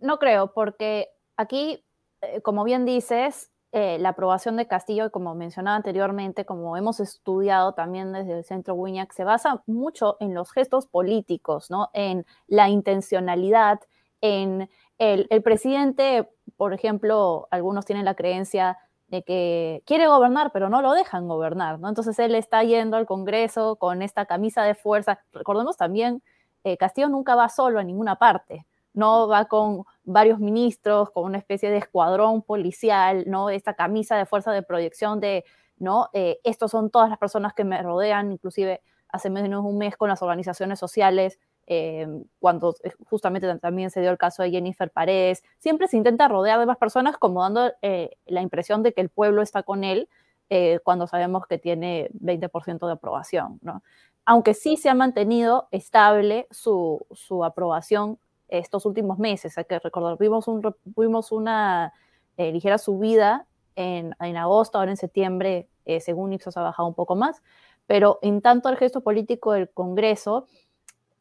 No 0.00 0.18
creo, 0.18 0.52
porque 0.52 1.08
aquí, 1.36 1.84
eh, 2.22 2.40
como 2.42 2.64
bien 2.64 2.84
dices, 2.84 3.50
eh, 3.72 3.98
la 4.00 4.10
aprobación 4.10 4.56
de 4.56 4.66
Castillo, 4.66 5.12
como 5.12 5.34
mencionaba 5.34 5.76
anteriormente, 5.76 6.44
como 6.44 6.76
hemos 6.76 6.98
estudiado 6.98 7.74
también 7.74 8.12
desde 8.12 8.38
el 8.38 8.44
Centro 8.44 8.74
Wiñac, 8.74 9.12
se 9.12 9.22
basa 9.24 9.62
mucho 9.66 10.16
en 10.18 10.34
los 10.34 10.50
gestos 10.50 10.86
políticos, 10.86 11.70
¿no? 11.70 11.90
En 11.92 12.26
la 12.48 12.68
intencionalidad, 12.68 13.80
en 14.20 14.68
el, 14.98 15.28
el 15.30 15.42
presidente, 15.42 16.28
por 16.56 16.74
ejemplo, 16.74 17.46
algunos 17.50 17.86
tienen 17.86 18.04
la 18.04 18.14
creencia 18.16 18.76
de 19.10 19.24
que 19.24 19.82
quiere 19.86 20.06
gobernar, 20.06 20.52
pero 20.52 20.68
no 20.68 20.82
lo 20.82 20.92
dejan 20.92 21.26
gobernar, 21.26 21.80
¿no? 21.80 21.88
Entonces 21.88 22.18
él 22.20 22.34
está 22.36 22.62
yendo 22.62 22.96
al 22.96 23.06
Congreso 23.06 23.76
con 23.76 24.02
esta 24.02 24.24
camisa 24.24 24.62
de 24.62 24.76
fuerza. 24.76 25.20
Recordemos 25.32 25.76
también, 25.76 26.22
eh, 26.62 26.76
Castillo 26.76 27.08
nunca 27.08 27.34
va 27.34 27.48
solo 27.48 27.80
a 27.80 27.84
ninguna 27.84 28.16
parte, 28.16 28.66
no 28.94 29.26
va 29.26 29.46
con 29.46 29.84
varios 30.04 30.38
ministros, 30.38 31.10
con 31.10 31.24
una 31.24 31.38
especie 31.38 31.70
de 31.70 31.78
escuadrón 31.78 32.42
policial, 32.42 33.24
¿no? 33.26 33.50
Esta 33.50 33.74
camisa 33.74 34.16
de 34.16 34.26
fuerza 34.26 34.52
de 34.52 34.62
proyección 34.62 35.18
de, 35.18 35.44
¿no? 35.76 36.08
Eh, 36.12 36.38
estos 36.44 36.70
son 36.70 36.88
todas 36.90 37.10
las 37.10 37.18
personas 37.18 37.52
que 37.52 37.64
me 37.64 37.82
rodean, 37.82 38.30
inclusive 38.30 38.80
hace 39.08 39.28
menos 39.28 39.64
de 39.64 39.68
un 39.68 39.76
mes 39.76 39.96
con 39.96 40.08
las 40.08 40.22
organizaciones 40.22 40.78
sociales 40.78 41.40
eh, 41.72 42.08
cuando 42.40 42.74
justamente 43.08 43.56
también 43.58 43.92
se 43.92 44.00
dio 44.00 44.10
el 44.10 44.18
caso 44.18 44.42
de 44.42 44.50
Jennifer 44.50 44.90
Paredes, 44.90 45.44
siempre 45.58 45.86
se 45.86 45.96
intenta 45.96 46.26
rodear 46.26 46.58
de 46.58 46.66
más 46.66 46.78
personas 46.78 47.16
como 47.16 47.44
dando 47.44 47.72
eh, 47.80 48.16
la 48.26 48.42
impresión 48.42 48.82
de 48.82 48.92
que 48.92 49.00
el 49.00 49.08
pueblo 49.08 49.40
está 49.40 49.62
con 49.62 49.84
él 49.84 50.08
eh, 50.48 50.80
cuando 50.82 51.06
sabemos 51.06 51.46
que 51.46 51.58
tiene 51.58 52.10
20% 52.20 52.84
de 52.88 52.92
aprobación, 52.92 53.60
¿no? 53.62 53.84
Aunque 54.24 54.52
sí 54.54 54.76
se 54.76 54.88
ha 54.88 54.94
mantenido 54.94 55.68
estable 55.70 56.48
su, 56.50 57.06
su 57.12 57.44
aprobación 57.44 58.18
estos 58.48 58.84
últimos 58.84 59.20
meses, 59.20 59.56
hay 59.56 59.64
que 59.64 59.78
recordar, 59.78 60.18
vimos, 60.18 60.48
un, 60.48 60.74
vimos 60.96 61.30
una 61.30 61.92
ligera 62.36 62.78
subida 62.78 63.46
en, 63.76 64.16
en, 64.18 64.36
agosto, 64.36 64.78
ahora 64.78 64.90
en 64.90 64.96
septiembre, 64.96 65.68
según 66.00 66.32
Ipsos 66.32 66.56
ha 66.56 66.62
bajado 66.62 66.88
un 66.88 66.94
poco 66.94 67.14
más, 67.14 67.42
pero 67.86 68.18
en 68.22 68.40
tanto 68.40 68.68
el 68.68 68.76
gesto 68.76 69.02
político 69.02 69.52
del 69.52 69.70
Congreso, 69.70 70.46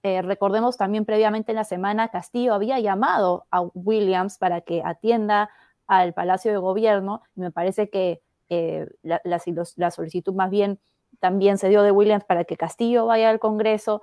eh, 0.02 0.22
recordemos 0.22 0.78
también 0.78 1.06
previamente 1.06 1.52
en 1.52 1.58
la 1.58 1.66
semana, 1.66 2.08
Castillo 2.08 2.54
había 2.54 2.80
llamado 2.80 3.46
a 3.52 3.62
Williams 3.62 4.38
para 4.38 4.62
que 4.62 4.82
atienda 4.84 5.50
al 5.88 6.14
Palacio 6.14 6.52
de 6.52 6.58
Gobierno 6.58 7.22
y 7.36 7.42
me 7.42 7.52
parece 7.52 7.90
que 7.90 8.22
eh, 8.48 8.88
la, 9.04 9.92
solicitud 9.92 10.34
más 10.34 10.50
bien 10.50 10.80
también 11.20 11.58
se 11.58 11.68
dio 11.68 11.84
de 11.84 11.92
Williams 11.92 12.24
para 12.24 12.46
que 12.46 12.56
Castillo 12.56 13.06
vaya 13.08 13.30
al 13.30 13.40
Congreso. 13.40 14.02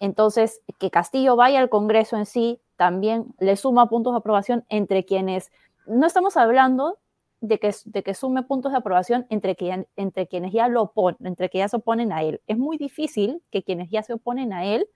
Entonces, 0.00 0.62
que 0.78 0.90
Castillo 0.90 1.36
vaya 1.36 1.60
al 1.60 1.68
Congreso 1.68 2.16
en 2.16 2.26
sí 2.26 2.60
también 2.76 3.26
le 3.38 3.56
suma 3.56 3.88
puntos 3.88 4.14
de 4.14 4.18
aprobación 4.18 4.64
entre 4.68 5.04
quienes, 5.04 5.52
no 5.86 6.06
estamos 6.06 6.36
hablando 6.36 6.98
de 7.40 7.58
que, 7.60 7.72
de 7.84 8.02
que 8.02 8.14
sume 8.14 8.42
puntos 8.42 8.72
de 8.72 8.78
aprobación 8.78 9.26
entre, 9.30 9.56
entre 9.96 10.26
quienes 10.26 10.52
ya 10.52 10.68
lo 10.68 10.82
oponen, 10.82 11.18
entre 11.24 11.48
que 11.50 11.58
ya 11.58 11.68
se 11.68 11.76
oponen 11.76 12.12
a 12.12 12.22
él. 12.22 12.42
Es 12.46 12.58
muy 12.58 12.78
difícil 12.78 13.42
que 13.50 13.62
quienes 13.62 13.90
ya 13.90 14.02
se 14.02 14.14
oponen 14.14 14.52
a 14.52 14.64
él 14.64 14.88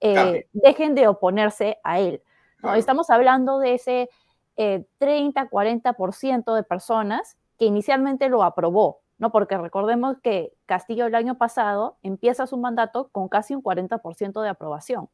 eh, 0.00 0.46
dejen 0.52 0.94
de 0.94 1.08
oponerse 1.08 1.78
a 1.82 2.00
él. 2.00 2.22
¿no? 2.62 2.74
Estamos 2.74 3.10
hablando 3.10 3.58
de 3.58 3.74
ese 3.74 4.08
30-40% 4.56 6.52
eh, 6.52 6.56
de 6.56 6.62
personas 6.62 7.36
que 7.58 7.66
inicialmente 7.66 8.28
lo 8.28 8.42
aprobó, 8.42 9.00
¿no? 9.18 9.30
porque 9.30 9.56
recordemos 9.56 10.16
que 10.22 10.52
Castillo 10.66 11.06
el 11.06 11.14
año 11.14 11.38
pasado 11.38 11.96
empieza 12.02 12.46
su 12.46 12.56
mandato 12.56 13.08
con 13.12 13.28
casi 13.28 13.54
un 13.54 13.62
40% 13.62 14.42
de 14.42 14.48
aprobación. 14.48 15.08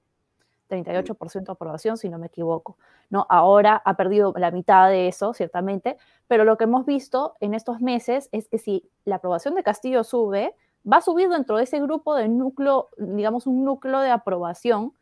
38% 0.69 1.45
de 1.45 1.53
aprobación, 1.53 1.97
si 1.99 2.09
no 2.09 2.19
me 2.19 2.29
equivoco. 2.29 2.79
¿no? 3.11 3.27
Ahora 3.29 3.83
ha 3.85 3.95
perdido 3.95 4.33
la 4.37 4.51
mitad 4.51 4.89
de 4.89 5.09
eso, 5.09 5.35
ciertamente, 5.35 5.99
pero 6.27 6.45
lo 6.45 6.57
que 6.57 6.65
hemos 6.65 6.87
visto 6.87 7.35
en 7.41 7.55
estos 7.55 7.81
meses 7.81 8.29
es 8.33 8.49
que 8.49 8.59
si 8.59 8.89
la 9.05 9.17
aprobación 9.17 9.55
de 9.55 9.63
Castillo 9.63 10.03
sube, 10.03 10.55
va 10.91 10.99
a 10.99 11.01
subir 11.03 11.29
dentro 11.29 11.57
de 11.57 11.65
ese 11.65 11.81
grupo 11.81 12.15
de 12.15 12.29
núcleo, 12.29 12.89
digamos, 12.99 13.47
un 13.47 13.65
núcleo 13.65 14.01
de 14.01 14.11
aprobación 14.11 14.93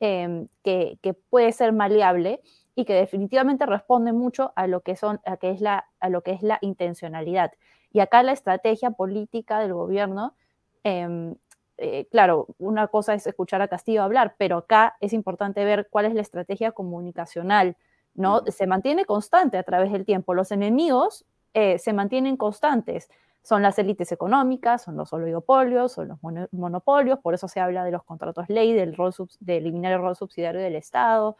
em, 0.00 0.48
que, 0.62 0.98
que, 1.02 1.14
puede 1.14 1.52
ser 1.52 1.72
maleable 1.72 2.42
y 2.74 2.84
que 2.84 2.94
definitivamente 2.94 3.66
responde 3.66 4.12
mucho 4.12 4.52
a 4.56 4.66
lo 4.66 4.80
que, 4.80 4.96
son, 4.96 5.20
a, 5.26 5.36
que 5.36 5.50
es 5.50 5.60
la, 5.60 5.86
a 6.00 6.08
lo 6.08 6.22
que 6.22 6.32
es 6.32 6.42
la 6.42 6.58
intencionalidad. 6.60 7.52
Y 7.92 8.00
acá 8.00 8.22
la 8.22 8.32
estrategia 8.32 8.90
política 8.90 9.60
del 9.60 9.72
gobierno, 9.72 10.34
eh, 10.82 11.34
eh, 11.76 12.06
claro, 12.10 12.46
una 12.58 12.86
cosa 12.88 13.14
es 13.14 13.26
escuchar 13.26 13.60
a 13.62 13.68
Castillo 13.68 14.02
hablar, 14.02 14.36
pero 14.38 14.58
acá 14.58 14.96
es 15.00 15.12
importante 15.12 15.64
ver 15.64 15.88
cuál 15.90 16.06
es 16.06 16.14
la 16.14 16.20
estrategia 16.20 16.72
comunicacional, 16.72 17.76
¿no? 18.14 18.42
Se 18.46 18.66
mantiene 18.66 19.04
constante 19.04 19.58
a 19.58 19.64
través 19.64 19.90
del 19.90 20.04
tiempo. 20.04 20.34
Los 20.34 20.52
enemigos 20.52 21.24
eh, 21.52 21.78
se 21.78 21.92
mantienen 21.92 22.36
constantes. 22.36 23.10
Son 23.44 23.62
las 23.62 23.78
élites 23.78 24.10
económicas, 24.10 24.82
son 24.82 24.96
los 24.96 25.12
oligopolios, 25.12 25.92
son 25.92 26.08
los 26.08 26.18
monopolios, 26.50 27.20
por 27.20 27.34
eso 27.34 27.46
se 27.46 27.60
habla 27.60 27.84
de 27.84 27.92
los 27.92 28.02
contratos 28.02 28.48
ley, 28.48 28.72
del 28.72 28.96
rol 28.96 29.12
de 29.38 29.58
eliminar 29.58 29.92
el 29.92 30.00
rol 30.00 30.16
subsidiario 30.16 30.60
del 30.60 30.74
Estado. 30.74 31.36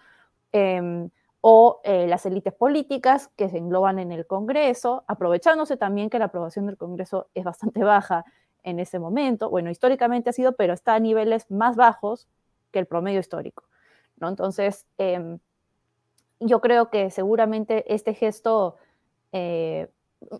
Eh, 0.52 1.08
o 1.46 1.82
eh, 1.84 2.06
las 2.06 2.24
élites 2.24 2.54
políticas 2.54 3.28
que 3.36 3.50
se 3.50 3.58
engloban 3.58 3.98
en 3.98 4.12
el 4.12 4.26
Congreso, 4.26 5.04
aprovechándose 5.06 5.76
también 5.76 6.08
que 6.08 6.18
la 6.18 6.24
aprobación 6.24 6.64
del 6.64 6.78
Congreso 6.78 7.28
es 7.34 7.44
bastante 7.44 7.84
baja 7.84 8.24
en 8.62 8.80
ese 8.80 8.98
momento. 8.98 9.50
Bueno, 9.50 9.68
históricamente 9.68 10.30
ha 10.30 10.32
sido, 10.32 10.56
pero 10.56 10.72
está 10.72 10.94
a 10.94 11.00
niveles 11.00 11.50
más 11.50 11.76
bajos 11.76 12.28
que 12.70 12.78
el 12.78 12.86
promedio 12.86 13.20
histórico. 13.20 13.64
¿no? 14.16 14.30
Entonces, 14.30 14.86
eh, 14.96 15.36
yo 16.40 16.62
creo 16.62 16.88
que 16.88 17.10
seguramente 17.10 17.92
este 17.92 18.14
gesto, 18.14 18.76
eh, 19.32 19.90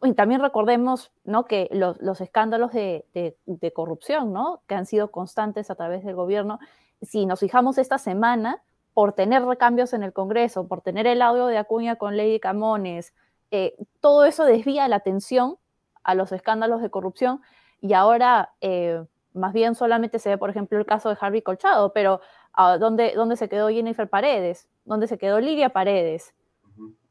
y 0.03 0.13
también 0.15 0.41
recordemos 0.41 1.13
que 1.49 1.69
los, 1.73 2.01
los 2.01 2.21
escándalos 2.21 2.73
de, 2.73 3.73
corrupción 3.75 4.33
¿no? 4.33 4.63
que 4.67 4.75
han 4.75 4.87
sido 4.87 5.11
constantes 5.11 5.71
a 5.71 5.75
través 5.75 6.05
del 6.05 6.15
gobierno, 6.15 6.59
si 7.03 7.27
nos 7.27 7.41
fijamos 7.41 7.79
esta 7.79 7.99
semana, 7.99 8.63
por 8.93 9.13
tener 9.13 9.45
recambios 9.45 9.93
en 9.93 10.05
el 10.05 10.13
Congreso, 10.13 10.69
por 10.69 10.81
tener 10.81 11.07
el 11.07 11.21
audio 11.21 11.47
de 11.47 11.59
Acuña 11.59 11.97
con 11.97 12.17
Lady 12.17 12.39
Camones, 12.39 13.13
eh, 13.51 13.77
todo 14.01 14.25
eso 14.25 14.45
desvía 14.45 14.87
la 14.89 14.97
atención 14.97 15.57
a 16.05 16.15
los 16.15 16.33
escándalos 16.33 16.81
de 16.81 16.91
corrupción 16.91 17.43
y 17.81 17.93
ahora 17.93 18.53
eh, 18.61 19.05
más 19.33 19.53
bien 19.53 19.75
solamente 19.75 20.19
se 20.19 20.31
ve, 20.31 20.39
por 20.39 20.51
ejemplo, 20.51 20.79
el 20.79 20.87
caso 20.87 21.09
de 21.09 21.17
Harvey 21.21 21.43
Colchado, 21.43 21.93
pero 21.93 22.21
uh, 22.57 22.79
¿dónde, 22.79 23.13
¿dónde, 23.15 23.37
se 23.37 23.49
quedó 23.49 23.69
Jennifer 23.69 24.09
Paredes? 24.09 24.69
¿Dónde 24.85 25.09
se 25.09 25.19
quedó 25.19 25.41
Lidia 25.41 25.71
Paredes? 25.71 26.35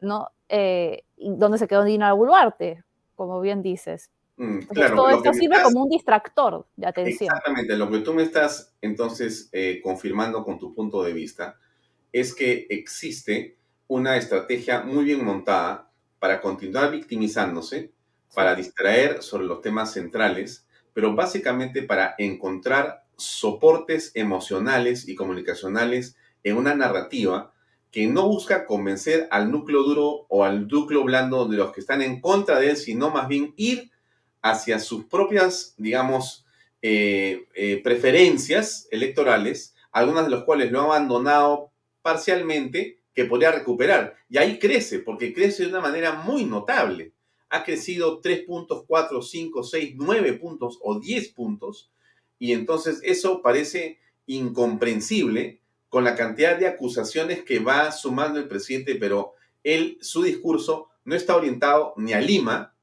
¿No? 0.01 0.29
Eh, 0.49 1.03
¿Dónde 1.17 1.57
se 1.57 1.67
quedó 1.67 1.83
Dina 1.83 2.13
Boluarte? 2.13 2.83
Como 3.15 3.39
bien 3.41 3.61
dices. 3.61 4.11
Mm, 4.37 4.59
claro, 4.59 4.95
todo 4.95 5.09
esto 5.11 5.33
sirve 5.33 5.55
estás... 5.55 5.63
como 5.71 5.83
un 5.83 5.89
distractor 5.89 6.65
de 6.75 6.87
atención. 6.87 7.29
Exactamente, 7.29 7.77
lo 7.77 7.89
que 7.89 7.99
tú 7.99 8.13
me 8.13 8.23
estás 8.23 8.73
entonces 8.81 9.49
eh, 9.51 9.79
confirmando 9.83 10.43
con 10.43 10.57
tu 10.57 10.73
punto 10.73 11.03
de 11.03 11.13
vista 11.13 11.57
es 12.11 12.33
que 12.33 12.67
existe 12.69 13.57
una 13.87 14.17
estrategia 14.17 14.81
muy 14.81 15.03
bien 15.05 15.23
montada 15.23 15.91
para 16.19 16.41
continuar 16.41 16.91
victimizándose, 16.91 17.91
para 18.33 18.55
distraer 18.55 19.21
sobre 19.21 19.45
los 19.45 19.61
temas 19.61 19.93
centrales, 19.93 20.65
pero 20.93 21.13
básicamente 21.15 21.83
para 21.83 22.15
encontrar 22.17 23.03
soportes 23.17 24.11
emocionales 24.15 25.07
y 25.07 25.15
comunicacionales 25.15 26.15
en 26.43 26.57
una 26.57 26.75
narrativa 26.75 27.52
que 27.93 28.07
no 28.07 28.27
busca 28.27 28.65
convencer 28.65 29.27
al 29.29 29.51
núcleo 29.51 29.83
duro 29.83 30.25
o 30.27 30.43
al 30.43 30.67
núcleo 30.67 31.03
blando 31.03 31.45
de 31.45 31.57
los 31.57 31.71
que 31.71 31.79
están 31.79 32.01
en 32.01 32.19
contra 32.19 32.59
de 32.59 32.71
él, 32.71 32.77
sino 32.77 33.11
más 33.11 33.27
bien 33.27 33.53
ir 33.55 33.91
hacia 34.41 34.79
sus 34.79 35.05
propias, 35.05 35.75
digamos, 35.77 36.43
eh, 36.81 37.45
eh, 37.53 37.81
preferencias 37.83 38.87
electorales, 38.89 39.75
algunas 39.91 40.25
de 40.25 40.31
las 40.31 40.43
cuales 40.43 40.71
lo 40.71 40.79
han 40.79 40.85
abandonado 40.85 41.71
parcialmente 42.01 42.99
que 43.13 43.25
podría 43.25 43.51
recuperar. 43.51 44.15
Y 44.27 44.39
ahí 44.39 44.57
crece, 44.57 44.97
porque 44.97 45.31
crece 45.31 45.61
de 45.61 45.69
una 45.69 45.81
manera 45.81 46.13
muy 46.13 46.45
notable. 46.45 47.13
Ha 47.49 47.63
crecido 47.63 48.21
3 48.21 48.41
puntos, 48.41 48.85
4, 48.87 49.21
5, 49.21 49.61
6, 49.61 49.93
9 49.97 50.33
puntos 50.33 50.79
o 50.81 50.99
10 50.99 51.29
puntos. 51.29 51.91
Y 52.39 52.53
entonces 52.53 53.01
eso 53.03 53.43
parece 53.43 53.99
incomprensible 54.25 55.61
con 55.93 56.03
la 56.03 56.15
cantidad 56.15 56.57
de 56.57 56.65
acusaciones 56.65 57.43
que 57.43 57.59
va 57.59 57.91
sumando 57.91 58.39
el 58.39 58.47
presidente, 58.47 58.95
pero 58.95 59.35
él, 59.63 59.99
su 60.01 60.23
discurso 60.23 60.89
no 61.05 61.13
está 61.13 61.35
orientado 61.35 61.93
ni 61.97 62.13
a 62.13 62.19
Lima, 62.19 62.73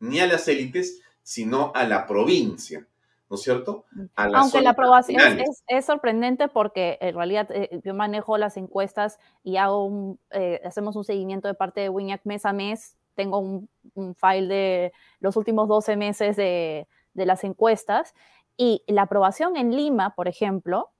ni 0.00 0.20
a 0.20 0.26
las 0.26 0.46
élites, 0.48 1.00
sino 1.22 1.72
a 1.74 1.84
la 1.84 2.06
provincia. 2.06 2.86
¿no 3.30 3.36
es 3.36 3.42
cierto? 3.42 3.86
Aunque 4.16 4.60
la 4.60 4.70
aprobación 4.70 5.40
es, 5.40 5.64
es, 5.66 5.86
sorprendente 5.86 6.48
porque 6.48 6.98
en 7.00 7.14
realidad 7.14 7.50
eh, 7.52 7.80
yo 7.82 7.94
manejo 7.94 8.36
las 8.36 8.58
encuestas 8.58 9.18
y 9.42 9.56
hago 9.56 9.86
un, 9.86 10.20
eh, 10.32 10.60
hacemos 10.62 10.94
un 10.94 11.04
seguimiento 11.04 11.48
de 11.48 11.54
parte 11.54 11.80
de 11.80 11.88
WINAC 11.88 12.20
mes 12.24 12.44
a 12.44 12.52
mes. 12.52 12.98
Tengo 13.14 13.38
un, 13.38 13.70
un 13.94 14.14
file 14.14 14.46
de 14.46 14.92
los 15.20 15.38
últimos 15.38 15.68
12 15.68 15.96
meses 15.96 16.36
de, 16.36 16.86
de, 17.14 17.24
las 17.24 17.44
encuestas 17.44 18.14
y 18.58 18.82
la 18.86 19.02
aprobación 19.02 19.56
en 19.56 19.74
Lima, 19.74 20.14
por 20.14 20.28
ejemplo, 20.28 20.90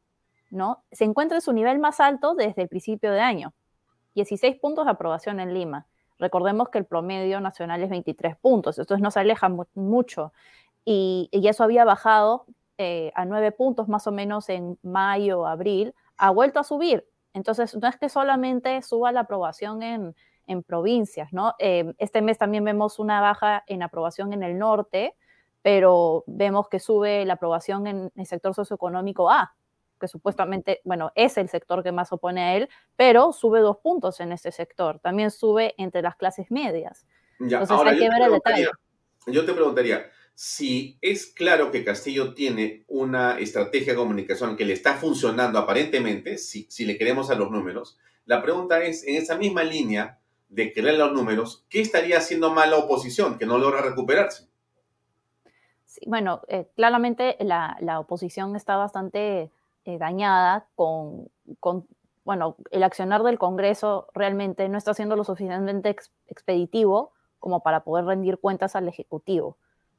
¿no? 0.50 0.82
se 0.92 1.04
encuentra 1.04 1.36
en 1.36 1.42
su 1.42 1.52
nivel 1.52 1.78
más 1.78 2.00
alto 2.00 2.34
desde 2.34 2.62
el 2.62 2.68
principio 2.68 3.12
de 3.12 3.20
año. 3.20 3.52
16 4.14 4.56
puntos 4.60 4.84
de 4.84 4.90
aprobación 4.90 5.40
en 5.40 5.54
Lima. 5.54 5.86
Recordemos 6.18 6.70
que 6.70 6.78
el 6.78 6.84
promedio 6.84 7.40
nacional 7.40 7.82
es 7.82 7.90
23 7.90 8.36
puntos, 8.36 8.78
entonces 8.78 9.02
nos 9.02 9.16
aleja 9.16 9.48
mucho 9.74 10.32
y, 10.84 11.28
eso 11.32 11.64
había 11.64 11.84
bajado 11.84 12.46
eh, 12.78 13.12
a 13.14 13.24
nueve 13.24 13.52
puntos 13.52 13.88
más 13.88 14.06
o 14.06 14.12
menos 14.12 14.48
en 14.48 14.78
mayo, 14.82 15.46
abril, 15.46 15.94
ha 16.16 16.30
vuelto 16.30 16.58
a 16.60 16.64
subir. 16.64 17.06
Entonces, 17.34 17.76
no 17.76 17.88
es 17.88 17.96
que 17.96 18.08
solamente 18.08 18.80
suba 18.82 19.12
la 19.12 19.20
aprobación 19.20 19.82
en, 19.82 20.16
en 20.46 20.62
provincias, 20.62 21.32
¿no? 21.32 21.54
Eh, 21.58 21.94
este 21.98 22.22
mes 22.22 22.38
también 22.38 22.64
vemos 22.64 22.98
una 22.98 23.20
baja 23.20 23.62
en 23.66 23.82
aprobación 23.82 24.32
en 24.32 24.42
el 24.42 24.58
norte, 24.58 25.14
pero 25.62 26.24
vemos 26.26 26.68
que 26.68 26.80
sube 26.80 27.24
la 27.26 27.34
aprobación 27.34 27.86
en 27.86 28.10
el 28.16 28.26
sector 28.26 28.54
socioeconómico 28.54 29.30
A, 29.30 29.54
que 29.98 30.08
supuestamente, 30.08 30.80
bueno, 30.84 31.12
es 31.14 31.36
el 31.36 31.48
sector 31.48 31.82
que 31.82 31.92
más 31.92 32.12
opone 32.12 32.42
a 32.42 32.56
él, 32.56 32.68
pero 32.96 33.32
sube 33.32 33.60
dos 33.60 33.78
puntos 33.78 34.20
en 34.20 34.32
ese 34.32 34.52
sector. 34.52 35.00
También 35.00 35.30
sube 35.30 35.74
entre 35.76 36.02
las 36.02 36.16
clases 36.16 36.50
medias. 36.50 37.06
Ya, 37.40 37.60
Entonces 37.60 37.92
hay 37.92 37.98
que 37.98 38.08
ver 38.08 38.22
el 38.22 38.32
detalle. 38.32 38.68
Yo 39.26 39.44
te 39.44 39.52
preguntaría, 39.52 40.06
si 40.34 40.98
es 41.02 41.26
claro 41.26 41.70
que 41.70 41.84
Castillo 41.84 42.32
tiene 42.32 42.84
una 42.86 43.38
estrategia 43.38 43.92
de 43.92 43.98
comunicación 43.98 44.56
que 44.56 44.64
le 44.64 44.72
está 44.72 44.94
funcionando 44.94 45.58
aparentemente, 45.58 46.38
si, 46.38 46.66
si 46.70 46.84
le 46.84 46.96
queremos 46.96 47.30
a 47.30 47.34
los 47.34 47.50
números, 47.50 47.98
la 48.24 48.42
pregunta 48.42 48.82
es, 48.84 49.06
en 49.06 49.16
esa 49.16 49.36
misma 49.36 49.64
línea 49.64 50.20
de 50.48 50.72
querer 50.72 50.94
los 50.94 51.12
números, 51.12 51.66
¿qué 51.68 51.80
estaría 51.80 52.18
haciendo 52.18 52.52
mal 52.52 52.70
la 52.70 52.76
oposición 52.76 53.38
que 53.38 53.46
no 53.46 53.58
logra 53.58 53.82
recuperarse? 53.82 54.48
Sí, 55.84 56.02
bueno, 56.06 56.42
eh, 56.48 56.68
claramente 56.76 57.36
la, 57.40 57.76
la, 57.80 57.98
oposición 57.98 58.54
está 58.54 58.76
bastante 58.76 59.50
eh, 59.88 59.96
dañada 59.96 60.66
con, 60.74 61.30
con, 61.60 61.86
bueno, 62.22 62.56
el 62.72 62.82
accionar 62.82 63.22
del 63.22 63.38
Congreso 63.38 64.08
realmente 64.12 64.68
no 64.68 64.76
está 64.76 64.92
siendo 64.92 65.16
lo 65.16 65.24
suficientemente 65.24 65.88
ex, 65.88 66.12
expeditivo 66.26 67.12
como 67.38 67.62
para 67.62 67.84
poder 67.84 68.04
rendir 68.04 68.36
cuentas 68.36 68.76
al 68.76 68.86
Ejecutivo. 68.86 69.56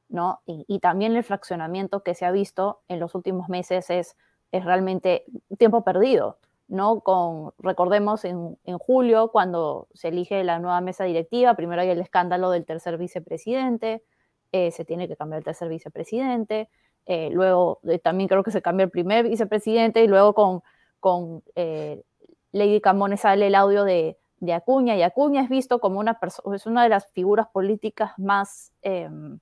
¿no? 0.08 0.42
Y, 0.46 0.64
y, 0.68 0.78
también 0.78 1.16
el 1.16 1.24
fraccionamiento 1.24 2.04
que 2.04 2.14
se 2.14 2.26
ha 2.26 2.32
visto 2.32 2.82
en 2.88 3.00
los 3.00 3.16
últimos 3.16 3.50
meses 3.50 3.90
es, 3.90 4.16
es 4.52 4.64
realmente 4.64 5.26
tiempo 5.58 5.84
perdido, 5.84 6.38
¿no? 6.68 7.00
Con, 7.00 7.54
recordemos 7.58 8.26
en, 8.26 8.60
en, 8.66 8.78
julio, 8.78 9.30
cuando 9.32 9.88
se 9.96 10.10
elige 10.10 10.44
la 10.44 10.60
nueva 10.60 10.82
mesa 10.82 11.06
directiva, 11.06 11.56
primero 11.56 11.82
hay 11.82 11.90
el 11.90 12.00
escándalo 12.00 12.52
del 12.52 12.66
tercer 12.66 13.00
vicepresidente, 13.00 14.04
eh, 14.52 14.70
se 14.70 14.86
tiene 14.86 15.08
que 15.08 15.16
cambiar 15.16 15.40
el 15.40 15.46
tercer 15.46 15.68
vicepresidente, 15.68 16.70
eh, 17.12 17.32
luego 17.32 17.80
eh, 17.86 17.98
también 17.98 18.28
creo 18.28 18.44
que 18.44 18.52
se 18.52 18.62
cambia 18.62 18.84
el 18.84 18.92
primer 18.92 19.28
vicepresidente 19.28 20.04
y 20.04 20.08
luego 20.08 20.36
con, 20.36 20.62
con 21.00 21.42
eh, 21.56 22.04
Lady 22.52 22.82
Camones 22.82 23.22
sale 23.22 23.48
el 23.48 23.56
audio 23.56 23.84
de, 23.84 24.20
de, 24.38 24.54
Acuña 24.54 24.96
y 24.96 25.02
Acuña 25.02 25.42
es 25.42 25.50
visto 25.50 25.80
como 25.80 26.00
una 26.00 26.20
persona, 26.20 26.56
es 26.56 26.68
una 26.68 26.84
de 26.84 26.90
las 26.90 27.08
figuras 27.08 27.48
políticas 27.48 28.12
más 28.20 28.74
em, 28.84 29.40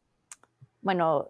bueno, 0.80 1.28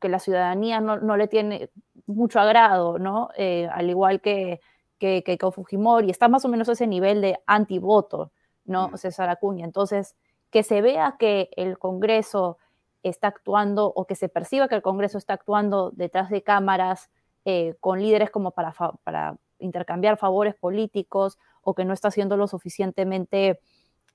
que 0.00 0.08
la 0.08 0.18
ciudadanía 0.18 0.80
no, 0.80 0.96
no, 0.96 1.16
le 1.16 1.28
tiene 1.28 1.70
mucho 2.06 2.40
agrado, 2.40 2.98
¿no? 2.98 3.28
Al 3.70 3.88
igual 3.88 4.20
que, 4.20 4.60
que, 4.98 5.22
que, 5.22 5.38
con 5.38 5.52
Fujimori, 5.52 6.10
está 6.10 6.26
más 6.26 6.44
o 6.44 6.48
menos 6.48 6.68
a 6.68 6.72
ese 6.72 6.88
nivel 6.88 7.20
de 7.20 7.38
antivoto, 7.46 8.32
¿no? 8.64 8.88
Mm. 8.88 8.96
César 8.96 9.28
Acuña. 9.28 9.64
Entonces, 9.64 10.16
que 10.50 10.64
se 10.64 10.82
vea 10.82 11.14
que 11.16 11.50
el 11.56 11.78
Congreso 11.78 12.58
está 13.08 13.28
actuando 13.28 13.86
o 13.86 14.06
que 14.06 14.14
se 14.14 14.28
perciba 14.28 14.68
que 14.68 14.74
el 14.74 14.82
Congreso 14.82 15.18
está 15.18 15.34
actuando 15.34 15.90
detrás 15.90 16.30
de 16.30 16.42
cámaras 16.42 17.10
eh, 17.44 17.74
con 17.80 18.00
líderes 18.00 18.30
como 18.30 18.52
para, 18.52 18.74
para 19.04 19.36
intercambiar 19.58 20.16
favores 20.16 20.54
políticos 20.54 21.38
o 21.62 21.74
que 21.74 21.84
no 21.84 21.92
está 21.92 22.10
siendo 22.10 22.36
lo 22.36 22.46
suficientemente 22.46 23.60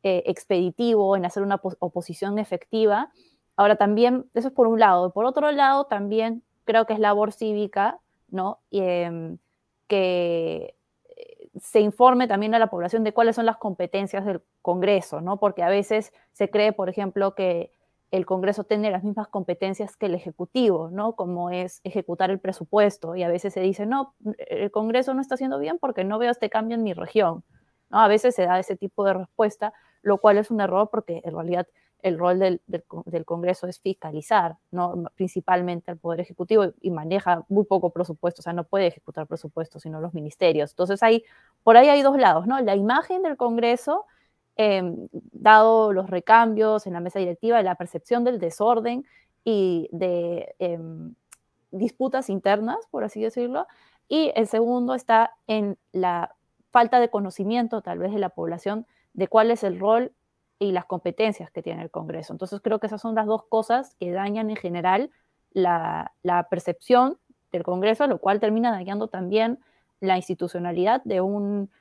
eh, 0.03 0.23
expeditivo 0.25 1.15
en 1.15 1.25
hacer 1.25 1.43
una 1.43 1.59
oposición 1.79 2.39
efectiva, 2.39 3.11
Ahora 3.59 3.75
también, 3.75 4.25
eso 4.35 4.47
es 4.47 4.53
por 4.53 4.67
un 4.67 4.79
lado. 4.79 5.11
Por 5.11 5.25
otro 5.25 5.51
lado, 5.51 5.83
también 5.83 6.43
creo 6.63 6.85
que 6.85 6.93
es 6.93 6.99
labor 6.99 7.33
cívica, 7.33 7.99
¿no? 8.29 8.59
Y, 8.69 8.79
eh, 8.79 9.37
que 9.89 10.75
se 11.59 11.81
informe 11.81 12.29
también 12.29 12.55
a 12.55 12.59
la 12.59 12.69
población 12.69 13.03
de 13.03 13.11
cuáles 13.11 13.35
son 13.35 13.45
las 13.45 13.57
competencias 13.57 14.23
del 14.23 14.41
Congreso, 14.61 15.19
¿no? 15.19 15.41
Porque 15.41 15.61
a 15.61 15.67
veces 15.67 16.13
se 16.31 16.49
cree, 16.49 16.71
por 16.71 16.87
ejemplo, 16.87 17.35
que 17.35 17.73
el 18.11 18.25
Congreso 18.25 18.63
tiene 18.63 18.89
las 18.91 19.03
mismas 19.03 19.27
competencias 19.27 19.95
que 19.95 20.07
el 20.07 20.15
Ejecutivo, 20.15 20.89
¿no? 20.91 21.15
Como 21.15 21.51
es 21.51 21.79
ejecutar 21.83 22.31
el 22.31 22.39
presupuesto. 22.39 23.15
Y 23.15 23.23
a 23.23 23.29
veces 23.29 23.53
se 23.53 23.61
dice, 23.61 23.85
no, 23.85 24.15
el 24.37 24.71
Congreso 24.71 25.13
no 25.13 25.21
está 25.21 25.35
haciendo 25.35 25.59
bien 25.59 25.77
porque 25.79 26.03
no 26.03 26.17
veo 26.17 26.31
este 26.31 26.49
cambio 26.49 26.75
en 26.75 26.83
mi 26.83 26.93
región. 26.93 27.43
¿no? 27.89 27.99
A 27.99 28.07
veces 28.07 28.35
se 28.35 28.45
da 28.45 28.59
ese 28.59 28.75
tipo 28.75 29.05
de 29.05 29.13
respuesta, 29.13 29.73
lo 30.01 30.17
cual 30.17 30.37
es 30.37 30.49
un 30.49 30.61
error 30.61 30.89
porque 30.91 31.21
en 31.23 31.33
realidad 31.33 31.67
el 32.01 32.17
rol 32.17 32.39
del, 32.39 32.61
Congreso 33.25 33.67
es 33.67 33.79
fiscalizar, 33.79 34.55
¿no? 34.71 35.11
principalmente 35.15 35.91
al 35.91 35.97
Poder 35.97 36.21
Ejecutivo 36.21 36.71
y 36.79 36.91
maneja 36.91 37.43
muy 37.49 37.65
poco 37.65 37.89
presupuesto, 37.89 38.41
o 38.41 38.43
sea, 38.43 38.53
no 38.53 38.63
puede 38.63 38.87
ejecutar 38.87 39.27
presupuesto, 39.27 39.79
sino 39.81 39.99
los 39.99 40.13
ministerios. 40.13 40.71
Entonces, 40.71 41.03
hay, 41.03 41.25
por 41.61 41.75
ahí 41.75 41.89
hay 41.89 42.01
dos 42.01 42.17
lados, 42.17 42.47
¿no? 42.47 42.59
La 42.61 42.75
imagen 42.75 43.21
del 43.21 43.35
Congreso 43.35 44.05
Em, 44.55 45.07
dado 45.13 45.93
los 45.93 46.09
recambios 46.09 46.85
en 46.85 46.91
la 46.91 46.99
mesa 46.99 47.19
directiva, 47.19 47.61
la 47.63 47.75
percepción 47.75 48.25
del 48.25 48.39
desorden 48.39 49.05
y 49.45 49.87
de 49.93 50.53
em, 50.59 51.15
disputas 51.71 52.29
internas, 52.29 52.77
por 52.91 53.05
así 53.05 53.21
decirlo. 53.21 53.67
Y 54.09 54.33
el 54.35 54.47
segundo 54.47 54.95
está 54.95 55.35
en 55.47 55.77
la 55.93 56.35
falta 56.71 56.99
de 56.99 57.09
conocimiento 57.09 57.81
tal 57.81 57.99
vez 57.99 58.11
de 58.11 58.19
la 58.19 58.29
población 58.29 58.85
de 59.13 59.29
cuál 59.29 59.49
es 59.49 59.63
el 59.63 59.79
rol 59.79 60.11
y 60.59 60.73
las 60.73 60.85
competencias 60.85 61.49
que 61.51 61.63
tiene 61.63 61.81
el 61.81 61.89
Congreso. 61.89 62.33
Entonces 62.33 62.59
creo 62.61 62.79
que 62.79 62.87
esas 62.87 63.01
son 63.01 63.15
las 63.15 63.27
dos 63.27 63.43
cosas 63.45 63.95
que 63.95 64.11
dañan 64.11 64.49
en 64.49 64.57
general 64.57 65.09
la, 65.53 66.11
percepción 66.49 67.17
del 67.53 67.63
Congreso, 67.63 68.07
lo 68.07 68.19
cual 68.19 68.41
termina 68.41 68.71
dañando 68.71 69.07
también 69.07 69.59
la 70.01 70.17
institucionalidad 70.17 71.01
de 71.05 71.21
un, 71.21 71.71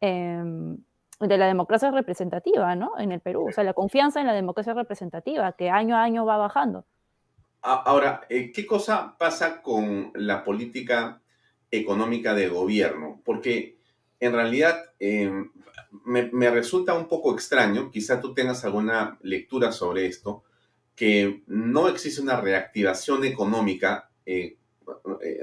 em, 0.00 0.78
de 1.20 1.38
la 1.38 1.46
democracia 1.46 1.90
representativa, 1.90 2.74
¿no? 2.76 2.92
En 2.98 3.12
el 3.12 3.20
Perú, 3.20 3.48
o 3.48 3.52
sea, 3.52 3.64
la 3.64 3.72
confianza 3.72 4.20
en 4.20 4.26
la 4.26 4.34
democracia 4.34 4.74
representativa, 4.74 5.52
que 5.52 5.70
año 5.70 5.96
a 5.96 6.02
año 6.02 6.24
va 6.24 6.36
bajando. 6.36 6.84
Ahora, 7.60 8.20
eh, 8.28 8.52
¿qué 8.52 8.64
cosa 8.64 9.16
pasa 9.18 9.62
con 9.62 10.12
la 10.14 10.44
política 10.44 11.20
económica 11.70 12.34
de 12.34 12.48
gobierno? 12.48 13.20
Porque 13.24 13.78
en 14.20 14.32
realidad 14.32 14.92
em, 15.00 15.50
me, 16.04 16.50
resulta 16.50 16.94
un 16.94 17.08
poco 17.08 17.34
extraño, 17.34 17.90
quizá 17.90 18.20
tú 18.20 18.32
tengas 18.32 18.64
alguna 18.64 19.18
lectura 19.22 19.72
sobre 19.72 20.06
esto, 20.06 20.44
que 20.94 21.42
no 21.46 21.88
existe 21.88 22.20
una 22.20 22.40
reactivación 22.40 23.24
económica 23.24 24.10
eh, 24.24 24.56
eh, 25.22 25.40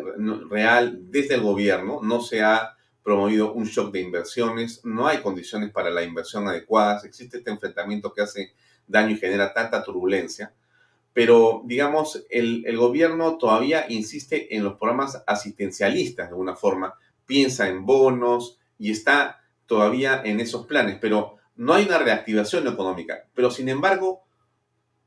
real 0.49 1.11
desde 1.11 1.35
el 1.35 1.41
gobierno, 1.41 1.99
no 2.01 2.21
se 2.21 2.43
ha 2.43 2.74
promovido 3.05 3.53
un 3.53 3.65
shock 3.65 3.93
de 3.93 4.01
inversiones, 4.01 4.83
no 4.83 5.07
hay 5.07 5.19
condiciones 5.19 5.69
para 5.69 5.91
la 5.91 6.01
inversión 6.01 6.47
adecuadas, 6.47 7.05
existe 7.05 7.37
este 7.37 7.51
enfrentamiento 7.51 8.11
que 8.11 8.23
hace 8.23 8.53
daño 8.87 9.11
y 9.11 9.19
genera 9.19 9.53
tanta 9.53 9.83
turbulencia, 9.83 10.51
pero 11.13 11.61
digamos, 11.65 12.25
el, 12.31 12.65
gobierno 12.75 13.37
todavía 13.37 13.85
insiste 13.89 14.55
en 14.55 14.63
los 14.63 14.79
programas 14.79 15.23
asistencialistas 15.27 16.25
de 16.25 16.31
alguna 16.31 16.55
forma, 16.55 16.95
piensa 17.27 17.67
en 17.69 17.85
bonos 17.85 18.57
y 18.79 18.89
está 18.89 19.39
todavía 19.67 20.23
en 20.25 20.39
esos 20.39 20.65
planes, 20.65 20.97
pero 20.99 21.37
no 21.57 21.75
hay 21.75 21.85
una 21.85 21.99
reactivación 21.99 22.67
económica. 22.67 23.27
Pero 23.35 23.51
sin 23.51 23.69
embargo, 23.69 24.23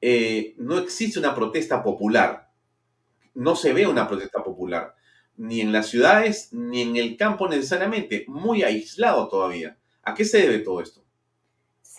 eh, 0.00 0.54
no 0.58 0.78
existe 0.78 1.18
una 1.18 1.34
protesta 1.34 1.82
popular, 1.82 2.48
no 3.34 3.56
se 3.56 3.72
ve 3.72 3.88
una 3.88 4.06
protesta 4.06 4.44
popular 4.44 4.94
ni 5.38 5.60
en 5.60 5.72
las 5.72 5.86
ciudades, 5.86 6.52
ni 6.52 6.82
en 6.82 6.96
el 6.96 7.16
campo 7.16 7.48
necesariamente, 7.48 8.24
muy 8.28 8.62
aislado 8.62 9.28
todavía. 9.28 9.78
¿A 10.02 10.14
qué 10.14 10.24
se 10.24 10.38
debe 10.38 10.58
todo 10.58 10.80
esto? 10.80 11.02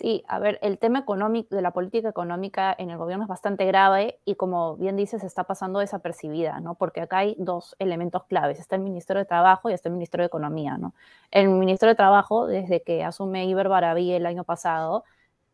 Sí, 0.00 0.24
a 0.28 0.38
ver, 0.38 0.58
el 0.62 0.78
tema 0.78 1.00
económico, 1.00 1.54
de 1.54 1.60
la 1.60 1.72
política 1.72 2.08
económica 2.08 2.74
en 2.78 2.88
el 2.88 2.96
gobierno 2.96 3.24
es 3.24 3.28
bastante 3.28 3.66
grave 3.66 4.18
y 4.24 4.34
como 4.34 4.76
bien 4.76 4.96
dices, 4.96 5.22
está 5.24 5.44
pasando 5.44 5.78
desapercibida, 5.78 6.58
¿no? 6.60 6.74
Porque 6.74 7.02
acá 7.02 7.18
hay 7.18 7.36
dos 7.38 7.76
elementos 7.78 8.24
claves. 8.24 8.58
Está 8.58 8.76
el 8.76 8.82
Ministerio 8.82 9.20
de 9.20 9.26
Trabajo 9.26 9.68
y 9.68 9.74
está 9.74 9.90
el 9.90 9.94
Ministerio 9.94 10.22
de 10.22 10.28
Economía, 10.28 10.78
¿no? 10.78 10.94
El 11.30 11.50
Ministerio 11.50 11.90
de 11.90 11.96
Trabajo, 11.96 12.46
desde 12.46 12.82
que 12.82 13.04
asume 13.04 13.44
Iber 13.44 13.68
Barabí 13.68 14.12
el 14.12 14.24
año 14.24 14.44
pasado, 14.44 15.04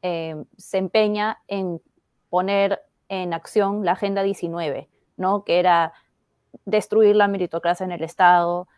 eh, 0.03 0.45
se 0.57 0.79
empeña 0.79 1.39
en 1.49 1.81
poner 2.31 2.83
en 3.09 3.33
acción 3.35 3.85
la 3.85 3.93
Agenda 3.93 4.23
19, 4.23 4.89
¿no? 5.17 5.43
Que 5.43 5.59
era 5.59 5.93
destruir 6.65 7.17
la 7.17 7.29
meritocracia 7.29 7.85
en 7.85 7.93
el 7.93 8.03
Estado, 8.03 8.69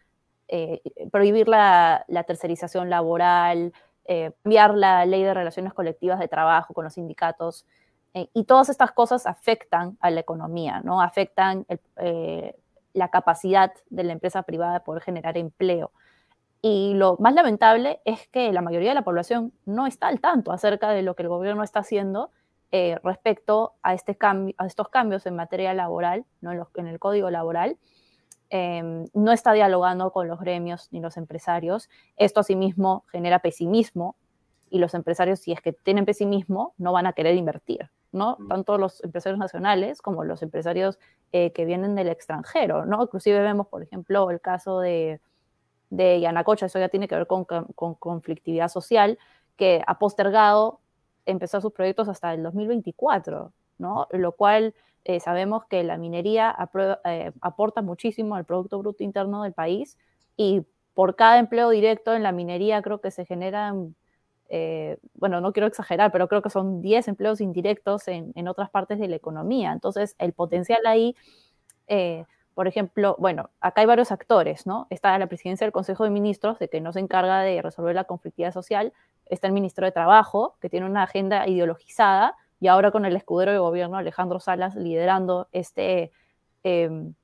eh, 0.49 0.81
prohibir 1.13 1.47
la, 1.47 2.05
tercerización 2.27 2.89
laboral, 2.89 3.73
eh, 4.07 4.33
cambiar 4.43 4.75
la 4.75 5.05
ley 5.05 5.23
de 5.23 5.35
relaciones 5.35 5.75
colectivas 5.75 6.19
de 6.19 6.29
trabajo 6.29 6.73
con 6.73 6.85
los 6.85 6.95
sindicatos. 6.95 7.67
Eh, 8.15 8.29
y 8.33 8.45
todas 8.45 8.71
estas 8.71 8.93
cosas 8.93 9.27
afectan 9.27 9.99
a 10.01 10.11
la 10.11 10.21
economía, 10.21 10.81
¿no? 10.83 11.03
Afectan 11.03 11.67
la 12.95 13.09
capacidad 13.11 13.73
de 13.91 14.05
la 14.05 14.13
empresa 14.13 14.43
privada 14.43 14.75
de 14.75 14.81
poder 14.81 15.03
generar 15.03 15.37
empleo. 15.37 15.93
Y 16.63 16.95
lo 16.95 17.17
más 17.21 17.35
lamentable 17.35 18.01
es 18.05 18.27
que 18.29 18.53
la 18.53 18.63
mayoría 18.63 18.89
de 18.89 18.95
la 18.95 19.03
población 19.03 19.53
no 19.67 19.87
está 19.87 20.09
al 20.09 20.21
tanto 20.21 20.51
acerca 20.51 20.91
de 20.91 21.03
lo 21.03 21.15
que 21.15 21.23
el 21.23 21.29
gobierno 21.29 21.63
está 21.63 21.81
haciendo 21.81 22.31
eh, 22.71 22.99
respecto 23.03 23.75
a, 23.83 23.95
este 23.95 24.17
cambio, 24.17 24.55
a 24.59 24.67
estos 24.67 24.89
cambios 24.89 25.25
en 25.25 25.35
materia 25.35 25.73
laboral, 25.73 26.27
¿no? 26.43 26.53
en, 26.53 26.87
el 26.87 26.99
código 26.99 27.31
laboral. 27.31 27.79
Em, 28.51 29.07
no 29.15 29.33
está 29.33 29.53
dialogando 29.53 30.13
con 30.13 30.29
los 30.29 30.39
gremios 30.39 30.89
ni 30.91 31.01
los 31.01 31.17
empresarios. 31.17 31.89
Esto 32.17 32.41
asimismo 32.41 33.05
genera 33.11 33.39
pesimismo 33.39 34.17
y 34.69 34.79
los 34.79 34.93
empresarios, 34.93 35.41
si 35.41 35.53
es 35.53 35.63
que 35.63 35.73
tienen 35.73 36.05
pesimismo, 36.05 36.75
no 36.77 36.93
van 36.93 37.07
a 37.07 37.15
querer 37.15 37.37
invertir, 37.37 37.91
¿no? 38.13 38.37
Tanto 38.49 38.77
los 38.77 39.03
empresarios 39.03 39.39
nacionales 39.39 40.03
como 40.03 40.25
los 40.25 40.43
empresarios 40.43 40.99
eh, 41.33 41.53
que 41.53 41.65
vienen 41.65 41.95
del 41.95 42.09
extranjero, 42.09 42.85
¿no? 42.85 43.03
Inclusive 43.03 43.41
vemos, 43.41 43.67
por 43.69 43.83
ejemplo, 43.83 44.31
el 44.31 44.43
caso 44.43 44.81
de, 44.81 45.21
de 45.89 46.21
Yanacocha, 46.21 46.67
eso 46.67 46.79
ya 46.79 46.91
tiene 46.91 47.09
que 47.09 47.15
ver 47.15 47.27
con, 47.27 47.45
con 47.47 47.95
conflictividad 47.95 48.69
social, 48.69 49.19
que 49.57 49.83
ha 49.87 49.99
postergado 49.99 50.81
empezar 51.31 51.63
sus 51.63 51.73
proyectos 51.73 52.09
hasta 52.09 52.35
el 52.35 52.43
2024, 52.43 53.53
¿no? 53.79 54.09
Lo 54.11 54.33
cual 54.33 54.75
eh, 55.05 55.21
sabemos 55.21 55.65
que 55.67 55.85
la 55.85 55.97
minería 55.97 56.55
eh, 57.05 57.33
aporta 57.41 57.83
muchísimo 57.83 58.35
al 58.35 58.45
Producto 58.45 58.79
Bruto 58.79 59.05
Interno 59.05 59.43
del 59.43 59.53
país 59.53 59.97
y 60.37 60.63
por 60.95 61.17
cada 61.17 61.39
empleo 61.39 61.71
directo 61.71 62.15
en 62.15 62.23
la 62.23 62.33
minería 62.33 62.83
creo 62.83 63.01
que 63.01 63.11
se 63.11 63.25
generan, 63.25 63.95
eh, 64.49 64.99
bueno, 65.15 65.41
no 65.41 65.53
quiero 65.53 65.67
exagerar, 65.67 66.11
pero 66.11 66.29
creo 66.29 66.43
que 66.43 66.51
son 66.51 66.83
10 66.83 67.09
empleos 67.09 67.41
indirectos 67.41 68.09
en, 68.09 68.33
en 68.35 68.49
otras 68.49 68.71
partes 68.71 68.99
de 68.99 69.09
la 69.09 69.17
economía. 69.17 69.73
Entonces, 69.73 70.17
el 70.19 70.33
potencial 70.33 70.81
ahí 70.87 71.15
por 72.59 72.67
ejemplo, 72.67 73.15
bueno, 73.21 73.51
acá 73.61 73.83
hay 73.83 73.87
varios 73.87 74.11
actores, 74.11 74.67
¿no? 74.67 74.89
Está 74.91 75.17
la 75.17 75.29
presidencia 75.29 75.65
del 75.65 75.71
Consejo 75.71 76.03
de 76.03 76.11
Ministros, 76.11 76.59
de 76.59 76.69
que 76.69 76.81
no 76.81 76.93
se 76.93 76.99
encarga 76.99 77.41
de 77.43 77.63
resolver 77.63 77.95
la 77.95 78.03
conflictividad 78.03 78.53
social, 78.53 78.93
está 79.31 79.47
el 79.47 79.53
ministro 79.53 79.87
de 79.87 79.93
Trabajo, 79.93 80.57
que 80.61 80.69
tiene 80.69 80.87
una 80.87 81.05
agenda 81.05 81.47
ideologizada, 81.49 82.37
y 82.61 82.67
ahora 82.67 82.91
con 82.91 83.05
el 83.05 83.15
escudero 83.17 83.53
de 83.53 83.59
gobierno 83.59 83.97
Alejandro 83.97 84.41
Salas 84.41 84.75
liderando 84.75 85.49
este, 85.53 86.11
em, 86.65 87.15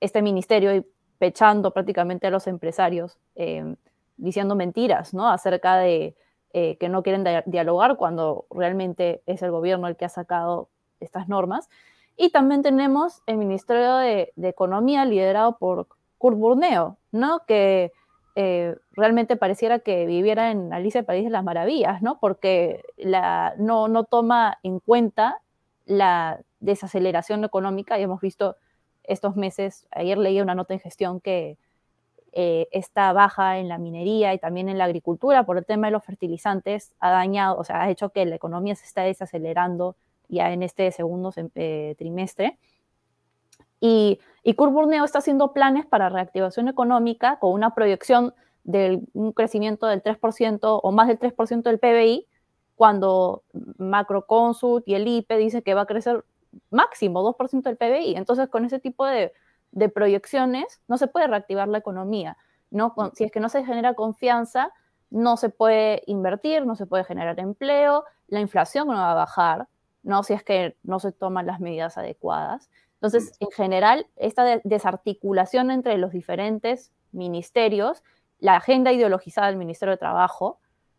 este 0.00 0.22
ministerio 0.22 0.74
y 0.74 0.84
pechando 1.18 1.72
prácticamente 1.72 2.26
a 2.26 2.30
los 2.30 2.46
empresarios, 2.46 3.18
em, 3.34 3.76
diciendo 4.16 4.54
mentiras, 4.54 5.14
¿no? 5.14 5.28
Acerca 5.28 5.76
de 5.76 6.16
eh, 6.52 6.76
que 6.78 6.88
no 6.88 7.04
quieren 7.04 7.24
dialogar 7.46 7.96
cuando 7.96 8.46
realmente 8.50 9.22
es 9.26 9.40
el 9.42 9.52
gobierno 9.52 9.86
el 9.86 9.96
que 9.96 10.04
ha 10.04 10.08
sacado 10.08 10.68
estas 10.98 11.28
normas. 11.28 11.68
Y 12.16 12.30
también 12.30 12.62
tenemos 12.62 13.22
el 13.26 13.36
Ministerio 13.36 13.96
de, 13.96 14.32
Economía 14.42 15.04
liderado 15.04 15.58
por 15.58 15.86
Kurt 16.18 16.36
Burneo, 16.36 16.96
¿no? 17.12 17.42
Que 17.46 17.92
eh, 18.36 18.76
realmente 18.92 19.36
pareciera 19.36 19.80
que 19.80 20.06
viviera 20.06 20.50
en 20.50 20.72
Alicia 20.72 21.02
País 21.02 21.24
de 21.24 21.30
las 21.30 21.44
Maravillas, 21.44 22.02
¿no? 22.02 22.18
Porque 22.20 22.82
la, 22.96 23.54
no, 23.58 23.88
no 23.88 24.04
toma 24.04 24.58
en 24.62 24.78
cuenta 24.80 25.40
la 25.86 26.40
desaceleración 26.60 27.44
económica 27.44 27.98
y 27.98 28.02
hemos 28.02 28.20
visto 28.20 28.56
estos 29.02 29.34
meses, 29.36 29.86
ayer 29.90 30.18
leí 30.18 30.40
una 30.40 30.54
nota 30.54 30.74
en 30.74 30.80
gestión 30.80 31.20
que 31.20 31.58
eh, 32.32 32.68
esta 32.70 33.12
baja 33.12 33.58
en 33.58 33.68
la 33.68 33.78
minería 33.78 34.32
y 34.32 34.38
también 34.38 34.68
en 34.68 34.78
la 34.78 34.84
agricultura 34.84 35.44
por 35.44 35.58
el 35.58 35.66
tema 35.66 35.88
de 35.88 35.92
los 35.92 36.04
fertilizantes 36.04 36.92
ha 37.00 37.10
dañado, 37.10 37.58
o 37.58 37.64
sea, 37.64 37.82
ha 37.82 37.90
hecho 37.90 38.10
que 38.10 38.24
la 38.24 38.36
economía 38.36 38.76
se 38.76 38.84
está 38.84 39.02
desacelerando 39.02 39.96
ya 40.28 40.52
en 40.52 40.62
este 40.62 40.92
segundo 40.92 41.32
eh, 41.56 41.96
trimestre. 41.98 42.56
Y, 43.80 44.20
y 44.42 44.54
Burneo 44.54 45.04
está 45.04 45.18
haciendo 45.18 45.52
planes 45.52 45.86
para 45.86 46.08
reactivación 46.08 46.68
económica 46.68 47.38
con 47.38 47.52
una 47.52 47.74
proyección 47.74 48.34
de 48.64 49.02
un 49.14 49.32
crecimiento 49.32 49.86
del 49.86 50.02
3% 50.02 50.80
o 50.82 50.92
más 50.92 51.08
del 51.08 51.18
3% 51.18 51.62
del 51.62 51.78
PBI, 51.78 52.26
cuando 52.74 53.42
Macroconsult 53.78 54.88
y 54.88 54.94
el 54.94 55.06
IPE 55.06 55.36
dicen 55.36 55.62
que 55.62 55.74
va 55.74 55.82
a 55.82 55.86
crecer 55.86 56.24
máximo 56.70 57.22
2% 57.22 57.62
del 57.62 57.76
PBI. 57.76 58.16
Entonces, 58.16 58.48
con 58.48 58.64
ese 58.64 58.78
tipo 58.78 59.06
de, 59.06 59.32
proyecciones 59.94 60.80
no 60.88 60.98
se 60.98 61.06
puede 61.06 61.26
reactivar 61.26 61.68
la 61.68 61.78
economía. 61.78 62.36
¿no? 62.70 62.94
Si 63.14 63.24
es 63.24 63.30
que 63.30 63.40
no 63.40 63.48
se 63.48 63.64
genera 63.64 63.94
confianza, 63.94 64.72
no 65.10 65.36
se 65.36 65.48
puede 65.48 66.02
invertir, 66.06 66.66
no 66.66 66.74
se 66.74 66.86
puede 66.86 67.04
generar 67.04 67.38
empleo, 67.38 68.04
la 68.28 68.40
inflación 68.40 68.88
no 68.88 68.94
va 68.94 69.12
a 69.12 69.14
bajar, 69.14 69.68
¿no? 70.02 70.22
Si 70.22 70.32
es 70.32 70.42
que 70.44 70.76
no 70.82 71.00
se 71.00 71.12
toman 71.12 71.46
las 71.46 71.60
medidas 71.60 71.98
adecuadas. 71.98 72.70
Entonces, 73.00 73.32
en 73.40 73.50
general, 73.50 74.06
esta 74.16 74.60
desarticulación 74.62 75.70
entre 75.70 75.96
los 75.96 76.12
diferentes 76.12 76.92
ministerios, 77.12 78.02
la 78.40 78.56
agenda 78.56 78.92
ideologizada 78.92 79.46
del 79.46 79.56
Ministerio 79.56 79.92
de 79.92 79.98
Trabajo, 79.98 80.58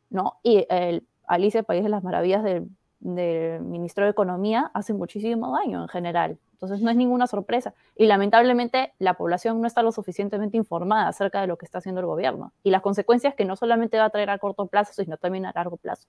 ¿no? 0.10 0.40
Y 0.42 0.66
el 0.70 1.06
Alicia 1.28 1.62
País 1.62 1.84
de 1.84 1.90
las 1.90 2.04
Maravillas 2.04 2.44
del, 2.44 2.68
del 3.00 3.62
Ministerio 3.62 4.06
de 4.06 4.12
Economía 4.12 4.72
hace 4.74 4.94
muchísimo 4.94 5.56
daño 5.56 5.84
en 5.84 5.88
general. 5.90 6.40
Entonces, 6.54 6.82
no 6.82 6.90
es 6.90 6.98
ninguna 6.98 7.28
sorpresa. 7.28 7.76
Y 7.96 8.08
lamentablemente, 8.08 8.94
la 8.98 9.14
población 9.14 9.62
no 9.62 9.68
está 9.68 9.84
lo 9.84 9.92
suficientemente 9.92 10.58
informada 10.58 11.08
acerca 11.08 11.42
de 11.42 11.48
lo 11.48 11.58
que 11.58 11.66
está 11.66 11.78
haciendo 11.78 12.02
el 12.02 12.08
gobierno 12.08 12.52
y 12.64 12.72
las 12.72 12.82
consecuencias 12.82 13.36
que 13.36 13.46
no 13.46 13.56
solamente 13.56 14.00
va 14.00 14.06
a 14.06 14.10
traer 14.10 14.32
a 14.32 14.40
corto 14.40 14.66
plazo, 14.66 14.92
sino 14.94 15.18
también 15.18 15.46
a 15.46 15.52
largo 15.54 15.78
plazo. 15.78 16.08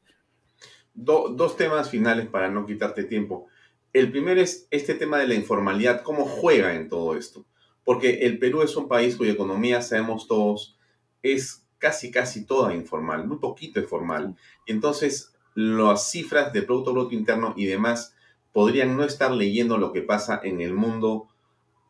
dos 0.94 1.56
temas 1.58 1.90
finales 1.90 2.28
para 2.28 2.48
no 2.50 2.64
quitarte 2.64 3.04
tiempo. 3.04 3.46
El 3.92 4.10
primero 4.10 4.40
es 4.40 4.66
este 4.70 4.94
tema 4.94 5.18
de 5.18 5.26
la 5.26 5.34
informalidad, 5.34 6.02
cómo 6.02 6.24
juega 6.24 6.74
en 6.74 6.88
todo 6.88 7.14
esto. 7.16 7.44
Porque 7.84 8.20
el 8.22 8.38
Perú 8.38 8.62
es 8.62 8.74
un 8.76 8.88
país 8.88 9.16
cuya 9.16 9.32
economía, 9.32 9.82
sabemos 9.82 10.26
todos, 10.26 10.78
es 11.22 11.66
casi, 11.78 12.10
casi 12.10 12.46
toda 12.46 12.74
informal, 12.74 13.26
muy 13.26 13.38
poquito 13.38 13.80
es 13.80 13.86
formal. 13.86 14.34
Y 14.66 14.72
entonces 14.72 15.34
las 15.54 16.10
cifras 16.10 16.52
de 16.52 16.62
Producto 16.62 16.92
Bruto 16.92 17.14
Interno 17.14 17.54
y 17.56 17.66
demás 17.66 18.14
podrían 18.52 18.96
no 18.96 19.04
estar 19.04 19.30
leyendo 19.32 19.76
lo 19.76 19.92
que 19.92 20.02
pasa 20.02 20.40
en 20.42 20.60
el 20.60 20.72
mundo 20.72 21.28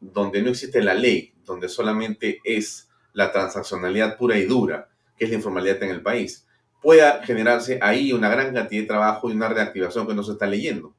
donde 0.00 0.42
no 0.42 0.50
existe 0.50 0.82
la 0.82 0.94
ley, 0.94 1.32
donde 1.44 1.68
solamente 1.68 2.40
es 2.42 2.88
la 3.12 3.30
transaccionalidad 3.30 4.16
pura 4.16 4.38
y 4.38 4.46
dura, 4.46 4.88
que 5.16 5.26
es 5.26 5.30
la 5.30 5.36
informalidad 5.36 5.82
en 5.82 5.90
el 5.90 6.02
país. 6.02 6.48
Pueda 6.80 7.22
generarse 7.22 7.78
ahí 7.80 8.12
una 8.12 8.28
gran 8.28 8.52
cantidad 8.52 8.80
de 8.80 8.88
trabajo 8.88 9.28
y 9.28 9.34
una 9.34 9.48
reactivación 9.48 10.06
que 10.06 10.14
no 10.14 10.24
se 10.24 10.32
está 10.32 10.46
leyendo. 10.46 10.94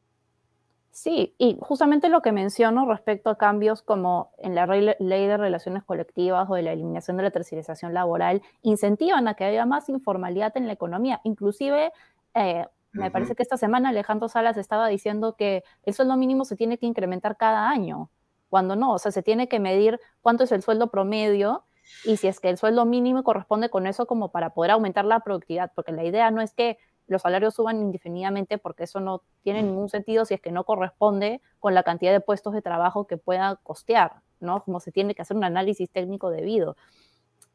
Sí, 0.96 1.34
y 1.40 1.58
justamente 1.60 2.08
lo 2.08 2.22
que 2.22 2.32
menciono 2.32 2.86
respecto 2.86 3.32
a 3.32 3.38
cambios 3.40 3.82
como 3.82 4.32
en 4.38 4.54
la 4.54 4.68
ley 4.68 5.28
de 5.28 5.38
relaciones 5.38 5.84
colectivas 5.84 6.48
o 6.48 6.54
de 6.54 6.62
la 6.62 6.72
eliminación 6.72 7.18
de 7.18 7.24
la 7.24 7.32
tercerización 7.32 7.96
laboral, 7.96 8.44
incentivan 8.62 9.28
a 9.28 9.34
que 9.34 9.44
haya 9.44 9.66
más 9.66 9.90
informalidad 9.90 10.56
en 10.56 10.68
la 10.68 10.74
economía. 10.74 11.20
Inclusive 11.24 11.92
eh, 12.36 12.68
me 12.92 13.10
parece 13.10 13.34
que 13.34 13.42
esta 13.42 13.58
semana 13.58 13.90
Alejandro 13.90 14.30
Salas 14.30 14.56
estaba 14.56 14.88
diciendo 14.88 15.36
que 15.36 15.64
el 15.82 15.96
sueldo 15.96 16.16
mínimo 16.16 16.46
se 16.46 16.56
tiene 16.56 16.78
que 16.78 16.86
incrementar 16.86 17.38
cada 17.38 17.70
año, 17.72 18.12
cuando 18.50 18.76
no, 18.76 18.94
o 18.94 19.00
sea, 19.00 19.12
se 19.12 19.24
tiene 19.24 19.48
que 19.48 19.60
medir 19.60 20.00
cuánto 20.22 20.44
es 20.44 20.52
el 20.52 20.62
sueldo 20.62 20.92
promedio 20.92 21.64
y 22.06 22.18
si 22.18 22.28
es 22.28 22.40
que 22.40 22.50
el 22.50 22.58
sueldo 22.60 22.86
mínimo 22.86 23.24
corresponde 23.24 23.72
con 23.72 23.88
eso 23.88 24.06
como 24.06 24.32
para 24.32 24.52
poder 24.52 24.70
aumentar 24.70 25.06
la 25.06 25.22
productividad, 25.22 25.72
porque 25.74 25.92
la 25.92 26.04
idea 26.04 26.30
no 26.30 26.40
es 26.40 26.54
que 26.54 26.78
los 27.08 27.22
salarios 27.22 27.54
suban 27.54 27.82
indefinidamente 27.82 28.58
porque 28.58 28.84
eso 28.84 29.00
no 29.00 29.22
tiene 29.42 29.64
ningún 29.64 29.90
sentido 29.90 30.26
si 30.26 30.34
es 30.34 30.42
que 30.42 30.52
no 30.52 30.64
corresponde 30.64 31.42
con 31.60 31.74
la 31.74 31.84
cantidad 31.84 32.12
de 32.12 32.20
puestos 32.20 32.54
de 32.54 32.62
trabajo 32.62 33.08
que 33.08 33.18
pueda 33.18 33.58
costear, 33.64 34.22
¿no? 34.40 34.64
Como 34.64 34.80
se 34.80 34.92
tiene 34.92 35.16
que 35.16 35.22
hacer 35.22 35.38
un 35.38 35.44
análisis 35.44 35.90
técnico 35.90 36.30
debido. 36.30 36.76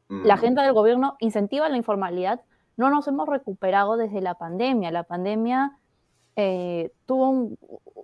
La 0.07 0.33
agenda 0.33 0.63
del 0.63 0.73
gobierno 0.73 1.17
incentiva 1.19 1.69
la 1.69 1.77
informalidad, 1.77 2.41
no 2.77 2.89
nos 2.89 3.07
hemos 3.07 3.29
recuperado 3.29 3.95
desde 3.95 4.21
la 4.21 4.33
pandemia. 4.35 4.89
La 4.89 5.03
pandemia 5.03 5.77
eh, 6.35 6.91
tuvo 7.05 7.29
un, 7.29 7.57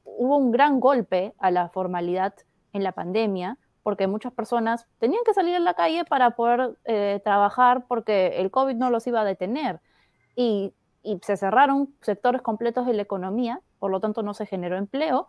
hubo 0.04 0.38
un 0.38 0.52
gran 0.52 0.80
golpe 0.80 1.34
a 1.40 1.50
la 1.50 1.70
formalidad 1.70 2.36
en 2.74 2.84
la 2.84 2.92
pandemia 2.92 3.58
porque 3.86 4.08
muchas 4.08 4.34
personas 4.34 4.88
tenían 4.98 5.24
que 5.24 5.34
salir 5.34 5.56
a 5.56 5.60
la 5.60 5.76
calle 5.76 6.06
para 6.06 6.32
poder 6.32 6.76
eh, 6.86 7.22
trabajar 7.24 7.86
porque 7.88 8.40
el 8.40 8.50
COVID 8.50 8.76
no 8.76 8.90
los 8.90 9.06
iba 9.06 9.22
a 9.22 9.26
detener. 9.26 9.80
Y, 10.36 10.74
y, 11.06 11.20
se 11.22 11.38
cerraron 11.38 11.94
sectores 12.02 12.42
completos 12.42 12.86
de 12.86 12.94
la 12.94 13.02
economía, 13.02 13.62
por 13.80 13.92
lo 13.92 14.00
tanto 14.00 14.24
no 14.24 14.34
se 14.34 14.46
generó 14.46 14.78
empleo. 14.78 15.28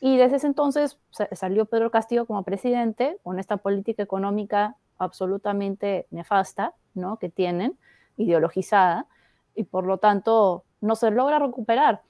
Y 0.00 0.18
desde 0.18 0.36
ese 0.36 0.46
entonces 0.46 0.98
salió 1.32 1.64
Pedro 1.64 1.90
Castillo 1.90 2.26
como 2.26 2.42
presidente 2.42 3.18
con 3.22 3.38
esta 3.38 3.56
política 3.56 4.02
económica 4.02 4.76
absolutamente 4.98 6.06
nefasta 6.10 6.74
¿no? 6.94 7.18
que 7.18 7.30
tienen 7.30 7.78
ideologizada 8.16 9.06
y 9.54 9.64
por 9.64 9.84
lo 9.84 9.98
tanto 9.98 10.64
no 10.80 10.96
se 10.96 11.10
logra 11.10 11.38
recuperar. 11.38 12.02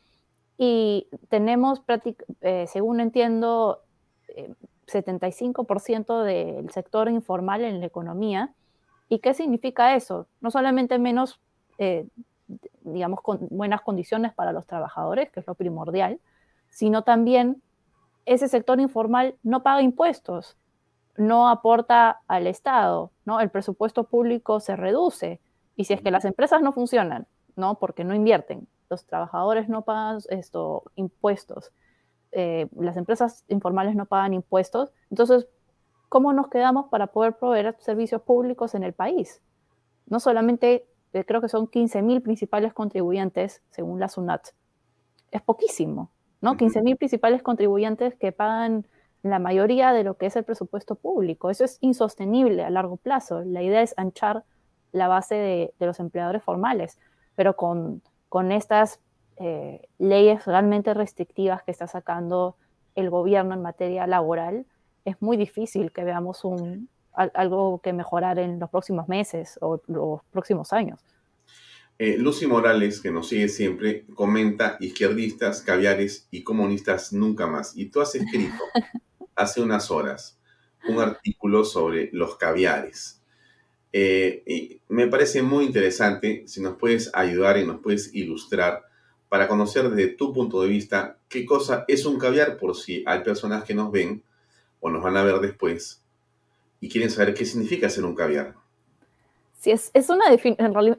Y 0.59 1.09
tenemos, 1.29 1.83
eh, 2.41 2.67
según 2.67 3.01
entiendo, 3.01 3.83
75% 4.87 6.29
eh, 6.29 6.53
del 6.55 6.71
sector 6.71 7.09
informal 7.09 7.65
en 7.65 7.81
la 7.81 7.87
economía. 7.87 8.55
¿Y 9.09 9.19
qué 9.21 9.35
significa 9.35 9.95
eso? 9.95 10.27
No 10.41 10.51
solamente 10.51 10.99
menos, 10.99 11.41
eh, 11.79 12.07
digamos, 12.87 13.21
con 13.21 13.47
buenas 13.51 13.83
condiciones 13.83 14.33
para 14.33 14.53
los 14.53 14.67
trabajadores, 14.67 15.31
que 15.31 15.41
es 15.41 15.47
lo 15.47 15.55
primordial, 15.55 16.21
sino 16.69 17.03
también 17.03 17.63
ese 18.25 18.49
sector 18.49 18.81
informal 18.81 19.37
no 19.43 19.63
paga 19.63 19.83
impuestos, 19.83 20.57
no 21.17 21.49
aporta 21.49 22.21
al 22.27 22.47
Estado, 22.47 23.11
¿no? 23.25 23.41
El 23.41 23.51
presupuesto 23.51 24.05
público 24.05 24.61
se 24.61 24.77
reduce. 24.77 25.41
Y 25.77 25.85
si 25.85 25.95
es 25.95 26.03
que 26.03 26.11
las 26.11 26.25
empresas 26.25 26.63
no 26.63 26.73
funcionan, 26.73 27.27
¿no? 27.55 27.79
Porque 27.79 28.05
no 28.05 28.15
invierten, 28.15 28.67
los 28.91 29.07
trabajadores 29.07 29.69
no 29.69 29.83
pagan 29.83 30.19
esto, 30.31 30.85
impuestos, 30.95 31.73
eh, 32.33 32.69
las 32.79 32.97
empresas 32.97 33.45
informales 33.49 33.95
no 33.95 34.07
pagan 34.07 34.35
impuestos, 34.35 34.93
entonces, 35.11 35.49
¿cómo 36.09 36.33
nos 36.33 36.49
quedamos 36.49 36.87
para 36.89 37.09
poder 37.09 37.37
proveer 37.39 37.77
servicios 37.79 38.23
públicos 38.23 38.75
en 38.75 38.83
el 38.83 38.93
país? 38.93 39.41
No 40.07 40.21
solamente, 40.21 40.87
creo 41.25 41.41
que 41.41 41.49
son 41.49 41.69
15.000 41.69 42.23
principales 42.23 42.75
contribuyentes, 42.75 43.63
según 43.71 44.01
la 44.01 44.09
SUNAT. 44.09 44.49
Es 45.31 45.43
poquísimo, 45.43 46.11
¿no? 46.41 46.57
15.000 46.57 46.97
principales 46.97 47.43
contribuyentes 47.43 48.15
que 48.15 48.33
pagan 48.33 48.87
la 49.23 49.39
mayoría 49.39 49.93
de 49.93 50.05
lo 50.05 50.17
que 50.17 50.27
es 50.27 50.37
el 50.37 50.45
presupuesto 50.45 50.95
público. 50.95 51.51
Eso 51.51 51.65
es 51.65 51.79
insostenible 51.81 52.65
a 52.65 52.71
largo 52.71 52.97
plazo. 52.97 53.43
La 53.43 53.63
idea 53.63 53.83
es 53.83 53.95
anchar 53.97 54.45
la 54.93 55.09
base 55.09 55.35
de, 55.35 55.75
los 55.79 56.01
empleadores 56.01 56.43
formales, 56.43 56.99
pero 57.35 57.57
con, 57.57 58.03
con 58.29 58.53
estas 58.53 59.01
eh, 59.37 59.89
leyes 59.99 60.45
realmente 60.47 60.95
restrictivas 60.95 61.63
que 61.63 61.71
está 61.71 61.87
sacando 61.87 62.57
el 62.95 63.11
gobierno 63.11 63.55
en 63.55 63.63
materia 63.63 64.07
laboral, 64.07 64.67
es 65.05 65.21
muy 65.21 65.37
difícil 65.37 65.93
que 65.93 66.05
veamos 66.05 66.45
un, 66.45 66.89
algo 67.17 67.81
que 67.83 67.93
mejorar 67.93 68.39
en 68.39 68.61
los 68.61 68.71
próximos 68.71 69.09
meses 69.09 69.59
o 69.61 69.81
los 69.87 70.21
próximos 70.31 70.73
años. 70.73 71.01
Eh, 71.99 72.19
Lucy 72.19 72.47
Morales, 72.47 73.01
que 73.01 73.11
nos 73.11 73.29
sigue 73.29 73.49
siempre, 73.49 74.05
comenta 74.15 74.77
izquierdistas, 74.81 75.63
caviares 75.63 76.29
y 76.31 76.43
comunistas 76.43 77.13
nunca 77.13 77.47
más. 77.47 77.77
Y 77.77 77.87
tú 77.87 78.01
has 78.01 78.15
escrito 78.15 78.63
hace 79.35 79.63
unas 79.63 79.91
horas 79.91 80.39
un 80.89 81.01
artículo 81.01 81.65
sobre 81.65 82.11
los 82.13 82.37
caviares. 82.37 83.23
Eh, 83.93 84.43
y 84.47 84.81
me 84.89 85.07
parece 85.07 85.43
muy 85.43 85.65
interesante 85.65 86.45
si 86.47 86.61
nos 86.61 86.77
puedes 86.77 87.11
ayudar 87.15 87.57
y 87.57 87.67
nos 87.67 87.81
puedes 87.81 88.15
ilustrar 88.15 88.85
para 89.29 89.49
conocer 89.49 89.91
desde 89.91 90.13
tu 90.13 90.33
punto 90.33 90.63
de 90.63 90.69
vista 90.69 91.19
qué 91.29 91.45
cosa 91.45 91.85
es 91.89 92.05
un 92.05 92.19
caviar 92.19 92.59
por 92.59 92.77
si 92.77 93.03
hay 93.07 93.21
personas 93.21 93.65
que 93.65 93.75
nos 93.75 93.91
ven 93.91 94.23
o 94.81 94.91
nos 94.91 95.03
van 95.03 95.17
a 95.17 95.25
ver 95.25 95.41
después 95.41 96.03
y 96.81 96.89
quieren 96.89 97.11
saber 97.11 97.35
qué 97.35 97.45
significa 97.45 97.89
ser 97.89 98.05
un 98.05 98.15
caviar. 98.15 98.55
Sí, 99.59 99.71
es, 99.73 100.11
una 100.11 100.25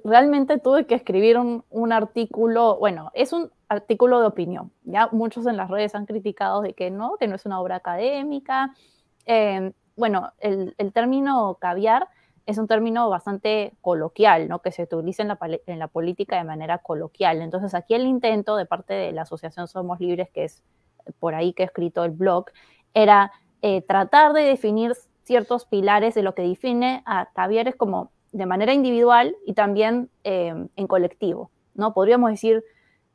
realmente 0.03 0.59
tuve 0.59 0.85
que 0.87 0.95
escribir 0.95 1.37
un, 1.37 1.93
artículo, 1.93 2.77
bueno, 2.79 3.11
es 3.13 3.31
un 3.31 3.51
artículo 3.69 4.19
de 4.19 4.27
opinión, 4.27 4.71
ya 4.83 5.09
muchos 5.11 5.45
en 5.45 5.57
las 5.57 5.69
redes 5.69 5.95
han 5.95 6.05
criticado 6.05 6.61
de 6.61 6.73
que 6.73 6.89
no, 6.89 7.15
que 7.19 7.27
no 7.27 7.35
es 7.35 7.45
una 7.45 7.61
obra 7.61 7.75
académica. 7.77 8.73
Eh, 9.25 9.71
bueno, 9.95 10.33
el, 10.39 10.73
término 10.91 11.57
caviar 11.61 12.07
es 12.45 12.57
un 12.57 12.67
término 12.67 13.09
bastante 13.09 13.73
coloquial, 13.81 14.47
¿no? 14.47 14.59
que 14.59 14.71
se 14.71 14.83
utiliza 14.83 15.21
en 15.21 15.29
la, 15.29 15.39
en 15.65 15.79
la, 15.79 15.87
política 15.87 16.37
de 16.37 16.43
manera 16.43 16.79
coloquial. 16.79 17.41
Entonces, 17.41 17.73
aquí 17.73 17.93
el 17.93 18.05
intento 18.05 18.57
de 18.57 18.65
parte 18.65 18.93
de 18.93 19.11
la 19.11 19.21
Asociación 19.21 19.67
Somos 19.67 19.99
Libres, 19.99 20.29
que 20.29 20.45
es 20.45 20.63
por 21.19 21.35
ahí 21.35 21.53
que 21.53 21.63
he 21.63 21.65
escrito 21.65 22.03
el 22.03 22.11
blog, 22.11 22.45
era 22.93 23.31
eh, 23.61 23.81
tratar 23.81 24.33
de 24.33 24.41
definir 24.41 24.93
ciertos 25.27 25.65
pilares 25.65 26.15
de 26.15 26.23
lo 26.23 26.33
que 26.33 26.41
define 26.41 27.03
a 27.05 27.27
Cavieres 27.33 27.75
como 27.75 28.11
de 28.31 28.45
manera 28.45 28.73
individual 28.73 29.35
y 29.45 29.53
también 29.53 30.09
eh, 30.23 30.53
en 30.75 30.87
colectivo. 30.87 31.51
¿no? 31.75 31.93
Podríamos 31.93 32.31
decir 32.31 32.63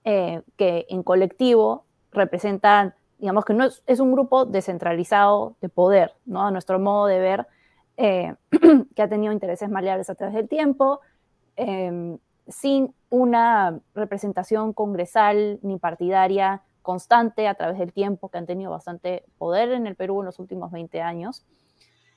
eh, 0.04 0.42
que 0.56 0.86
en 0.88 1.02
colectivo 1.02 1.84
representan, 2.12 2.94
digamos 3.18 3.44
que 3.44 3.54
no 3.54 3.64
es, 3.64 3.82
es, 3.86 3.98
un 3.98 4.12
grupo 4.12 4.44
descentralizado 4.44 5.56
de 5.60 5.68
poder, 5.68 6.12
¿no? 6.26 6.46
a 6.46 6.50
nuestro 6.50 6.78
modo 6.78 7.06
de 7.06 7.18
ver, 7.18 7.46
eh, 7.96 8.34
que 8.94 9.02
ha 9.02 9.08
tenido 9.08 9.32
intereses 9.32 9.70
maleables 9.70 10.10
a 10.10 10.14
través 10.14 10.34
del 10.34 10.48
tiempo, 10.48 11.00
em, 11.56 12.18
sin 12.46 12.94
una 13.08 13.80
representación 13.94 14.72
congresal 14.72 15.60
ni 15.62 15.78
partidaria 15.78 16.62
constante 16.82 17.48
a 17.48 17.54
través 17.54 17.78
del 17.78 17.92
tiempo, 17.92 18.28
que 18.28 18.38
han 18.38 18.46
tenido 18.46 18.70
bastante 18.70 19.24
poder 19.38 19.72
en 19.72 19.86
el 19.86 19.94
Perú 19.94 20.20
en 20.20 20.26
los 20.26 20.38
últimos 20.38 20.72
20 20.72 21.00
años. 21.00 21.44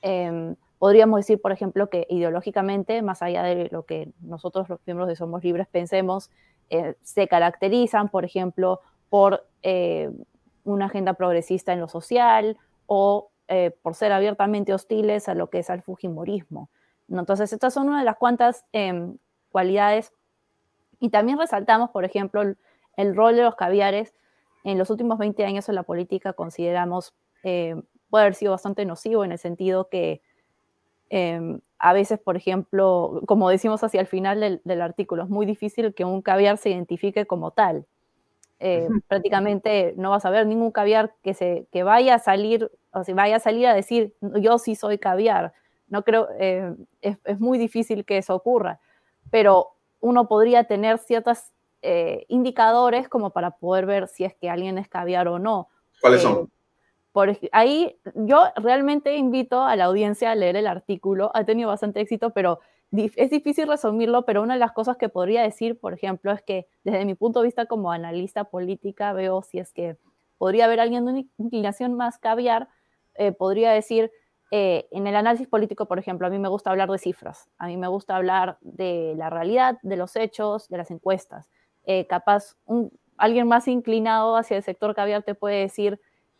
Em, 0.08 0.54
podríamos 0.78 1.18
decir, 1.18 1.40
por 1.42 1.50
ejemplo, 1.50 1.90
que 1.90 2.06
ideológicamente, 2.08 3.02
más 3.02 3.22
allá 3.22 3.42
de 3.42 3.68
lo 3.72 3.86
que 3.86 4.12
nosotros 4.20 4.68
los 4.68 4.78
miembros 4.86 5.08
de 5.08 5.16
Somos 5.16 5.42
Libres 5.42 5.66
pensemos, 5.66 6.30
eh, 6.70 6.94
se 7.02 7.26
caracterizan, 7.26 8.08
por 8.08 8.24
ejemplo, 8.24 8.80
por 9.08 9.48
eh, 9.64 10.12
una 10.62 10.84
agenda 10.84 11.14
progresista 11.14 11.72
en 11.72 11.80
lo 11.80 11.88
social 11.88 12.56
o 12.86 13.30
eh, 13.48 13.72
por 13.82 13.96
ser 13.96 14.12
abiertamente 14.12 14.72
hostiles 14.72 15.28
a 15.28 15.34
lo 15.34 15.50
que 15.50 15.58
es 15.58 15.70
el 15.70 15.82
Fujimorismo. 15.82 16.70
Entonces, 17.08 17.52
estas 17.52 17.74
son 17.74 17.88
una 17.88 17.98
de 17.98 18.04
las 18.04 18.16
cuantas 18.16 18.64
em, 18.70 19.16
cualidades. 19.50 20.12
Y 21.00 21.10
también 21.10 21.36
resaltamos, 21.36 21.90
por 21.90 22.04
ejemplo, 22.04 22.42
el, 22.96 23.16
rol 23.16 23.34
de 23.34 23.42
los 23.42 23.56
caviares 23.56 24.14
en 24.62 24.78
los 24.78 24.88
últimos 24.88 25.18
20 25.18 25.44
años 25.44 25.68
en 25.68 25.74
la 25.74 25.82
política, 25.82 26.32
consideramos 26.32 27.12
puede 28.10 28.22
haber 28.24 28.34
sido 28.34 28.52
bastante 28.52 28.84
nocivo 28.84 29.24
en 29.24 29.32
el 29.32 29.38
sentido 29.38 29.88
que 29.88 30.20
em, 31.10 31.60
a 31.78 31.92
veces, 31.92 32.18
por 32.18 32.36
ejemplo, 32.36 33.20
como 33.26 33.50
decimos 33.50 33.82
hacia 33.84 34.00
el 34.00 34.06
final 34.06 34.60
del, 34.64 34.80
artículo, 34.80 35.24
es 35.24 35.28
muy 35.28 35.46
difícil 35.46 35.94
que 35.94 36.04
un 36.04 36.22
caviar 36.22 36.56
se 36.58 36.70
identifique 36.70 37.26
como 37.26 37.50
tal. 37.50 37.86
Eh, 38.58 38.88
prácticamente 39.06 39.92
no 39.98 40.10
vas 40.10 40.24
a 40.24 40.30
ver 40.30 40.46
ningún 40.46 40.70
caviar 40.70 41.14
que, 41.22 41.34
se, 41.34 41.66
que 41.70 41.82
vaya 41.82 42.14
a 42.14 42.18
salir, 42.18 42.70
o 42.92 43.04
si 43.04 43.12
vaya 43.12 43.36
a 43.36 43.40
salir 43.40 43.66
a 43.66 43.74
decir, 43.74 44.14
yo 44.40 44.58
sí 44.58 44.74
soy 44.74 44.98
caviar. 44.98 45.52
No 45.88 46.02
creo, 46.02 46.28
eh, 46.38 46.74
es, 47.02 47.18
muy 47.38 47.58
difícil 47.58 48.04
que 48.04 48.18
eso 48.18 48.34
ocurra, 48.34 48.80
pero 49.30 49.72
uno 50.00 50.26
podría 50.26 50.64
tener 50.64 50.98
ciertos 50.98 51.52
eh, 51.82 52.24
indicadores 52.28 53.08
como 53.08 53.30
para 53.30 53.50
poder 53.52 53.84
ver 53.84 54.08
si 54.08 54.24
es 54.24 54.34
que 54.34 54.48
alguien 54.48 54.78
es 54.78 54.88
caviar 54.88 55.28
o 55.28 55.38
no. 55.38 55.68
¿Cuáles 56.00 56.22
son? 56.22 56.50
Por, 57.16 57.34
ahí 57.52 57.98
yo 58.14 58.44
realmente 58.56 59.16
invito 59.16 59.62
a 59.62 59.74
la 59.74 59.84
audiencia 59.84 60.30
a 60.30 60.34
leer 60.34 60.54
el 60.54 60.66
artículo. 60.66 61.30
Ha 61.32 61.44
tenido 61.44 61.70
bastante 61.70 61.98
éxito, 61.98 62.28
pero 62.34 62.60
es 62.92 63.30
difícil 63.30 63.68
resumirlo, 63.68 64.26
pero 64.26 64.42
una 64.42 64.52
de 64.52 64.60
las 64.60 64.72
cosas 64.72 64.98
que 64.98 65.08
podría 65.08 65.40
decir, 65.40 65.80
por 65.80 65.94
ejemplo, 65.94 66.30
es 66.30 66.42
que 66.42 66.66
desde 66.84 67.06
mi 67.06 67.14
punto 67.14 67.40
de 67.40 67.46
vista 67.46 67.64
como 67.64 67.90
analista 67.90 68.44
política 68.44 69.14
veo 69.14 69.40
si 69.40 69.58
es 69.58 69.72
que 69.72 69.96
podría 70.36 70.66
haber 70.66 70.78
alguien 70.78 71.06
de 71.06 71.12
una 71.12 71.24
inclinación 71.38 71.94
más 71.94 72.18
caviar, 72.18 72.68
eh, 73.14 73.32
podría 73.32 73.70
decir, 73.70 74.12
eh, 74.50 74.86
en 74.90 75.06
el 75.06 75.16
análisis 75.16 75.48
político, 75.48 75.86
por 75.86 75.98
ejemplo, 75.98 76.26
a 76.26 76.30
mí 76.30 76.38
me 76.38 76.50
gusta 76.50 76.68
hablar 76.68 76.90
de 76.90 76.98
cifras, 76.98 77.48
a 77.56 77.66
mí 77.66 77.78
me 77.78 77.88
gusta 77.88 78.14
hablar 78.14 78.58
de 78.60 79.14
la 79.16 79.30
realidad, 79.30 79.78
de 79.82 79.96
los 79.96 80.16
hechos, 80.16 80.68
de 80.68 80.76
las 80.76 80.90
encuestas. 80.90 81.48
Eh, 81.84 82.06
capaz, 82.08 82.58
alguien 83.16 83.48
más 83.48 83.68
inclinado 83.68 84.36
hacia 84.36 84.58
el 84.58 84.62
sector 84.62 84.94
caviar 84.94 85.22
te 85.22 85.34
puede 85.34 85.60
decir, 85.60 85.98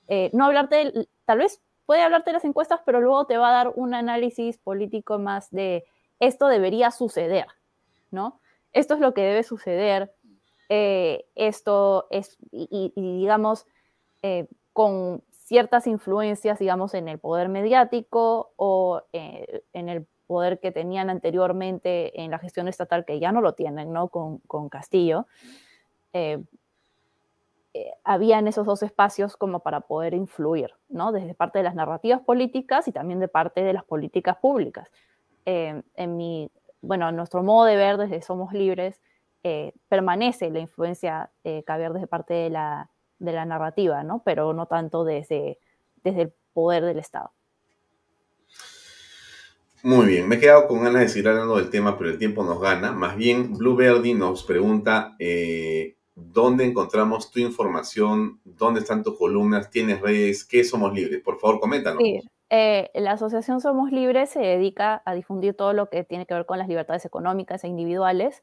eh, 0.09 0.31
no 0.33 0.47
hablarte, 0.47 1.09
tal 1.25 1.39
vez 1.39 1.63
puede 1.87 2.03
hablarte 2.03 2.31
de 2.31 2.35
las 2.35 2.45
encuestas, 2.45 2.81
pero 2.85 3.01
luego 3.01 3.27
te 3.27 3.39
va 3.39 3.49
a 3.49 3.65
dar 3.65 3.73
un 3.75 3.95
análisis 3.95 4.59
político 4.59 5.19
más 5.19 5.51
de 5.51 5.85
esto 6.19 6.49
debería 6.49 6.91
suceder, 6.91 7.47
¿no? 8.11 8.41
Esto 8.73 8.95
es 8.95 9.01
lo 9.01 9.15
que 9.15 9.23
debe 9.23 9.43
suceder, 9.43 10.15
eh, 10.69 11.27
esto 11.35 12.07
es, 12.11 12.39
y, 12.51 12.93
digamos, 12.97 13.67
eh, 14.23 14.49
con 14.73 15.23
ciertas 15.31 15.87
influencias, 15.87 16.59
digamos, 16.59 16.95
en 16.95 17.09
el 17.09 17.19
poder 17.19 17.49
mediático 17.49 18.53
o 18.57 19.03
en 19.13 19.89
el 19.89 20.07
poder 20.27 20.59
que 20.59 20.73
tenían 20.73 21.09
anteriormente 21.09 22.21
en 22.21 22.31
la 22.31 22.39
gestión 22.39 22.67
estatal, 22.67 23.05
que 23.05 23.21
ya 23.21 23.31
no 23.31 23.41
lo 23.41 23.53
tienen, 23.53 23.93
¿no? 23.93 24.09
Con, 24.09 24.39
con 24.39 24.69
Castillo. 24.69 25.27
Eh, 27.77 27.93
habían 28.05 28.49
esos 28.49 28.65
dos 28.65 28.83
espacios 28.83 29.37
como 29.37 29.61
para 29.61 29.81
poder 29.81 30.15
influir, 30.15 30.71
¿no? 30.89 31.13
Desde 31.13 31.35
parte 31.35 31.59
de 31.59 31.65
las 31.65 31.75
narrativas 31.75 32.23
políticas 32.23 32.89
y 32.89 32.93
también 32.93 33.21
de 33.21 33.29
parte 33.29 33.63
de 33.63 33.75
las 33.75 33.85
políticas 33.85 34.39
públicas. 34.39 34.89
Eh, 35.45 35.83
en 35.95 36.17
mi, 36.17 36.51
bueno, 36.81 37.13
nuestro 37.13 37.43
modo 37.43 37.67
de 37.67 37.77
ver 37.77 37.99
desde 37.99 38.23
Somos 38.23 38.55
Libres, 38.55 39.03
eh, 39.43 39.75
permanece 39.91 40.51
la 40.51 40.61
influencia 40.61 41.31
eh, 41.45 41.65
caviar 41.67 41.93
desde 41.93 42.07
parte 42.07 42.33
de 42.33 42.49
la, 42.49 42.89
de 43.19 43.33
la 43.33 43.45
narrativa, 43.45 44.03
¿no? 44.03 44.23
Pero 44.25 44.55
no 44.55 44.65
tanto 44.65 45.05
desde, 45.05 45.59
desde 46.03 46.23
el 46.23 46.33
poder 46.55 46.83
del 46.83 46.99
Estado. 46.99 47.31
Muy 49.83 50.07
bien, 50.07 50.27
me 50.27 50.37
he 50.37 50.41
quedado 50.41 50.67
con 50.67 50.83
ganas 50.83 51.03
de 51.03 51.09
seguir 51.09 51.29
hablando 51.29 51.57
del 51.57 51.69
tema, 51.69 51.99
pero 51.99 52.09
el 52.09 52.19
tiempo 52.19 52.43
nos 52.43 52.59
gana. 52.59 52.93
Más 52.93 53.17
bien, 53.17 53.53
Blue 53.53 53.77
nos 54.17 54.45
pregunta 54.45 55.15
dónde 56.17 56.65
encontramos 56.65 57.31
tu 57.31 57.39
información, 57.39 58.41
dónde 58.45 58.81
están 58.81 59.05
tus 59.05 59.17
columnas, 59.19 59.71
tienes 59.71 60.01
redes, 60.01 60.45
qué 60.45 60.65
Somos 60.65 60.93
Libres. 60.93 61.23
Por 61.23 61.39
favor, 61.39 61.61
coméntanos. 61.61 62.03
Sí. 62.03 62.21
Eh, 62.49 62.91
la 62.95 63.13
Asociación 63.13 63.61
Somos 63.61 63.93
Libres 63.93 64.31
se 64.31 64.41
dedica 64.41 65.03
a 65.05 65.15
difundir 65.15 65.55
todo 65.55 65.73
lo 65.73 65.91
que 65.91 66.05
tiene 66.05 66.27
que 66.27 66.35
ver 66.35 66.47
con 66.47 66.59
las 66.59 66.69
libertades 66.69 67.05
económicas 67.05 67.63
e 67.65 67.69
individuales. 67.69 68.43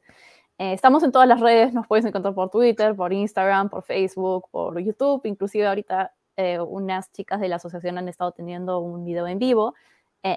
Eh, 0.58 0.72
estamos 0.72 1.02
en 1.02 1.10
todas 1.10 1.26
las 1.26 1.40
redes, 1.40 1.74
nos 1.74 1.86
puedes 1.88 2.04
encontrar 2.04 2.34
por 2.34 2.50
Twitter, 2.50 2.94
por 2.94 3.12
Instagram, 3.12 3.68
por 3.70 3.82
Facebook, 3.82 4.48
por 4.50 4.78
YouTube. 4.78 5.22
Inclusive 5.24 5.66
ahorita 5.66 6.14
eh, 6.36 6.60
unas 6.60 7.10
chicas 7.12 7.40
de 7.40 7.48
la 7.48 7.56
asociación 7.56 7.98
han 7.98 8.08
estado 8.08 8.30
teniendo 8.32 8.78
un 8.78 9.04
video 9.04 9.26
en 9.26 9.38
vivo. 9.38 9.74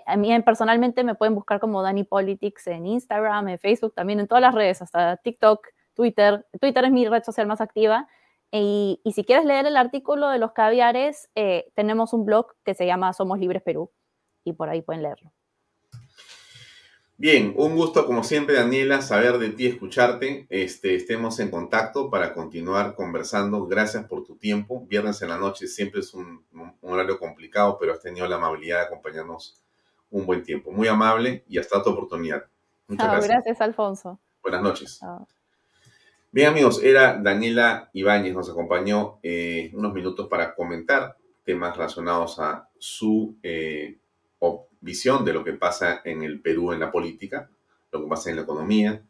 a 0.06 0.18
mí 0.18 0.38
personalmente 0.42 1.04
me 1.04 1.16
pueden 1.16 1.36
buscar 1.36 1.60
como 1.60 1.82
Dani 1.82 2.04
Politics 2.04 2.68
en 2.68 2.88
Instagram, 2.88 3.48
en 3.50 3.60
Facebook, 3.60 3.94
también 3.94 4.20
en 4.20 4.28
todas 4.28 4.42
las 4.42 4.56
redes, 4.56 4.82
hasta 4.82 5.18
TikTok, 5.18 5.68
Twitter. 5.98 6.46
Twitter 6.62 6.86
es 6.86 6.92
mi 6.92 7.08
red 7.08 7.24
social 7.24 7.48
más 7.48 7.60
activa. 7.60 8.08
Y, 8.52 9.02
si 9.14 9.26
quieres 9.26 9.44
leer 9.44 9.66
el 9.66 9.76
artículo 9.76 10.30
de 10.30 10.40
los 10.40 10.54
caviares, 10.54 11.30
eh, 11.36 11.70
tenemos 11.76 12.14
un 12.14 12.24
blog 12.24 12.54
que 12.64 12.74
se 12.74 12.86
llama 12.86 13.12
Somos 13.12 13.40
Libres 13.40 13.62
Perú 13.62 13.92
y 14.46 14.54
por 14.54 14.70
ahí 14.70 14.82
pueden 14.82 15.04
leerlo. 15.04 15.34
Bien, 17.20 17.56
un 17.58 17.76
gusto 17.76 18.06
como 18.06 18.24
siempre, 18.24 18.56
Daniela, 18.56 19.02
saber 19.02 19.40
de 19.40 19.50
ti, 19.50 19.66
escucharte. 19.66 20.46
Este, 20.50 20.96
estemos 20.96 21.40
en 21.40 21.50
contacto 21.50 22.12
para 22.12 22.34
continuar 22.34 22.94
conversando. 22.94 23.66
Gracias 23.66 24.06
por 24.06 24.24
tu 24.24 24.38
tiempo. 24.38 24.86
Viernes 24.88 25.22
en 25.24 25.30
la 25.30 25.38
noche 25.38 25.66
siempre 25.68 26.02
es 26.02 26.14
un, 26.14 26.46
horario 26.82 27.18
complicado, 27.18 27.78
pero 27.80 27.94
has 27.94 28.02
tenido 28.02 28.28
la 28.28 28.36
amabilidad 28.36 28.82
de 28.82 28.86
acompañarnos 28.86 29.60
un 30.12 30.28
buen 30.28 30.44
tiempo. 30.44 30.72
Muy 30.72 30.88
amable 30.88 31.44
y 31.50 31.58
hasta 31.58 31.80
otra 31.80 31.92
oportunidad. 31.92 32.46
Muchas 32.88 33.08
gracias. 33.08 33.28
Gracias, 33.30 33.62
Alfonso. 33.62 34.20
Buenas 34.44 34.62
noches. 34.62 35.02
Bien 36.30 36.50
amigos, 36.50 36.84
era 36.84 37.18
Daniela 37.18 37.90
Ibáñez, 37.94 38.34
nos 38.34 38.50
acompañó 38.50 39.18
eh, 39.24 39.72
unos 39.74 39.94
minutos 39.94 40.28
para 40.28 40.54
comentar 40.56 41.16
temas 41.46 41.78
relacionados 41.78 42.38
a 42.40 42.68
su 42.78 43.38
eh, 43.42 43.98
visión 44.82 45.24
de 45.24 45.32
lo 45.32 45.46
que 45.46 45.54
pasa 45.54 46.02
en 46.04 46.24
el 46.24 46.42
Perú 46.42 46.74
en 46.74 46.82
la 46.82 46.92
política, 46.92 47.50
lo 47.94 48.04
que 48.04 48.10
pasa 48.10 48.30
en 48.30 48.36
la 48.36 48.42
economía 48.42 49.02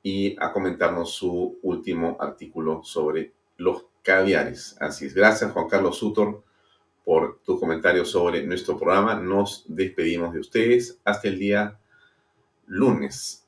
y 0.00 0.36
a 0.40 0.52
comentarnos 0.52 1.12
su 1.12 1.58
último 1.62 2.16
artículo 2.20 2.82
sobre 2.84 3.32
los 3.56 3.86
caviares. 4.02 4.76
Así 4.80 5.06
es, 5.06 5.14
gracias 5.14 5.50
Juan 5.50 5.68
Carlos 5.68 5.98
Sutor 5.98 6.44
por 7.04 7.40
tus 7.44 7.58
comentarios 7.58 8.12
sobre 8.12 8.44
nuestro 8.44 8.78
programa. 8.78 9.16
Nos 9.16 9.64
despedimos 9.66 10.32
de 10.32 10.40
ustedes 10.40 11.00
hasta 11.04 11.26
el 11.26 11.38
día 11.38 11.78
lunes 12.66 13.44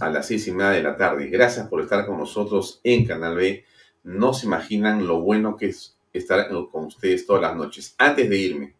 a 0.00 0.10
las 0.10 0.26
seis 0.26 0.46
y 0.46 0.52
media 0.52 0.70
de 0.70 0.82
la 0.82 0.96
tarde. 0.96 1.28
Gracias 1.28 1.68
por 1.68 1.80
estar 1.80 2.06
con 2.06 2.18
nosotros 2.18 2.80
en 2.84 3.06
Canal 3.06 3.36
B. 3.36 3.64
No 4.04 4.34
se 4.34 4.46
imaginan 4.46 5.06
lo 5.06 5.20
bueno 5.20 5.56
que 5.56 5.66
es 5.66 5.96
estar 6.12 6.48
con 6.48 6.84
ustedes 6.84 7.26
todas 7.26 7.42
las 7.42 7.56
noches. 7.56 7.94
Antes 7.98 8.28
de 8.28 8.36
irme, 8.36 8.74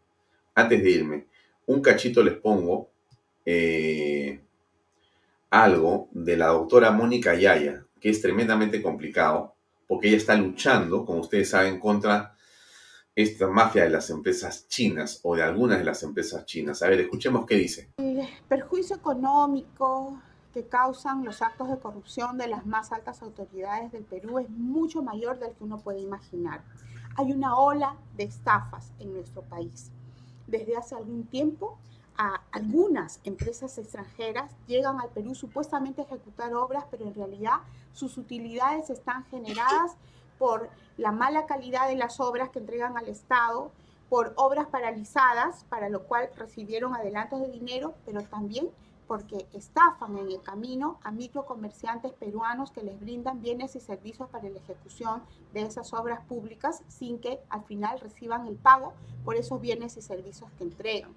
antes 0.55 0.83
de 0.83 0.91
irme, 0.91 1.27
un 1.67 1.81
cachito 1.81 2.23
les 2.23 2.35
pongo 2.35 2.91
eh, 3.45 4.41
algo 5.51 6.09
de 6.13 6.37
la 6.37 6.49
doctora 6.49 6.91
Mónica 6.91 7.35
Yaya, 7.35 7.85
que 8.01 8.11
es 8.11 8.21
tremendamente 8.21 8.83
complicado, 8.83 9.55
porque 9.87 10.09
ella 10.09 10.17
está 10.17 10.35
luchando, 10.37 11.05
como 11.05 11.21
ustedes 11.21 11.51
saben, 11.51 11.79
contra 11.79 12.35
esta 13.15 13.49
mafia 13.49 13.85
de 13.85 13.91
las 13.91 14.11
empresas 14.11 14.69
chinas 14.69 15.21
o 15.23 15.35
de 15.35 15.43
algunas 15.43 15.79
de 15.79 15.85
las 15.85 16.03
empresas 16.03 16.45
chinas. 16.45 16.83
A 16.83 16.89
ver, 16.89 17.01
escuchemos 17.01 17.47
qué 17.47 17.55
dice. 17.57 17.91
Eh, 17.97 18.29
perjuicio 18.47 18.97
económico, 18.97 20.21
que 20.57 20.67
causan 20.67 21.23
los 21.23 21.43
actos 21.43 21.69
de 21.69 21.79
corrupción 21.79 22.39
de 22.39 22.47
las 22.47 22.65
más 22.65 22.91
altas 22.91 23.21
autoridades 23.21 23.93
del 23.93 24.05
Perú 24.05 24.39
es 24.39 24.49
mucho 24.49 25.03
mayor 25.03 25.39
del 25.39 25.53
que 25.53 25.65
uno 25.65 25.77
puede 25.77 26.01
imaginar. 26.01 26.63
Hay 27.17 27.31
una 27.31 27.59
ola 27.59 27.97
de 28.17 28.25
estafas 28.25 28.91
en 28.99 29.13
nuestro 29.13 29.43
país. 29.43 29.91
Desde 30.47 30.75
hace 30.75 30.95
algún 30.95 31.27
tiempo, 31.27 31.77
a 32.17 32.41
algunas 32.53 33.21
empresas 33.25 33.77
extranjeras 33.77 34.51
llegan 34.67 34.99
al 34.99 35.11
Perú 35.11 35.35
supuestamente 35.35 36.01
a 36.01 36.05
ejecutar 36.05 36.55
obras, 36.55 36.87
pero 36.91 37.05
en 37.05 37.15
realidad 37.15 37.57
sus 37.93 38.17
utilidades 38.17 38.89
están 38.89 39.27
generadas 39.27 39.95
por 40.39 40.71
la 40.97 41.13
mala 41.13 41.45
calidad 41.45 41.87
de 41.87 41.97
las 41.97 42.19
obras 42.19 42.49
que 42.49 42.61
entregan 42.61 42.97
al 42.97 43.09
Estado, 43.09 43.73
por 44.09 44.33
obras 44.37 44.69
paralizadas, 44.69 45.65
para 45.65 45.91
lo 45.91 46.05
cual 46.05 46.31
recibieron 46.35 46.95
adelantos 46.95 47.43
de 47.43 47.51
dinero, 47.51 47.93
pero 48.07 48.23
también 48.23 48.71
porque 49.07 49.47
estafan 49.53 50.19
en 50.19 50.31
el 50.31 50.43
camino 50.43 50.99
a 51.03 51.11
microcomerciantes 51.11 52.13
peruanos 52.13 52.71
que 52.71 52.83
les 52.83 52.99
brindan 53.01 53.41
bienes 53.41 53.77
y 53.77 53.81
servicios 53.81 54.29
para 54.29 54.49
la 54.49 54.59
ejecución 54.59 55.23
de 55.53 55.63
esas 55.63 55.93
obras 55.93 56.25
públicas 56.25 56.83
sin 56.89 57.19
que 57.19 57.41
al 57.49 57.65
final 57.65 58.01
reciban 58.01 58.47
el 58.47 58.57
pago 58.57 58.93
por 59.25 59.37
esos 59.37 59.61
bienes 59.61 59.97
y 59.97 60.03
servicios 60.03 60.51
que 60.59 60.65
entregan. 60.65 61.15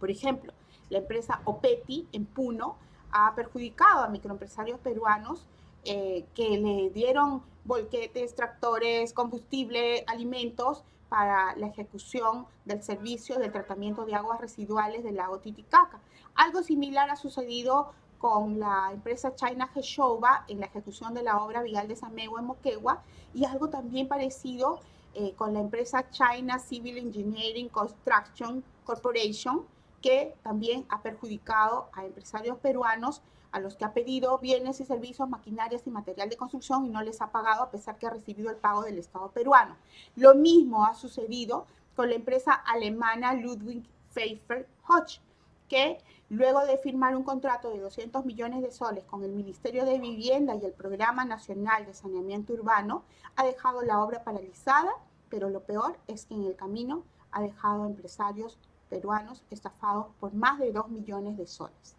Por 0.00 0.10
ejemplo, 0.10 0.52
la 0.90 0.98
empresa 0.98 1.40
Opeti 1.44 2.06
en 2.12 2.24
Puno 2.24 2.76
ha 3.10 3.34
perjudicado 3.34 4.04
a 4.04 4.08
microempresarios 4.08 4.78
peruanos 4.80 5.46
eh, 5.84 6.26
que 6.34 6.58
le 6.58 6.90
dieron 6.90 7.42
volquetes, 7.64 8.34
tractores, 8.34 9.12
combustible, 9.12 10.04
alimentos 10.06 10.84
para 11.08 11.56
la 11.56 11.66
ejecución 11.66 12.46
del 12.64 12.82
servicio 12.82 13.38
del 13.38 13.52
tratamiento 13.52 14.04
de 14.04 14.14
aguas 14.14 14.40
residuales 14.40 15.04
del 15.04 15.16
lago 15.16 15.38
Titicaca. 15.38 16.00
Algo 16.38 16.62
similar 16.62 17.10
ha 17.10 17.16
sucedido 17.16 17.90
con 18.18 18.60
la 18.60 18.90
empresa 18.92 19.34
China 19.34 19.68
Heshova 19.74 20.44
en 20.46 20.60
la 20.60 20.66
ejecución 20.66 21.12
de 21.12 21.24
la 21.24 21.42
obra 21.42 21.62
vial 21.62 21.88
de 21.88 21.96
Samegua 21.96 22.38
en 22.38 22.46
Moquegua 22.46 23.02
y 23.34 23.44
algo 23.44 23.70
también 23.70 24.06
parecido 24.06 24.78
eh, 25.14 25.34
con 25.34 25.52
la 25.52 25.58
empresa 25.58 26.08
China 26.10 26.60
Civil 26.60 26.96
Engineering 26.96 27.68
Construction 27.68 28.62
Corporation 28.84 29.66
que 30.00 30.36
también 30.44 30.86
ha 30.90 31.02
perjudicado 31.02 31.88
a 31.92 32.04
empresarios 32.04 32.56
peruanos 32.58 33.20
a 33.50 33.58
los 33.58 33.74
que 33.74 33.84
ha 33.84 33.92
pedido 33.92 34.38
bienes 34.38 34.78
y 34.78 34.84
servicios, 34.84 35.28
maquinarias 35.28 35.88
y 35.88 35.90
material 35.90 36.28
de 36.28 36.36
construcción 36.36 36.86
y 36.86 36.90
no 36.90 37.02
les 37.02 37.20
ha 37.20 37.32
pagado 37.32 37.64
a 37.64 37.70
pesar 37.72 37.98
que 37.98 38.06
ha 38.06 38.10
recibido 38.10 38.48
el 38.50 38.58
pago 38.58 38.82
del 38.82 38.98
Estado 38.98 39.28
peruano. 39.32 39.74
Lo 40.14 40.36
mismo 40.36 40.86
ha 40.86 40.94
sucedido 40.94 41.66
con 41.96 42.10
la 42.10 42.14
empresa 42.14 42.52
alemana 42.52 43.34
Ludwig 43.34 43.82
Pfeiffer 44.12 44.68
Hodge, 44.86 45.20
que 45.68 45.98
luego 46.30 46.64
de 46.66 46.78
firmar 46.78 47.16
un 47.16 47.22
contrato 47.22 47.70
de 47.70 47.80
200 47.80 48.24
millones 48.24 48.62
de 48.62 48.70
soles 48.70 49.04
con 49.04 49.24
el 49.24 49.32
Ministerio 49.32 49.84
de 49.84 49.98
Vivienda 49.98 50.54
y 50.54 50.64
el 50.64 50.72
Programa 50.72 51.24
Nacional 51.24 51.86
de 51.86 51.94
Saneamiento 51.94 52.52
Urbano, 52.52 53.04
ha 53.36 53.44
dejado 53.44 53.82
la 53.82 54.02
obra 54.02 54.24
paralizada, 54.24 54.90
pero 55.28 55.48
lo 55.48 55.60
peor 55.60 55.98
es 56.06 56.26
que 56.26 56.34
en 56.34 56.44
el 56.44 56.56
camino 56.56 57.04
ha 57.30 57.42
dejado 57.42 57.86
empresarios 57.86 58.58
peruanos 58.88 59.44
estafados 59.50 60.06
por 60.18 60.32
más 60.34 60.58
de 60.58 60.72
2 60.72 60.88
millones 60.88 61.36
de 61.36 61.46
soles. 61.46 61.96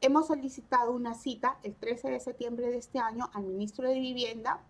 Hemos 0.00 0.26
solicitado 0.26 0.92
una 0.92 1.14
cita 1.14 1.58
el 1.62 1.74
13 1.74 2.10
de 2.10 2.20
septiembre 2.20 2.68
de 2.70 2.78
este 2.78 2.98
año 2.98 3.30
al 3.34 3.44
ministro 3.44 3.88
de 3.88 4.00
Vivienda 4.00 4.60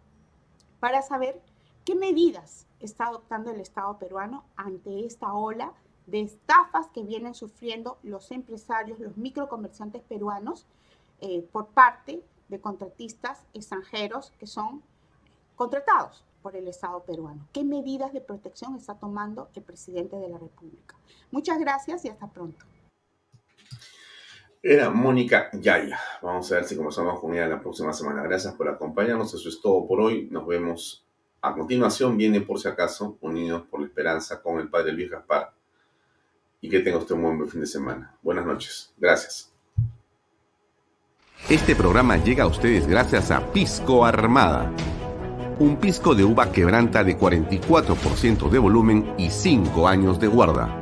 para 0.80 1.00
saber 1.00 1.40
qué 1.84 1.94
medidas 1.94 2.66
está 2.80 3.06
adoptando 3.06 3.50
el 3.50 3.60
Estado 3.60 3.98
peruano 3.98 4.44
ante 4.56 5.06
esta 5.06 5.32
ola 5.32 5.72
de 6.06 6.22
estafas 6.22 6.88
que 6.88 7.02
vienen 7.02 7.34
sufriendo 7.34 7.98
los 8.02 8.30
empresarios, 8.30 8.98
los 8.98 9.16
microcomerciantes 9.16 10.02
peruanos 10.02 10.66
eh, 11.20 11.46
por 11.52 11.68
parte 11.68 12.22
de 12.48 12.60
contratistas 12.60 13.46
extranjeros 13.54 14.32
que 14.38 14.46
son 14.46 14.82
contratados 15.56 16.24
por 16.42 16.56
el 16.56 16.66
Estado 16.66 17.02
peruano. 17.04 17.46
¿Qué 17.52 17.64
medidas 17.64 18.12
de 18.12 18.20
protección 18.20 18.74
está 18.74 18.94
tomando 18.94 19.48
el 19.54 19.62
presidente 19.62 20.16
de 20.16 20.28
la 20.28 20.38
República? 20.38 20.96
Muchas 21.30 21.58
gracias 21.60 22.04
y 22.04 22.08
hasta 22.08 22.26
pronto. 22.26 22.66
Era 24.60 24.90
Mónica 24.90 25.50
Yaya. 25.52 25.98
Vamos 26.20 26.50
a 26.52 26.56
ver 26.56 26.64
si 26.64 26.76
comenzamos 26.76 27.18
con 27.20 27.34
ella 27.34 27.48
la 27.48 27.60
próxima 27.60 27.92
semana. 27.92 28.22
Gracias 28.22 28.54
por 28.54 28.68
acompañarnos. 28.68 29.34
Eso 29.34 29.48
es 29.48 29.60
todo 29.60 29.86
por 29.88 30.00
hoy. 30.00 30.28
Nos 30.30 30.46
vemos 30.46 31.04
a 31.40 31.52
continuación. 31.52 32.16
Viene 32.16 32.40
por 32.40 32.60
si 32.60 32.68
acaso, 32.68 33.18
Unidos 33.20 33.64
por 33.68 33.80
la 33.80 33.86
Esperanza 33.86 34.40
con 34.40 34.60
el 34.60 34.68
Padre 34.68 34.92
Luis 34.92 35.10
Gaspar. 35.10 35.51
Y 36.62 36.70
que 36.70 36.80
tenga 36.80 36.96
usted 36.96 37.14
un 37.14 37.36
buen 37.36 37.50
fin 37.50 37.60
de 37.60 37.66
semana. 37.66 38.16
Buenas 38.22 38.46
noches. 38.46 38.94
Gracias. 38.96 39.52
Este 41.50 41.76
programa 41.76 42.16
llega 42.16 42.44
a 42.44 42.46
ustedes 42.46 42.86
gracias 42.86 43.30
a 43.30 43.52
Pisco 43.52 44.06
Armada 44.06 44.72
un 45.62 45.76
pisco 45.76 46.14
de 46.14 46.24
uva 46.24 46.50
quebranta 46.50 47.04
de 47.04 47.16
44% 47.16 48.50
de 48.50 48.58
volumen 48.58 49.14
y 49.16 49.30
5 49.30 49.86
años 49.86 50.18
de 50.18 50.26
guarda. 50.26 50.78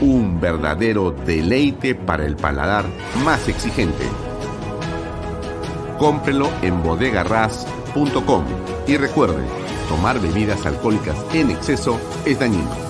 Un 0.00 0.40
verdadero 0.40 1.10
deleite 1.10 1.94
para 1.94 2.24
el 2.24 2.36
paladar 2.36 2.84
más 3.24 3.48
exigente. 3.48 4.04
Cómprelo 5.98 6.48
en 6.62 6.82
bodegarras.com 6.82 8.44
y 8.86 8.96
recuerde, 8.96 9.42
tomar 9.88 10.20
bebidas 10.20 10.64
alcohólicas 10.64 11.16
en 11.34 11.50
exceso 11.50 11.98
es 12.24 12.38
dañino. 12.38 12.89